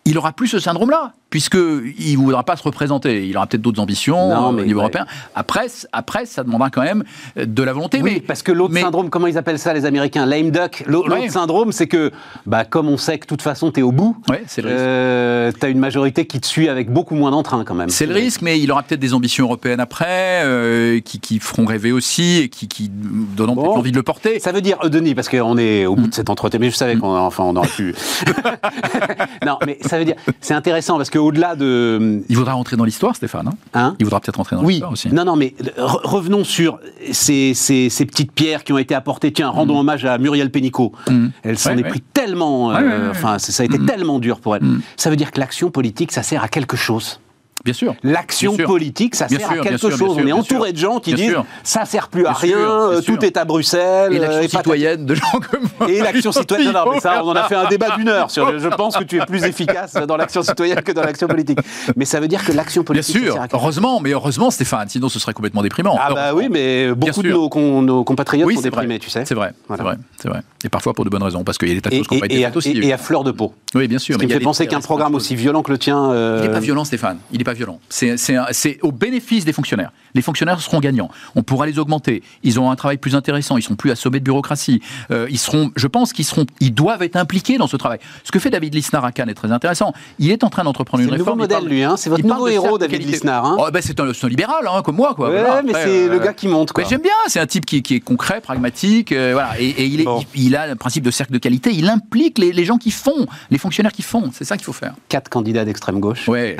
Il 0.05 0.17
aura 0.19 0.33
plus 0.33 0.47
ce 0.47 0.59
syndrome-là 0.59 1.13
puisqu'il 1.29 2.11
ne 2.11 2.17
voudra 2.17 2.43
pas 2.43 2.55
se 2.55 2.63
représenter. 2.63 3.27
Il 3.27 3.35
aura 3.37 3.47
peut-être 3.47 3.61
d'autres 3.61 3.81
ambitions 3.81 4.29
non, 4.29 4.51
mais, 4.51 4.61
au 4.61 4.65
niveau 4.65 4.79
ouais. 4.79 4.85
européen. 4.85 5.05
Après, 5.33 5.67
après, 5.91 6.25
ça 6.25 6.43
demandera 6.43 6.69
quand 6.69 6.83
même 6.83 7.03
de 7.35 7.63
la 7.63 7.73
volonté. 7.73 7.99
Oui, 8.01 8.11
mais, 8.15 8.19
parce 8.21 8.43
que 8.43 8.51
l'autre 8.51 8.77
syndrome, 8.77 9.09
comment 9.09 9.27
ils 9.27 9.37
appellent 9.37 9.59
ça 9.59 9.73
les 9.73 9.85
Américains? 9.85 10.25
Lame 10.25 10.51
duck? 10.51 10.83
L'autre 10.87 11.11
ouais. 11.11 11.29
syndrome, 11.29 11.71
c'est 11.71 11.87
que, 11.87 12.11
bah, 12.45 12.65
comme 12.65 12.89
on 12.89 12.97
sait 12.97 13.17
que 13.17 13.25
de 13.25 13.29
toute 13.29 13.41
façon, 13.41 13.71
tu 13.71 13.79
es 13.79 13.83
au 13.83 13.91
bout, 13.91 14.17
ouais, 14.29 14.43
euh, 14.59 15.51
tu 15.57 15.65
as 15.65 15.69
une 15.69 15.79
majorité 15.79 16.25
qui 16.25 16.39
te 16.39 16.47
suit 16.47 16.69
avec 16.69 16.91
beaucoup 16.91 17.15
moins 17.15 17.31
d'entrain 17.31 17.63
quand 17.65 17.75
même. 17.75 17.89
C'est 17.89 18.05
le 18.05 18.13
risque, 18.13 18.41
mais 18.41 18.59
il 18.59 18.71
aura 18.71 18.83
peut-être 18.83 18.99
des 18.99 19.13
ambitions 19.13 19.45
européennes 19.45 19.79
après, 19.79 20.41
euh, 20.43 20.99
qui, 20.99 21.19
qui, 21.19 21.39
feront 21.39 21.65
rêver 21.65 21.91
aussi 21.91 22.37
et 22.37 22.49
qui, 22.49 22.67
qui 22.67 22.89
donneront 22.89 23.55
bon. 23.55 23.75
envie 23.75 23.91
de 23.91 23.97
le 23.97 24.03
porter. 24.03 24.39
Ça 24.39 24.51
veut 24.51 24.61
dire, 24.61 24.77
euh, 24.83 24.89
Denis, 24.89 25.15
parce 25.15 25.29
qu'on 25.29 25.57
est 25.57 25.85
au 25.85 25.95
bout 25.95 26.07
mm. 26.07 26.09
de 26.09 26.13
cet 26.13 26.29
entretien, 26.29 26.59
mais 26.59 26.69
je 26.69 26.75
savais 26.75 26.95
qu'on 26.95 27.15
enfin, 27.15 27.43
on 27.43 27.55
aurait 27.55 27.67
pu... 27.67 27.95
non, 29.45 29.57
mais 29.65 29.77
ça 29.81 29.97
veut 29.97 30.05
dire, 30.05 30.15
c'est 30.41 30.53
intéressant, 30.53 30.97
parce 30.97 31.09
qu'au-delà 31.15 31.55
de 31.55 32.23
il 32.27 32.35
voudra 32.35 32.53
rentrer 32.53 32.75
dans 32.75 32.83
l'histoire, 32.83 33.15
Stéphane. 33.15 33.47
Hein, 33.47 33.53
hein? 33.73 33.95
Il 33.99 34.05
voudra 34.05 34.19
peut-être 34.19 34.35
rentrer 34.37 34.55
dans 34.55 34.63
oui. 34.63 34.73
l'histoire 34.73 34.91
aussi. 34.91 35.13
Non, 35.13 35.25
non, 35.25 35.35
mais 35.35 35.53
re 35.77 36.01
revenons 36.03 36.43
sur 36.43 36.79
ces, 37.11 37.53
ces, 37.53 37.89
ces, 37.89 38.05
petites 38.05 38.31
pierres 38.31 38.63
qui 38.63 38.73
ont 38.73 38.77
été 38.77 38.93
apportées. 38.93 39.31
Tiens, 39.31 39.49
rendons 39.49 39.75
mmh. 39.75 39.79
hommage 39.79 40.05
à 40.05 40.17
Muriel 40.17 40.51
Pénicaud. 40.51 40.91
Mmh. 41.09 41.27
Elle 41.43 41.57
s'en 41.57 41.71
ouais, 41.71 41.79
est 41.79 41.83
ouais. 41.83 41.89
pris 41.89 42.01
tellement. 42.01 42.71
Euh, 42.71 42.81
ouais, 42.81 43.09
enfin, 43.09 43.39
ça 43.39 43.63
a 43.63 43.65
été 43.65 43.79
mmh. 43.79 43.85
tellement 43.85 44.19
dur 44.19 44.39
pour 44.39 44.55
elle. 44.55 44.63
Ça 44.97 45.09
veut 45.09 45.15
dire 45.15 45.31
que 45.31 45.39
l'action 45.39 45.71
politique, 45.71 46.11
ça 46.11 46.23
sert 46.23 46.43
à 46.43 46.47
quelque 46.47 46.77
chose. 46.77 47.19
Bien 47.65 47.73
sûr. 47.73 47.95
L'action 48.03 48.55
politique, 48.57 49.15
ça 49.15 49.25
bien 49.25 49.39
sert 49.39 49.49
sûr, 49.49 49.61
à 49.61 49.63
quelque 49.63 49.77
sûr, 49.79 49.97
chose. 49.97 50.17
On 50.19 50.27
est 50.27 50.31
entouré 50.31 50.71
de 50.71 50.77
gens 50.77 50.99
qui 50.99 51.15
disent 51.15 51.31
sûr. 51.31 51.45
ça 51.63 51.83
sert 51.85 52.09
plus 52.09 52.27
à 52.27 52.31
rien, 52.31 52.59
euh, 52.59 53.01
tout 53.01 53.25
est 53.25 53.37
à 53.37 53.43
Bruxelles. 53.43 54.13
Et 54.13 54.19
l'action 54.19 54.59
citoyenne 54.59 55.05
de 55.07 55.15
gens 55.15 55.39
comme 55.49 55.67
moi. 55.79 55.89
Et 55.89 55.99
l'action 55.99 56.31
citoyenne, 56.31 56.73
non, 56.73 56.91
mais 56.93 56.99
ça, 56.99 57.23
on 57.23 57.29
en 57.29 57.35
a 57.35 57.45
fait 57.45 57.55
un 57.55 57.67
débat 57.67 57.97
d'une 57.97 58.07
heure. 58.07 58.29
Sur, 58.29 58.59
je 58.59 58.67
pense 58.69 58.95
que 58.95 59.03
tu 59.03 59.19
es 59.19 59.25
plus 59.25 59.43
efficace 59.43 59.95
dans 59.95 60.15
l'action 60.15 60.43
citoyenne 60.43 60.83
que 60.83 60.91
dans 60.91 61.01
l'action 61.01 61.27
politique. 61.27 61.57
Mais 61.95 62.05
ça 62.05 62.19
veut 62.19 62.27
dire 62.27 62.45
que 62.45 62.51
l'action 62.51 62.83
politique. 62.83 63.19
Bien 63.19 63.31
sûr, 63.31 63.45
heureusement, 63.51 63.99
mais 63.99 64.11
heureusement, 64.11 64.51
Stéphane, 64.51 64.87
sinon 64.87 65.09
ce 65.09 65.17
serait 65.17 65.33
complètement 65.33 65.63
déprimant. 65.63 65.97
Ah 65.99 66.13
bah 66.13 66.33
oui, 66.35 66.49
mais 66.51 66.93
beaucoup 66.93 67.23
de 67.23 67.29
nos, 67.29 68.03
compatriotes 68.03 68.45
oui, 68.45 68.55
sont 68.57 68.61
déprimés, 68.61 68.95
vrai. 68.95 68.99
tu 68.99 69.09
sais. 69.09 69.25
C'est 69.25 69.33
vrai, 69.33 69.53
voilà. 69.67 69.83
c'est 69.83 69.89
vrai, 69.89 69.97
c'est 70.21 70.29
vrai. 70.29 70.41
Et 70.63 70.69
parfois 70.69 70.93
pour 70.93 71.03
de 71.03 71.09
bonnes 71.09 71.23
raisons, 71.23 71.43
parce 71.43 71.57
qu'il 71.57 71.69
y 71.69 71.71
a 71.71 71.75
des 71.75 71.81
tas 71.81 71.89
de 71.89 71.95
choses 71.95 72.07
qui 72.07 72.13
n'ont 72.13 72.19
pas 72.19 72.25
été 72.27 72.43
faites 72.43 72.55
aussi. 72.55 72.77
Et 72.77 72.93
à 72.93 72.97
fleur 72.99 73.23
de 73.23 73.31
peau. 73.31 73.55
Oui, 73.75 73.87
bien 73.87 73.99
sûr. 73.99 74.15
Ce 74.15 74.19
qui 74.19 74.25
me 74.25 74.31
fait 74.31 74.39
penser 74.39 74.67
qu'un 74.67 74.81
programme 74.81 75.15
aussi 75.15 75.35
violent 75.35 75.61
que 75.61 75.71
le 75.71 75.77
tien. 75.77 76.13
Il 76.37 76.41
n'est 76.41 76.49
pas 76.49 76.59
violent, 76.59 76.85
Stéphane. 76.85 77.19
Il 77.31 77.37
n'est 77.37 77.43
pas 77.43 77.53
violent. 77.53 77.79
C'est 77.89 78.79
au 78.81 78.91
bénéfice 78.91 79.45
des 79.45 79.53
fonctionnaires. 79.53 79.91
Les 80.15 80.21
fonctionnaires 80.21 80.61
seront 80.61 80.79
gagnants. 80.79 81.09
On 81.35 81.43
pourra 81.43 81.65
les 81.65 81.77
augmenter. 81.77 82.23
Ils 82.43 82.57
auront 82.57 82.71
un 82.71 82.75
travail 82.75 82.97
plus 82.97 83.15
intéressant. 83.15 83.57
Ils 83.57 83.61
seront 83.61 83.75
plus 83.75 83.91
assommés 83.91 84.19
de 84.19 84.23
bureaucratie. 84.23 84.81
Euh, 85.11 85.27
ils 85.29 85.37
seront, 85.37 85.71
je 85.75 85.87
pense 85.87 86.13
qu'ils 86.13 86.25
seront, 86.25 86.45
ils 86.61 86.73
doivent 86.73 87.03
être 87.03 87.17
impliqués 87.17 87.57
dans 87.57 87.67
ce 87.67 87.75
travail. 87.75 87.99
Ce 88.23 88.31
que 88.31 88.39
fait 88.39 88.49
David 88.49 88.73
Lisnard 88.73 89.03
à 89.03 89.11
Cannes 89.11 89.29
est 89.29 89.33
très 89.35 89.51
intéressant. 89.51 89.93
Il 90.19 90.31
est 90.31 90.43
en 90.43 90.49
train 90.49 90.63
d'entreprendre 90.63 91.03
une 91.03 91.09
réforme. 91.09 91.41
C'est 91.41 91.47
le 91.47 91.55
nouveau 91.55 91.55
modèle, 91.59 91.69
lui. 91.69 91.83
Hein 91.83 91.97
c'est 91.97 92.09
votre 92.09 92.25
nouveau 92.25 92.47
héros, 92.47 92.77
David 92.77 93.05
Lisnard. 93.05 93.45
Hein 93.45 93.57
oh, 93.59 93.67
ben 93.71 93.81
c'est 93.81 93.99
un, 93.99 94.07
un, 94.07 94.27
libéral, 94.29 94.67
hein, 94.67 94.81
comme 94.83 94.95
moi, 94.95 95.13
quoi. 95.15 95.29
Ouais, 95.29 95.41
voilà. 95.41 95.61
mais 95.63 95.73
c'est 95.73 96.07
euh, 96.07 96.11
le 96.11 96.19
gars 96.19 96.33
qui 96.33 96.47
monte. 96.47 96.71
J'aime 96.87 97.01
bien. 97.01 97.11
C'est 97.27 97.39
un 97.39 97.47
type 97.47 97.65
qui, 97.65 97.81
qui, 97.81 97.95
est 97.95 97.99
concret, 97.99 98.39
pragmatique, 98.39 99.11
euh, 99.11 99.31
voilà. 99.33 99.59
Et, 99.59 99.67
et 99.67 99.85
il, 99.85 100.01
est, 100.01 100.05
bon. 100.05 100.23
il, 100.33 100.45
il, 100.45 100.55
a 100.55 100.67
le 100.67 100.75
principe 100.75 101.03
de 101.03 101.11
cercle 101.11 101.33
de 101.33 101.39
qualité. 101.39 101.71
Il 101.73 101.89
implique 101.89 102.37
les, 102.37 102.53
les 102.53 102.63
gens 102.63 102.77
qui 102.77 102.91
font, 102.91 103.25
les 103.49 103.57
fonctionnaires 103.65 103.91
qui 103.91 104.03
font. 104.03 104.29
C'est 104.31 104.43
ça 104.43 104.57
qu'il 104.57 104.65
faut 104.65 104.73
faire. 104.73 104.93
Quatre 105.09 105.27
candidats 105.29 105.65
d'extrême 105.65 105.99
gauche. 105.99 106.27
Ouais. 106.27 106.55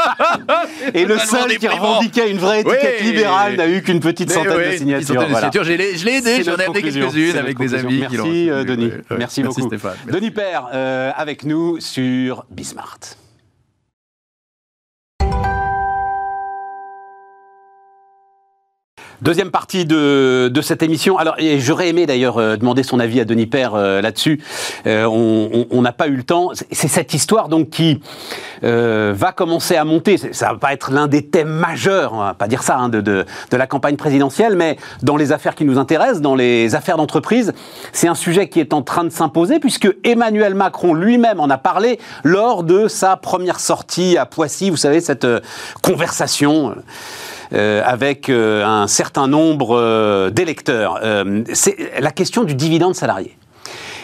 et 0.94 1.06
le 1.06 1.18
seul 1.18 1.56
qui 1.56 1.66
revendiquait 1.66 2.30
une 2.30 2.36
vraie 2.36 2.60
étiquette 2.60 3.00
ouais. 3.00 3.04
libérale 3.04 3.56
n'a 3.56 3.66
eu 3.66 3.82
qu'une 3.82 4.00
petite 4.00 4.30
centaine 4.30 4.52
ouais, 4.52 4.72
de 4.72 4.76
signatures. 4.76 5.06
Centaine 5.06 5.22
de 5.24 5.30
voilà. 5.30 5.50
signatures. 5.50 5.64
Je 5.64 6.04
l'ai 6.04 6.16
aidé, 6.16 6.42
j'en 6.44 6.56
ai 6.56 6.64
amené 6.64 6.82
quelques-unes 6.82 7.36
avec 7.36 7.58
des 7.58 7.74
amis. 7.74 8.00
Merci, 8.00 8.50
euh, 8.50 8.64
Denis. 8.64 8.86
Ouais, 8.86 9.16
Merci 9.18 9.42
beaucoup. 9.42 9.60
Merci 9.60 9.78
Stéphane. 9.78 9.96
Denis 10.12 10.30
Père, 10.30 10.68
euh, 10.74 11.10
avec 11.16 11.44
nous 11.44 11.80
sur 11.80 12.44
Bismart. 12.50 12.98
Deuxième 19.22 19.50
partie 19.50 19.84
de, 19.84 20.48
de, 20.48 20.62
cette 20.62 20.82
émission. 20.82 21.18
Alors, 21.18 21.36
j'aurais 21.58 21.88
aimé 21.88 22.06
d'ailleurs 22.06 22.38
euh, 22.38 22.56
demander 22.56 22.82
son 22.82 22.98
avis 22.98 23.20
à 23.20 23.26
Denis 23.26 23.46
Père 23.46 23.74
euh, 23.74 24.00
là-dessus. 24.00 24.42
Euh, 24.86 25.04
on 25.04 25.82
n'a 25.82 25.92
pas 25.92 26.08
eu 26.08 26.16
le 26.16 26.22
temps. 26.22 26.52
C'est 26.72 26.88
cette 26.88 27.12
histoire 27.12 27.50
donc 27.50 27.68
qui 27.68 28.00
euh, 28.62 29.12
va 29.16 29.32
commencer 29.32 29.76
à 29.76 29.84
monter. 29.84 30.16
Ça 30.18 30.52
va 30.52 30.58
pas 30.58 30.72
être 30.72 30.90
l'un 30.90 31.06
des 31.06 31.26
thèmes 31.26 31.48
majeurs, 31.48 32.12
on 32.12 32.18
va 32.18 32.34
pas 32.34 32.48
dire 32.48 32.62
ça, 32.62 32.76
hein, 32.76 32.88
de, 32.88 33.00
de, 33.00 33.24
de, 33.50 33.56
la 33.56 33.66
campagne 33.66 33.96
présidentielle, 33.96 34.56
mais 34.56 34.76
dans 35.02 35.16
les 35.16 35.32
affaires 35.32 35.54
qui 35.54 35.64
nous 35.64 35.78
intéressent, 35.78 36.20
dans 36.20 36.34
les 36.34 36.74
affaires 36.74 36.96
d'entreprise, 36.96 37.52
c'est 37.92 38.08
un 38.08 38.14
sujet 38.14 38.48
qui 38.48 38.60
est 38.60 38.72
en 38.74 38.82
train 38.82 39.04
de 39.04 39.10
s'imposer 39.10 39.60
puisque 39.60 39.88
Emmanuel 40.04 40.54
Macron 40.54 40.94
lui-même 40.94 41.40
en 41.40 41.48
a 41.48 41.58
parlé 41.58 41.98
lors 42.24 42.62
de 42.62 42.88
sa 42.88 43.16
première 43.16 43.60
sortie 43.60 44.18
à 44.18 44.26
Poissy. 44.26 44.70
Vous 44.70 44.76
savez 44.76 45.00
cette 45.00 45.24
euh, 45.24 45.40
conversation. 45.82 46.74
Euh, 47.52 47.82
avec 47.84 48.28
euh, 48.28 48.64
un 48.64 48.86
certain 48.86 49.26
nombre 49.26 49.76
euh, 49.76 50.30
d'électeurs. 50.30 51.00
c'est 51.52 52.00
la 52.00 52.12
question 52.12 52.44
du 52.44 52.54
dividende 52.54 52.94
salarié. 52.94 53.36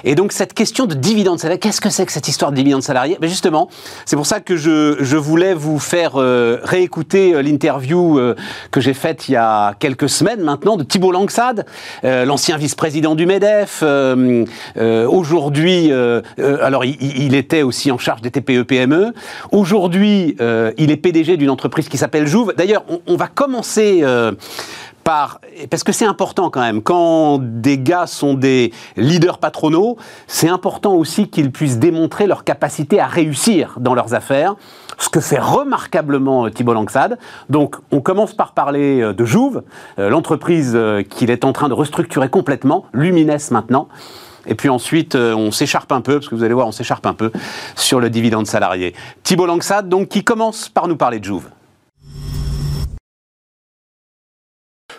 Et 0.05 0.15
donc 0.15 0.33
cette 0.33 0.55
question 0.55 0.87
de 0.87 0.95
dividende 0.95 1.39
salarié, 1.39 1.59
qu'est-ce 1.59 1.81
que 1.81 1.91
c'est 1.91 2.07
que 2.07 2.13
cette 2.13 2.29
histoire 2.29 2.51
de 2.51 2.57
dividende 2.57 2.83
salarié? 2.83 3.17
Ben 3.21 3.29
Justement, 3.29 3.69
c'est 4.05 4.17
pour 4.17 4.27
ça 4.27 4.41
que 4.41 4.57
je, 4.57 4.97
je 5.01 5.17
voulais 5.17 5.55
vous 5.55 5.79
faire 5.79 6.13
euh, 6.17 6.59
réécouter 6.63 7.35
euh, 7.35 7.43
l'interview 7.43 8.19
euh, 8.19 8.35
que 8.71 8.81
j'ai 8.81 8.95
faite 8.95 9.29
il 9.29 9.33
y 9.33 9.37
a 9.37 9.75
quelques 9.79 10.09
semaines 10.09 10.41
maintenant 10.41 10.77
de 10.77 10.83
Thibault 10.83 11.13
Langsade, 11.13 11.67
l'ancien 12.03 12.57
vice-président 12.57 13.15
du 13.15 13.27
MEDEF. 13.27 13.83
Aujourd'hui, 14.77 15.93
alors 15.93 16.85
il, 16.85 16.97
il, 17.01 17.35
était 17.35 17.63
aussi 17.63 17.91
en 17.91 17.99
charge 17.99 18.23
des 18.23 18.31
TPE-PME. 18.31 19.13
Aujourd'hui, 19.53 20.37
il 20.79 20.91
est 20.91 20.97
PDG 20.97 21.37
d'une 21.37 21.51
entreprise 21.51 21.89
qui 21.89 21.99
s'appelle 21.99 22.27
Jouve. 22.27 22.55
D'ailleurs, 22.57 22.85
on, 22.89 23.01
on, 23.07 23.17
va 23.17 23.29
commencer 23.29 24.05
par 25.07 25.41
parce 25.71 25.85
que 25.85 25.93
c'est 25.93 26.05
important 26.05 26.51
quand 26.51 26.61
même 26.61 26.83
quand 26.83 27.39
des 27.41 27.79
gars 27.79 28.09
sont 28.09 28.35
des 28.35 28.73
leaders 28.97 29.39
patronaux, 29.39 29.97
c'est 30.27 30.49
important 30.49 30.95
aussi 30.95 31.29
qu'ils 31.29 31.53
puissent 31.53 31.79
démontrer 31.79 32.27
leur 32.27 32.43
capacité 32.43 32.99
à 32.99 33.07
réussir 33.07 33.77
dans 33.79 33.95
leurs 33.95 34.15
affaires, 34.15 34.57
ce 34.99 35.09
que 35.09 35.21
fait 35.21 35.39
remarquablement 35.39 36.51
Thibault 36.51 36.75
Langsad. 36.75 37.19
Donc 37.51 37.77
on 37.93 38.01
commence 38.01 38.35
par 38.35 38.53
parler 38.53 39.13
de 39.15 39.25
Jouve, 39.25 39.63
l'entreprise 39.97 40.77
qu'il 41.09 41.31
est 41.31 41.45
en 41.45 41.53
train 41.53 41.69
de 41.69 41.75
restructurer 41.75 42.29
complètement, 42.29 42.87
Lumines 42.93 43.39
maintenant. 43.53 43.89
Et 44.47 44.55
puis 44.55 44.69
ensuite, 44.69 45.15
euh, 45.15 45.35
on 45.35 45.51
s'écharpe 45.51 45.93
un 45.93 46.01
peu, 46.01 46.15
parce 46.15 46.29
que 46.29 46.35
vous 46.35 46.45
allez 46.45 46.55
voir, 46.55 46.67
on 46.67 46.73
s'écharpe 46.73 47.07
un 47.07 47.15
peu 47.15 47.31
sur 47.75 48.01
le 48.01 48.11
dividende 48.11 48.47
salarié. 48.47 48.95
Thibault 49.23 49.47
Langsad, 49.47 49.89
donc, 49.89 50.09
qui 50.09 50.25
commence 50.25 50.69
par 50.69 50.89
nous 50.89 50.97
parler 50.97 51.19
de 51.19 51.25
Jouve. 51.25 51.49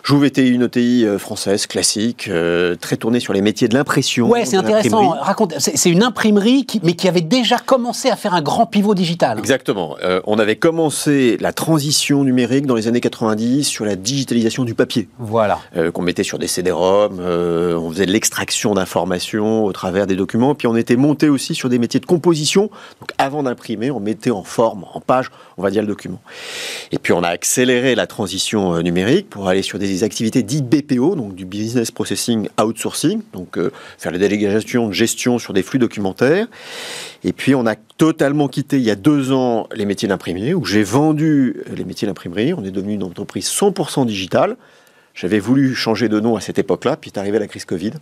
Jouve 0.08 0.24
était 0.24 0.48
une 0.48 0.62
ETI 0.62 1.04
euh, 1.04 1.18
française 1.18 1.66
classique, 1.66 2.28
euh, 2.28 2.76
très 2.76 2.96
tournée 2.96 3.20
sur 3.20 3.34
les 3.34 3.42
métiers 3.42 3.68
de 3.68 3.74
l'impression. 3.74 4.26
Ouais, 4.26 4.46
c'est 4.46 4.56
intéressant. 4.56 5.10
Raconte, 5.10 5.56
c'est 5.58 5.90
une 5.90 6.02
imprimerie, 6.02 6.64
qui, 6.64 6.80
mais 6.82 6.94
qui 6.94 7.08
avait 7.08 7.20
déjà 7.20 7.58
commencé 7.58 8.08
à 8.08 8.16
faire 8.16 8.32
un 8.32 8.40
grand 8.40 8.64
pivot 8.64 8.94
digital. 8.94 9.38
Exactement. 9.38 9.98
Euh, 10.02 10.22
on 10.24 10.38
avait 10.38 10.56
commencé 10.56 11.36
la 11.42 11.52
transition 11.52 12.24
numérique 12.24 12.64
dans 12.64 12.74
les 12.74 12.88
années 12.88 13.02
90 13.02 13.64
sur 13.64 13.84
la 13.84 13.96
digitalisation 13.96 14.64
du 14.64 14.74
papier. 14.74 15.10
Voilà. 15.18 15.58
qu'on 15.92 16.00
mettait 16.00 16.22
sur 16.22 16.38
des 16.38 16.46
CD-ROM, 16.46 17.20
on 17.20 17.90
faisait 17.90 18.06
de 18.06 18.12
l'extraction 18.12 18.72
d'informations 18.72 19.66
au 19.66 19.72
travers 19.72 20.06
des 20.06 20.16
documents, 20.16 20.54
puis 20.54 20.68
on 20.68 20.76
était 20.76 20.96
monté 20.96 21.28
aussi 21.28 21.54
sur 21.54 21.68
des 21.68 21.78
métiers 21.78 22.00
de 22.00 22.06
composition. 22.06 22.70
Donc 23.00 23.10
avant 23.18 23.42
d'imprimer, 23.42 23.90
on 23.90 24.00
mettait 24.00 24.30
en 24.30 24.42
forme, 24.42 24.86
en 24.94 25.02
page, 25.02 25.30
on 25.58 25.62
va 25.62 25.70
dire 25.70 25.82
le 25.82 25.88
document. 25.88 26.22
Et 26.92 26.98
puis 26.98 27.12
on 27.12 27.22
a 27.22 27.28
accéléré 27.28 27.94
la 27.94 28.06
transition 28.06 28.80
numérique 28.80 29.28
pour 29.28 29.48
aller 29.48 29.60
sur 29.60 29.78
des 29.78 29.97
activités 30.04 30.42
dites 30.42 30.66
BPO, 30.66 31.16
donc 31.16 31.34
du 31.34 31.44
Business 31.44 31.90
Processing 31.90 32.48
Outsourcing, 32.60 33.22
donc 33.32 33.58
euh, 33.58 33.70
faire 33.98 34.12
la 34.12 34.18
délégation 34.18 34.88
de 34.88 34.92
gestion 34.92 35.38
sur 35.38 35.52
des 35.52 35.62
flux 35.62 35.78
documentaires. 35.78 36.46
Et 37.24 37.32
puis 37.32 37.54
on 37.54 37.66
a 37.66 37.74
totalement 37.74 38.48
quitté 38.48 38.76
il 38.76 38.84
y 38.84 38.90
a 38.90 38.96
deux 38.96 39.32
ans 39.32 39.68
les 39.74 39.84
métiers 39.84 40.08
d'imprimerie, 40.08 40.54
où 40.54 40.64
j'ai 40.64 40.82
vendu 40.82 41.62
les 41.74 41.84
métiers 41.84 42.06
d'imprimerie. 42.06 42.54
On 42.54 42.64
est 42.64 42.70
devenu 42.70 42.94
une 42.94 43.02
entreprise 43.02 43.48
100% 43.48 44.06
digitale. 44.06 44.56
J'avais 45.14 45.40
voulu 45.40 45.74
changer 45.74 46.08
de 46.08 46.20
nom 46.20 46.36
à 46.36 46.40
cette 46.40 46.58
époque-là, 46.58 46.96
puis 46.96 47.10
est 47.14 47.18
arrivée 47.18 47.38
la 47.38 47.48
crise 47.48 47.64
Covid. 47.64 47.92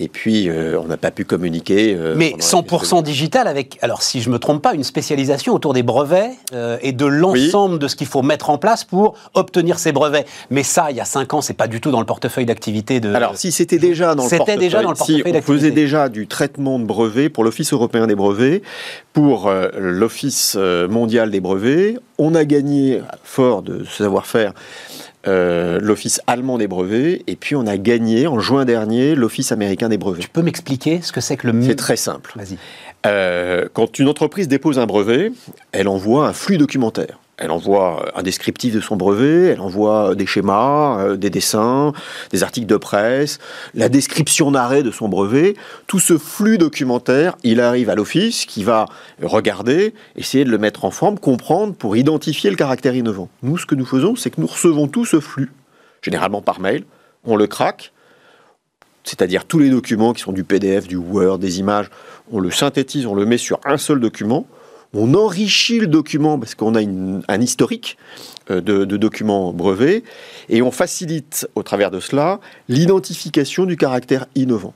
Et 0.00 0.08
puis, 0.08 0.48
euh, 0.48 0.78
on 0.80 0.84
n'a 0.84 0.96
pas 0.96 1.10
pu 1.10 1.24
communiquer. 1.24 1.94
Euh, 1.94 2.14
Mais 2.16 2.34
100% 2.38 3.02
digital 3.02 3.48
avec, 3.48 3.78
alors 3.82 4.02
si 4.02 4.20
je 4.22 4.28
ne 4.28 4.34
me 4.34 4.38
trompe 4.38 4.62
pas, 4.62 4.74
une 4.74 4.84
spécialisation 4.84 5.54
autour 5.54 5.74
des 5.74 5.82
brevets 5.82 6.30
euh, 6.54 6.78
et 6.82 6.92
de 6.92 7.04
l'ensemble 7.04 7.80
de 7.80 7.88
ce 7.88 7.96
qu'il 7.96 8.06
faut 8.06 8.22
mettre 8.22 8.50
en 8.50 8.58
place 8.58 8.84
pour 8.84 9.14
obtenir 9.34 9.78
ces 9.80 9.90
brevets. 9.90 10.26
Mais 10.50 10.62
ça, 10.62 10.90
il 10.90 10.96
y 10.96 11.00
a 11.00 11.04
5 11.04 11.34
ans, 11.34 11.40
c'est 11.40 11.54
pas 11.54 11.66
du 11.66 11.80
tout 11.80 11.90
dans 11.90 11.98
le 11.98 12.06
portefeuille 12.06 12.46
d'activité 12.46 13.00
de. 13.00 13.12
Alors, 13.12 13.36
si 13.36 13.50
c'était 13.50 13.78
déjà 13.78 14.14
dans 14.14 14.24
le 14.24 14.30
portefeuille, 14.30 14.58
déjà 14.58 14.82
dans 14.82 14.90
le 14.90 14.96
portefeuille 14.96 15.32
si 15.32 15.36
on 15.36 15.42
faisait 15.42 15.72
déjà 15.72 16.08
du 16.08 16.28
traitement 16.28 16.78
de 16.78 16.84
brevets 16.84 17.28
pour 17.28 17.42
l'Office 17.42 17.72
européen 17.72 18.06
des 18.06 18.14
brevets, 18.14 18.62
pour 19.12 19.50
l'Office 19.76 20.56
mondial 20.56 21.32
des 21.32 21.40
brevets, 21.40 21.96
on 22.18 22.34
a 22.36 22.44
gagné, 22.44 23.00
fort 23.24 23.62
de 23.62 23.84
ce 23.84 24.04
savoir-faire, 24.04 24.52
euh, 25.28 25.78
l'Office 25.80 26.20
allemand 26.26 26.58
des 26.58 26.66
brevets, 26.66 27.22
et 27.26 27.36
puis 27.36 27.54
on 27.54 27.66
a 27.66 27.76
gagné 27.76 28.26
en 28.26 28.40
juin 28.40 28.64
dernier 28.64 29.14
l'Office 29.14 29.52
américain 29.52 29.88
des 29.88 29.98
brevets. 29.98 30.22
Tu 30.22 30.28
peux 30.28 30.42
m'expliquer 30.42 31.00
ce 31.02 31.12
que 31.12 31.20
c'est 31.20 31.36
que 31.36 31.48
le... 31.48 31.62
C'est 31.62 31.76
très 31.76 31.96
simple. 31.96 32.32
Vas-y. 32.34 32.56
Euh, 33.06 33.68
quand 33.72 33.98
une 33.98 34.08
entreprise 34.08 34.48
dépose 34.48 34.78
un 34.78 34.86
brevet, 34.86 35.30
elle 35.72 35.88
envoie 35.88 36.26
un 36.26 36.32
flux 36.32 36.58
documentaire. 36.58 37.18
Elle 37.38 37.52
envoie 37.52 38.10
un 38.16 38.22
descriptif 38.22 38.74
de 38.74 38.80
son 38.80 38.96
brevet, 38.96 39.46
elle 39.46 39.60
envoie 39.60 40.16
des 40.16 40.26
schémas, 40.26 40.98
euh, 40.98 41.16
des 41.16 41.30
dessins, 41.30 41.92
des 42.30 42.42
articles 42.42 42.66
de 42.66 42.76
presse, 42.76 43.38
la 43.74 43.88
description 43.88 44.50
d'arrêt 44.50 44.82
de 44.82 44.90
son 44.90 45.08
brevet. 45.08 45.54
Tout 45.86 46.00
ce 46.00 46.18
flux 46.18 46.58
documentaire, 46.58 47.36
il 47.44 47.60
arrive 47.60 47.90
à 47.90 47.94
l'office 47.94 48.44
qui 48.44 48.64
va 48.64 48.86
regarder, 49.22 49.94
essayer 50.16 50.44
de 50.44 50.50
le 50.50 50.58
mettre 50.58 50.84
en 50.84 50.90
forme, 50.90 51.18
comprendre 51.18 51.74
pour 51.74 51.96
identifier 51.96 52.50
le 52.50 52.56
caractère 52.56 52.96
innovant. 52.96 53.28
Nous, 53.44 53.56
ce 53.56 53.66
que 53.66 53.76
nous 53.76 53.86
faisons, 53.86 54.16
c'est 54.16 54.30
que 54.30 54.40
nous 54.40 54.48
recevons 54.48 54.88
tout 54.88 55.04
ce 55.04 55.20
flux, 55.20 55.52
généralement 56.02 56.42
par 56.42 56.58
mail, 56.58 56.84
on 57.24 57.36
le 57.36 57.46
craque, 57.46 57.92
c'est-à-dire 59.04 59.44
tous 59.44 59.60
les 59.60 59.70
documents 59.70 60.12
qui 60.12 60.22
sont 60.22 60.32
du 60.32 60.44
PDF, 60.44 60.88
du 60.88 60.96
Word, 60.96 61.38
des 61.38 61.60
images, 61.60 61.88
on 62.32 62.40
le 62.40 62.50
synthétise, 62.50 63.06
on 63.06 63.14
le 63.14 63.24
met 63.24 63.38
sur 63.38 63.60
un 63.64 63.78
seul 63.78 64.00
document, 64.00 64.46
on 64.94 65.14
enrichit 65.14 65.80
le 65.80 65.86
document 65.86 66.38
parce 66.38 66.54
qu'on 66.54 66.74
a 66.74 66.80
un 66.80 67.40
historique 67.40 67.96
de, 68.48 68.84
de, 68.84 68.96
documents 68.96 69.52
brevets 69.52 70.02
et 70.48 70.62
on 70.62 70.70
facilite 70.70 71.48
au 71.54 71.62
travers 71.62 71.90
de 71.90 72.00
cela 72.00 72.40
l'identification 72.68 73.64
du 73.64 73.76
caractère 73.76 74.26
innovant. 74.34 74.74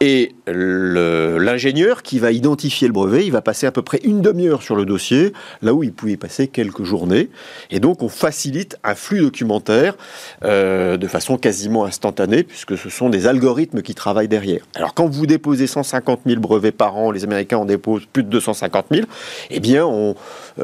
Et 0.00 0.34
l'ingénieur 0.46 2.02
qui 2.04 2.20
va 2.20 2.30
identifier 2.30 2.86
le 2.86 2.92
brevet, 2.92 3.26
il 3.26 3.32
va 3.32 3.42
passer 3.42 3.66
à 3.66 3.72
peu 3.72 3.82
près 3.82 3.98
une 4.04 4.20
demi-heure 4.20 4.62
sur 4.62 4.76
le 4.76 4.84
dossier, 4.84 5.32
là 5.60 5.74
où 5.74 5.82
il 5.82 5.92
pouvait 5.92 6.16
passer 6.16 6.46
quelques 6.46 6.84
journées. 6.84 7.30
Et 7.70 7.80
donc 7.80 8.02
on 8.02 8.08
facilite 8.08 8.76
un 8.84 8.94
flux 8.94 9.20
documentaire 9.20 9.96
euh, 10.44 10.96
de 10.96 11.06
façon 11.08 11.36
quasiment 11.36 11.84
instantanée, 11.84 12.44
puisque 12.44 12.78
ce 12.78 12.90
sont 12.90 13.08
des 13.08 13.26
algorithmes 13.26 13.82
qui 13.82 13.94
travaillent 13.96 14.28
derrière. 14.28 14.60
Alors 14.76 14.94
quand 14.94 15.08
vous 15.08 15.26
déposez 15.26 15.66
150 15.66 16.20
000 16.26 16.40
brevets 16.40 16.70
par 16.70 16.96
an, 16.96 17.10
les 17.10 17.24
Américains 17.24 17.58
en 17.58 17.64
déposent 17.64 18.06
plus 18.12 18.22
de 18.22 18.28
250 18.28 18.86
000, 18.92 19.06
eh 19.50 19.58
bien 19.58 19.84
on 19.84 20.14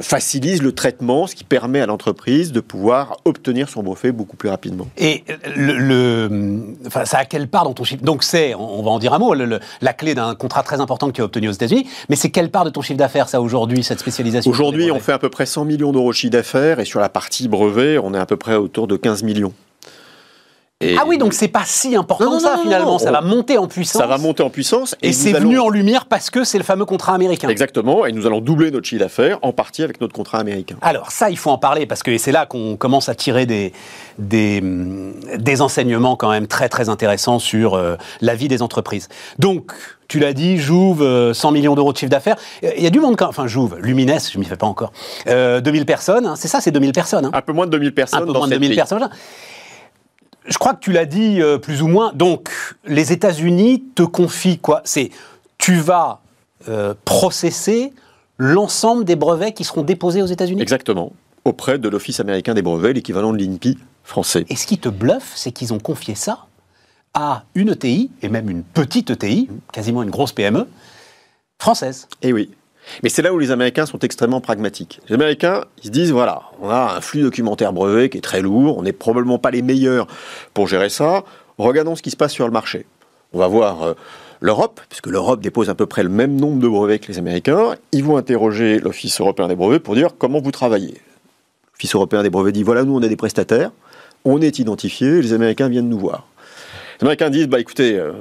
facilite 0.01 0.63
le 0.63 0.73
traitement, 0.73 1.27
ce 1.27 1.35
qui 1.35 1.45
permet 1.45 1.81
à 1.81 1.87
l'entreprise 1.87 2.53
de 2.53 2.61
pouvoir 2.61 3.19
obtenir 3.25 3.69
son 3.69 3.83
brevet 3.83 4.13
beaucoup 4.13 4.37
plus 4.37 4.49
rapidement. 4.49 4.87
Et 4.99 5.25
le, 5.57 6.63
enfin, 6.87 7.05
ça 7.05 7.19
a 7.19 7.25
quelle 7.25 7.49
part 7.49 7.65
dans 7.65 7.75
ton 7.75 7.85
chiffre? 7.85 8.03
Donc 8.03 8.25
c'est, 8.25 8.55
on 8.55 8.83
va 8.83 8.91
en 8.91 8.99
dire 8.99 9.13
un 9.13 9.19
mot, 9.19 9.35
la 9.35 9.93
clé 9.93 10.15
d'un 10.15 10.35
contrat 10.35 10.63
très 10.63 10.81
important 10.81 11.09
que 11.09 11.13
tu 11.13 11.23
as 11.23 11.25
obtenu 11.25 11.49
aux 11.49 11.53
États-Unis. 11.53 11.87
Mais 12.09 12.17
c'est 12.17 12.31
quelle 12.31 12.51
part 12.51 12.65
de 12.65 12.71
ton 12.71 12.81
chiffre 12.81 12.99
d'affaires, 12.99 13.29
ça, 13.29 13.41
aujourd'hui, 13.41 13.83
cette 13.83 14.01
spécialisation 14.01 14.51
Aujourd'hui, 14.51 14.91
on 14.91 15.01
fait 15.01 15.13
à 15.13 15.19
peu 15.19 15.31
près 15.31 15.47
100 15.47 15.65
millions 15.65 15.93
d'euros 15.93 16.11
de 16.11 16.17
chiffre 16.17 16.33
d'affaires 16.33 16.81
et 16.81 16.85
sur 16.85 17.01
la 17.01 17.09
partie 17.09 17.49
brevet, 17.49 17.99
on 17.99 18.15
est 18.15 18.19
à 18.19 18.27
peu 18.27 18.37
près 18.37 18.55
autour 18.57 18.87
de 18.87 18.97
15 18.97 19.23
millions. 19.23 19.53
Ah 20.99 21.05
oui, 21.07 21.19
donc 21.19 21.33
c'est 21.33 21.49
pas 21.49 21.65
si 21.65 21.97
important 21.97 22.37
que 22.37 22.43
ça 22.43 22.59
finalement, 22.63 22.99
ça 22.99 23.11
va 23.11 23.21
monter 23.21 23.59
en 23.59 23.67
puissance. 23.67 24.01
Ça 24.01 24.07
va 24.07 24.19
monter 24.19 24.43
en 24.43 24.51
puissance. 24.51 24.97
Et, 25.03 25.13
c'est 25.13 25.33
venu 25.33 25.59
en 25.59 25.69
lumière 25.69 26.07
parce 26.07 26.31
que 26.31 26.45
c'est 26.45 26.59
le 26.59 26.65
fameux 26.65 26.85
contrat 26.85 27.15
américain. 27.15 27.49
Exactement, 27.49 28.07
et 28.07 28.13
nous 28.13 28.27
allons 28.27 28.41
doubler 28.41 28.71
notre 28.71 28.87
chiffre 28.87 29.01
d'affaires 29.01 29.39
en 29.43 29.53
partie 29.53 29.83
avec 29.83 30.01
notre 30.01 30.13
contrat 30.13 30.39
américain. 30.39 30.77
Alors 30.83 31.11
ça, 31.11 31.31
il 31.31 31.39
faut 31.39 31.51
en 31.51 31.59
parler 31.59 31.87
parce 31.87 32.03
que 32.03 32.17
c'est 32.19 32.33
là 32.33 32.47
qu'on 32.47 32.77
commence 32.77 33.09
à 33.09 33.15
tirer 33.15 33.47
des, 33.47 33.73
des, 34.19 34.63
des, 35.39 35.63
enseignements 35.63 36.17
quand 36.17 36.31
même 36.31 36.47
très 36.47 36.69
très 36.69 36.89
intéressants 36.89 37.39
sur 37.39 37.75
euh, 37.75 37.97
la 38.21 38.35
vie 38.35 38.49
des 38.49 38.63
entreprises. 38.63 39.09
Donc, 39.39 39.73
tu 40.09 40.19
l'as 40.19 40.33
dit, 40.33 40.59
Jouve, 40.59 41.33
100 41.33 41.49
euh, 41.49 41.53
millions 41.53 41.75
d'euros 41.75 41.93
de 41.93 41.99
chiffre 41.99 42.11
d'affaires. 42.11 42.37
Il 42.63 42.83
y 42.83 42.87
a 42.87 42.91
du 42.91 43.01
monde, 43.01 43.17
quand, 43.17 43.29
enfin 43.29 43.47
Jouve, 43.47 43.77
Lumines, 43.81 44.19
je 44.33 44.39
m'y 44.39 44.45
fais 44.45 44.57
pas 44.57 44.67
encore. 44.67 44.93
2000 45.27 45.33
euh, 45.35 45.85
personnes, 45.85 46.27
hein. 46.27 46.35
c'est 46.37 46.49
ça, 46.49 46.61
c'est 46.61 46.71
2000 46.71 46.93
personnes. 46.93 47.25
Hein. 47.27 47.31
Un 47.33 47.41
peu 47.41 47.53
moins 47.53 47.67
de 47.67 47.73
2000 47.73 47.95
personnes. 47.95 48.23
Un 48.23 48.27
peu 48.27 48.33
moins 48.33 48.47
de 48.47 48.55
2000 48.55 48.75
personnes 48.75 49.09
je 50.47 50.59
crois 50.59 50.75
que 50.75 50.81
tu 50.81 50.93
l'as 50.93 51.07
dit 51.07 51.41
euh, 51.41 51.59
plus 51.59 51.83
ou 51.83 51.89
moins. 51.89 52.13
Donc, 52.15 52.51
les 52.85 53.13
États-Unis 53.13 53.85
te 53.95 54.03
confient 54.03 54.59
quoi? 54.59 54.83
C'est 54.85 55.11
tu 55.59 55.77
vas 55.77 56.21
euh, 56.69 56.95
processer 57.05 57.93
l'ensemble 58.39 59.05
des 59.05 59.17
brevets 59.17 59.53
qui 59.53 59.65
seront 59.65 59.83
déposés 59.83 60.23
aux 60.23 60.27
États-Unis? 60.27 60.61
Exactement. 60.61 61.13
Auprès 61.45 61.79
de 61.79 61.89
l'Office 61.89 62.21
américain 62.21 62.55
des 62.55 62.63
brevets, 62.63 62.93
l'équivalent 62.93 63.33
de 63.33 63.39
l'INPI 63.39 63.79
français. 64.03 64.45
Et 64.49 64.57
ce 64.57 64.67
qui 64.67 64.79
te 64.79 64.89
bluffe, 64.89 65.33
c'est 65.35 65.53
qu'ils 65.53 65.73
ont 65.73 65.79
confié 65.79 66.15
ça 66.15 66.47
à 67.15 67.45
une 67.55 67.71
ETI, 67.71 68.11
et 68.23 68.29
même 68.29 68.51
une 68.51 68.65
petite 68.65 69.11
ETI, 69.11 69.49
quasiment 69.73 70.03
une 70.03 70.11
grosse 70.11 70.33
PME, 70.33 70.67
française. 71.59 72.09
Eh 72.23 72.33
oui. 72.33 72.51
Mais 73.03 73.09
c'est 73.09 73.23
là 73.23 73.33
où 73.33 73.39
les 73.39 73.51
Américains 73.51 73.87
sont 73.87 73.99
extrêmement 73.99 74.41
pragmatiques. 74.41 75.01
Les 75.09 75.15
Américains, 75.15 75.65
ils 75.83 75.87
se 75.87 75.91
disent, 75.91 76.13
voilà, 76.13 76.43
on 76.61 76.69
a 76.69 76.95
un 76.97 77.01
flux 77.01 77.23
documentaire 77.23 77.73
brevet 77.73 78.09
qui 78.09 78.19
est 78.19 78.23
très 78.23 78.43
lourd, 78.43 78.79
on 78.79 78.83
n'est 78.83 78.93
probablement 78.93 79.39
pas 79.39 79.51
les 79.51 79.63
meilleurs 79.63 80.07
pour 80.53 80.69
gérer 80.69 80.89
ça, 80.89 81.25
regardons 81.59 81.97
ce 81.97 82.03
qui 82.03 82.11
se 82.11 82.17
passe 82.17 82.33
sur 82.33 82.47
le 82.47 82.53
marché. 82.53 82.87
On 83.33 83.39
va 83.39 83.49
voir 83.49 83.83
euh, 83.83 83.95
l'Europe, 84.41 84.81
puisque 84.89 85.07
l'Europe 85.07 85.41
dépose 85.41 85.71
à 85.71 85.75
peu 85.75 85.87
près 85.87 86.03
le 86.03 86.09
même 86.09 86.37
nombre 86.37 86.61
de 86.61 86.69
brevets 86.69 86.99
que 86.99 87.09
les 87.09 87.19
Américains, 87.19 87.75
ils 87.93 88.05
vont 88.05 88.17
interroger 88.17 88.79
l'Office 88.79 89.21
européen 89.21 89.49
des 89.49 89.57
brevets 89.57 89.83
pour 89.83 89.95
dire 89.95 90.11
comment 90.19 90.41
vous 90.41 90.53
travaillez. 90.53 91.01
L'Office 91.75 91.95
européen 91.95 92.23
des 92.23 92.31
brevets 92.31 92.53
dit, 92.53 92.63
voilà, 92.63 92.85
nous 92.85 92.97
on 92.97 93.03
a 93.03 93.09
des 93.09 93.17
prestataires, 93.17 93.73
on 94.25 94.41
est 94.41 94.59
identifié, 94.59 95.21
les 95.21 95.33
Américains 95.33 95.69
viennent 95.69 95.89
nous 95.89 95.99
voir. 95.99 96.27
Les 97.01 97.05
Américains 97.05 97.31
disent, 97.31 97.49
bah 97.49 97.59
écoutez, 97.59 97.99
euh, 97.99 98.13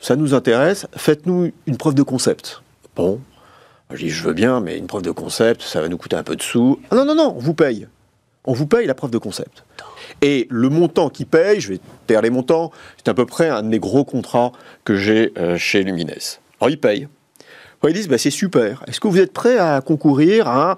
ça 0.00 0.16
nous 0.16 0.34
intéresse, 0.34 0.86
faites-nous 0.96 1.50
une 1.66 1.76
preuve 1.76 1.94
de 1.94 2.02
concept. 2.02 2.62
Bon, 2.94 3.20
je 3.92 4.04
dis, 4.04 4.10
je 4.10 4.22
veux 4.22 4.34
bien, 4.34 4.60
mais 4.60 4.76
une 4.76 4.86
preuve 4.86 5.02
de 5.02 5.10
concept, 5.10 5.62
ça 5.62 5.80
va 5.80 5.88
nous 5.88 5.96
coûter 5.96 6.16
un 6.16 6.22
peu 6.22 6.36
de 6.36 6.42
sous. 6.42 6.78
Ah 6.90 6.96
non, 6.96 7.04
non, 7.04 7.14
non, 7.14 7.34
on 7.36 7.40
vous 7.40 7.54
paye. 7.54 7.88
On 8.44 8.52
vous 8.52 8.66
paye 8.66 8.86
la 8.86 8.94
preuve 8.94 9.10
de 9.10 9.18
concept. 9.18 9.64
Et 10.22 10.46
le 10.50 10.68
montant 10.68 11.10
qui 11.10 11.24
paye, 11.24 11.60
je 11.60 11.68
vais 11.72 11.80
taire 12.06 12.22
les 12.22 12.30
montants, 12.30 12.70
c'est 12.96 13.08
à 13.08 13.14
peu 13.14 13.26
près 13.26 13.48
un 13.48 13.62
des 13.62 13.78
gros 13.78 14.04
contrats 14.04 14.52
que 14.84 14.96
j'ai 14.96 15.32
euh, 15.38 15.56
chez 15.56 15.82
Lumines. 15.82 16.10
Alors 16.60 16.70
ils 16.70 16.80
payent. 16.80 17.08
ils 17.84 17.92
disent, 17.92 18.08
bah, 18.08 18.18
c'est 18.18 18.30
super. 18.30 18.82
Est-ce 18.86 19.00
que 19.00 19.08
vous 19.08 19.20
êtes 19.20 19.32
prêt 19.32 19.58
à 19.58 19.80
concourir 19.80 20.48
à 20.48 20.76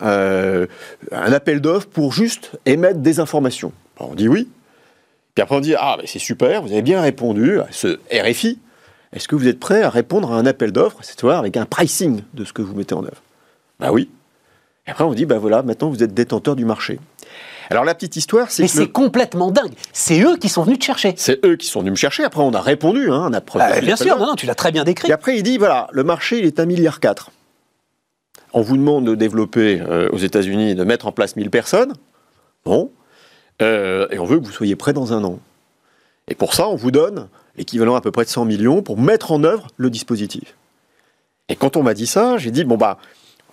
un, 0.00 0.06
euh, 0.06 0.66
appel 1.10 1.60
d'offres 1.60 1.88
pour 1.88 2.12
juste 2.12 2.58
émettre 2.66 3.00
des 3.00 3.20
informations? 3.20 3.72
On 3.98 4.14
dit 4.14 4.28
oui. 4.28 4.48
Puis 5.34 5.42
après, 5.42 5.56
on 5.56 5.60
dit 5.60 5.74
Ah, 5.76 5.98
c'est 6.04 6.18
super, 6.18 6.62
vous 6.62 6.72
avez 6.72 6.82
bien 6.82 7.00
répondu 7.00 7.60
à 7.60 7.68
ce 7.70 7.98
RFI. 8.12 8.58
Est-ce 9.12 9.26
que 9.28 9.34
vous 9.36 9.48
êtes 9.48 9.58
prêt 9.60 9.82
à 9.82 9.90
répondre 9.90 10.32
à 10.32 10.36
un 10.36 10.46
appel 10.46 10.72
d'offres, 10.72 10.98
cette 11.02 11.20
fois 11.20 11.38
avec 11.38 11.56
un 11.56 11.64
pricing 11.66 12.22
de 12.34 12.44
ce 12.44 12.52
que 12.52 12.62
vous 12.62 12.74
mettez 12.74 12.94
en 12.94 13.02
œuvre? 13.02 13.22
Bah 13.80 13.90
oui. 13.92 14.08
Et 14.86 14.90
après, 14.90 15.04
on 15.04 15.14
dit 15.14 15.24
Bah 15.26 15.38
voilà, 15.38 15.62
maintenant 15.62 15.88
vous 15.90 16.02
êtes 16.02 16.14
détenteur 16.14 16.56
du 16.56 16.64
marché. 16.64 16.98
Alors 17.70 17.84
la 17.84 17.94
petite 17.94 18.16
histoire, 18.16 18.50
c'est 18.50 18.62
Mais 18.62 18.68
que 18.68 18.74
c'est 18.74 18.80
le- 18.80 18.86
complètement 18.88 19.50
dingue. 19.50 19.72
C'est 19.92 20.20
eux 20.22 20.36
qui 20.38 20.48
sont 20.48 20.62
venus 20.62 20.78
te 20.78 20.84
chercher. 20.84 21.12
c'est 21.16 21.44
eux 21.44 21.56
qui 21.56 21.66
sont 21.66 21.80
venus 21.80 21.92
me 21.92 21.96
chercher. 21.96 22.24
Après, 22.24 22.40
on 22.42 22.52
a 22.52 22.60
répondu, 22.62 23.10
hein, 23.10 23.26
on 23.28 23.32
a 23.34 23.38
Ah, 23.38 23.40
proposé 23.42 23.80
bien 23.82 23.96
sûr, 23.96 24.18
non, 24.18 24.26
non, 24.28 24.34
tu 24.36 24.46
l'as 24.46 24.54
très 24.54 24.72
bien 24.72 24.84
décrit. 24.84 25.08
Et 25.08 25.12
après, 25.12 25.36
il 25.36 25.42
dit 25.42 25.58
voilà, 25.58 25.86
le 25.92 26.02
marché, 26.04 26.38
il 26.38 26.46
est 26.46 26.58
1,4 26.58 26.66
milliard. 26.66 26.98
On 28.54 28.62
vous 28.62 28.76
demande 28.78 29.04
de 29.06 29.14
développer 29.14 29.80
euh, 29.82 30.08
aux 30.12 30.16
États-Unis, 30.18 30.74
de 30.74 30.82
mettre 30.84 31.06
en 31.06 31.12
place 31.12 31.36
1000 31.36 31.50
personnes. 31.50 31.92
Bon. 32.64 32.90
Euh, 33.60 34.06
et 34.10 34.18
on 34.18 34.24
veut 34.24 34.40
que 34.40 34.46
vous 34.46 34.52
soyez 34.52 34.74
prêts 34.76 34.94
dans 34.94 35.12
un 35.12 35.22
an. 35.24 35.38
Et 36.28 36.34
pour 36.34 36.54
ça, 36.54 36.68
on 36.68 36.74
vous 36.76 36.90
donne 36.90 37.28
l'équivalent 37.58 37.94
à 37.94 38.00
peu 38.00 38.10
près 38.10 38.24
de 38.24 38.30
100 38.30 38.46
millions 38.46 38.82
pour 38.82 38.98
mettre 38.98 39.32
en 39.32 39.44
œuvre 39.44 39.66
le 39.76 39.90
dispositif. 39.90 40.56
Et 41.48 41.56
quand 41.56 41.76
on 41.76 41.82
m'a 41.82 41.94
dit 41.94 42.06
ça, 42.06 42.38
j'ai 42.38 42.50
dit 42.50 42.64
bon, 42.64 42.76
bah. 42.76 42.98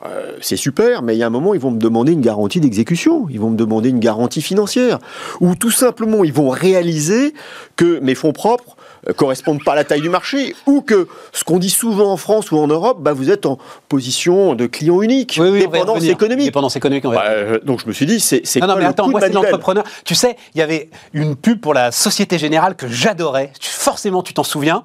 euh, 0.05 0.37
c'est 0.41 0.57
super, 0.57 1.01
mais 1.01 1.15
il 1.15 1.19
y 1.19 1.23
a 1.23 1.27
un 1.27 1.31
moment, 1.31 1.53
ils 1.53 1.59
vont 1.59 1.71
me 1.71 1.79
demander 1.79 2.13
une 2.13 2.21
garantie 2.21 2.59
d'exécution, 2.59 3.27
ils 3.29 3.39
vont 3.39 3.49
me 3.49 3.57
demander 3.57 3.89
une 3.89 3.99
garantie 3.99 4.41
financière, 4.41 4.99
ou 5.41 5.55
tout 5.55 5.71
simplement, 5.71 6.23
ils 6.23 6.33
vont 6.33 6.49
réaliser 6.49 7.33
que 7.75 7.99
mes 7.99 8.15
fonds 8.15 8.33
propres 8.33 8.77
correspondent 9.13 9.63
pas 9.63 9.73
à 9.73 9.75
la 9.75 9.83
taille 9.83 10.01
du 10.01 10.09
marché, 10.09 10.55
ou 10.65 10.81
que 10.81 11.07
ce 11.33 11.43
qu'on 11.43 11.59
dit 11.59 11.69
souvent 11.69 12.11
en 12.11 12.17
France 12.17 12.51
ou 12.51 12.57
en 12.57 12.67
Europe, 12.67 12.97
bah, 13.01 13.13
vous 13.13 13.29
êtes 13.29 13.45
en 13.45 13.57
position 13.89 14.55
de 14.55 14.65
client 14.65 15.01
unique, 15.01 15.37
Oui, 15.39 15.49
oui, 15.49 15.59
dépendance 15.59 16.03
économique. 16.03 16.45
Dépendance 16.45 16.75
économique, 16.75 17.05
on 17.05 17.09
va 17.09 17.15
y 17.15 17.17
Bah, 17.17 17.25
euh, 17.29 17.59
donc 17.63 17.81
je 17.81 17.87
me 17.87 17.93
suis 17.93 18.05
dit, 18.05 18.19
c'est 18.19 18.41
Non, 18.59 18.67
non, 18.67 18.73
quoi 18.73 18.75
mais 18.75 18.81
le 18.81 18.89
attends, 18.89 19.05
coup 19.05 19.11
moi, 19.11 19.27
l'entrepreneur. 19.27 19.83
Tu 20.03 20.15
sais, 20.15 20.35
il 20.53 20.59
y 20.59 20.61
avait 20.61 20.89
une 21.13 21.35
pub 21.35 21.59
pour 21.59 21.73
la 21.73 21.91
Société 21.91 22.37
Générale 22.37 22.75
que 22.75 22.87
j'adorais. 22.87 23.51
Forcément, 23.61 24.23
tu 24.23 24.33
t'en 24.33 24.43
souviens. 24.43 24.83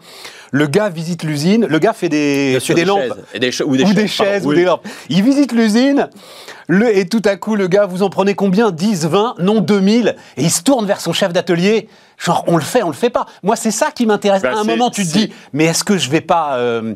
Le 0.53 0.67
gars 0.67 0.89
visite 0.89 1.23
l'usine. 1.23 1.67
Le 1.67 1.79
gars 1.79 1.93
fait 1.93 2.09
des, 2.09 2.59
fait 2.61 2.75
des 2.75 2.85
lampes. 2.85 3.15
Et 3.35 3.39
des 3.39 3.63
ou 3.63 3.77
des 3.77 3.85
ou 3.85 3.87
chaises, 3.87 3.95
des 3.95 4.09
chaises, 4.09 4.47
ou 4.47 4.55
des 4.55 4.65
lampes. 4.65 4.87
Il 5.09 5.23
visite 5.23 5.53
l'usine, 5.53 6.09
le, 6.67 6.97
et 6.97 7.07
tout 7.07 7.23
à 7.25 7.37
coup, 7.37 7.57
le 7.57 7.67
gars, 7.69 7.87
vous 7.87 8.03
en 8.03 8.11
prenez 8.11 8.35
combien? 8.35 8.71
10, 8.71 9.07
20, 9.07 9.35
non 9.41 9.61
2000 9.61 10.17
Et 10.37 10.43
il 10.43 10.51
se 10.51 10.63
tourne 10.63 10.87
vers 10.87 11.01
son 11.01 11.13
chef 11.13 11.33
d'atelier. 11.33 11.89
Genre, 12.19 12.45
on 12.47 12.57
le 12.57 12.63
fait, 12.63 12.83
on 12.83 12.89
le 12.89 12.95
fait 12.95 13.11
pas. 13.11 13.27
Moi, 13.43 13.57
c'est 13.57 13.71
ça 13.71 13.91
qui 13.91 14.07
m'intéresse. 14.07 14.43
Bah, 14.43 14.53
à 14.55 14.61
un 14.61 14.65
moment, 14.65 14.91
tu 14.91 15.07
te 15.07 15.13
dis, 15.13 15.33
mais 15.53 15.65
est-ce 15.65 15.85
que 15.85 15.97
je 15.97 16.11
vais 16.11 16.21
pas 16.21 16.59
euh, 16.59 16.95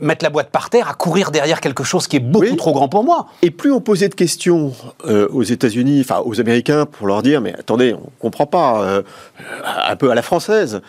mettre 0.00 0.24
la 0.24 0.30
boîte 0.30 0.50
par 0.50 0.70
terre 0.70 0.88
à 0.88 0.94
courir 0.94 1.30
derrière 1.30 1.60
quelque 1.60 1.82
chose 1.82 2.06
qui 2.06 2.16
est 2.16 2.20
beaucoup 2.20 2.44
Oui. 2.46 2.56
trop 2.56 2.72
grand 2.72 2.88
pour 2.88 3.02
moi? 3.02 3.26
Et 3.42 3.50
plus 3.50 3.72
on 3.72 3.80
posait 3.80 4.08
de 4.08 4.14
questions 4.14 4.72
euh, 5.06 5.28
aux 5.32 5.42
États-Unis, 5.42 6.00
enfin 6.02 6.22
aux 6.24 6.38
Américains, 6.40 6.86
pour 6.86 7.06
leur 7.06 7.22
dire, 7.22 7.40
mais 7.40 7.54
attendez, 7.58 7.94
on 7.94 8.10
comprend 8.20 8.46
pas, 8.46 8.82
euh, 8.82 9.02
un 9.88 9.96
peu 9.96 10.10
à 10.10 10.14
la 10.14 10.22
française, 10.22 10.82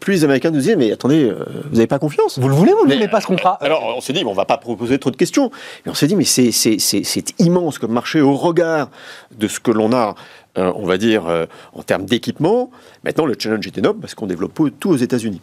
plus 0.00 0.12
les 0.12 0.24
Américains 0.24 0.50
nous 0.50 0.58
disaient, 0.58 0.76
mais 0.76 0.92
attendez, 0.92 1.24
euh, 1.24 1.44
vous 1.70 1.74
n'avez 1.76 1.86
pas 1.86 1.98
confiance 1.98 2.38
Vous 2.38 2.48
le 2.48 2.54
voulez 2.54 2.72
ou 2.72 2.76
vous 2.78 2.84
ne 2.84 2.88
Mais, 2.90 2.96
voulez 2.96 3.08
pas 3.08 3.20
ce 3.20 3.26
contrat 3.26 3.56
Alors, 3.62 3.94
on 3.96 4.00
s'est 4.00 4.12
dit, 4.12 4.24
bon, 4.24 4.30
on 4.30 4.34
va 4.34 4.44
pas 4.44 4.58
proposer 4.58 4.98
trop 4.98 5.10
de 5.10 5.16
questions. 5.16 5.50
Mais 5.84 5.92
on 5.92 5.94
s'est 5.94 6.06
dit, 6.06 6.16
mais 6.16 6.24
c'est, 6.24 6.52
c'est, 6.52 6.78
c'est, 6.78 7.02
c'est 7.04 7.38
immense 7.40 7.78
comme 7.78 7.92
marché 7.92 8.20
au 8.20 8.34
regard 8.36 8.90
de 9.38 9.48
ce 9.48 9.58
que 9.58 9.70
l'on 9.70 9.92
a, 9.92 10.14
euh, 10.58 10.72
on 10.76 10.84
va 10.84 10.98
dire, 10.98 11.26
euh, 11.28 11.46
en 11.72 11.82
termes 11.82 12.04
d'équipement. 12.04 12.70
Maintenant, 13.04 13.24
le 13.24 13.34
challenge 13.38 13.66
est 13.66 13.78
énorme 13.78 14.00
parce 14.00 14.14
qu'on 14.14 14.26
développe 14.26 14.58
tout 14.78 14.90
aux 14.90 14.96
États-Unis. 14.96 15.40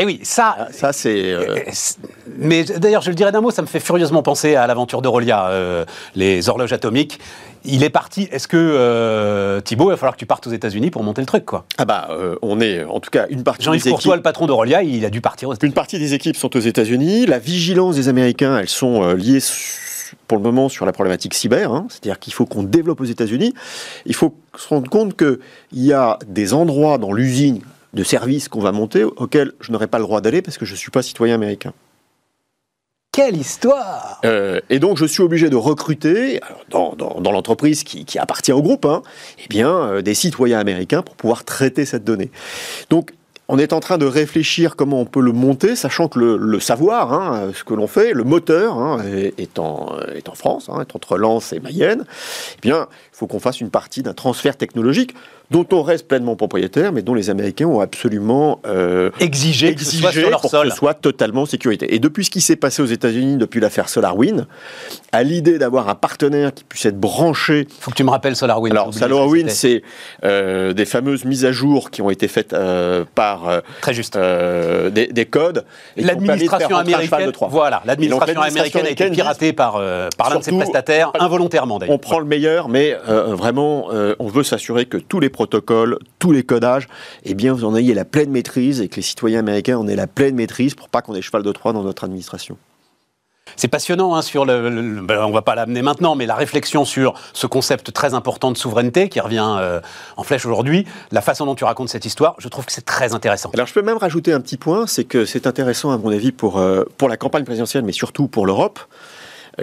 Eh 0.00 0.04
oui, 0.04 0.20
ça, 0.22 0.54
Ah, 0.58 0.68
Ça, 0.72 0.92
c'est. 0.92 1.32
euh, 1.32 1.56
Euh, 1.56 1.70
Mais 2.38 2.62
d'ailleurs, 2.62 3.02
je 3.02 3.08
le 3.10 3.16
dirais 3.16 3.32
d'un 3.32 3.40
mot, 3.40 3.50
ça 3.50 3.62
me 3.62 3.66
fait 3.66 3.80
furieusement 3.80 4.22
penser 4.22 4.54
à 4.54 4.64
l'aventure 4.68 5.02
d'Aurelia, 5.02 5.48
euh, 5.48 5.84
les 6.14 6.48
horloges 6.48 6.72
atomiques. 6.72 7.18
Il 7.64 7.82
est 7.84 7.90
parti. 7.90 8.28
Est-ce 8.32 8.48
que 8.48 8.56
euh, 8.56 9.60
Thibaut, 9.60 9.86
il 9.86 9.90
va 9.90 9.96
falloir 9.96 10.14
que 10.14 10.18
tu 10.18 10.26
partes 10.26 10.46
aux 10.46 10.50
États-Unis 10.52 10.90
pour 10.90 11.02
monter 11.02 11.20
le 11.20 11.26
truc, 11.26 11.44
quoi? 11.44 11.64
Ah 11.76 11.84
bah, 11.84 12.08
euh, 12.10 12.36
on 12.42 12.60
est, 12.60 12.84
en 12.84 13.00
tout 13.00 13.10
cas, 13.10 13.26
une 13.30 13.42
partie 13.42 13.64
Jean-Yves 13.64 13.84
des 13.84 13.90
Courtois, 13.90 14.14
équipes. 14.14 14.18
le 14.20 14.22
patron 14.22 14.46
d'Aurelia, 14.46 14.82
il 14.82 15.04
a 15.04 15.10
dû 15.10 15.20
partir 15.20 15.48
aux 15.48 15.52
États-Unis. 15.54 15.70
Une 15.70 15.74
partie 15.74 15.98
des 15.98 16.14
équipes 16.14 16.36
sont 16.36 16.54
aux 16.56 16.60
États-Unis. 16.60 17.26
La 17.26 17.38
vigilance 17.38 17.96
des 17.96 18.08
Américains, 18.08 18.58
elles 18.58 18.68
sont 18.68 19.02
euh, 19.02 19.14
liées 19.14 19.40
pour 20.26 20.38
le 20.38 20.44
moment 20.44 20.68
sur 20.68 20.86
la 20.86 20.92
problématique 20.92 21.34
cyber. 21.34 21.72
hein. 21.72 21.86
C'est-à-dire 21.90 22.18
qu'il 22.18 22.32
faut 22.32 22.46
qu'on 22.46 22.62
développe 22.62 23.00
aux 23.00 23.04
États-Unis. 23.04 23.52
Il 24.06 24.14
faut 24.14 24.34
se 24.56 24.68
rendre 24.68 24.88
compte 24.88 25.16
qu'il 25.16 25.38
y 25.72 25.92
a 25.92 26.18
des 26.26 26.54
endroits 26.54 26.98
dans 26.98 27.12
l'usine 27.12 27.60
de 27.94 28.04
services 28.04 28.48
qu'on 28.48 28.60
va 28.60 28.72
monter 28.72 29.04
auxquels 29.04 29.52
je 29.60 29.72
n'aurai 29.72 29.86
pas 29.86 29.98
le 29.98 30.04
droit 30.04 30.20
d'aller 30.20 30.42
parce 30.42 30.58
que 30.58 30.64
je 30.66 30.72
ne 30.72 30.76
suis 30.78 30.90
pas 30.90 31.02
citoyen 31.02 31.34
américain. 31.34 31.72
Quelle 33.18 33.36
histoire 33.36 34.20
Euh, 34.24 34.60
et 34.70 34.78
donc, 34.78 34.96
je 34.96 35.04
suis 35.04 35.24
obligé 35.24 35.50
de 35.50 35.56
recruter, 35.56 36.38
dans, 36.70 36.94
l'entreprise 37.32 37.82
qui, 37.82 38.16
appartient 38.16 38.52
au 38.52 38.62
groupe, 38.62 38.84
hein, 38.84 39.02
eh 39.44 39.48
bien, 39.48 39.74
euh, 39.74 40.02
des 40.02 40.14
citoyens 40.14 40.60
américains 40.60 41.02
pour 41.02 41.16
pouvoir 41.16 41.42
traiter 41.42 41.84
cette 41.84 42.04
donnée. 42.04 42.30
Donc, 42.90 43.10
on 43.48 43.58
est 43.58 43.72
en 43.72 43.80
train 43.80 43.98
de 43.98 44.06
réfléchir 44.06 44.76
comment 44.76 45.00
on 45.00 45.04
peut 45.04 45.20
le 45.20 45.32
monter, 45.32 45.74
sachant 45.74 46.06
que 46.06 46.20
le, 46.20 46.60
savoir, 46.60 47.12
hein, 47.12 47.50
ce 47.54 47.64
que 47.64 47.74
l'on 47.74 47.88
fait, 47.88 48.12
le 48.12 48.22
moteur, 48.22 48.78
hein, 48.78 49.02
est, 49.04 49.34
est 49.40 49.58
en, 49.58 49.96
France, 50.34 50.68
est 50.68 50.94
entre 50.94 51.18
Lens 51.18 51.52
et 51.52 51.58
Mayenne. 51.58 52.04
Eh 52.58 52.60
bien, 52.60 52.86
faut 53.18 53.26
qu'on 53.26 53.40
fasse 53.40 53.60
une 53.60 53.70
partie 53.70 54.04
d'un 54.04 54.14
transfert 54.14 54.56
technologique 54.56 55.12
dont 55.50 55.66
on 55.72 55.82
reste 55.82 56.06
pleinement 56.06 56.36
propriétaire, 56.36 56.92
mais 56.92 57.02
dont 57.02 57.14
les 57.14 57.30
Américains 57.30 57.66
ont 57.66 57.80
absolument 57.80 58.60
euh, 58.66 59.10
Exiger 59.18 59.74
que 59.74 59.80
ce 59.80 59.96
soit 59.96 60.10
exigé 60.10 60.28
leur 60.28 60.40
pour 60.42 60.50
sol. 60.50 60.66
que 60.66 60.72
ce 60.72 60.76
soit 60.76 60.94
totalement 60.94 61.42
en 61.42 61.46
sécurité. 61.46 61.94
Et 61.94 61.98
depuis 61.98 62.24
ce 62.26 62.30
qui 62.30 62.40
s'est 62.40 62.56
passé 62.56 62.82
aux 62.82 62.86
États-Unis, 62.86 63.38
depuis 63.38 63.58
l'affaire 63.58 63.88
SolarWind, 63.88 64.46
à 65.12 65.22
l'idée 65.22 65.58
d'avoir 65.58 65.88
un 65.88 65.94
partenaire 65.94 66.52
qui 66.52 66.64
puisse 66.64 66.84
être 66.84 67.00
branché. 67.00 67.66
Faut 67.80 67.90
que 67.90 67.96
tu 67.96 68.04
me 68.04 68.10
rappelles 68.10 68.36
SolarWinds. 68.36 68.72
Alors, 68.72 68.92
SolarWind, 68.92 69.48
c'est 69.48 69.82
euh, 70.24 70.72
des 70.74 70.84
fameuses 70.84 71.24
mises 71.24 71.44
à 71.44 71.52
jour 71.52 71.90
qui 71.90 72.02
ont 72.02 72.10
été 72.10 72.28
faites 72.28 72.52
euh, 72.52 73.04
par 73.14 73.62
Très 73.80 73.94
juste. 73.94 74.18
des, 74.18 75.06
des 75.06 75.26
codes. 75.26 75.64
L'administration 75.96 76.76
américaine, 76.76 77.32
voilà, 77.48 77.82
l'administration 77.86 78.42
américaine 78.42 78.86
a 78.86 78.90
été 78.90 79.10
piratée 79.10 79.52
par, 79.52 79.82
par 80.16 80.30
l'un 80.30 80.38
de 80.38 80.44
ses 80.44 80.52
prestataires, 80.52 81.10
involontairement 81.18 81.78
d'ailleurs. 81.78 81.94
On 81.94 81.98
prend 81.98 82.18
le 82.18 82.26
meilleur, 82.26 82.68
mais 82.68 82.94
euh, 83.08 83.34
vraiment, 83.34 83.88
euh, 83.92 84.14
on 84.18 84.28
veut 84.28 84.42
s'assurer 84.42 84.86
que 84.86 84.96
tous 84.96 85.20
les 85.20 85.30
protocoles, 85.30 85.98
tous 86.18 86.32
les 86.32 86.42
codages, 86.42 86.88
eh 87.24 87.34
bien, 87.34 87.52
vous 87.52 87.64
en 87.64 87.74
ayez 87.74 87.94
la 87.94 88.04
pleine 88.04 88.30
maîtrise 88.30 88.80
et 88.80 88.88
que 88.88 88.96
les 88.96 89.02
citoyens 89.02 89.40
américains 89.40 89.78
en 89.78 89.88
aient 89.88 89.96
la 89.96 90.06
pleine 90.06 90.34
maîtrise 90.34 90.74
pour 90.74 90.88
pas 90.88 91.02
qu'on 91.02 91.14
ait 91.14 91.22
cheval 91.22 91.42
de 91.42 91.52
Troie 91.52 91.72
dans 91.72 91.82
notre 91.82 92.04
administration. 92.04 92.56
C'est 93.56 93.68
passionnant 93.68 94.14
hein, 94.14 94.22
sur 94.22 94.44
le, 94.44 95.00
ben, 95.02 95.24
on 95.24 95.30
va 95.30 95.42
pas 95.42 95.54
l'amener 95.54 95.82
maintenant, 95.82 96.14
mais 96.14 96.26
la 96.26 96.34
réflexion 96.34 96.84
sur 96.84 97.14
ce 97.32 97.46
concept 97.46 97.92
très 97.92 98.14
important 98.14 98.52
de 98.52 98.56
souveraineté 98.56 99.08
qui 99.08 99.20
revient 99.20 99.56
euh, 99.58 99.80
en 100.16 100.22
flèche 100.22 100.46
aujourd'hui, 100.46 100.86
la 101.10 101.20
façon 101.20 101.46
dont 101.46 101.54
tu 101.54 101.64
racontes 101.64 101.88
cette 101.88 102.04
histoire, 102.04 102.34
je 102.38 102.48
trouve 102.48 102.66
que 102.66 102.72
c'est 102.72 102.84
très 102.84 103.14
intéressant. 103.14 103.50
Alors 103.54 103.66
je 103.66 103.74
peux 103.74 103.82
même 103.82 103.98
rajouter 103.98 104.32
un 104.32 104.40
petit 104.40 104.56
point, 104.56 104.86
c'est 104.86 105.04
que 105.04 105.24
c'est 105.24 105.46
intéressant 105.46 105.90
à 105.90 105.98
mon 105.98 106.10
avis 106.10 106.32
pour, 106.32 106.58
euh, 106.58 106.84
pour 106.98 107.08
la 107.08 107.16
campagne 107.16 107.44
présidentielle, 107.44 107.84
mais 107.84 107.92
surtout 107.92 108.28
pour 108.28 108.46
l'Europe. 108.46 108.80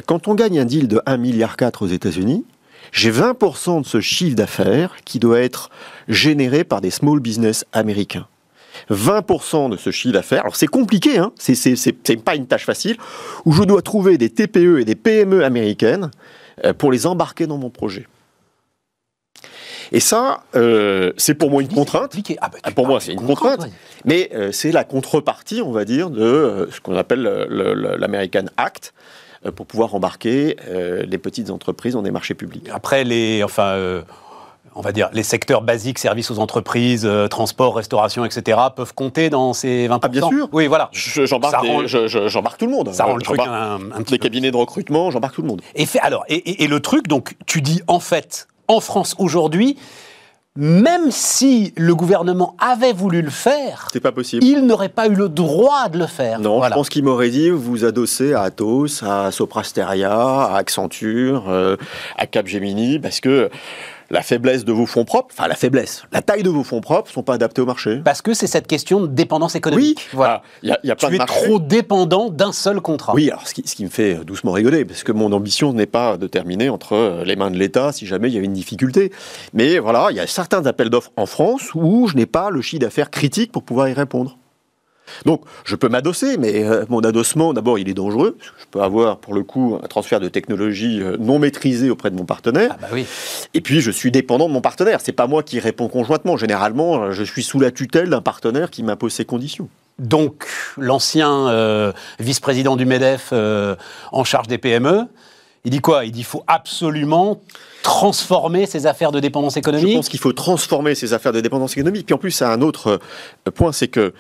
Quand 0.08 0.28
on 0.28 0.36
gagne 0.36 0.60
un 0.60 0.66
deal 0.66 0.90
de 0.90 0.98
1,4 1.06 1.18
milliard 1.18 1.56
aux 1.80 1.88
États-Unis, 1.88 2.44
j'ai 2.96 3.12
20% 3.12 3.82
de 3.82 3.86
ce 3.86 4.00
chiffre 4.00 4.38
d'affaires 4.38 4.96
qui 5.04 5.20
doit 5.20 5.42
être 5.42 5.70
généré 6.08 6.64
par 6.64 6.80
des 6.80 6.92
small 6.92 7.20
business 7.20 7.66
américains. 7.74 8.26
20% 8.90 9.70
de 9.70 9.76
ce 9.76 9.92
chiffre 9.92 10.14
d'affaires, 10.14 10.42
alors 10.42 10.56
c'est 10.56 10.68
compliqué, 10.68 11.18
hein, 11.18 11.34
c'est, 11.38 11.56
c'est, 11.56 11.76
c'est- 11.76 11.96
c'est 12.06 12.16
pas 12.24 12.36
une 12.36 12.48
tâche 12.48 12.66
facile, 12.66 12.96
où 13.44 13.52
je 13.52 13.64
dois 13.64 13.82
trouver 13.82 14.18
des 14.18 14.30
TPE 14.30 14.80
et 14.80 14.86
des 14.86 14.96
PME 14.96 15.44
américaines 15.44 16.10
euh, 16.64 16.74
pour 16.74 16.90
les 16.94 17.06
embarquer 17.06 17.48
dans 17.48 17.58
mon 17.58 17.70
projet. 17.70 18.08
Et 19.92 20.00
ça, 20.00 20.44
euh, 20.56 21.12
c'est 21.18 21.36
pour 21.36 21.52
moi 21.52 21.62
une 21.62 21.68
contrainte. 21.68 22.16
Ah, 22.42 22.50
bah, 22.50 22.58
Ah, 22.64 22.72
pour 22.72 22.88
moi, 22.88 23.00
c'est 23.02 23.12
une 23.14 23.26
contrainte. 23.26 23.62
ouais. 23.62 23.70
Mais 24.06 24.30
euh, 24.34 24.52
c'est 24.54 24.72
la 24.72 24.84
contrepartie, 24.86 25.62
on 25.62 25.72
va 25.72 25.84
dire, 25.86 26.10
de 26.10 26.22
euh, 26.24 26.72
ce 26.72 26.80
qu'on 26.80 26.96
appelle 26.96 27.22
le- 27.22 27.74
le- 27.74 27.96
l'American 27.98 28.46
Act 28.58 28.94
pour 29.52 29.66
pouvoir 29.66 29.94
embarquer 29.96 30.58
euh, 30.68 31.04
les 31.08 31.18
petites 31.18 31.50
entreprises 31.50 31.94
dans 31.94 32.02
des 32.02 32.12
marchés 32.12 32.34
publics. 32.34 32.68
Après, 32.74 33.04
les, 33.04 33.44
enfin, 33.44 33.64
euh, 33.74 34.02
on 34.76 34.82
va 34.82 34.92
dire, 34.92 35.10
les 35.14 35.24
secteurs 35.24 35.62
basiques, 35.62 36.00
services 36.00 36.32
aux 36.32 36.40
entreprises, 36.40 37.06
euh, 37.06 37.28
transport, 37.28 37.76
restauration, 37.78 38.26
etc., 38.26 38.58
peuvent 38.76 38.94
compter 38.94 39.30
dans 39.30 39.54
ces 39.54 39.88
20%. 39.88 40.00
Ah, 40.02 40.08
bien 40.10 40.28
sûr. 40.28 40.50
Oui, 40.52 40.68
voilà. 40.68 40.90
Je- 40.92 41.26
J'embarque 41.26 41.66
je- 41.86 42.08
je- 42.08 42.58
tout 42.58 42.66
le 42.66 42.72
monde. 42.72 42.92
Ça 42.94 43.06
rend 43.06 43.16
le 43.16 43.22
truc 43.22 43.40
un, 43.40 43.76
un 43.76 44.02
petit 44.02 44.14
Les 44.14 44.18
peu. 44.20 44.24
cabinets 44.24 44.52
de 44.52 44.58
recrutement, 44.58 45.12
j'embarque 45.12 45.36
tout 45.36 45.42
le 45.42 45.48
monde. 45.48 45.62
Et, 45.76 45.86
fait, 45.86 46.00
alors, 46.00 46.26
et, 46.28 46.36
et- 46.36 46.64
et 46.64 46.68
le 46.68 46.80
truc, 46.82 47.08
donc, 47.08 47.36
tu 47.46 47.62
dis 47.62 47.82
en 47.88 48.00
fait, 48.00 48.48
en 48.68 48.80
France 48.82 49.16
aujourd'hui, 49.18 49.78
même 50.58 51.12
si 51.12 51.74
le 51.76 51.94
gouvernement 51.94 52.56
avait 52.60 52.94
voulu 52.94 53.22
le 53.22 53.30
faire, 53.30 53.88
pas 54.02 54.12
possible. 54.14 54.44
il 54.46 54.66
n'aurait 54.66 54.90
pas 54.90 55.08
eu 55.08 55.14
le 55.16 55.28
droit 55.28 55.90
de 55.90 55.98
le 55.98 56.08
faire. 56.08 56.40
Non, 56.40 56.58
Voilà. 56.58 56.74
je 56.76 56.80
pense 56.80 56.90
qu'il 56.90 57.04
m'aurait 57.04 57.30
dit 57.30 57.50
vous 57.50 57.60
vous 57.60 57.84
adossez 57.86 58.34
à 58.34 58.44
Atos, 58.44 59.04
à 59.04 59.32
Soprasteria, 59.32 60.14
à 60.14 60.56
Accenture, 60.56 61.50
euh, 61.50 61.76
à 62.18 62.26
Capgemini, 62.26 63.00
parce 63.00 63.20
que 63.20 63.50
la 64.10 64.22
faiblesse 64.22 64.66
de 64.66 64.72
vos 64.72 64.86
fonds 64.86 65.06
propres, 65.06 65.34
enfin 65.38 65.48
la 65.48 65.56
faiblesse, 65.56 66.04
la 66.12 66.22
taille 66.22 66.44
de 66.44 66.50
vos 66.50 66.64
fonds 66.64 66.82
propres 66.82 67.12
sont 67.12 67.24
pas 67.24 67.34
adaptés 67.34 67.62
au 67.62 67.66
marché. 67.66 68.02
Parce 68.04 68.22
que 68.22 68.34
c'est 68.34 68.48
cette 68.48 68.68
question 68.68 69.02
de 69.02 69.08
dépendance 69.08 69.56
économique. 69.56 70.00
Oui, 70.00 70.10
voilà. 70.14 70.42
Il 70.64 70.70
y 70.70 70.72
a, 70.72 70.80
il 70.84 70.88
y 70.88 70.92
a 70.92 70.96
plein 70.96 71.10
Tu 71.10 71.18
de 71.18 71.24
es 71.24 71.26
trop 71.26 71.60
dépendant 71.60 72.30
d'un 72.30 72.52
seul 72.52 72.82
contrat. 72.82 73.14
Oui, 73.14 73.30
alors 73.30 73.48
ce 73.48 73.54
qui, 73.54 73.64
ce 73.66 73.76
qui 73.76 73.84
me 73.84 73.90
fait 73.90 74.24
doucement 74.26 74.52
rigoler, 74.52 74.86
parce 74.86 75.04
que 75.04 75.12
mon 75.12 75.32
ambition 75.32 75.74
n'est 75.74 75.86
pas 75.86 76.18
de 76.18 76.28
terminer 76.28 76.70
entre 76.70 76.94
euh, 76.94 77.24
les 77.24 77.36
mains 77.36 77.52
de 77.52 77.58
l'État 77.58 77.92
si 77.92 78.06
jamais 78.06 78.30
il 78.30 78.34
y 78.34 78.38
avait 78.38 78.46
une 78.46 78.54
difficulté. 78.54 79.12
Mais 79.54 79.80
voilà, 79.80 80.08
il 80.12 80.18
y 80.18 80.20
a 80.20 80.28
certains 80.28 80.66
appels 80.66 80.90
d'offres 80.90 81.12
en 81.18 81.26
France 81.26 81.74
où 81.74 82.08
je 82.08 82.16
n'ai 82.16 82.26
pas 82.26 82.50
le 82.50 82.62
chiffre 82.62 82.82
d'affaires 82.82 83.10
critique 83.10 83.52
pour 83.52 83.64
pouvoir 83.64 83.90
y 83.90 83.94
répondre. 83.94 84.38
Donc, 85.26 85.42
je 85.66 85.76
peux 85.76 85.90
m'adosser, 85.90 86.38
mais 86.38 86.64
euh, 86.64 86.86
mon 86.90 87.02
adossement, 87.02 87.54
d'abord, 87.54 87.78
il 87.80 87.90
est 87.90 87.94
dangereux. 87.94 88.36
parce 88.40 88.52
que 88.52 88.62
Je 88.62 88.66
peux 88.72 88.82
avoir, 88.82 89.18
pour 89.18 89.34
le 89.34 89.44
coup, 89.44 89.78
un 89.84 89.88
transfert 89.88 90.20
de 90.20 90.30
technologie 90.30 91.02
euh, 91.02 91.18
non 91.20 91.40
maîtrisé 91.40 91.90
auprès 91.90 92.10
de 92.12 92.16
mon 92.16 92.26
partenaire. 92.26 92.72
Ah 92.74 92.78
bah 92.82 92.88
oui. 92.94 93.06
Et 93.54 93.62
puis, 93.62 93.82
je 93.82 93.92
suis 93.92 94.12
dépendant 94.12 94.48
de 94.48 94.54
mon 94.54 94.62
partenaire. 94.62 95.00
C'est 95.02 95.12
pas 95.12 95.28
moi 95.28 95.44
qui 95.44 95.60
réponds 95.60 95.88
conjointement. 95.88 96.38
Généralement, 96.38 97.04
euh, 97.04 97.12
je 97.12 97.24
suis 97.24 97.44
sous 97.44 97.60
la 97.60 97.72
tutelle 97.72 98.10
d'un 98.10 98.22
partenaire 98.22 98.70
qui 98.72 98.84
m'impose 98.84 99.14
ses 99.14 99.26
conditions. 99.26 99.70
Donc, 100.00 100.48
l'ancien 100.78 101.48
euh, 101.48 101.94
vice-président 102.20 102.76
du 102.76 102.86
MEDEF 102.86 103.30
euh, 103.32 103.76
en 104.12 104.24
charge 104.26 104.48
des 104.48 104.58
PME, 104.58 105.04
il 105.64 105.72
dit 105.72 105.80
quoi? 105.80 106.04
Il 106.06 106.12
dit 106.12 106.20
qu'il 106.20 106.26
faut 106.26 106.44
absolument 106.48 107.42
transformer 107.82 108.66
ces 108.66 108.88
affaires 108.88 109.12
de 109.12 109.20
dépendance 109.20 109.54
Je 109.54 109.60
économique. 109.60 109.96
pense 109.96 110.10
qu'il 110.10 110.20
faut 110.20 110.34
transformer 110.34 110.96
ces 110.96 111.14
affaires 111.14 111.32
de 111.32 111.40
dépendance 111.40 111.74
économique. 111.74 112.06
Puis 112.06 112.14
en 112.14 112.18
plus, 112.18 112.32
ça 112.32 112.50
a 112.50 112.54
un 112.54 112.62
autre 112.62 113.00
point, 113.56 113.72
c'est 113.72 113.88
que 113.88 114.14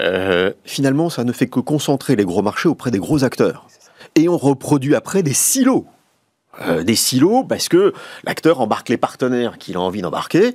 euh, 0.00 0.52
finalement, 0.64 1.10
ça 1.10 1.24
ne 1.24 1.32
fait 1.32 1.46
que 1.46 1.60
concentrer 1.60 2.16
les 2.16 2.24
gros 2.24 2.42
marchés 2.42 2.68
auprès 2.68 2.90
des 2.90 2.98
gros 2.98 3.24
acteurs. 3.24 3.66
Et 4.14 4.28
on 4.28 4.36
reproduit 4.36 4.94
après 4.94 5.22
des 5.22 5.34
silos. 5.34 5.86
Euh, 6.60 6.82
des 6.82 6.96
silos 6.96 7.44
parce 7.44 7.70
que 7.70 7.94
l'acteur 8.24 8.60
embarque 8.60 8.90
les 8.90 8.98
partenaires 8.98 9.56
qu'il 9.56 9.76
a 9.76 9.80
envie 9.80 10.02
d'embarquer 10.02 10.54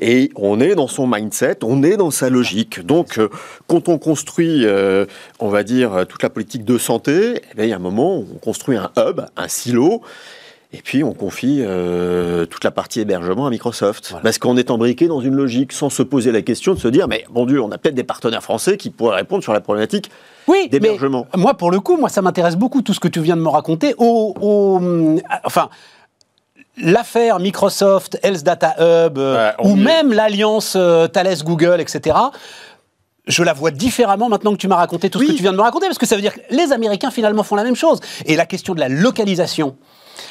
et 0.00 0.32
on 0.34 0.58
est 0.58 0.74
dans 0.74 0.88
son 0.88 1.06
mindset, 1.06 1.58
on 1.62 1.84
est 1.84 1.96
dans 1.96 2.10
sa 2.10 2.30
logique. 2.30 2.84
Donc, 2.84 3.18
euh, 3.18 3.28
quand 3.68 3.88
on 3.88 3.96
construit, 3.96 4.66
euh, 4.66 5.06
on 5.38 5.48
va 5.48 5.62
dire, 5.62 6.04
toute 6.08 6.24
la 6.24 6.30
politique 6.30 6.64
de 6.64 6.78
santé, 6.78 7.42
eh 7.56 7.62
il 7.62 7.68
y 7.68 7.72
a 7.72 7.76
un 7.76 7.78
moment 7.78 8.18
où 8.18 8.26
on 8.34 8.38
construit 8.38 8.76
un 8.76 8.90
hub, 8.96 9.20
un 9.36 9.46
silo, 9.46 10.02
et 10.72 10.78
puis 10.82 11.04
on 11.04 11.12
confie 11.12 11.58
euh, 11.60 12.44
toute 12.46 12.64
la 12.64 12.70
partie 12.70 13.00
hébergement 13.00 13.46
à 13.46 13.50
Microsoft. 13.50 14.08
Voilà. 14.10 14.22
Parce 14.24 14.38
qu'on 14.38 14.56
est 14.56 14.70
embriqué 14.70 15.06
dans 15.08 15.20
une 15.20 15.34
logique 15.34 15.72
sans 15.72 15.90
se 15.90 16.02
poser 16.02 16.32
la 16.32 16.42
question 16.42 16.74
de 16.74 16.78
se 16.78 16.88
dire, 16.88 17.08
mais 17.08 17.24
bon 17.30 17.46
Dieu, 17.46 17.60
on 17.62 17.70
a 17.70 17.78
peut-être 17.78 17.94
des 17.94 18.04
partenaires 18.04 18.42
français 18.42 18.76
qui 18.76 18.90
pourraient 18.90 19.16
répondre 19.16 19.42
sur 19.42 19.52
la 19.52 19.60
problématique 19.60 20.10
Oui, 20.48 20.68
d'hébergement. 20.68 21.26
moi, 21.36 21.54
pour 21.54 21.70
le 21.70 21.80
coup, 21.80 21.96
moi, 21.96 22.08
ça 22.08 22.20
m'intéresse 22.22 22.56
beaucoup 22.56 22.82
tout 22.82 22.92
ce 22.94 23.00
que 23.00 23.08
tu 23.08 23.20
viens 23.20 23.36
de 23.36 23.42
me 23.42 23.48
raconter. 23.48 23.94
Au, 23.98 24.34
au- 24.40 24.76
hum, 24.76 25.20
enfin, 25.44 25.68
l'affaire 26.78 27.38
Microsoft, 27.40 28.18
Health 28.22 28.42
Data 28.42 28.74
Hub, 28.78 29.18
euh, 29.18 29.52
ou 29.62 29.76
même 29.76 30.12
l'alliance 30.12 30.74
euh, 30.76 31.06
Thales 31.06 31.42
Google, 31.42 31.80
etc. 31.80 32.16
Je 33.26 33.42
la 33.42 33.54
vois 33.54 33.70
différemment 33.72 34.28
maintenant 34.28 34.52
que 34.52 34.58
tu 34.58 34.68
m'as 34.68 34.76
raconté 34.76 35.10
tout 35.10 35.20
ce 35.20 35.26
que 35.26 35.32
tu 35.32 35.42
viens 35.42 35.52
de 35.52 35.56
me 35.56 35.62
raconter, 35.62 35.86
parce 35.86 35.98
que 35.98 36.06
ça 36.06 36.14
veut 36.14 36.22
dire 36.22 36.34
que 36.34 36.40
les 36.50 36.72
Américains 36.72 37.10
finalement 37.10 37.42
font 37.42 37.56
la 37.56 37.64
même 37.64 37.74
chose. 37.74 37.98
Et 38.26 38.36
la 38.36 38.46
question 38.46 38.74
de 38.74 38.80
la 38.80 38.88
localisation 38.88 39.76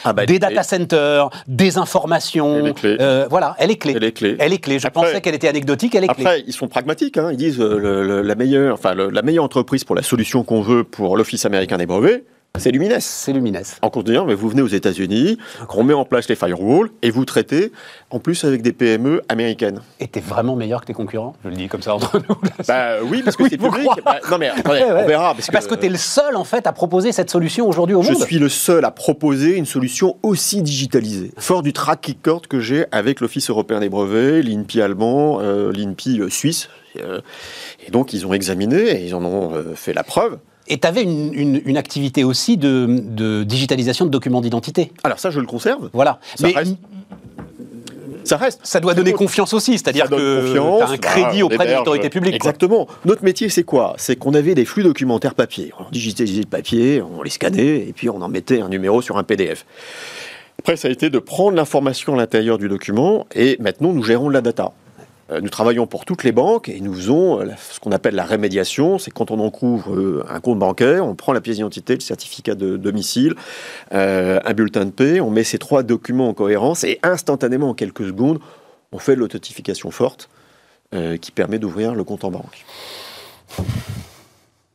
Ah 0.03 0.13
bah, 0.13 0.25
des 0.25 0.39
data 0.39 0.63
centers, 0.63 1.29
des 1.47 1.77
informations, 1.77 2.57
Elle 2.59 2.67
est 2.67 2.73
clé. 2.73 2.97
euh, 2.99 3.27
voilà, 3.29 3.55
elle 3.59 3.71
est 3.71 3.75
clé. 3.77 3.93
Elle 3.95 4.03
est 4.03 4.11
clé. 4.11 4.35
Elle 4.39 4.53
est 4.53 4.57
clé. 4.59 4.79
Je 4.79 4.87
Après- 4.87 5.01
pensais 5.07 5.21
qu'elle 5.21 5.35
était 5.35 5.47
anecdotique, 5.47 5.95
elle 5.95 6.03
est 6.05 6.07
clé. 6.07 6.25
Après, 6.25 6.43
ils 6.47 6.53
sont 6.53 6.67
pragmatiques. 6.67 7.17
hein. 7.17 7.29
Ils 7.31 7.37
disent 7.37 7.59
euh, 7.59 7.77
le- 7.77 8.05
le- 8.05 8.21
la 8.21 8.35
meilleure, 8.35 8.73
enfin 8.75 8.93
le- 8.93 9.09
la 9.09 9.21
meilleure 9.21 9.43
entreprise 9.43 9.83
pour 9.83 9.95
la 9.95 10.03
solution 10.03 10.43
qu'on 10.43 10.61
veut 10.61 10.83
pour 10.83 11.17
l'Office 11.17 11.45
américain 11.45 11.77
des 11.77 11.85
brevets, 11.85 12.23
c'est 12.57 12.71
Lumines. 12.71 12.95
C'est 13.01 13.33
Lumines. 13.33 13.61
En 13.81 13.89
continuant, 13.89 14.25
mais 14.25 14.33
vous 14.33 14.47
venez 14.47 14.61
aux 14.61 14.67
États-Unis, 14.67 15.37
on 15.73 15.83
met 15.83 15.93
en 15.93 16.05
place 16.05 16.29
les 16.29 16.35
firewalls 16.35 16.89
et 17.01 17.11
vous 17.11 17.25
traitez 17.25 17.73
en 18.11 18.19
plus 18.19 18.45
avec 18.45 18.61
des 18.61 18.71
PME 18.71 19.21
américaines. 19.27 19.81
Et 19.99 20.07
t'es 20.07 20.21
vraiment 20.21 20.55
meilleur 20.55 20.79
que 20.79 20.85
tes 20.85 20.93
concurrents? 20.93 21.35
Je 21.43 21.49
le 21.49 21.55
dis 21.55 21.67
comme 21.67 21.81
ça 21.81 21.93
entre 21.95 22.17
nous. 22.17 22.35
là. 22.43 22.51
Bah 22.65 22.89
oui, 23.03 23.23
parce 23.23 23.35
que 23.35 23.43
Oui, 23.43 23.49
c'est 23.51 23.57
public. 23.57 23.89
Bah, 24.05 24.19
non 24.31 24.37
mais 24.37 24.47
attendez, 24.49 24.79
Ouais, 24.83 24.91
ouais. 24.91 25.01
on 25.03 25.07
verra. 25.07 25.33
Parce 25.33 25.47
que, 25.47 25.51
Parce 25.51 25.67
que 25.67 25.75
tu 25.75 25.85
es 25.87 25.89
le 25.89 25.97
seul, 25.97 26.37
en 26.37 26.45
fait, 26.45 26.65
à 26.65 26.71
proposer 26.71 27.11
cette 27.11 27.29
solution 27.29 27.67
aujourd'hui 27.67 27.95
au 27.95 28.01
Je 28.03 28.13
monde. 28.13 28.23
suis 28.23 28.39
le 28.39 28.47
seul 28.47 28.85
à 28.85 28.91
proposer 28.91 29.57
une 29.57 29.65
solution 29.65 30.15
aussi 30.23 30.61
digitalisée, 30.61 31.31
fort 31.37 31.61
du 31.61 31.73
track 31.73 32.05
record 32.07 32.43
que 32.47 32.61
j'ai 32.61 32.85
avec 32.93 33.19
l'Office 33.19 33.49
européen 33.49 33.81
des 33.81 33.89
brevets, 33.89 34.41
l'INPI 34.41 34.81
allemand, 34.81 35.39
euh, 35.41 35.73
l'INPI 35.73 36.21
euh, 36.21 36.29
suisse. 36.29 36.69
Euh, 37.01 37.19
et 37.85 37.91
donc, 37.91 38.13
ils 38.13 38.25
ont 38.25 38.33
examiné 38.33 38.77
et 38.91 39.05
ils 39.05 39.13
en 39.13 39.25
ont 39.25 39.53
euh, 39.53 39.75
fait 39.75 39.91
la 39.93 40.03
preuve. 40.03 40.37
Et 40.67 40.77
tu 40.79 40.87
avais 40.87 41.03
une, 41.03 41.33
une- 41.33 41.61
une 41.65 41.77
activité 41.77 42.23
aussi 42.23 42.57
de, 42.57 42.87
de 43.01 43.43
digitalisation 43.43 44.05
de 44.05 44.09
documents 44.09 44.41
d'identité. 44.41 44.91
Alors, 45.03 45.19
ça, 45.19 45.29
je 45.29 45.39
le 45.39 45.45
conserve. 45.45 45.89
Voilà. 45.93 46.19
Ça 46.35 46.47
Mais 46.47 46.53
reste- 46.53 46.77
Ça 48.23 48.37
reste. 48.37 48.59
ça 48.63 48.79
doit 48.79 48.95
donner 48.95 49.13
confiance 49.13 49.53
aussi, 49.53 49.73
c'est-à-dire 49.73 50.09
que 50.09 50.53
tu 50.53 50.57
as 50.59 50.89
un 50.89 50.97
crédit 50.97 51.41
voilà, 51.41 51.43
on 51.43 51.45
auprès 51.45 51.67
de 51.67 51.73
l'autorité 51.73 52.09
publique. 52.09 52.39
quoi. 52.39 52.49
Exactement. 52.49 52.87
Notre 53.05 53.23
métier, 53.23 53.49
c'est 53.49 53.63
quoi? 53.63 53.93
C'est 53.97 54.15
qu'on 54.15 54.33
avait 54.33 54.55
des 54.55 54.65
flux 54.65 54.81
documentaires 54.81 55.35
papier. 55.35 55.71
On 55.79 55.91
digitalisait 55.91 56.41
le 56.41 56.47
papier, 56.47 57.03
on 57.03 57.21
les 57.21 57.29
scannait, 57.29 57.85
et 57.87 57.93
puis 57.95 58.09
on 58.09 58.19
en 58.21 58.27
mettait 58.29 58.61
un 58.61 58.69
numéro 58.69 59.03
sur 59.03 59.17
un 59.19 59.23
PDF. 59.23 59.65
Après, 60.57 60.75
ça 60.77 60.87
a 60.87 60.91
été 60.91 61.11
de 61.11 61.19
prendre 61.19 61.55
l'information 61.55 62.15
à 62.15 62.17
l'intérieur 62.17 62.57
du 62.57 62.67
document, 62.67 63.27
et 63.35 63.57
maintenant, 63.59 63.93
nous 63.93 64.03
gérons 64.03 64.29
la 64.29 64.41
data. 64.41 64.71
Euh, 65.31 65.41
Nous 65.41 65.49
travaillons 65.49 65.87
pour 65.87 66.05
toutes 66.05 66.23
les 66.23 66.31
banques 66.31 66.69
et 66.69 66.79
nous 66.81 66.93
faisons 66.93 67.41
euh, 67.41 67.47
ce 67.71 67.79
qu'on 67.79 67.91
appelle 67.91 68.15
la 68.15 68.25
rémédiation. 68.25 68.99
C'est 68.99 69.11
quand 69.11 69.31
on 69.31 69.39
encouvre 69.39 69.95
euh, 69.95 70.25
un 70.29 70.39
compte 70.39 70.59
bancaire, 70.59 71.05
on 71.05 71.15
prend 71.15 71.33
la 71.33 71.41
pièce 71.41 71.55
d'identité, 71.55 71.95
le 71.95 72.01
certificat 72.01 72.55
de 72.55 72.77
domicile, 72.77 73.35
un 73.91 74.53
bulletin 74.53 74.85
de 74.85 74.91
paie, 74.91 75.21
on 75.21 75.31
met 75.31 75.43
ces 75.43 75.57
trois 75.57 75.83
documents 75.83 76.29
en 76.29 76.33
cohérence 76.33 76.83
et 76.83 76.99
instantanément, 77.03 77.69
en 77.69 77.73
quelques 77.73 78.05
secondes, 78.05 78.39
on 78.91 78.99
fait 78.99 79.15
l'authentification 79.15 79.91
forte 79.91 80.29
qui 81.21 81.31
permet 81.31 81.59
d'ouvrir 81.59 81.95
le 81.95 82.03
compte 82.03 82.23
en 82.23 82.31
banque. 82.31 82.65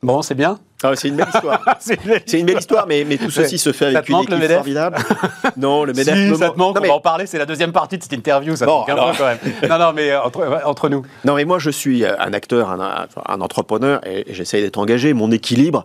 Bon, 0.02 0.22
c'est 0.22 0.34
bien. 0.34 0.58
Ah, 0.82 0.92
c'est 0.96 1.08
une 1.08 1.16
belle 1.16 1.28
histoire. 1.34 1.62
C'est 2.26 2.38
une 2.40 2.46
belle 2.46 2.58
histoire, 2.58 2.86
mais, 2.86 3.04
mais 3.04 3.18
tout 3.18 3.30
ceci 3.30 3.58
se 3.58 3.72
fait 3.72 3.86
avec 3.86 4.08
une 4.08 4.16
équipe 4.18 4.30
MEDEF 4.30 4.52
formidable. 4.58 4.96
Non, 5.56 5.84
le 5.84 5.92
MEDEF 5.92 6.14
si, 6.16 6.30
me 6.30 6.34
ça 6.36 6.46
manque. 6.46 6.54
te 6.54 6.58
manque, 6.58 6.74
Non, 6.74 6.80
on 6.80 6.82
mais- 6.82 6.88
va 6.88 6.94
en 6.94 7.00
parler, 7.00 7.26
c'est 7.26 7.36
la 7.38 7.44
deuxième 7.46 7.72
partie 7.72 7.98
de 7.98 8.02
cette 8.02 8.12
interview, 8.14 8.56
ça 8.56 8.64
te 8.64 8.70
Bon, 8.70 8.78
manque 8.80 8.88
un 8.88 8.92
alors. 8.94 9.10
peu 9.12 9.18
quand 9.18 9.26
même. 9.26 9.38
Non, 9.68 9.78
non, 9.78 9.92
mais 9.94 10.10
euh, 10.10 10.22
entre, 10.22 10.60
entre 10.64 10.88
nous. 10.88 11.02
Non, 11.24 11.34
mais 11.34 11.44
moi, 11.44 11.58
je 11.58 11.68
suis 11.70 12.04
un 12.06 12.32
acteur, 12.32 12.70
un, 12.70 13.40
entrepreneur, 13.40 14.00
et, 14.06 14.24
j'essaye 14.32 14.62
d'être 14.62 14.78
engagé. 14.78 15.12
Mon 15.12 15.30
équilibre, 15.30 15.84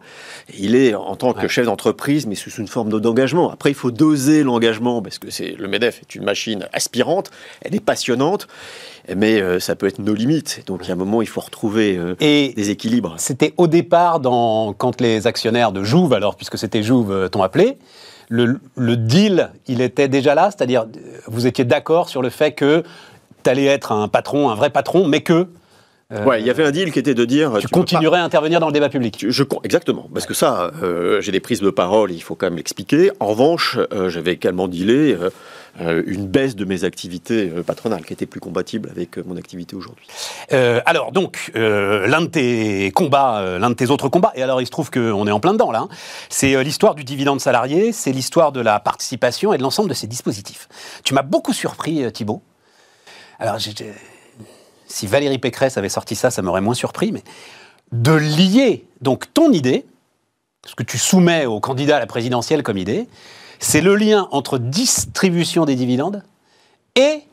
il 0.58 0.76
est 0.76 0.94
en 0.96 1.16
tant 1.16 1.34
que 1.34 1.42
Ouais. 1.42 1.50
chef 1.50 1.66
d'entreprise, 1.66 2.26
mais 2.28 2.36
sous 2.36 2.52
une 2.52 2.68
forme 2.68 2.90
de- 2.90 3.00
d'engagement. 3.00 3.52
Après, 3.52 3.72
il 3.72 3.76
faut 3.76 3.92
doser 3.92 4.44
l'engagement, 4.44 5.02
parce 5.02 5.20
que 5.20 5.30
c'est 5.30 5.56
le 5.58 5.68
MEDEF 5.68 6.02
est 6.02 6.16
une 6.16 6.24
machine 6.24 6.68
aspirante, 6.72 7.32
elle 7.62 7.76
est 7.76 7.84
passionnante, 7.84 8.48
mais 9.16 9.42
euh, 9.42 9.60
ça 9.60 9.76
peut 9.76 9.88
être 9.88 10.00
nos 10.00 10.14
limites. 10.14 10.64
Donc, 10.68 10.82
il 10.84 10.88
y 10.88 10.92
a 10.92 10.94
un 10.94 10.98
moment, 10.98 11.22
il 11.22 11.28
faut 11.28 11.42
retrouver 11.42 11.98
euh, 11.98 12.16
Et 12.22 12.54
des 12.56 12.70
équilibres. 12.70 13.16
C'était 13.18 13.54
au 13.58 13.68
départ, 13.68 14.20
dans, 14.20 14.74
quand 14.74 14.85
les 15.00 15.28
actionnaires 15.28 15.72
de 15.72 15.84
Jouve, 15.84 16.14
alors 16.14 16.36
puisque 16.36 16.58
c'était 16.58 16.84
Jouve, 16.84 17.12
euh, 17.12 17.28
t'ont 17.30 17.44
appelé, 17.44 17.78
le, 18.30 18.60
le 18.76 18.98
deal, 18.98 19.52
il 19.68 19.82
était 19.82 20.08
déjà 20.08 20.36
là, 20.36 20.50
c'est-à-dire 20.52 20.84
euh, 20.84 21.20
vous 21.28 21.48
étiez 21.48 21.66
d'accord 21.66 22.10
sur 22.10 22.22
le 22.22 22.30
fait 22.30 22.54
que 22.54 22.84
tu 23.44 23.50
allais 23.50 23.66
être 23.66 23.92
un 23.92 24.08
patron, 24.08 24.50
un 24.50 24.56
vrai 24.56 24.70
patron, 24.70 25.08
mais 25.08 25.22
que 25.22 25.48
Ouais, 26.12 26.40
il 26.40 26.46
y 26.46 26.52
avait 26.52 26.64
un 26.64 26.70
deal 26.72 26.92
qui 26.92 27.00
était 27.00 27.16
de 27.16 27.26
dire. 27.26 27.54
tu 27.60 27.68
pas- 27.68 27.80
continuerais 27.80 28.20
à 28.20 28.24
intervenir 28.24 28.60
dans 28.60 28.68
le 28.68 28.74
débat 28.74 28.90
public. 28.90 29.18
Tu- 29.18 29.32
Je, 29.32 29.44
com- 29.44 29.60
exactement, 29.64 30.08
parce 30.14 30.28
que 30.28 30.36
ça, 30.36 30.72
euh, 30.84 31.20
j'ai 31.20 31.32
des 31.32 31.40
prises 31.40 31.62
de 31.62 31.70
parole, 31.72 32.12
il 32.12 32.22
faut 32.22 32.36
quand 32.36 32.46
même 32.46 32.58
l'expliquer. 32.58 33.12
En 33.20 33.26
revanche, 33.28 33.80
euh, 33.92 34.10
j'avais 34.10 34.34
également 34.34 34.68
dealé 34.68 35.16
euh, 35.20 35.32
euh, 35.82 36.04
une 36.06 36.28
baisse 36.28 36.56
de 36.56 36.64
mes 36.64 36.84
activités 36.84 37.52
euh, 37.58 37.64
patronales 37.64 38.06
qui 38.06 38.14
était 38.14 38.28
plus 38.28 38.40
compatible 38.40 38.88
avec 38.92 39.18
euh, 39.18 39.24
mon 39.26 39.36
activité 39.36 39.76
aujourd'hui. 39.76 40.06
Euh, 40.54 40.80
alors 40.86 41.12
donc, 41.12 41.52
euh, 41.56 42.06
l'un 42.06 42.22
de 42.22 42.28
tes 42.28 42.92
combats, 42.92 43.40
euh, 43.40 43.58
l'un 43.58 43.72
de 43.72 43.76
tes 43.76 43.90
autres 43.90 44.08
combats, 44.08 44.32
et 44.36 44.44
alors 44.44 44.62
il 44.62 44.68
se 44.68 44.72
trouve 44.72 44.92
qu'on 44.92 45.26
est 45.28 45.32
en 45.32 45.40
plein 45.40 45.54
dedans 45.54 45.72
là, 45.72 45.80
hein, 45.80 45.90
c'est 46.30 46.56
euh, 46.56 46.62
l'histoire 46.62 46.94
du 46.94 47.04
dividende 47.04 47.42
salarié, 47.42 47.92
c'est 47.92 48.12
l'histoire 48.12 48.52
de 48.52 48.62
la 48.62 48.80
participation 48.80 49.54
et 49.54 49.58
de 49.58 49.64
l'ensemble 49.64 49.90
de 49.90 49.96
ces 49.96 50.06
dispositifs. 50.06 50.70
Tu 51.04 51.16
m'as 51.16 51.24
beaucoup 51.24 51.52
surpris, 51.52 52.04
euh, 52.04 52.12
Thibault. 52.12 52.44
Alors, 53.40 53.58
j'ai- 53.58 53.74
si 54.96 55.08
Valérie 55.08 55.40
Pécresse 55.40 55.78
avait 55.78 55.90
sorti 55.90 56.16
ça, 56.16 56.32
ça 56.32 56.42
m'aurait 56.42 56.62
moins 56.62 56.74
surpris, 56.74 57.12
mais 57.12 57.22
de 57.92 58.14
lier 58.14 58.86
donc 59.02 59.34
ton 59.34 59.52
idée, 59.52 59.86
ce 60.66 60.74
que 60.74 60.84
tu 60.84 60.98
soumets 60.98 61.46
au 61.46 61.60
candidat 61.60 61.98
à 61.98 62.00
la 62.00 62.06
présidentielle 62.08 62.64
comme 62.64 62.78
idée, 62.78 63.10
c'est 63.60 63.82
le 63.82 63.96
lien 63.96 64.30
entre 64.32 64.58
distribution 64.58 65.66
des 65.66 65.76
dividendes 65.76 66.24
et 66.96 67.24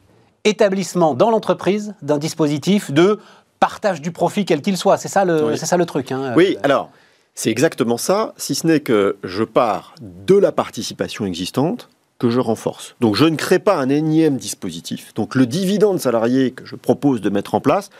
établissement 0.42 1.14
dans 1.14 1.30
l'entreprise 1.30 1.94
d'un 2.02 2.18
dispositif 2.18 2.90
de 2.90 3.20
partage 3.60 4.00
du 4.00 4.10
profit 4.10 4.44
quel 4.44 4.60
qu'il 4.60 4.76
soit. 4.76 4.96
C'est 4.96 5.06
ça 5.06 5.24
le, 5.24 5.50
Oui. 5.50 5.58
c'est 5.58 5.66
ça 5.66 5.76
le 5.76 5.86
truc. 5.86 6.10
hein. 6.10 6.34
Oui, 6.36 6.56
alors, 6.64 6.90
c'est 7.36 7.50
exactement 7.50 7.96
ça, 7.96 8.34
si 8.36 8.56
ce 8.56 8.66
n'est 8.66 8.80
que 8.80 9.18
je 9.22 9.44
pars 9.44 9.94
de 10.00 10.34
la 10.34 10.50
participation 10.50 11.26
existante 11.26 11.88
que 12.22 12.30
je 12.30 12.38
renforce. 12.38 12.94
Donc 13.00 13.16
je 13.16 13.24
ne 13.24 13.34
crée 13.34 13.58
pas 13.58 13.74
un 13.74 13.88
énième 13.88 14.36
dispositif. 14.36 15.12
Donc 15.14 15.34
le 15.34 15.44
dividende 15.44 15.98
salarié 15.98 16.52
que 16.52 16.64
je 16.64 16.76
propose 16.76 17.20
de 17.20 17.30
mettre 17.30 17.56
en 17.56 17.60
place 17.60 17.90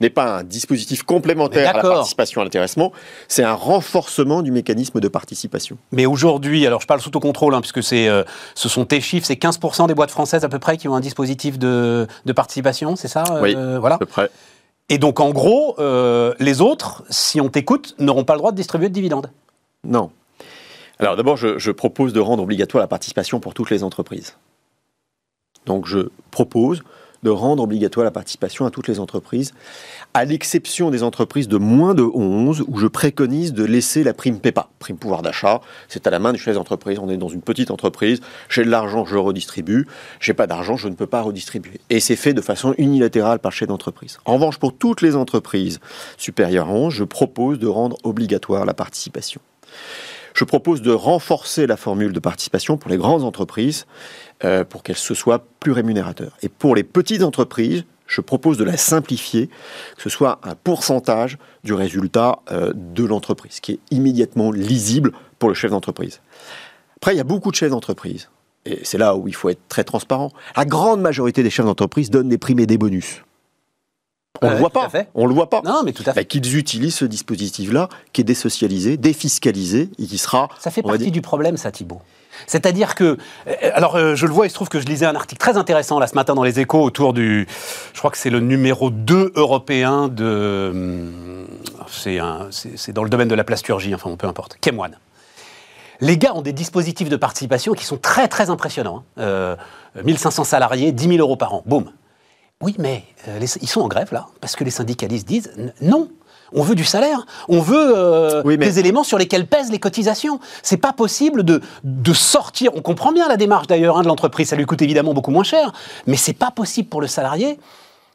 n'est 0.00 0.08
pas 0.08 0.38
un 0.38 0.44
dispositif 0.44 1.02
complémentaire 1.02 1.76
à 1.76 1.82
la 1.82 1.82
participation 1.82 2.40
à 2.40 2.44
l'intéressement, 2.44 2.90
c'est 3.28 3.42
un 3.42 3.52
renforcement 3.52 4.40
du 4.40 4.50
mécanisme 4.50 4.98
de 4.98 5.08
participation. 5.08 5.76
Mais 5.92 6.06
aujourd'hui, 6.06 6.66
alors 6.66 6.80
je 6.80 6.86
parle 6.86 7.02
sous 7.02 7.10
ton 7.10 7.20
contrôle, 7.20 7.54
hein, 7.54 7.60
puisque 7.60 7.82
c'est, 7.82 8.08
euh, 8.08 8.24
ce 8.54 8.70
sont 8.70 8.86
tes 8.86 9.02
chiffres, 9.02 9.26
c'est 9.26 9.34
15% 9.34 9.88
des 9.88 9.94
boîtes 9.94 10.10
françaises 10.10 10.44
à 10.44 10.48
peu 10.48 10.58
près 10.58 10.78
qui 10.78 10.88
ont 10.88 10.94
un 10.94 11.00
dispositif 11.00 11.58
de, 11.58 12.06
participation, 12.34 12.96
c'est 12.96 13.08
ça 13.08 13.24
euh, 13.30 13.42
Oui, 13.42 13.54
voilà. 13.78 13.96
à 13.96 13.98
peu 13.98 14.06
près. 14.06 14.30
Et 14.88 14.96
donc 14.96 15.20
en 15.20 15.30
gros, 15.30 15.76
euh, 15.80 16.32
les 16.38 16.62
autres, 16.62 17.04
si 17.10 17.42
on 17.42 17.50
t'écoute, 17.50 17.94
n'auront 17.98 18.24
pas 18.24 18.34
le 18.34 18.38
droit 18.38 18.52
de 18.52 18.56
distribuer 18.56 18.88
de 18.88 18.94
dividendes 18.94 19.30
Non. 19.84 20.10
Alors 20.98 21.16
d'abord, 21.16 21.36
je, 21.36 21.70
propose 21.70 22.12
de 22.12 22.20
rendre 22.20 22.42
obligatoire 22.42 22.82
la 22.82 22.88
participation 22.88 23.40
pour 23.40 23.54
toutes 23.54 23.70
les 23.70 23.82
entreprises. 23.82 24.36
Donc 25.66 25.86
je 25.86 26.08
propose 26.30 26.82
de 27.22 27.30
rendre 27.30 27.62
obligatoire 27.62 28.04
la 28.04 28.10
participation 28.10 28.66
à 28.66 28.70
toutes 28.70 28.88
les 28.88 29.00
entreprises, 29.00 29.52
à 30.14 30.24
l'exception 30.24 30.90
des 30.90 31.02
entreprises 31.02 31.48
de 31.48 31.56
moins 31.56 31.92
de 31.94 32.02
11, 32.02 32.64
où 32.68 32.78
je 32.78 32.86
préconise 32.86 33.52
de 33.52 33.64
laisser 33.64 34.04
la 34.04 34.14
prime 34.14 34.38
PEPA, 34.38 34.68
prime 34.78 34.96
pouvoir 34.96 35.22
d'achat. 35.22 35.60
C'est 35.88 36.06
à 36.06 36.10
la 36.10 36.18
main 36.18 36.32
du 36.32 36.38
chef 36.38 36.54
d'entreprise. 36.54 36.98
On 36.98 37.10
est 37.10 37.16
dans 37.16 37.28
une 37.28 37.42
petite 37.42 37.70
entreprise, 37.70 38.20
j'ai 38.48 38.64
de 38.64 38.70
l'argent, 38.70 39.04
je 39.04 39.16
redistribue. 39.16 39.86
J'ai 40.20 40.34
pas 40.34 40.46
d'argent, 40.46 40.76
je 40.76 40.88
ne 40.88 40.94
peux 40.94 41.06
pas 41.06 41.22
redistribuer. 41.22 41.80
Et 41.90 42.00
c'est 42.00 42.16
fait 42.16 42.32
de 42.32 42.40
façon 42.40 42.74
unilatérale 42.78 43.40
par 43.40 43.50
chef 43.50 43.68
d'entreprise. 43.68 44.18
En 44.24 44.34
revanche, 44.34 44.58
pour 44.58 44.76
toutes 44.76 45.02
les 45.02 45.16
entreprises 45.16 45.80
supérieures 46.16 46.68
à 46.68 46.72
11, 46.72 46.94
je 46.94 47.04
propose 47.04 47.58
de 47.58 47.66
rendre 47.66 47.96
obligatoire 48.04 48.64
la 48.64 48.74
participation. 48.74 49.40
Je 50.36 50.44
propose 50.44 50.82
de 50.82 50.92
renforcer 50.92 51.66
la 51.66 51.78
formule 51.78 52.12
de 52.12 52.20
participation 52.20 52.76
pour 52.76 52.90
les 52.90 52.98
grandes 52.98 53.24
entreprises 53.24 53.86
euh, 54.44 54.64
pour 54.64 54.82
qu'elle 54.82 54.96
se 54.96 55.14
soit 55.14 55.46
plus 55.60 55.72
rémunérateur. 55.72 56.36
Et 56.42 56.50
pour 56.50 56.76
les 56.76 56.84
petites 56.84 57.22
entreprises, 57.22 57.84
je 58.06 58.20
propose 58.20 58.58
de 58.58 58.64
la 58.64 58.76
simplifier, 58.76 59.46
que 59.96 60.02
ce 60.02 60.10
soit 60.10 60.38
un 60.42 60.54
pourcentage 60.54 61.38
du 61.64 61.72
résultat 61.72 62.40
euh, 62.52 62.74
de 62.74 63.02
l'entreprise, 63.02 63.60
qui 63.60 63.72
est 63.72 63.78
immédiatement 63.90 64.52
lisible 64.52 65.12
pour 65.38 65.48
le 65.48 65.54
chef 65.54 65.70
d'entreprise. 65.70 66.20
Après, 66.96 67.14
il 67.14 67.16
y 67.16 67.20
a 67.20 67.24
beaucoup 67.24 67.50
de 67.50 67.56
chefs 67.56 67.70
d'entreprise, 67.70 68.28
et 68.66 68.80
c'est 68.84 68.98
là 68.98 69.16
où 69.16 69.28
il 69.28 69.34
faut 69.34 69.48
être 69.48 69.66
très 69.68 69.84
transparent. 69.84 70.30
La 70.54 70.66
grande 70.66 71.00
majorité 71.00 71.42
des 71.42 71.50
chefs 71.50 71.64
d'entreprise 71.64 72.10
donnent 72.10 72.28
des 72.28 72.38
primes 72.38 72.60
et 72.60 72.66
des 72.66 72.76
bonus. 72.76 73.22
On 74.42 74.46
ne 74.48 74.52
le 74.52 74.58
voit 74.58 74.70
pas. 74.70 74.88
On 75.14 75.26
le 75.26 75.34
voit 75.34 75.50
pas. 75.50 75.62
Non, 75.64 75.82
mais 75.84 75.92
tout 75.92 76.04
à 76.06 76.12
fait. 76.12 76.24
Qu'ils 76.24 76.56
utilisent 76.56 76.96
ce 76.96 77.04
dispositif-là, 77.04 77.88
qui 78.12 78.20
est 78.20 78.24
désocialisé, 78.24 78.96
défiscalisé, 78.96 79.90
et 79.98 80.06
qui 80.06 80.18
sera. 80.18 80.48
Ça 80.58 80.70
fait 80.70 80.82
partie 80.82 81.10
du 81.10 81.22
problème, 81.22 81.56
ça, 81.56 81.70
Thibault. 81.70 82.00
C'est-à-dire 82.46 82.94
que, 82.94 83.16
euh, 83.48 83.54
alors 83.72 83.96
euh, 83.96 84.14
je 84.14 84.26
le 84.26 84.32
vois, 84.32 84.46
il 84.46 84.50
se 84.50 84.54
trouve 84.54 84.68
que 84.68 84.80
je 84.80 84.86
lisais 84.86 85.06
un 85.06 85.14
article 85.14 85.40
très 85.40 85.56
intéressant 85.56 85.98
là 85.98 86.06
ce 86.06 86.14
matin 86.14 86.34
dans 86.34 86.42
les 86.42 86.60
échos 86.60 86.82
autour 86.82 87.14
du, 87.14 87.46
je 87.94 87.98
crois 87.98 88.10
que 88.10 88.18
c'est 88.18 88.30
le 88.30 88.40
numéro 88.40 88.90
2 88.90 89.32
européen 89.36 90.08
de, 90.08 90.70
hum, 90.70 91.46
c'est 91.88 92.92
dans 92.92 93.04
le 93.04 93.08
domaine 93.08 93.28
de 93.28 93.34
la 93.34 93.44
plasturgie, 93.44 93.94
enfin 93.94 94.14
peu 94.16 94.26
importe, 94.26 94.58
Kemwan. 94.60 94.98
Les 96.00 96.18
gars 96.18 96.34
ont 96.34 96.42
des 96.42 96.52
dispositifs 96.52 97.08
de 97.08 97.16
participation 97.16 97.72
qui 97.72 97.84
sont 97.86 97.96
très 97.96 98.28
très 98.28 98.50
impressionnants. 98.50 99.04
1500 99.16 99.22
hein. 99.22 100.44
euh, 100.44 100.44
salariés, 100.44 100.92
10 100.92 101.08
000 101.08 101.18
euros 101.18 101.36
par 101.36 101.54
an, 101.54 101.62
boum. 101.64 101.90
Oui, 102.62 102.74
mais 102.78 103.04
ils 103.60 103.68
sont 103.68 103.82
en 103.82 103.88
grève 103.88 104.12
là, 104.12 104.28
parce 104.40 104.56
que 104.56 104.64
les 104.64 104.70
syndicalistes 104.70 105.28
disent 105.28 105.52
non. 105.82 106.08
On 106.52 106.62
veut 106.62 106.76
du 106.76 106.84
salaire. 106.84 107.26
On 107.48 107.60
veut 107.60 107.92
euh, 107.96 108.56
des 108.56 108.78
éléments 108.78 109.02
sur 109.02 109.18
lesquels 109.18 109.46
pèsent 109.46 109.70
les 109.70 109.80
cotisations. 109.80 110.38
C'est 110.62 110.76
pas 110.76 110.92
possible 110.92 111.42
de, 111.42 111.60
de 111.82 112.12
sortir. 112.12 112.70
On 112.76 112.82
comprend 112.82 113.12
bien 113.12 113.28
la 113.28 113.36
démarche 113.36 113.66
d'ailleurs 113.66 113.98
hein, 113.98 114.02
de 114.02 114.06
l'entreprise. 114.06 114.48
Ça 114.48 114.56
lui 114.56 114.64
coûte 114.64 114.80
évidemment 114.80 115.12
beaucoup 115.12 115.32
moins 115.32 115.42
cher, 115.42 115.72
mais 116.06 116.16
c'est 116.16 116.32
pas 116.32 116.52
possible 116.52 116.88
pour 116.88 117.00
le 117.00 117.08
salarié 117.08 117.58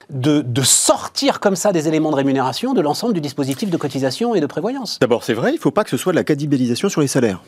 de, 0.10 0.42
de, 0.42 0.62
sortir 0.62 1.40
comme 1.40 1.56
ça 1.56 1.72
des 1.72 1.88
éléments 1.88 2.10
de 2.10 2.16
rémunération 2.16 2.74
de 2.74 2.82
l'ensemble 2.82 3.14
du 3.14 3.22
dispositif 3.22 3.70
de 3.70 3.78
cotisation 3.78 4.34
et 4.34 4.40
de 4.40 4.46
prévoyance. 4.46 4.98
D'abord, 5.00 5.24
c'est 5.24 5.34
vrai, 5.34 5.52
il 5.52 5.56
ne 5.56 5.60
faut 5.60 5.72
pas 5.72 5.84
que 5.84 5.90
ce 5.90 5.98
soit 5.98 6.14
de 6.14 6.18
la 6.18 6.24
cannibalisation 6.24 6.90
sur 6.90 7.02
les 7.02 7.08
salaires. 7.08 7.42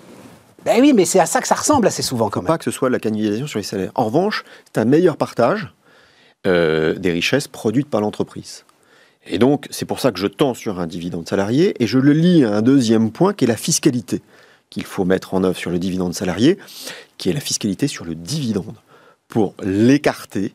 Ben 0.66 0.80
oui, 0.80 0.94
mais 0.94 1.06
c'est 1.06 1.20
à 1.20 1.26
ça 1.26 1.42
que 1.42 1.48
ça 1.48 1.56
ressemble 1.56 1.88
assez 1.88 2.02
souvent 2.02 2.30
quand 2.30 2.42
même. 2.42 2.44
Il 2.44 2.46
ne 2.46 2.48
faut 2.48 2.54
pas 2.54 2.58
que 2.58 2.64
ce 2.66 2.72
soit 2.72 2.90
de 2.90 2.94
la 2.94 3.00
cannibalisation 3.00 3.48
sur 3.48 3.60
les 3.60 3.64
salaires. 3.64 3.92
En 3.96 4.06
revanche, 4.06 4.44
c'est 4.66 4.80
un 4.80 4.86
meilleur 4.86 5.18
partage 5.18 5.74
euh, 6.46 6.94
des 6.96 7.12
richesses 7.12 7.48
produites 7.48 7.90
par 7.90 8.02
l'entreprise. 8.02 8.66
Et 9.26 9.38
donc, 9.38 9.68
c'est 9.70 9.86
pour 9.86 10.00
ça 10.00 10.12
que 10.12 10.20
je 10.20 10.28
tends 10.28 10.54
sur 10.54 10.80
un 10.80 10.88
dividende 10.88 11.28
salarié 11.28 11.76
et 11.82 11.88
je 11.88 11.98
le 11.98 12.12
lis 12.12 12.44
à 12.44 12.58
un 12.58 12.62
deuxième 12.62 13.12
point 13.12 13.34
qui 13.34 13.46
est 13.46 13.48
la 13.48 13.56
fiscalité 13.56 14.22
qu'il 14.70 14.84
faut 14.86 15.06
mettre 15.06 15.36
en 15.36 15.44
œuvre 15.44 15.58
sur 15.58 15.70
le 15.70 15.78
dividende 15.78 16.16
salarié, 16.16 16.58
qui 17.18 17.30
est 17.30 17.34
la 17.34 17.40
fiscalité 17.40 17.88
sur 17.88 18.06
le 18.06 18.16
dividende, 18.16 18.76
pour 19.28 19.54
l'écarter 19.62 20.54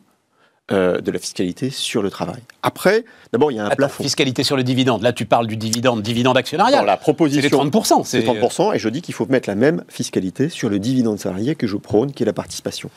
euh, 0.73 1.01
de 1.01 1.11
la 1.13 1.19
fiscalité 1.21 1.71
sur 1.71 2.03
le 2.03 2.11
travail. 2.11 2.43
Après, 2.63 3.05
d'abord, 3.33 3.53
il 3.53 3.57
y 3.57 3.61
a 3.61 3.67
un 3.67 3.71
plafond. 3.71 4.03
Fiscalité 4.03 4.43
sur 4.43 4.57
le 4.57 4.65
dividende. 4.65 5.03
Là, 5.03 5.13
tu 5.13 5.25
parles 5.25 5.47
du 5.47 5.57
dividende, 5.57 6.03
dividende 6.03 6.37
actionnarial. 6.37 6.81
Dans 6.81 6.85
la 6.85 6.97
proposition, 6.97 7.49
c'est 7.49 7.57
30%. 7.57 8.05
C'est 8.05 8.21
30%, 8.21 8.75
et 8.75 8.79
je 8.79 8.89
dis 8.89 9.01
qu'il 9.01 9.15
faut 9.15 9.25
mettre 9.27 9.49
la 9.49 9.55
même 9.55 9.85
fiscalité 9.89 10.49
sur 10.49 10.69
le 10.69 10.79
dividende 10.79 11.19
salarié 11.19 11.55
que 11.55 11.67
je 11.67 11.77
prône, 11.77 12.13
qui 12.13 12.25
est 12.25 12.27
la 12.27 12.33
participation. 12.33 12.91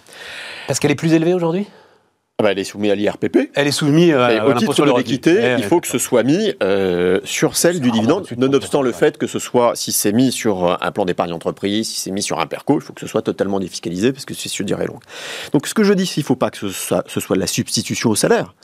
Parce 0.68 0.80
qu'elle 0.80 0.92
est 0.92 0.96
plus 0.96 1.14
élevée 1.14 1.34
aujourd'hui? 1.34 1.68
Ah 2.42 2.46
bah, 2.46 2.52
elle 2.54 2.60
est 2.60 2.64
soumise 2.64 2.90
à 2.90 2.96
l'IRPP. 2.96 3.52
Elle 3.54 3.68
est 3.68 3.72
soumise 3.72 4.16
à, 4.16 4.26
à 4.26 4.46
au 4.48 4.54
titre 4.56 4.84
de 4.84 4.98
l'équité. 4.98 5.56
il 5.60 5.64
faut 5.64 5.80
que 5.80 5.88
ce 5.88 6.00
soit 6.00 6.24
mis 6.24 6.56
euh, 6.64 7.20
sur 7.24 7.56
celle 7.56 7.80
du 7.80 7.92
dividende, 7.92 8.28
nonobstant 8.36 8.82
le 8.82 8.92
fait 8.92 9.20
que 9.20 9.28
ce 9.28 9.38
soit, 9.38 9.76
si 9.76 9.92
c'est 9.92 10.12
mis 10.12 10.32
sur 10.32 10.82
un 10.82 10.92
plan 10.92 11.06
d'épargne 11.06 11.34
entreprise, 11.34 11.88
si 11.88 12.00
c'est 12.00 12.10
mis 12.10 12.24
sur 12.24 12.40
un 12.40 12.48
PERCO, 12.48 12.80
il 12.80 12.82
faut 12.82 12.94
que 12.94 13.02
ce 13.02 13.06
soit 13.06 13.22
totalement 13.22 13.60
défiscalisé 13.60 14.12
parce 14.12 14.26
que 14.26 14.34
c'est 14.34 14.50
sur 14.50 14.66
durée 14.66 14.88
longue. 14.88 15.02
Donc 15.54 15.68
ce 15.68 15.76
que 15.76 15.84
je 15.84 15.94
dis, 15.94 16.08
c'est 16.08 16.16
qu'il 16.16 16.24
ne 16.24 16.26
faut 16.26 16.36
pas 16.36 16.50
que 16.50 16.58
ce 16.58 16.70
soit, 16.70 17.04
ce 17.08 17.20
soit 17.20 17.36
de 17.36 17.42
la 17.42 17.48
substitution 17.48 18.10
au 18.10 18.16
salaire, 18.16 18.56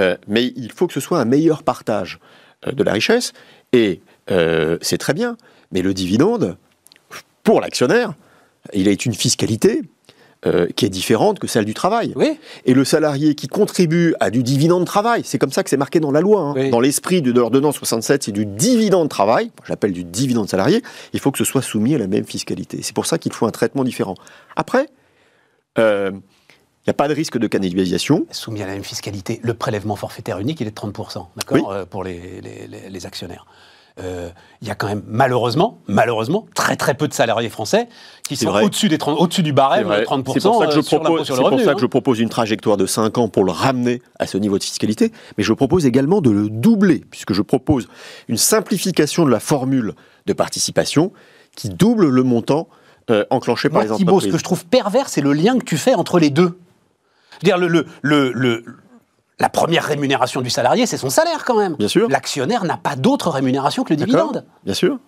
euh, 0.00 0.16
mais 0.26 0.52
il 0.56 0.72
faut 0.72 0.88
que 0.88 0.92
ce 0.92 1.00
soit 1.00 1.20
un 1.20 1.24
meilleur 1.24 1.62
partage 1.62 2.18
euh, 2.66 2.72
de 2.72 2.82
la 2.82 2.92
richesse. 2.92 3.32
Et 3.72 4.00
c'est 4.80 4.98
très 4.98 5.12
bien, 5.12 5.36
mais 5.72 5.82
le 5.82 5.92
dividende, 5.92 6.56
pour 7.42 7.60
l'actionnaire, 7.60 8.14
il 8.72 8.88
a 8.88 8.92
une 8.92 9.14
fiscalité 9.14 9.82
euh, 10.46 10.66
qui 10.74 10.86
est 10.86 10.88
différente 10.88 11.38
que 11.38 11.46
celle 11.46 11.66
du 11.66 11.74
travail. 11.74 12.14
Et 12.64 12.72
le 12.72 12.82
salarié 12.84 13.34
qui 13.34 13.46
contribue 13.46 14.14
à 14.20 14.30
du 14.30 14.42
dividende 14.42 14.80
de 14.80 14.86
travail, 14.86 15.20
c'est 15.22 15.38
comme 15.38 15.52
ça 15.52 15.62
que 15.62 15.68
c'est 15.68 15.76
marqué 15.76 16.00
dans 16.00 16.12
la 16.12 16.22
loi. 16.22 16.40
Hein. 16.40 16.70
Dans 16.70 16.80
l'esprit 16.80 17.20
de 17.20 17.30
l'ordonnance 17.30 17.76
67, 17.76 18.22
c'est 18.22 18.32
du 18.32 18.46
dividende 18.46 19.04
de 19.04 19.08
travail, 19.10 19.50
j'appelle 19.68 19.92
du 19.92 20.02
dividende 20.02 20.48
salarié, 20.48 20.82
il 21.12 21.20
faut 21.20 21.30
que 21.30 21.36
ce 21.36 21.44
soit 21.44 21.60
soumis 21.60 21.94
à 21.94 21.98
la 21.98 22.06
même 22.06 22.24
fiscalité. 22.24 22.78
C'est 22.80 22.94
pour 22.94 23.04
ça 23.04 23.18
qu'il 23.18 23.34
faut 23.34 23.44
un 23.44 23.50
traitement 23.50 23.84
différent. 23.84 24.14
Après, 24.56 24.88
euh, 25.78 26.10
il 26.10 26.88
n'y 26.88 26.90
a 26.90 26.94
pas 26.94 27.08
de 27.08 27.14
risque 27.14 27.36
de 27.36 27.46
cannibalisation. 27.46 28.26
Soumis 28.30 28.62
à 28.62 28.66
la 28.66 28.72
même 28.72 28.82
fiscalité, 28.82 29.40
le 29.42 29.52
prélèvement 29.52 29.96
forfaitaire 29.96 30.38
unique, 30.38 30.62
il 30.62 30.66
est 30.66 30.70
de 30.70 30.74
30%, 30.74 31.26
d'accord, 31.36 31.70
euh, 31.70 31.84
pour 31.84 32.02
les, 32.02 32.40
les 32.88 33.06
actionnaires. 33.06 33.44
Euh, 33.98 34.30
il 34.62 34.68
y 34.68 34.70
a 34.70 34.74
quand 34.74 34.86
même 34.86 35.02
malheureusement, 35.06 35.78
malheureusement, 35.88 36.46
très 36.54 36.76
très 36.76 36.94
peu 36.94 37.08
de 37.08 37.12
salariés 37.12 37.48
français 37.48 37.88
qui 38.22 38.36
sont 38.36 38.48
au-dessus 38.48 38.88
des 38.88 38.98
au-dessus 39.04 39.42
du 39.42 39.52
barème 39.52 39.88
30%. 39.88 40.32
C'est 40.32 40.42
pour 40.42 40.58
ça 40.58 40.66
que 40.66 40.72
je 40.72 40.80
propose, 40.80 41.26
c'est 41.26 41.34
pour 41.36 41.60
ça 41.60 41.74
que 41.74 41.80
je 41.80 41.86
propose 41.86 42.20
une 42.20 42.28
trajectoire 42.28 42.76
de 42.76 42.86
5 42.86 43.18
ans 43.18 43.28
pour 43.28 43.44
le 43.44 43.52
ramener 43.52 44.02
à 44.18 44.26
ce 44.26 44.38
niveau 44.38 44.58
de 44.58 44.62
fiscalité, 44.62 45.12
mais 45.36 45.44
je 45.44 45.52
propose 45.52 45.86
également 45.86 46.20
de 46.20 46.30
le 46.30 46.48
doubler 46.48 47.02
puisque 47.10 47.32
je 47.32 47.42
propose 47.42 47.88
une 48.28 48.36
simplification 48.36 49.24
de 49.24 49.30
la 49.30 49.40
formule 49.40 49.94
de 50.26 50.32
participation 50.32 51.12
qui 51.56 51.68
double 51.68 52.08
le 52.08 52.22
montant 52.22 52.68
euh, 53.10 53.24
enclenché 53.30 53.68
par 53.68 53.82
les 53.82 53.90
entreprises. 53.90 54.28
ce 54.28 54.28
que 54.28 54.38
je 54.38 54.44
trouve 54.44 54.64
pervers, 54.66 55.08
c'est 55.08 55.20
le 55.20 55.32
lien 55.32 55.58
que 55.58 55.64
tu 55.64 55.76
fais 55.76 55.94
entre 55.94 56.18
les 56.18 56.30
deux. 56.30 56.58
Je 57.42 57.50
veux 57.50 57.58
dire, 57.58 57.58
le, 57.58 57.86
le, 58.02 58.32
le 58.32 58.64
la 59.40 59.48
première 59.48 59.84
rémunération 59.84 60.42
du 60.42 60.50
salarié, 60.50 60.86
c'est 60.86 60.98
son 60.98 61.10
salaire 61.10 61.44
quand 61.44 61.56
même. 61.56 61.74
Bien 61.76 61.88
sûr. 61.88 62.08
L'actionnaire 62.08 62.64
n'a 62.64 62.76
pas 62.76 62.94
d'autre 62.94 63.30
rémunération 63.30 63.84
que 63.84 63.90
le 63.90 63.96
dividende. 63.96 64.44
Bien 64.64 64.74
sûr. 64.74 64.98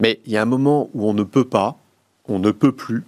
Mais 0.00 0.20
il 0.24 0.32
y 0.32 0.36
a 0.36 0.42
un 0.42 0.46
moment 0.46 0.88
où 0.94 1.08
on 1.08 1.12
ne 1.12 1.24
peut 1.24 1.44
pas, 1.44 1.76
on 2.26 2.38
ne 2.38 2.50
peut 2.50 2.72
plus, 2.72 3.04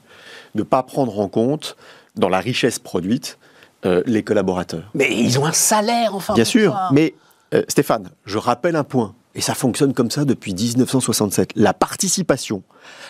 ne 0.54 0.62
pas 0.62 0.82
prendre 0.82 1.18
en 1.18 1.28
compte 1.28 1.76
dans 2.16 2.28
la 2.28 2.38
richesse 2.38 2.78
produite 2.78 3.38
euh, 3.86 4.02
les 4.04 4.22
collaborateurs. 4.22 4.90
Mais 4.94 5.10
ils 5.10 5.38
ont 5.38 5.46
un 5.46 5.52
salaire, 5.52 6.14
enfin. 6.14 6.34
Bien 6.34 6.44
sûr. 6.44 6.76
Mais 6.92 7.14
euh, 7.54 7.62
Stéphane, 7.68 8.10
je 8.26 8.36
rappelle 8.36 8.76
un 8.76 8.84
point. 8.84 9.14
Et 9.34 9.40
ça 9.40 9.54
fonctionne 9.54 9.94
comme 9.94 10.10
ça 10.10 10.24
depuis 10.24 10.54
1967. 10.54 11.52
La 11.54 11.72
participation, 11.72 12.64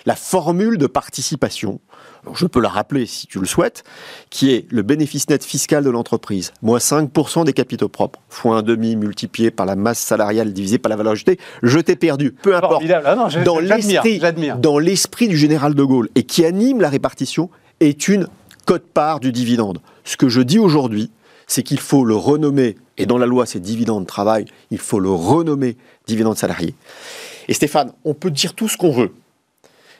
la 0.05 0.15
formule 0.15 0.77
de 0.77 0.87
participation, 0.87 1.81
je 2.35 2.47
peux 2.47 2.61
la 2.61 2.69
rappeler 2.69 3.07
si 3.07 3.27
tu 3.27 3.41
le 3.41 3.47
souhaites, 3.47 3.85
qui 4.29 4.53
est 4.53 4.67
le 4.71 4.83
bénéfice 4.83 5.31
net 5.31 5.43
fiscal 5.43 5.83
de 5.83 5.89
l'entreprise, 5.89 6.53
moins 6.61 6.79
5% 6.79 7.45
des 7.45 7.55
capitaux 7.55 7.89
propres, 7.89 8.21
fois 8.29 8.59
un 8.59 8.63
demi 8.63 8.97
multiplié 8.97 9.51
par 9.51 9.65
la 9.65 9.77
masse 9.77 9.99
salariale 9.99 10.53
divisée 10.53 10.79
par 10.79 10.91
la 10.91 10.97
valeur 10.97 11.13
ajoutée, 11.13 11.39
je 11.63 11.79
t'ai 11.79 11.97
perdu. 11.97 12.33
Peu 12.43 12.55
importe. 12.55 12.85
Ah 12.91 13.29
dans 14.59 14.79
l'esprit 14.79 15.29
du 15.29 15.39
général 15.39 15.75
de 15.75 15.83
Gaulle 15.85 16.11
et 16.15 16.25
qui 16.25 16.45
anime 16.45 16.83
la 16.83 16.91
répartition 16.91 17.49
est 17.81 18.09
une 18.09 18.29
cote-part 18.67 19.21
du 19.21 19.33
dividende. 19.33 19.81
Ce 20.05 20.19
que 20.19 20.29
je 20.29 20.43
dis 20.43 20.59
aujourd'hui, 20.59 21.11
c'est 21.47 21.63
qu'il 21.63 21.81
faut 21.81 22.05
le 22.05 22.15
renommer, 22.15 22.77
et 23.01 23.07
dans 23.07 23.19
la 23.19 23.27
loi 23.27 23.47
c'est 23.47 23.61
dividende 23.61 24.07
travail, 24.07 24.45
il 24.71 24.79
faut 24.79 25.01
le 25.01 25.11
renommer 25.11 25.77
dividende 26.07 26.37
salarié. 26.37 26.75
Et 27.49 27.55
Stéphane, 27.55 27.93
on 28.05 28.15
peut 28.15 28.31
dire 28.31 28.55
tout 28.55 28.69
ce 28.69 28.77
qu'on 28.77 28.93
veut, 28.93 29.13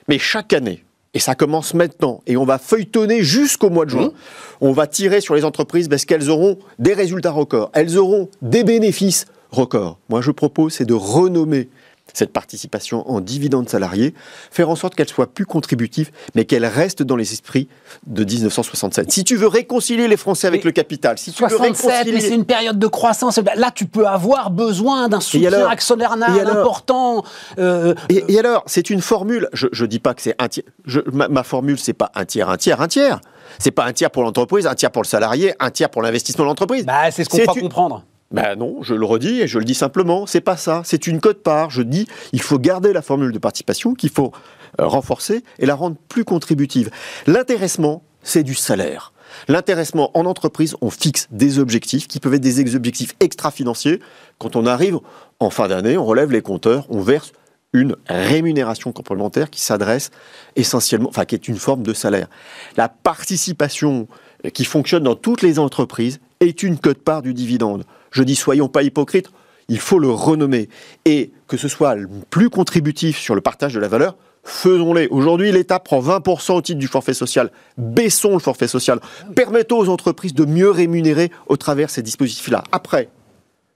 mais 0.07 0.19
chaque 0.19 0.53
année, 0.53 0.83
et 1.13 1.19
ça 1.19 1.35
commence 1.35 1.73
maintenant, 1.73 2.21
et 2.27 2.37
on 2.37 2.45
va 2.45 2.57
feuilletonner 2.57 3.23
jusqu'au 3.23 3.69
mois 3.69 3.85
de 3.85 3.89
juin. 3.89 4.07
Mmh. 4.07 4.13
On 4.61 4.71
va 4.71 4.87
tirer 4.87 5.19
sur 5.19 5.35
les 5.35 5.43
entreprises 5.43 5.89
parce 5.89 6.05
qu'elles 6.05 6.29
auront 6.29 6.57
des 6.79 6.93
résultats 6.93 7.31
records, 7.31 7.69
elles 7.73 7.97
auront 7.97 8.29
des 8.41 8.63
bénéfices 8.63 9.25
records. 9.49 9.97
Moi, 10.07 10.21
je 10.21 10.31
propose, 10.31 10.73
c'est 10.73 10.85
de 10.85 10.93
renommer 10.93 11.67
cette 12.13 12.33
participation 12.33 13.09
en 13.09 13.21
dividende 13.21 13.69
salarié, 13.69 14.13
faire 14.51 14.69
en 14.69 14.75
sorte 14.75 14.95
qu'elle 14.95 15.07
soit 15.07 15.33
plus 15.33 15.45
contributive, 15.45 16.11
mais 16.35 16.43
qu'elle 16.43 16.65
reste 16.65 17.03
dans 17.03 17.15
les 17.15 17.31
esprits 17.31 17.69
de 18.05 18.25
1967. 18.25 19.09
Si 19.11 19.23
tu 19.23 19.37
veux 19.37 19.47
réconcilier 19.47 20.07
les 20.09 20.17
Français 20.17 20.47
avec 20.47 20.61
Mais 20.63 20.69
le 20.69 20.71
capital, 20.73 21.17
si 21.17 21.31
tu 21.31 21.41
veux 21.43 21.49
67, 21.49 21.89
mais 21.89 21.95
réconcilier... 21.97 22.21
c'est 22.21 22.35
une 22.35 22.45
période 22.45 22.77
de 22.77 22.87
croissance. 22.87 23.39
Là, 23.55 23.71
tu 23.71 23.85
peux 23.85 24.07
avoir 24.07 24.51
besoin 24.51 25.07
d'un 25.07 25.21
soutien 25.21 25.67
actionnaire 25.69 26.17
important. 26.57 27.23
euh, 27.59 27.95
Et, 28.09 28.25
et 28.27 28.39
alors, 28.39 28.63
c'est 28.65 28.89
une 28.89 29.01
formule. 29.01 29.47
Je 29.53 29.67
ne 29.81 29.87
dis 29.87 29.99
pas 29.99 30.13
que 30.13 30.21
c'est 30.21 30.35
un 30.39 30.47
tiers. 30.49 30.65
je- 30.85 30.99
ma, 31.13 31.27
ma 31.29 31.43
formule, 31.43 31.79
c'est 31.79 31.93
pas 31.93 32.11
un 32.15 32.25
tiers, 32.25 32.49
un 32.49 32.57
tiers, 32.57 32.81
un 32.81 32.87
tiers. 32.87 33.21
C'est 33.59 33.71
pas 33.71 33.85
un 33.85 33.93
tiers 33.93 34.11
pour 34.11 34.23
l'entreprise, 34.23 34.67
un 34.67 34.75
tiers 34.75 34.91
pour 34.91 35.01
le 35.01 35.07
salarié, 35.07 35.53
un 35.59 35.71
tiers 35.71 35.89
pour 35.89 36.01
l'investissement 36.01 36.43
de 36.45 36.49
l'entreprise. 36.49 36.85
bah, 36.85 37.09
c'est 37.11 37.23
ce 37.23 37.29
qu'on 37.29 37.37
croit 37.39 37.53
une- 37.55 37.61
comprendre. 37.63 38.03
Ben 38.31 38.55
non, 38.55 38.81
je 38.81 38.93
le 38.93 39.05
redis 39.05 39.41
et 39.41 39.47
je 39.47 39.59
le 39.59 39.65
dis 39.65 39.73
simplement, 39.73 40.25
c'est 40.25 40.41
pas 40.41 40.57
ça. 40.57 40.81
C'est 40.85 41.07
une 41.07 41.19
cote-part. 41.19 41.69
Je 41.69 41.81
dis, 41.81 42.07
il 42.31 42.41
faut 42.41 42.59
garder 42.59 42.93
la 42.93 43.01
formule 43.01 43.31
de 43.31 43.39
participation, 43.39 43.93
qu'il 43.93 44.09
faut 44.09 44.31
euh, 44.79 44.87
renforcer 44.87 45.43
et 45.59 45.65
la 45.65 45.75
rendre 45.75 45.97
plus 46.07 46.23
contributive. 46.23 46.89
L'intéressement, 47.27 48.03
c'est 48.23 48.43
du 48.43 48.55
salaire. 48.55 49.11
L'intéressement 49.47 50.11
en 50.17 50.25
entreprise, 50.25 50.75
on 50.81 50.89
fixe 50.89 51.27
des 51.31 51.59
objectifs 51.59 52.07
qui 52.07 52.19
peuvent 52.19 52.33
être 52.33 52.41
des 52.41 52.75
objectifs 52.75 53.15
extra-financiers. 53.19 53.99
Quand 54.39 54.55
on 54.55 54.65
arrive 54.65 54.99
en 55.39 55.49
fin 55.49 55.67
d'année, 55.67 55.97
on 55.97 56.05
relève 56.05 56.31
les 56.31 56.41
compteurs, 56.41 56.85
on 56.89 57.01
verse 57.01 57.33
une 57.73 57.95
rémunération 58.07 58.91
complémentaire 58.91 59.49
qui 59.49 59.61
s'adresse 59.61 60.11
essentiellement, 60.55 61.09
enfin 61.09 61.25
qui 61.25 61.35
est 61.35 61.47
une 61.47 61.55
forme 61.55 61.83
de 61.83 61.93
salaire. 61.93 62.27
La 62.75 62.89
participation 62.89 64.07
euh, 64.45 64.49
qui 64.49 64.65
fonctionne 64.65 65.03
dans 65.03 65.15
toutes 65.15 65.41
les 65.41 65.59
entreprises 65.59 66.19
est 66.39 66.63
une 66.63 66.77
cote-part 66.77 67.21
du 67.21 67.33
dividende. 67.33 67.85
Je 68.11 68.23
dis 68.23 68.35
soyons 68.35 68.67
pas 68.67 68.83
hypocrites, 68.83 69.31
il 69.67 69.79
faut 69.79 69.99
le 69.99 70.09
renommer 70.09 70.69
et 71.05 71.31
que 71.47 71.57
ce 71.57 71.67
soit 71.67 71.95
plus 72.29 72.49
contributif 72.49 73.17
sur 73.17 73.35
le 73.35 73.41
partage 73.41 73.73
de 73.73 73.79
la 73.79 73.87
valeur. 73.87 74.17
Faisons-les. 74.43 75.07
Aujourd'hui, 75.07 75.51
l'État 75.51 75.79
prend 75.79 76.01
20% 76.01 76.53
au 76.53 76.61
titre 76.61 76.79
du 76.79 76.87
forfait 76.87 77.13
social. 77.13 77.51
Baissons 77.77 78.33
le 78.33 78.39
forfait 78.39 78.67
social. 78.67 78.99
Permettons 79.35 79.77
aux 79.77 79.89
entreprises 79.89 80.33
de 80.33 80.45
mieux 80.45 80.69
rémunérer 80.69 81.31
au 81.47 81.57
travers 81.57 81.89
ces 81.89 82.01
dispositifs-là. 82.01 82.63
Après, 82.71 83.09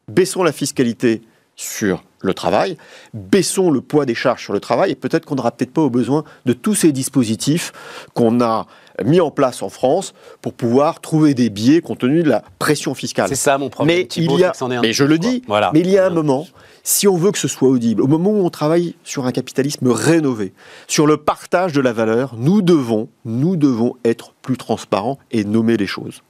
baissons 0.07 0.43
la 0.43 0.51
fiscalité 0.51 1.21
sur 1.55 2.03
le 2.19 2.33
travail, 2.33 2.77
baissons 3.13 3.71
le 3.71 3.79
poids 3.81 4.05
des 4.05 4.15
charges 4.15 4.43
sur 4.43 4.53
le 4.53 4.59
travail, 4.59 4.91
et 4.91 4.95
peut-être 4.95 5.25
qu'on 5.25 5.35
n'aura 5.35 5.51
peut-être 5.51 5.71
pas 5.71 5.81
au 5.81 5.89
besoin 5.89 6.23
de 6.45 6.53
tous 6.53 6.75
ces 6.75 6.91
dispositifs 6.91 7.71
qu'on 8.13 8.41
a 8.41 8.67
mis 9.03 9.19
en 9.21 9.31
place 9.31 9.61
en 9.61 9.69
France 9.69 10.13
pour 10.41 10.53
pouvoir 10.53 11.01
trouver 11.01 11.33
des 11.33 11.49
biais 11.49 11.81
compte 11.81 11.99
tenu 11.99 12.23
de 12.23 12.29
la 12.29 12.43
pression 12.59 12.93
fiscale. 12.93 13.27
C'est 13.27 13.35
ça 13.35 13.57
mon 13.57 13.69
problème. 13.69 13.97
Mais 13.97 14.07
il 14.15 14.31
y 14.39 14.43
a, 14.43 14.51
est 14.51 14.81
mais 14.81 14.93
je 14.93 15.03
le 15.03 15.17
dis, 15.17 15.41
Voilà. 15.47 15.71
mais 15.73 15.81
il 15.81 15.89
y 15.89 15.97
a 15.97 16.05
un 16.05 16.09
moment, 16.09 16.47
si 16.83 17.07
on 17.07 17.17
veut 17.17 17.31
que 17.31 17.39
ce 17.39 17.47
soit 17.47 17.67
audible, 17.67 18.01
au 18.01 18.07
moment 18.07 18.31
où 18.31 18.45
on 18.45 18.49
travaille 18.49 18.95
sur 19.03 19.25
un 19.25 19.31
capitalisme 19.31 19.87
rénové, 19.89 20.53
sur 20.87 21.07
le 21.07 21.17
partage 21.17 21.73
de 21.73 21.81
la 21.81 21.93
valeur, 21.93 22.35
nous 22.37 22.61
devons, 22.61 23.09
nous 23.25 23.55
devons 23.55 23.95
être 24.05 24.33
plus 24.41 24.57
transparents 24.57 25.17
et 25.31 25.43
nommer 25.43 25.77
les 25.77 25.87
choses. 25.87 26.21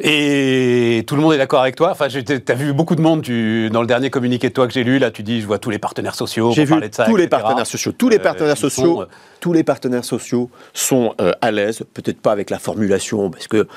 Et 0.00 1.04
tout 1.06 1.14
le 1.14 1.22
monde 1.22 1.34
est 1.34 1.38
d'accord 1.38 1.62
avec 1.62 1.76
toi. 1.76 1.92
Enfin, 1.92 2.08
tu 2.08 2.24
as 2.48 2.54
vu 2.54 2.72
beaucoup 2.72 2.96
de 2.96 3.00
monde 3.00 3.22
tu, 3.22 3.70
dans 3.70 3.80
le 3.80 3.86
dernier 3.86 4.10
communiqué 4.10 4.48
de 4.48 4.52
toi 4.52 4.66
que 4.66 4.72
j'ai 4.72 4.82
lu. 4.82 4.98
Là, 4.98 5.12
tu 5.12 5.22
dis, 5.22 5.40
je 5.40 5.46
vois 5.46 5.58
tous 5.58 5.70
les 5.70 5.78
partenaires 5.78 6.16
sociaux. 6.16 6.50
J'ai 6.50 6.64
vu 6.64 6.74
de 6.80 6.88
ça, 6.90 7.04
tous 7.04 7.16
les 7.16 7.28
partenaires 7.28 7.66
sociaux, 7.66 7.92
tous 7.92 8.08
les 8.08 8.16
Euh, 8.16 8.22
partenaires 8.22 8.56
ils 8.56 8.60
sont, 8.60 8.68
sociaux, 8.70 9.02
euh, 9.02 9.06
tous 9.40 9.52
les 9.52 9.62
partenaires 9.62 10.04
sociaux 10.04 10.50
sont 10.72 11.14
euh, 11.20 11.32
à 11.40 11.52
l'aise, 11.52 11.84
peut-être 11.94 12.20
pas 12.20 12.32
avec 12.32 12.50
la 12.50 12.58
formulation, 12.58 13.30
parce 13.30 13.46
que 13.46 13.68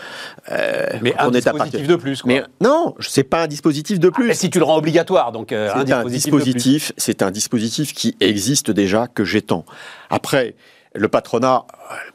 euh, 0.51 0.85
Mais 1.03 1.13
un 1.19 1.29
on 1.29 1.33
est 1.33 1.45
à 1.45 1.51
dispositif 1.51 1.87
de 1.87 1.95
plus. 1.95 2.21
Quoi. 2.23 2.33
Mais 2.33 2.43
non, 2.61 2.95
c'est 2.99 3.23
pas 3.23 3.43
un 3.43 3.47
dispositif 3.47 3.99
de 3.99 4.09
plus. 4.09 4.27
Mais 4.27 4.33
si 4.33 4.49
tu 4.49 4.57
le 4.57 4.65
rends 4.65 4.77
obligatoire, 4.77 5.31
donc 5.31 5.51
euh, 5.51 5.69
un 5.71 5.81
un 5.81 5.83
dispositif, 5.83 6.33
dispositif, 6.33 6.91
c'est 6.97 7.21
un 7.21 7.29
dispositif 7.29 7.93
qui 7.93 8.15
existe 8.19 8.71
déjà, 8.71 9.07
que 9.07 9.23
j'étends. 9.23 9.65
Après, 10.09 10.55
le 10.97 11.07
patronat, 11.07 11.65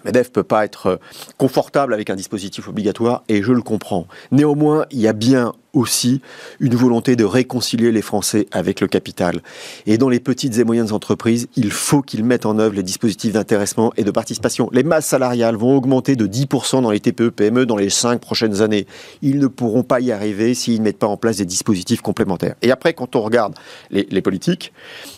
MEDEF 0.04 0.32
peut 0.32 0.42
pas 0.42 0.64
être 0.64 0.86
euh, 0.86 0.96
confortable 1.38 1.94
avec 1.94 2.10
un 2.10 2.16
dispositif 2.16 2.68
obligatoire, 2.68 3.22
et 3.28 3.42
je 3.42 3.52
le 3.52 3.62
comprends. 3.62 4.06
Néanmoins, 4.30 4.86
il 4.90 5.00
y 5.00 5.08
a 5.08 5.12
bien 5.12 5.52
aussi 5.72 6.20
une 6.60 6.74
volonté 6.74 7.16
de 7.16 7.24
réconcilier 7.24 7.92
les 7.92 8.02
Français 8.02 8.46
avec 8.52 8.80
le 8.80 8.86
capital. 8.88 9.40
Et 9.86 9.98
dans 9.98 10.08
les 10.08 10.20
petites 10.20 10.58
et 10.58 10.64
moyennes 10.64 10.92
entreprises, 10.92 11.48
il 11.56 11.70
faut 11.70 12.02
qu'ils 12.02 12.24
mettent 12.24 12.46
en 12.46 12.58
œuvre 12.58 12.74
les 12.74 12.82
dispositifs 12.82 13.32
d'intéressement 13.32 13.92
et 13.96 14.04
de 14.04 14.10
participation. 14.10 14.68
Les 14.72 14.82
masses 14.82 15.06
salariales 15.06 15.56
vont 15.56 15.76
augmenter 15.76 16.16
de 16.16 16.26
10% 16.26 16.82
dans 16.82 16.90
les 16.90 17.00
TPE, 17.00 17.30
PME 17.30 17.66
dans 17.66 17.76
les 17.76 17.90
cinq 17.90 18.20
prochaines 18.20 18.60
années. 18.62 18.86
Ils 19.22 19.38
ne 19.38 19.46
pourront 19.46 19.82
pas 19.82 20.00
y 20.00 20.12
arriver 20.12 20.54
s'ils 20.54 20.78
ne 20.78 20.84
mettent 20.84 20.98
pas 20.98 21.06
en 21.06 21.16
place 21.16 21.36
des 21.36 21.44
dispositifs 21.46 22.00
complémentaires. 22.02 22.54
Et 22.62 22.70
après, 22.70 22.92
quand 22.92 23.16
on 23.16 23.22
regarde 23.22 23.54
les, 23.90 24.06
les 24.10 24.22
politiques, 24.22 24.72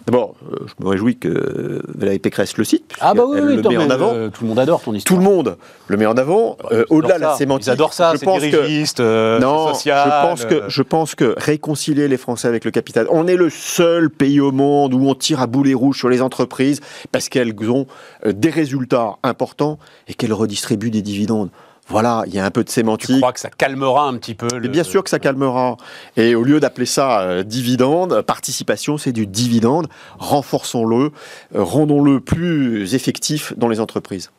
d'abord, 0.06 0.34
euh, 0.52 0.66
je 0.66 0.84
me 0.84 0.88
réjouis 0.90 1.16
que 1.16 1.82
Valérie 1.94 2.18
Pécresse 2.18 2.56
le 2.56 2.64
cite. 2.64 2.92
Ah 3.00 3.14
bah 3.14 3.24
oui, 3.26 3.40
oui, 3.42 3.54
le 3.54 3.58
attends, 3.60 3.70
met 3.70 3.76
en 3.78 3.86
mais, 3.86 3.92
avant. 3.94 4.14
euh, 4.14 4.28
tout 4.30 4.42
le 4.44 4.48
monde 4.48 4.58
adore 4.58 4.80
ton 4.82 4.90
Tout 4.92 4.96
histoire. 4.98 5.18
le 5.20 5.24
monde 5.24 5.56
le 5.88 5.96
met 5.96 6.06
en 6.06 6.16
avant. 6.16 6.56
Euh, 6.72 6.84
Au-delà 6.90 7.16
de 7.16 7.22
la 7.22 7.36
sémantique, 7.36 7.66
Ils 7.66 7.70
adorent 7.70 7.92
ça, 7.92 8.12
je 8.14 8.18
c'est 8.18 8.24
pense 8.24 8.40
que 8.42 8.46
dirigiste, 8.48 9.00
euh, 9.00 9.38
non, 9.38 9.68
c'est 9.68 9.74
social. 9.74 10.04
je 10.22 10.28
pense 10.28 10.43
que 10.44 10.68
je 10.68 10.82
pense 10.82 11.14
que 11.14 11.34
réconcilier 11.36 12.08
les 12.08 12.16
Français 12.16 12.48
avec 12.48 12.64
le 12.64 12.70
capital. 12.70 13.06
On 13.10 13.26
est 13.26 13.36
le 13.36 13.50
seul 13.50 14.10
pays 14.10 14.40
au 14.40 14.52
monde 14.52 14.94
où 14.94 15.08
on 15.08 15.14
tire 15.14 15.40
à 15.40 15.46
boulet 15.46 15.74
rouge 15.74 15.98
sur 15.98 16.08
les 16.08 16.22
entreprises 16.22 16.80
parce 17.12 17.28
qu'elles 17.28 17.54
ont 17.68 17.86
euh, 18.26 18.32
des 18.32 18.50
résultats 18.50 19.16
importants 19.22 19.78
et 20.08 20.14
qu'elles 20.14 20.32
redistribuent 20.32 20.90
des 20.90 21.02
dividendes. 21.02 21.50
Voilà, 21.88 22.24
il 22.26 22.34
y 22.34 22.38
a 22.38 22.44
un 22.44 22.50
peu 22.50 22.62
de 22.62 22.68
Tu 22.68 22.74
sémantique. 22.74 23.18
crois 23.18 23.32
que 23.32 23.40
ça 23.40 23.50
calmera 23.50 24.08
un 24.08 24.16
petit 24.16 24.34
peu 24.34 24.48
le... 24.56 24.68
Bien 24.68 24.84
sûr 24.84 25.04
que 25.04 25.10
ça 25.10 25.18
calmera. 25.18 25.76
Et 26.16 26.34
au 26.34 26.42
lieu 26.42 26.58
d'appeler 26.58 26.86
ça 26.86 27.20
euh, 27.20 27.42
dividende, 27.42 28.22
participation, 28.22 28.96
c'est 28.96 29.12
du 29.12 29.26
dividende. 29.26 29.88
Renforçons-le, 30.18 31.10
euh, 31.54 31.62
rendons-le 31.62 32.20
plus 32.20 32.94
effectif 32.94 33.52
dans 33.58 33.68
les 33.68 33.80
entreprises. 33.80 34.30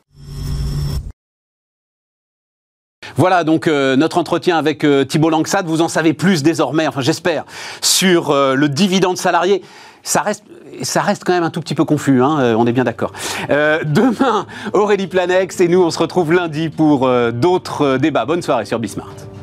Voilà 3.18 3.44
donc 3.44 3.68
euh, 3.68 3.96
notre 3.96 4.18
entretien 4.18 4.58
avec 4.58 4.84
euh, 4.84 5.06
Thibault 5.06 5.30
Langsad. 5.30 5.66
Vous 5.66 5.82
en 5.82 5.88
savez 5.88 6.14
plus 6.14 6.44
désormais, 6.44 6.88
enfin 6.88 7.02
j'espère, 7.02 7.46
sur 7.82 8.32
euh, 8.32 8.56
le 8.56 8.68
dividende 8.70 9.18
salarié. 9.18 9.62
Ça 10.04 10.22
reste, 10.22 10.44
ça 10.84 11.02
reste 11.02 11.24
quand 11.24 11.34
même 11.34 11.44
un 11.44 11.50
tout 11.50 11.62
petit 11.62 11.74
peu 11.74 11.86
confus, 11.86 12.22
hein, 12.22 12.38
euh, 12.40 12.56
on 12.56 12.68
est 12.68 12.74
bien 12.74 12.84
d'accord. 12.84 13.12
Demain, 13.50 14.46
Aurélie 14.74 15.08
Planex 15.08 15.60
et 15.62 15.68
nous, 15.68 15.82
on 15.82 15.90
se 15.90 15.98
retrouve 15.98 16.32
lundi 16.32 16.70
pour 16.70 17.10
d'autres 17.34 17.98
débats. 17.98 18.26
Bonne 18.26 18.44
soirée 18.44 18.66
sur 18.66 18.78
Bismart. 18.78 19.35